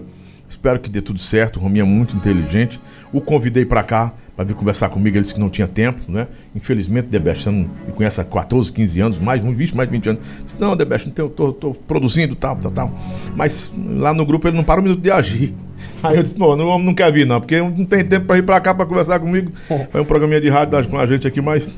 [0.49, 2.79] Espero que dê tudo certo, o Rominho é muito inteligente.
[3.11, 6.27] O convidei pra cá para vir conversar comigo, ele disse que não tinha tempo, né?
[6.55, 9.93] Infelizmente, Debest, você não me conhece há 14, 15 anos, mais, muito 20, mais de
[9.95, 10.21] 20 anos.
[10.45, 12.99] Disse, não, Debest, não tenho, tô, tô produzindo, tal, tal, tal.
[13.35, 15.53] Mas lá no grupo ele não para um minuto de agir.
[16.01, 18.43] Aí eu disse, pô, não, não quer vir não, porque não tem tempo para ir
[18.43, 19.51] pra cá para conversar comigo.
[19.91, 21.69] Foi um programinha de rádio com a gente aqui, mas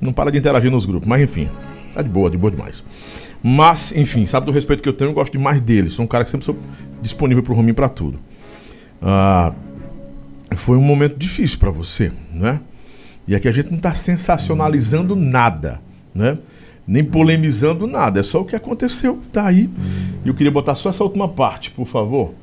[0.00, 1.08] não para de interagir nos grupos.
[1.08, 1.48] Mas enfim,
[1.94, 2.82] tá de boa, de boa demais.
[3.42, 5.90] Mas, enfim, sabe do respeito que eu tenho, eu gosto demais dele.
[5.90, 6.56] Sou um cara que sempre sou
[7.02, 8.18] disponível pro Rominho pra tudo.
[9.02, 9.52] Ah,
[10.56, 12.60] foi um momento difícil pra você, né?
[13.26, 15.80] E aqui a gente não tá sensacionalizando nada,
[16.14, 16.36] né?
[16.86, 19.70] Nem polemizando nada, é só o que aconteceu, tá aí.
[20.24, 22.34] E eu queria botar só essa última parte, por favor.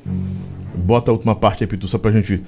[0.74, 2.42] Bota a última parte aí, Pitu, só pra gente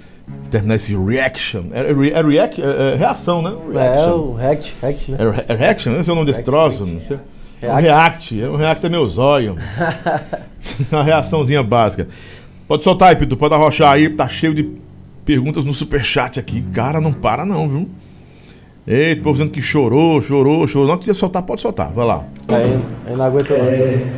[0.50, 1.66] terminar esse reaction.
[1.72, 3.52] É, re- é reac- é- é reação, né?
[3.74, 4.14] É Reaction.
[4.16, 5.18] o React, React, né?
[5.20, 6.00] É, re- é reaction, né?
[6.00, 6.84] Esse é o nome desse troço.
[6.84, 7.18] Não sei.
[7.62, 8.34] É um React.
[8.34, 8.40] react.
[8.42, 9.56] É um react é meu zóio.
[10.90, 12.08] Uma reaçãozinha básica.
[12.66, 13.36] Pode soltar aí, Pitu.
[13.36, 14.08] Pode arrochar aí.
[14.08, 14.68] Tá cheio de
[15.24, 16.62] perguntas no superchat aqui.
[16.72, 17.88] Cara, não para não, viu?
[18.86, 20.88] Eita, o povo dizendo que chorou, chorou, chorou.
[20.88, 21.92] Não quiser soltar, pode soltar.
[21.92, 22.24] Vai lá.
[22.48, 23.72] Aí, aí não aguenta mais.
[23.72, 24.12] É,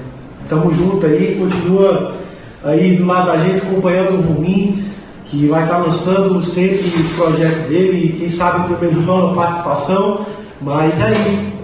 [0.48, 2.16] tamo junto aí, continua
[2.64, 4.84] aí do lado da gente acompanhando o Rumi,
[5.26, 9.34] que vai estar lançando sempre os projetos dele e quem sabe no primeiro ano a
[9.34, 10.26] participação.
[10.60, 11.56] Mas é isso.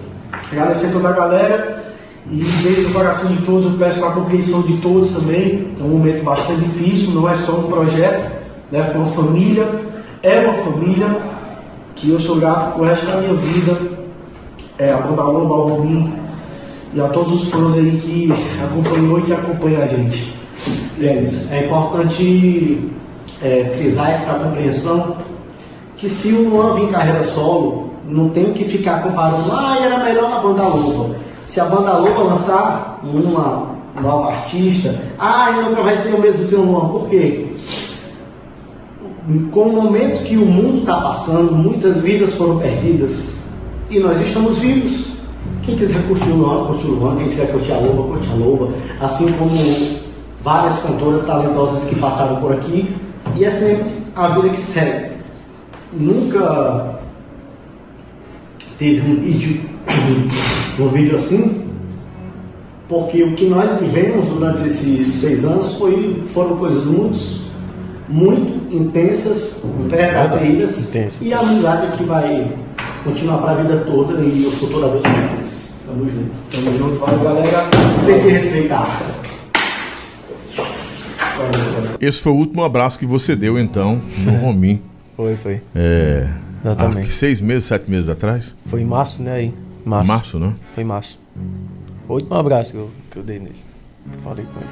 [0.53, 1.83] Agradecer toda a galera
[2.31, 5.73] e desde o coração de todos eu peço a compreensão de todos também.
[5.79, 8.42] É um momento bastante difícil, não é só um projeto,
[8.73, 8.83] né?
[8.85, 9.69] Foi uma família,
[10.23, 11.07] é uma família
[11.95, 13.79] que eu sou grato pro resto da minha vida.
[14.79, 16.13] É, a Banda Loba, ao Rominho,
[16.95, 18.33] e a todos os fãs aí que
[18.65, 20.35] acompanhou e que acompanham a gente.
[20.99, 21.25] E é.
[21.51, 22.91] É importante
[23.43, 25.17] é, frisar essa compreensão
[25.99, 30.03] que se o Luan vir em carreira solo, não tem que ficar comparando, ah, era
[30.03, 31.15] melhor na banda Loba.
[31.45, 33.71] Se a banda Loba lançar uma
[34.01, 36.89] nova artista, ah, nunca vai ser o mesmo seu Luan.
[36.89, 37.52] Por quê?
[39.53, 43.37] Com o momento que o mundo está passando, muitas vidas foram perdidas
[43.89, 45.13] e nós estamos vivos.
[45.63, 47.17] Quem quiser curtir o Luan, curte o Luan.
[47.17, 48.73] Quem quiser curtir a Loba, curte a Loba.
[49.01, 49.53] Assim como
[50.43, 52.97] várias cantoras talentosas que passaram por aqui.
[53.37, 55.13] E é sempre a vida que segue.
[55.93, 56.99] Nunca
[58.79, 59.61] teve um vídeo,
[60.81, 61.69] um vídeo assim,
[62.89, 67.17] porque o que nós vivemos durante esses seis anos foi, foram coisas muito,
[68.13, 71.19] muito intensas, verdadeiras, Intensas.
[71.23, 72.55] e a amizade que vai
[73.03, 75.75] continuar para a vida toda e eu sou toda vez feliz.
[75.87, 76.31] Tamo junto.
[76.51, 77.65] Tamo junto, valeu galera.
[78.07, 78.87] Tem que respeitar.
[82.01, 84.81] Esse foi o último abraço que você deu, então, no Romim.
[85.17, 85.63] Foi, foi.
[85.75, 86.29] É.
[86.65, 87.07] Exatamente.
[87.07, 88.55] que seis meses, sete meses atrás?
[88.67, 89.33] Foi em março, né?
[89.33, 89.55] Aí.
[89.85, 90.09] Março.
[90.13, 90.55] Março, né?
[90.73, 91.19] Foi em março.
[92.09, 93.57] O último abraço que eu, que eu dei nele.
[94.23, 94.71] Falei com ele.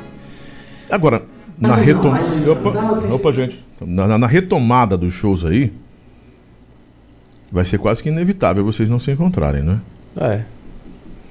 [0.88, 1.22] Agora,
[1.60, 2.24] na retomada.
[2.50, 3.62] Opa, opa, gente.
[3.80, 5.72] Na, na- na retomada dos shows aí,
[7.52, 9.80] vai ser quase que inevitável vocês não se encontrarem, né?
[10.16, 10.40] É.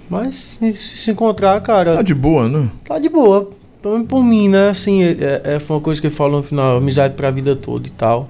[0.09, 2.69] Mas se se encontrar, cara, Tá de boa, né?
[2.83, 3.49] tá de boa.
[3.81, 4.69] Por, por mim, né?
[4.69, 7.87] Assim, é, é, foi uma coisa que ele falou no final, amizade pra vida toda
[7.87, 8.27] e tal.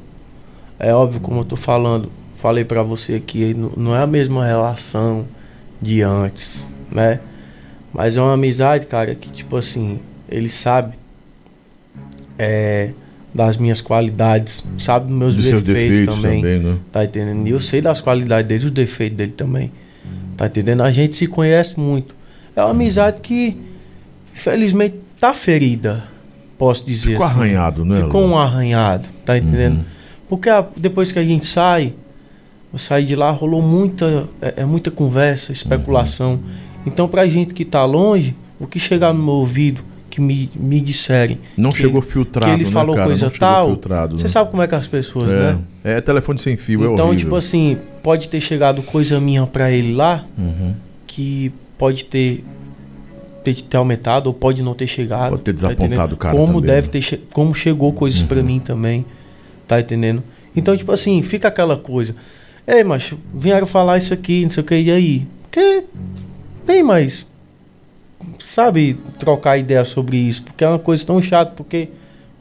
[0.78, 4.46] É óbvio, como eu tô falando, falei pra você aqui, não, não é a mesma
[4.46, 5.26] relação
[5.82, 7.20] de antes, né?
[7.94, 10.99] Mas é uma amizade, cara, que tipo assim, ele sabe
[12.40, 12.90] é,
[13.36, 16.42] das minhas qualidades, sabe dos meus seus defeitos, defeitos também.
[16.42, 16.78] também, né?
[16.92, 17.48] Tá entendendo?
[17.48, 19.72] E eu sei das qualidades dele, dos defeitos dele também.
[20.36, 20.82] Tá entendendo?
[20.82, 22.16] A gente se conhece muito.
[22.56, 23.56] É uma amizade que,
[24.34, 26.04] infelizmente, tá ferida.
[26.58, 27.40] Posso dizer Ficou assim.
[27.40, 27.98] arranhado, né?
[28.04, 29.78] Ficou um arranhado, tá entendendo?
[29.78, 29.86] Uhum.
[30.28, 31.94] Porque a- depois que a gente sai,
[32.72, 36.34] eu saí de lá, rolou muita, é, é muita conversa, especulação.
[36.34, 36.40] Uhum.
[36.86, 40.82] Então, pra gente que tá longe, o que chegar no meu ouvido, que me, me
[40.82, 41.38] disserem.
[41.56, 43.08] Não que chegou filtrado, que ele né, falou cara?
[43.08, 43.68] coisa tal.
[43.68, 44.30] filtrado, Você né?
[44.30, 45.36] sabe como é que as pessoas, é.
[45.36, 45.60] né?
[45.84, 49.94] É telefone sem fio, é então, tipo assim, pode ter chegado coisa minha pra ele
[49.94, 50.74] lá, Uhum.
[51.08, 52.44] que pode ter
[53.44, 55.30] ter, ter aumentado ou pode não ter chegado.
[55.30, 56.14] Pode ter tá desapontado entendendo?
[56.14, 56.92] o cara Como também, deve né?
[57.02, 59.06] ter como chegou coisas pra mim também.
[59.68, 60.24] Tá entendendo?
[60.56, 62.16] Então, tipo assim, fica aquela coisa.
[62.68, 65.28] Ei, mas vieram falar isso aqui, não sei o que, e aí?
[65.44, 65.84] Porque
[66.66, 67.26] tem mais.
[68.50, 71.90] Sabe, trocar ideia sobre isso, porque é uma coisa tão chata, porque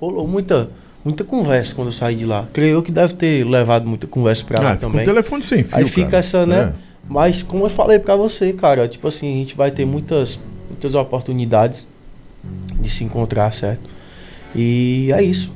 [0.00, 0.70] rolou muita,
[1.04, 2.46] muita conversa quando eu saí de lá.
[2.50, 5.04] Creio eu que deve ter levado muita conversa lá Ah, um também.
[5.04, 6.16] telefone sem fio, Aí fica cara.
[6.16, 6.72] essa, né?
[6.74, 6.88] É.
[7.06, 10.38] Mas como eu falei pra você, cara, tipo assim, a gente vai ter muitas,
[10.70, 11.86] muitas oportunidades
[12.80, 13.82] de se encontrar, certo?
[14.54, 15.52] E é isso.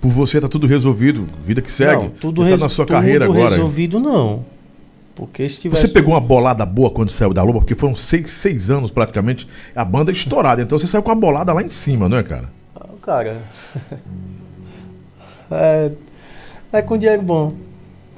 [0.00, 2.04] Por você tá tudo resolvido, vida que segue.
[2.04, 3.50] Não, tudo tá na sua tudo carreira agora.
[3.50, 4.42] resolvido não.
[5.20, 8.30] Porque se tivesse Você pegou uma bolada boa quando saiu da Loba, porque foram seis,
[8.30, 10.62] seis anos praticamente, a banda é estourada.
[10.62, 12.48] Então você saiu com a bolada lá em cima, não é, cara?
[12.74, 13.42] Ah, cara.
[15.52, 15.90] é,
[16.72, 17.52] é com dinheiro bom.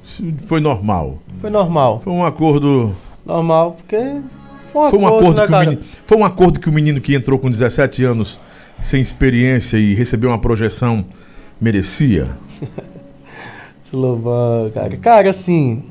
[0.04, 1.18] Isso foi normal.
[1.40, 2.00] Foi normal.
[2.04, 2.94] Foi um acordo.
[3.26, 3.96] Normal, porque
[4.72, 5.70] foi um Foi um acordo, acordo né, que o cara?
[5.70, 8.38] menino, foi um acordo que o menino que entrou com 17 anos,
[8.80, 11.04] sem experiência e recebeu uma projeção,
[11.60, 12.28] merecia.
[13.92, 14.96] Loban, cara.
[14.98, 15.82] Cara, assim.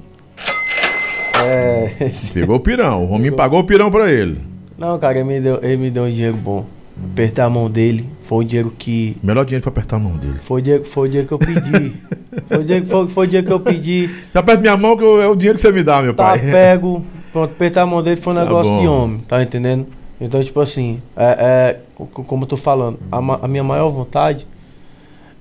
[1.46, 2.12] É.
[2.34, 3.04] Pegou o pirão.
[3.04, 4.40] O Rominho pagou o pirão pra ele.
[4.78, 6.66] Não, cara, ele me deu, ele me deu um dinheiro bom.
[7.14, 8.08] Apertar a mão dele.
[8.26, 9.18] Foi o dinheiro que.
[9.24, 10.36] Melhor dinheiro pra apertar a mão dele.
[10.42, 11.94] Foi o dinheiro, foi o dinheiro que eu pedi.
[12.48, 14.10] foi, o dinheiro, foi, foi o dinheiro que eu pedi.
[14.34, 16.24] Já aperta minha mão que eu- é o dinheiro que você me dá, meu Tá
[16.24, 16.40] pai.
[16.40, 17.04] pego.
[17.34, 18.82] Pronto, apertar a mão dele foi um Tá negócio bom.
[18.82, 19.88] de homem, tá entendendo?
[20.20, 24.46] Então, tipo assim, é, é, co- como eu tô falando, a, a minha maior vontade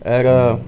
[0.00, 0.58] era.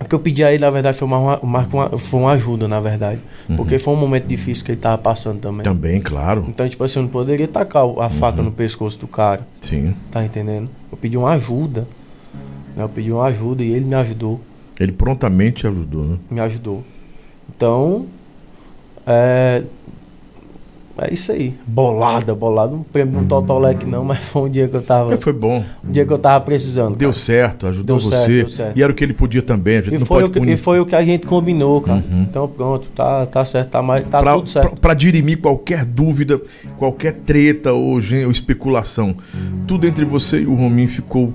[0.00, 1.64] O que eu pedi a ele, na verdade, foi uma, uma,
[1.98, 3.20] foi uma ajuda, na verdade.
[3.48, 3.56] Uhum.
[3.56, 5.62] Porque foi um momento difícil que ele tava passando também.
[5.64, 6.44] Também, claro.
[6.48, 8.10] Então, tipo assim, eu não poderia tacar a Uhum.
[8.10, 9.40] faca no pescoço do cara.
[9.60, 9.94] Sim.
[10.10, 10.68] Tá entendendo?
[10.92, 11.86] Eu pedi uma ajuda.
[12.76, 12.84] né?
[12.84, 14.40] Eu pedi uma ajuda e ele me ajudou.
[14.78, 16.16] Ele prontamente ajudou, né?
[16.30, 16.84] Me ajudou.
[17.48, 18.06] Então.
[19.06, 19.62] É.
[20.98, 21.52] É isso aí.
[21.66, 22.74] Bolada, bolada.
[22.74, 25.10] Um prêmio no Totolec não, mas foi um dia que eu tava.
[25.10, 25.62] Mas foi bom.
[25.86, 26.96] Um dia que eu tava precisando.
[26.96, 27.20] Deu cara.
[27.20, 28.16] certo, ajudou Deu você.
[28.16, 28.78] certo, deu certo.
[28.78, 29.76] E era o que ele podia também.
[29.76, 30.52] A gente E não foi, pode o que, punir.
[30.54, 32.02] e foi o que a gente combinou, cara.
[32.10, 32.22] Uhum.
[32.22, 34.70] Então pronto, tá, tá certo, tá, mais, tá pra, tudo certo.
[34.70, 36.40] pra- pra dirimir qualquer dúvida,
[36.78, 39.14] qualquer treta ou, ou especulação.
[39.66, 41.32] Tudo entre você e o Rominho ficou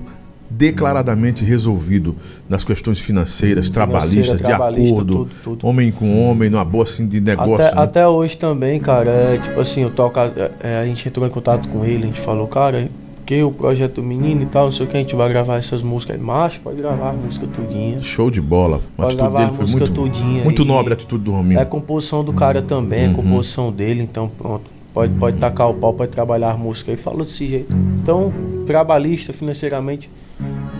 [0.56, 2.14] declaradamente resolvido
[2.48, 5.66] nas questões financeiras, trabalhistas, de trabalhista, acordo, tudo, tudo.
[5.66, 7.54] homem com homem, numa boa assim de negócio.
[7.54, 7.82] Até, né?
[7.82, 11.30] até hoje também, cara, é tipo assim, eu toco, é, é, a gente entrou em
[11.30, 12.88] contato com ele, a gente falou, cara,
[13.24, 15.80] que o projeto menino e tal, não sei o que, a gente vai gravar essas
[15.80, 16.20] músicas.
[16.20, 18.00] Macho, pode gravar a música tudinha.
[18.02, 18.80] Show de bola.
[18.98, 21.58] A Pode atitude dele foi muito, tudinha muito nobre a atitude do Rominho.
[21.58, 23.12] É a composição do cara também, Uhum.
[23.12, 24.64] a composição dele, então pronto.
[24.92, 27.72] Pode, pode tacar o pau, pode trabalhar a música e falou desse jeito.
[28.02, 28.30] Então,
[28.66, 30.10] trabalhista, financeiramente,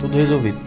[0.07, 0.57] tudo resolvido.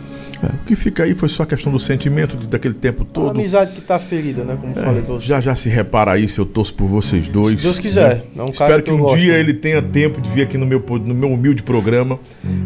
[0.43, 3.07] É, o que fica aí foi só a questão do sentimento de- daquele tempo A
[3.07, 3.31] todo.
[3.31, 4.55] amizade que tá ferida, né?
[4.61, 5.27] Como eu falei pra É, você.
[5.27, 7.57] já já se repara aí se eu torço por vocês dois.
[7.57, 8.17] Se Deus quiser.
[8.17, 8.23] né?
[8.37, 9.41] É um Espero que que, um gosto, dia né?
[9.41, 12.19] ele tenha tempo de vir aqui no meu, no meu humilde programa.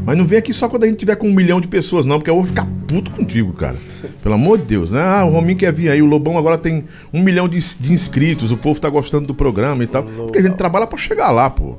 [0.05, 2.19] Mas não vem aqui só quando a gente tiver com um milhão de pessoas, não,
[2.19, 3.77] porque eu vou ficar puto contigo, cara.
[4.21, 5.01] Pelo amor de Deus, né?
[5.01, 8.51] Ah, o Rominho quer vir aí, o Lobão agora tem um milhão de, de inscritos,
[8.51, 10.03] o povo tá gostando do programa e tal.
[10.03, 11.79] Porque a gente trabalha pra chegar lá, pô.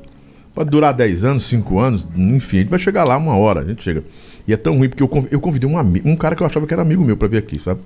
[0.54, 3.64] Pode durar 10 anos, 5 anos, enfim, a gente vai chegar lá uma hora, a
[3.64, 4.02] gente chega.
[4.46, 6.66] E é tão ruim porque eu eu convidei um, ami- um cara que eu achava
[6.66, 7.80] que era amigo meu pra vir aqui, sabe?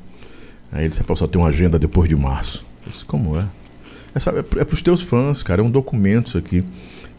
[0.73, 2.65] Aí ele disse, "Pô, só tem uma agenda depois de março.
[2.87, 3.45] Eu disse, como é?
[4.15, 6.65] É, sabe, é, é pros teus fãs, cara, é um documento isso aqui.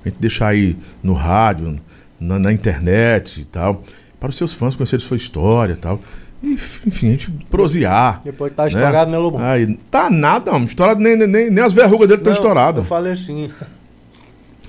[0.05, 1.79] A gente deixar aí no rádio,
[2.19, 3.83] na, na internet e tal.
[4.19, 6.01] Para os seus fãs conhecerem sua história e tal.
[6.41, 8.21] E, enfim, a gente prosear.
[8.23, 9.41] Depois tá estourado, né, Lobão?
[9.41, 10.65] Aí, tá nada, homem.
[10.65, 12.79] Estourado, nem, nem, nem, nem as verrugas dele estão estouradas.
[12.79, 13.51] Eu falei assim.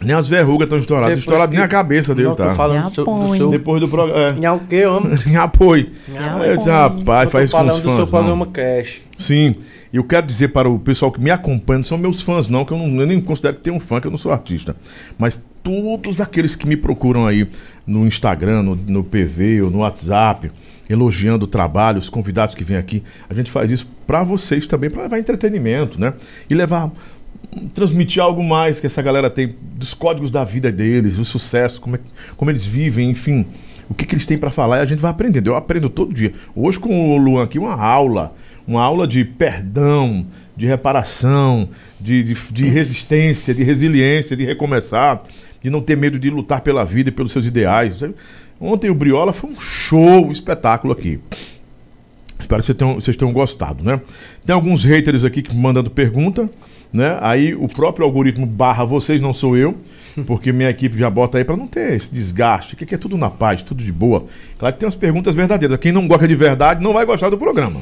[0.01, 1.11] Nem as verrugas estão estouradas.
[1.11, 2.51] Depois Estourado que- nem a cabeça dele não, tá.
[2.51, 4.39] tô falando do seu, do seu, Depois do programa.
[4.39, 5.19] Em o quê, homem?
[5.27, 5.91] É, em apoio.
[6.09, 7.95] Não, Aí eu disse, rapaz, faz isso com os falando do fãs.
[7.97, 8.11] seu não.
[8.11, 9.01] programa Cash.
[9.19, 9.57] Sim,
[9.93, 12.73] eu quero dizer para o pessoal que me acompanha, não são meus fãs não, que
[12.73, 14.77] eu, não, eu nem considero que tem um fã, que eu não sou artista.
[15.19, 17.49] Mas todos aqueles que me procuram aí
[17.87, 20.51] no Instagram, no, no PV ou no WhatsApp,
[20.89, 24.89] elogiando o trabalho, os convidados que vêm aqui, a gente faz isso para vocês também,
[24.89, 26.15] para levar entretenimento, né?
[26.49, 26.91] E levar
[27.75, 31.97] transmitir algo mais que essa galera tem dos códigos da vida deles, o sucesso, como,
[31.97, 32.01] é,
[32.37, 33.47] como eles vivem, enfim,
[33.89, 35.49] o que, que eles têm para falar e a gente vai aprendendo.
[35.49, 36.33] Eu aprendo todo dia.
[36.55, 38.35] Hoje com o Luan aqui, uma aula,
[38.67, 40.27] uma aula de perdão,
[40.57, 41.69] de reparação,
[42.01, 45.23] de, de, de resistência, de resiliência, de recomeçar,
[45.63, 47.99] de não ter medo de lutar pela vida e pelos seus ideais.
[48.61, 51.19] Ontem o Briola foi um show, um espetáculo aqui.
[52.39, 54.01] Espero que vocês tenham, vocês tenham gostado, né?
[54.45, 56.49] Tem alguns haters aqui que mandando pergunta,
[56.93, 57.17] né?
[57.21, 59.75] Aí o próprio algoritmo barra vocês, não sou eu,
[60.27, 63.17] porque minha equipe já bota aí para não ter esse desgaste, que aqui é tudo
[63.17, 64.25] na paz, tudo de boa.
[64.59, 65.79] Claro que tem umas perguntas verdadeiras.
[65.79, 67.81] Quem não gosta de verdade não vai gostar do programa.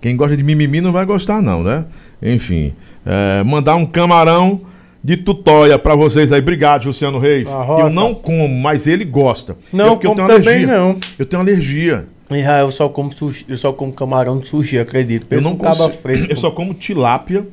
[0.00, 1.84] Quem gosta de mimimi não vai gostar, não, né?
[2.22, 2.72] Enfim,
[3.04, 4.60] é, mandar um camarão
[5.02, 6.40] de tutóia pra vocês aí.
[6.40, 7.48] Obrigado, Luciano Reis.
[7.78, 9.56] Eu não como, mas ele gosta.
[9.72, 10.98] Não, É porque como também não.
[11.18, 12.06] Eu tenho alergia.
[12.30, 15.26] E eu só como sushi, eu só como camarão de sushi, acredito.
[15.30, 15.88] Eu não um consigo.
[15.90, 16.30] fresco.
[16.30, 17.46] Eu só como tilápia,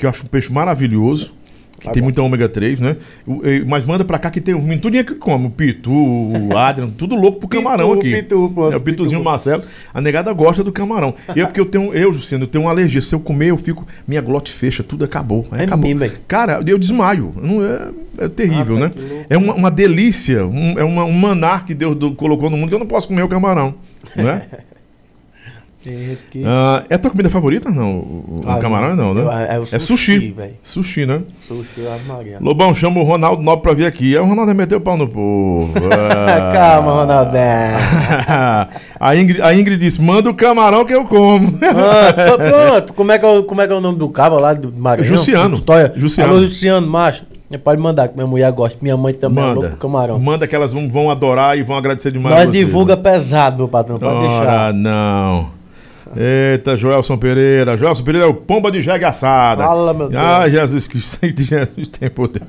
[0.00, 1.32] que eu acho um peixe maravilhoso.
[1.78, 2.08] Que Tá tem bom.
[2.08, 2.96] muita ômega 3, né?
[3.66, 5.46] Mas manda pra cá que tem um tudo que come.
[5.46, 8.16] O Pitu, o Adrian, tudo louco pro camarão Pitu, aqui.
[8.16, 9.30] Pitu, pô, é o Pituzinho Pitu.
[9.30, 9.62] Marcelo.
[9.94, 11.14] A negada gosta do camarão.
[11.34, 13.00] E é porque eu tenho, eu, Luciano, eu tenho uma alergia.
[13.00, 13.86] Se eu comer, eu fico.
[14.06, 15.48] Minha glote fecha, tudo acabou.
[15.50, 15.96] Aí É acabou.
[15.96, 16.12] velho.
[16.28, 17.32] Cara, eu desmaio.
[17.40, 17.88] Não é,
[18.26, 18.92] é terrível, Ah, né?
[19.30, 20.44] É uma, uma delícia.
[20.44, 23.08] um- é uma- um manar que Deus do- colocou no mundo que eu não posso
[23.08, 23.74] comer o camarão.
[24.14, 24.24] Não
[25.86, 25.90] é?
[25.90, 27.70] É, que- Ah, é a tua comida favorita?
[27.70, 29.22] Não, o, Ah, camarão não, né?
[29.50, 30.34] é o é sushi.
[30.34, 30.34] sushi.
[30.62, 31.22] Sushi, né?
[31.46, 32.38] Sushi, Ave Maria.
[32.40, 34.14] Lobão, chama o Ronaldo Nobre pra vir aqui.
[34.16, 35.72] É o Ronaldo meteu o pau no povo.
[36.30, 36.52] Ah.
[36.52, 37.40] Calma, Ronaldinho.
[39.00, 41.58] a, Ingrid, a Ingrid disse: manda o camarão que eu como.
[41.62, 42.12] Ah,
[42.72, 44.52] pronto, como é, que é, o- como é que é o nome do cabo lá
[44.54, 45.06] do Maranhão?
[45.16, 45.56] Jussiano.
[45.56, 45.92] Tutóia?
[45.96, 46.32] Jussiano.
[46.32, 47.24] Alô, Jussiano, macho.
[47.50, 48.78] Você Pode mandar, que minha mulher gosta.
[48.80, 49.68] Minha mãe também é louca manda.
[49.70, 50.18] pro camarão.
[50.20, 52.36] Manda que elas vão, vão adorar e vão agradecer demais.
[52.36, 53.02] Nós divulga né?
[53.02, 54.72] pesado, meu patrão, pode Ora, deixar.
[54.74, 55.48] não.
[56.16, 57.76] Eita, Joelson Pereira.
[57.76, 59.62] Joelson Pereira é o pomba de jegue assada.
[59.64, 60.22] Fala, meu Deus.
[60.22, 62.42] Ah, Jesus Cristo, Jesus tem poder.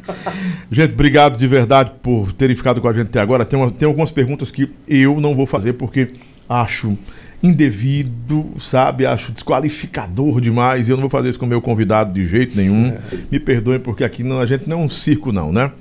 [0.72, 3.46] gente, obrigado de verdade por terem ficado com a gente até agora.
[3.46, 6.08] Tem, uma- tem algumas perguntas que eu não vou fazer porque
[6.50, 6.98] acho
[7.44, 9.06] indevido, sabe?
[9.06, 10.88] Acho desqualificador demais.
[10.88, 12.88] E eu não vou fazer isso com o meu convidado de jeito nenhum.
[12.88, 13.00] É.
[13.32, 15.72] Me perdoem, porque aqui não, a gente não é um circo, não, né?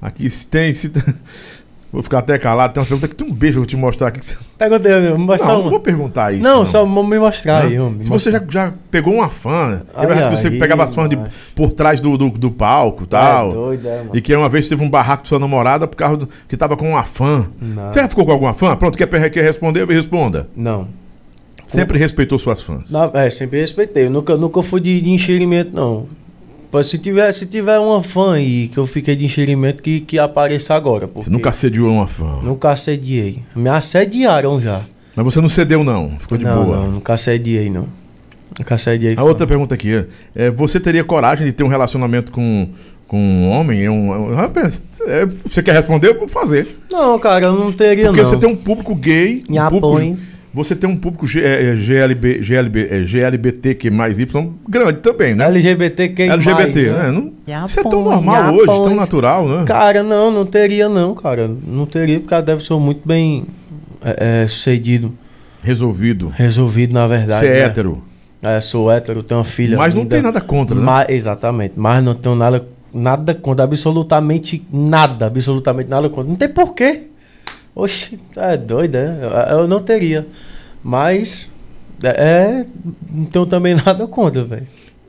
[0.00, 0.74] Aqui se tem.
[0.74, 1.02] Se tem-
[1.96, 2.74] Vou ficar até calado.
[2.74, 4.20] Tem uma pergunta que tem um beijo eu vou te mostrar aqui.
[4.58, 6.42] Perguntei, mas não, só não vou perguntar isso.
[6.42, 8.02] Não, só me mostrar aí, homem.
[8.02, 11.18] Se você já, já pegou uma fã, Ai, que você pegava as fãs de,
[11.54, 13.50] por trás do, do, do palco e tal.
[13.50, 14.10] doido, é, mano.
[14.12, 16.76] E que uma vez teve um barraco com sua namorada por causa do, que tava
[16.76, 17.46] com uma fã.
[17.58, 17.90] Não.
[17.90, 18.76] Você já ficou com alguma fã?
[18.76, 19.88] Pronto, quer, quer responder?
[19.88, 20.50] Responda.
[20.54, 20.88] Não.
[21.66, 22.90] Sempre respeitou suas fãs.
[22.90, 24.04] Na- é, sempre respeitei.
[24.04, 26.06] Eu nunca, nunca fui de, de enxerimento, não.
[26.84, 30.74] Se tiver, se tiver uma fã aí que eu fiquei de enxerimento, que, que apareça
[30.74, 31.06] agora.
[31.06, 32.40] Porque Você nunca assediou uma fã.
[32.42, 33.42] Nunca assediei.
[33.54, 34.82] Me assediaram já.
[35.14, 36.18] Mas você não cedeu, não.
[36.18, 36.76] Ficou de não, boa.
[36.76, 37.86] não, nunca assediei, não.
[38.58, 39.14] Nunca assediei.
[39.14, 39.22] A fã.
[39.22, 42.68] outra pergunta aqui é, é, você teria coragem de ter um relacionamento com,
[43.08, 43.84] com um homem?
[43.84, 46.08] É um, é rapaz, é, você quer responder?
[46.08, 46.68] Eu vou fazer.
[46.90, 48.28] Não, cara, eu não teria, Porque não.
[48.28, 49.42] você tem um público gay.
[49.48, 50.35] um público.
[50.56, 55.34] Você tem um público G- é, é, GLB, GLB, é, GLBTQ mais Y grande também,
[55.34, 55.44] né?
[55.46, 57.02] LGBT quem LGBT, mais, né?
[57.04, 57.10] né?
[57.12, 59.64] Não- isso é tão normal hoje, tão natural, né?
[59.66, 61.48] Cara, não, não teria, não, cara.
[61.66, 63.44] Não teria, porque ela deve ser muito bem
[64.02, 65.12] é, é, sucedido,
[65.62, 66.32] Resolvido.
[66.34, 67.40] resolvido, na verdade.
[67.46, 67.60] Você é né?
[67.60, 68.02] hétero.
[68.42, 69.76] É, sou hétero, tenho uma filha.
[69.76, 70.82] Mas não tem nada contra, né?
[70.82, 76.28] Mas- exatamente, mas não tenho nada, nada contra, absolutamente nada, absolutamente nada contra.
[76.28, 77.02] Não tem porquê.
[77.76, 79.18] Oxi, é doido, é?
[79.50, 80.26] Eu- Eu não teria.
[80.82, 81.50] Mas,
[82.02, 82.64] é,
[83.12, 84.66] não tenho também nada contra, velho.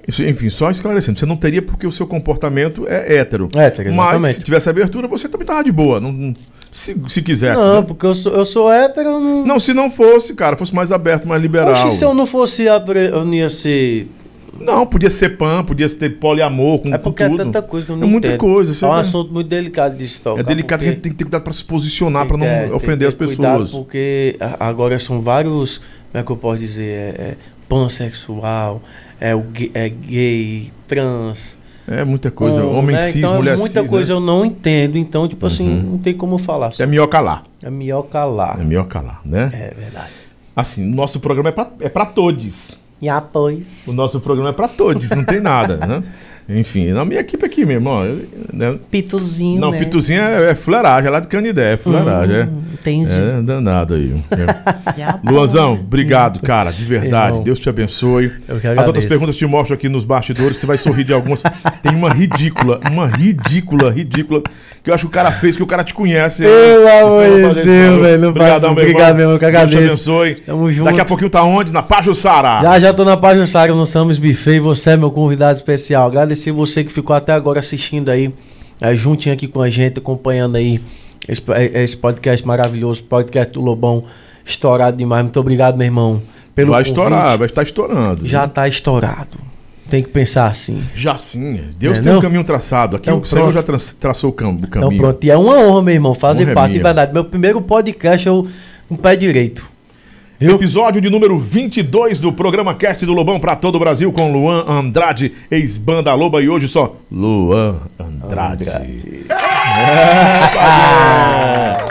[0.07, 3.49] Enfim, só esclarecendo, você não teria porque o seu comportamento é hétero.
[3.53, 4.35] Hétero, Mas exatamente.
[4.37, 5.99] se tivesse abertura, você também tava de boa.
[5.99, 6.33] Não,
[6.71, 7.59] se, se quisesse.
[7.61, 7.85] Não, né?
[7.85, 9.45] porque eu sou, eu sou hétero, eu não...
[9.45, 11.73] Não, se não fosse, cara, fosse mais aberto, mais liberal.
[11.87, 14.07] Oxi, se eu não fosse, eu não ia ser...
[14.59, 17.37] Não, podia ser pan, podia ter poliamor com, É com porque é tudo.
[17.37, 18.39] tanta coisa que eu É não muita entendo.
[18.39, 18.85] coisa.
[18.85, 20.39] É um assunto muito delicado de se tocar.
[20.39, 22.71] É delicado que a gente tem que ter cuidado pra se posicionar, pra não é,
[22.71, 23.71] ofender as pessoas.
[23.71, 27.35] Porque agora são vários, como é que eu posso dizer, é, é
[27.69, 28.81] pansexual,
[29.19, 31.57] é, o gay, é gay, trans.
[31.89, 32.63] É muita coisa.
[32.65, 33.07] homo, Homem né?
[33.07, 33.89] cis, então, mulher muita cis.
[33.89, 34.19] coisa né?
[34.19, 35.91] eu não entendo, então, tipo assim, Uhum.
[35.91, 36.73] não tem como falar.
[36.77, 37.45] É melhor calar.
[37.63, 38.59] É melhor calar.
[38.59, 39.49] É melhor calar, né?
[39.53, 40.11] É verdade.
[40.55, 42.77] Assim, nosso programa é pra, é pra todos.
[43.01, 43.85] E após.
[43.87, 46.03] O nosso programa é pra todos, não tem nada, né?
[46.49, 48.05] Enfim, na minha equipe aqui mesmo, ó.
[48.05, 48.21] eu-
[48.53, 48.75] né?
[48.89, 49.79] Pituzinho, Não, né?
[49.79, 50.55] pituzinho é, é
[51.07, 53.11] é lá de Canidé, é fuleiragem, Hum, entendi.
[53.11, 53.39] é.
[53.39, 54.13] É danado aí.
[54.97, 55.13] É.
[55.29, 57.27] Luanzão, obrigado, cara, de verdade.
[57.27, 57.43] Irmão.
[57.43, 58.25] Deus te abençoe.
[58.25, 58.87] Eu que As agradeço.
[58.87, 61.43] outras perguntas eu te mostro aqui nos bastidores, você vai sorrir de algumas.
[61.83, 64.41] Tem uma ridícula, uma ridícula, ridícula,
[64.83, 66.41] que eu acho que o cara fez, que o cara te conhece.
[66.43, 69.57] Pelo Você amor de Deus, velho, Obrigadão, faço- meu obrigado, meu irmão, que Deus te
[69.57, 69.85] agradeço.
[70.11, 70.35] abençoe.
[70.35, 70.85] Tamo junto.
[70.85, 71.71] Daqui a pouquinho tá onde?
[71.71, 72.59] Na Pajussara.
[72.61, 76.09] Já já tô na Saga no Samus Buffet e você é meu convidado especial.
[76.37, 78.31] Agradecer você que ficou até agora assistindo aí,
[78.79, 80.79] é, juntinho aqui com a gente, acompanhando aí
[81.27, 84.03] esse, é, esse podcast maravilhoso, podcast do Lobão,
[84.45, 85.23] estourado demais.
[85.23, 86.21] Muito obrigado, meu irmão,
[86.53, 86.91] pelo vai convite.
[86.93, 88.27] estourar, vai estar estourando.
[88.27, 89.37] Já tá estourado.
[89.89, 90.83] Tem que pensar assim.
[90.95, 91.61] Já sim.
[91.79, 92.19] Deus É, tem não?
[92.19, 92.97] um caminho traçado.
[92.97, 94.91] Aqui Então o Senhor já tra- traçou o cam- o caminho.
[94.91, 96.83] Então pronto, e é uma honra, meu irmão, fazer Honra é parte, de minha.
[96.83, 97.13] verdade.
[97.13, 98.47] Meu primeiro podcast eu
[98.89, 99.67] com o pé direito.
[100.39, 100.53] Viu?
[100.53, 104.65] Episódio de número 22 do programa Cast do Lobão para todo o Brasil com Luan
[104.67, 108.69] Andrade, ex-banda Loba e hoje só Luan Andrade.
[108.69, 108.77] É,
[110.53, 111.87] padrinho.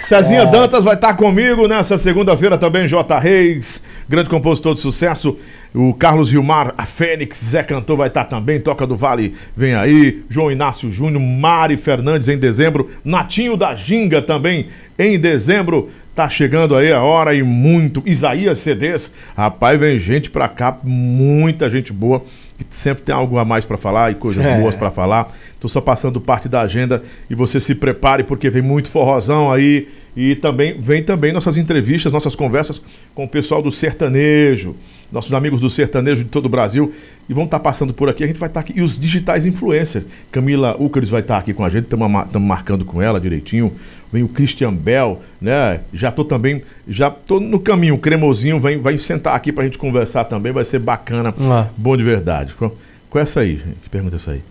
[0.00, 3.18] Cezinha Dantas vai estar comigo nessa segunda-feira também, J.
[3.18, 5.38] Reis, grande compositor de sucesso.
[5.74, 10.22] O Carlos Rilmar, a Fênix, Zé Cantor vai estar também, Toca do Vale vem aí,
[10.28, 14.66] João Inácio Júnior, Mari Fernandes em dezembro, Natinho da Ginga também
[14.98, 15.88] em dezembro.
[16.14, 18.02] Tá chegando aí a hora e muito.
[18.04, 22.22] Isaías CDs, rapaz, vem gente pra cá, muita gente boa
[22.58, 24.58] que sempre tem algo a mais para falar e coisas é.
[24.58, 25.32] boas para falar.
[25.58, 29.88] Tô só passando parte da agenda e você se prepare porque vem muito forrozão aí
[30.16, 32.82] e também vem também nossas entrevistas, nossas conversas
[33.14, 34.76] com o pessoal do sertanejo
[35.12, 36.92] nossos amigos do sertanejo de todo o Brasil,
[37.28, 38.24] e vão estar tá passando por aqui.
[38.24, 38.78] A gente vai estar tá aqui.
[38.78, 40.06] E os digitais influencers.
[40.32, 42.10] Camila Ucaris vai estar tá aqui com a gente, estamos
[42.40, 43.72] marcando com ela direitinho.
[44.12, 45.80] Vem o Christian Bell, né?
[45.92, 47.94] Já estou também, já estou no caminho.
[47.94, 50.52] O Cremosinho vem, vai sentar aqui para a gente conversar também.
[50.52, 51.66] Vai ser bacana, ah.
[51.76, 52.54] bom de verdade.
[52.54, 52.76] Qual,
[53.08, 53.78] qual é essa aí, gente?
[53.82, 54.42] Que pergunta é essa aí?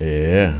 [0.00, 0.52] É.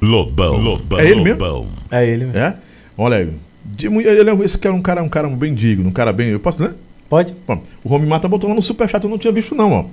[0.00, 1.44] Lobão, Lobão, é ele mesmo?
[1.44, 1.68] Lobão.
[1.90, 2.38] É ele mesmo.
[2.38, 2.56] É?
[2.96, 3.30] Olha aí.
[3.62, 6.28] De, ele é, esse cara é um cara, um cara bem digno, um cara bem.
[6.30, 6.72] Eu posso, né?
[7.08, 7.34] Pode.
[7.46, 9.84] Bom, o Romy Mata botou lá no superchat, eu não tinha visto, não, ó.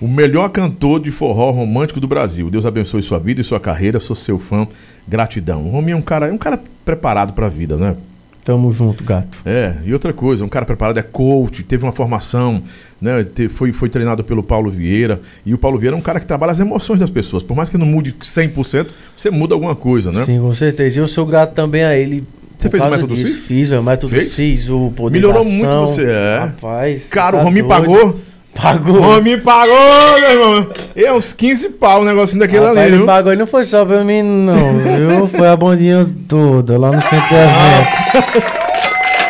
[0.00, 2.50] O melhor cantor de forró romântico do Brasil.
[2.50, 3.98] Deus abençoe sua vida e sua carreira.
[3.98, 4.66] Sou seu fã.
[5.08, 5.66] Gratidão.
[5.66, 7.96] O Romy é um cara, é um cara preparado pra vida, né?
[8.44, 9.38] Tamo junto, gato.
[9.44, 12.62] É, e outra coisa, um cara preparado é coach, teve uma formação,
[13.00, 13.26] né?
[13.50, 15.20] Foi, foi treinado pelo Paulo Vieira.
[15.44, 17.42] E o Paulo Vieira é um cara que trabalha as emoções das pessoas.
[17.42, 20.24] Por mais que não mude 100%, você muda alguma coisa, né?
[20.24, 21.00] Sim, com certeza.
[21.00, 22.22] E eu sou grato também a ele
[22.58, 23.46] você fez o método disso, CIS?
[23.46, 24.28] Fiz, o método fez?
[24.32, 26.38] CIS, o poder Melhorou muito você, é.
[26.38, 27.08] Rapaz.
[27.08, 28.18] Cara, tá o Romi pagou.
[28.60, 28.96] Pagou.
[28.96, 30.70] O Romi pagou, meu irmão.
[30.94, 33.06] E é uns 15 pau o negocinho daquele Rapaz, ali, ele viu?
[33.06, 35.28] pagou e não foi só pra mim, não, viu?
[35.28, 38.66] Foi a bondinha toda lá no centro evento.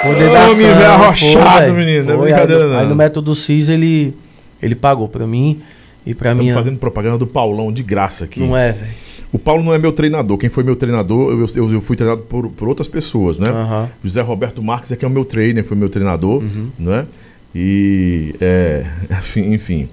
[0.03, 2.05] Poder da Homem velho arrochado, menino.
[2.05, 2.79] Não é brincadeira, aí, não.
[2.79, 4.15] Aí no método CIS ele,
[4.63, 5.61] ele pagou pra mim
[6.05, 6.47] e pra mim.
[6.47, 8.41] Estamos fazendo propaganda do Paulão de graça aqui.
[8.41, 9.07] Não é, velho.
[9.33, 10.39] O Paulo não é meu treinador.
[10.39, 13.51] Quem foi meu treinador, eu, eu, eu fui treinado por, por outras pessoas, né?
[13.51, 13.89] Uhum.
[14.05, 16.69] José Roberto Marques é que é o meu trainer, foi meu treinador, uhum.
[16.79, 17.05] né?
[17.59, 18.85] E, é,
[19.35, 19.89] enfim,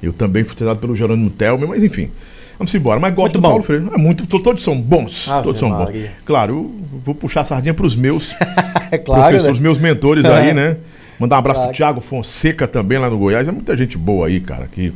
[0.00, 2.08] eu também fui treinado pelo Jerônimo Telme, mas enfim.
[2.56, 3.00] Vamos embora.
[3.00, 3.48] Mas gosto muito do bom.
[3.48, 3.88] Paulo Freire.
[3.92, 5.28] É muito, todos são bons.
[5.28, 5.92] Ah, todos são bons.
[6.24, 8.36] Claro, eu vou puxar a sardinha para os meus
[8.92, 9.52] é claro, professores, né?
[9.52, 10.32] os meus mentores é.
[10.32, 10.76] aí, né?
[11.18, 11.70] Mandar um abraço claro.
[11.70, 13.48] pro Thiago Fonseca também lá no Goiás.
[13.48, 14.92] É muita gente boa aí, cara, que,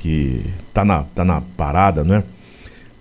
[0.00, 0.40] que
[0.74, 2.24] tá, na, tá na parada, né?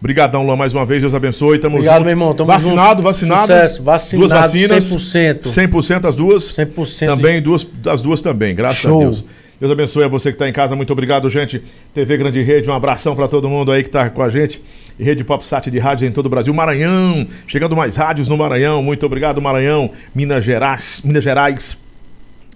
[0.02, 1.02] Obrigadão, Luan, mais uma vez.
[1.02, 1.60] Deus abençoe.
[1.60, 2.06] Tamo Obrigado, junto.
[2.06, 2.34] meu irmão.
[2.34, 3.04] Tamo vacinado, junto.
[3.04, 3.42] vacinado.
[3.42, 3.84] Sucesso.
[3.84, 4.86] Vacinado, duas vacinas.
[4.86, 5.42] 100%.
[5.44, 6.44] 100% as duas.
[6.58, 7.06] 100%.
[7.06, 7.42] Também, de...
[7.42, 8.56] duas, as duas também.
[8.56, 9.00] Graças Show.
[9.00, 9.24] a Deus.
[9.60, 10.76] Deus abençoe a você que está em casa.
[10.76, 11.62] Muito obrigado, gente.
[11.94, 14.60] TV Grande Rede, um abração para todo mundo aí que está com a gente.
[14.98, 16.52] E Rede PopSat de rádio em todo o Brasil.
[16.52, 18.82] Maranhão, chegando mais rádios no Maranhão.
[18.82, 19.92] Muito obrigado, Maranhão.
[20.16, 21.04] Minas Gerais.
[21.06, 21.78] Minas Gerais.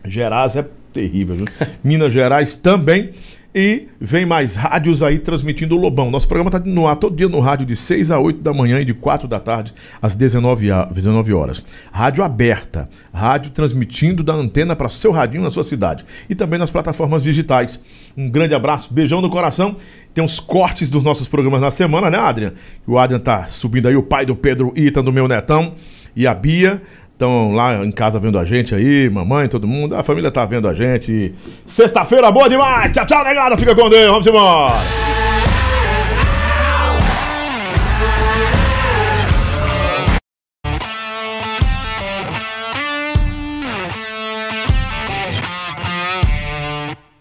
[0.03, 1.47] Gerais é terrível, viu?
[1.83, 3.11] Minas Gerais também.
[3.57, 6.11] E vem mais rádios aí transmitindo o Lobão.
[6.11, 8.81] Nosso programa está no ar todo dia no rádio de 6 a 8 da manhã
[8.81, 11.63] e de 4 da tarde às 19, 19 horas.
[11.89, 16.05] Rádio aberta, rádio transmitindo da antena para seu radinho na sua cidade.
[16.29, 17.81] E também nas plataformas digitais.
[18.17, 19.77] Um grande abraço, beijão no coração.
[20.13, 22.51] Tem uns cortes dos nossos programas na semana, né, Adrian?
[22.85, 25.75] O Adrian tá subindo aí, o pai do Pedro Ita, do meu netão,
[26.13, 26.81] e a Bia
[27.15, 29.95] estão lá em casa vendo a gente aí, mamãe, todo mundo.
[29.95, 31.33] A família tá vendo a gente.
[31.65, 32.91] Sexta-feira boa demais.
[32.91, 33.57] Tchau, tchau, negada.
[33.57, 34.11] Fica com Deus.
[34.11, 35.14] Vamos embora.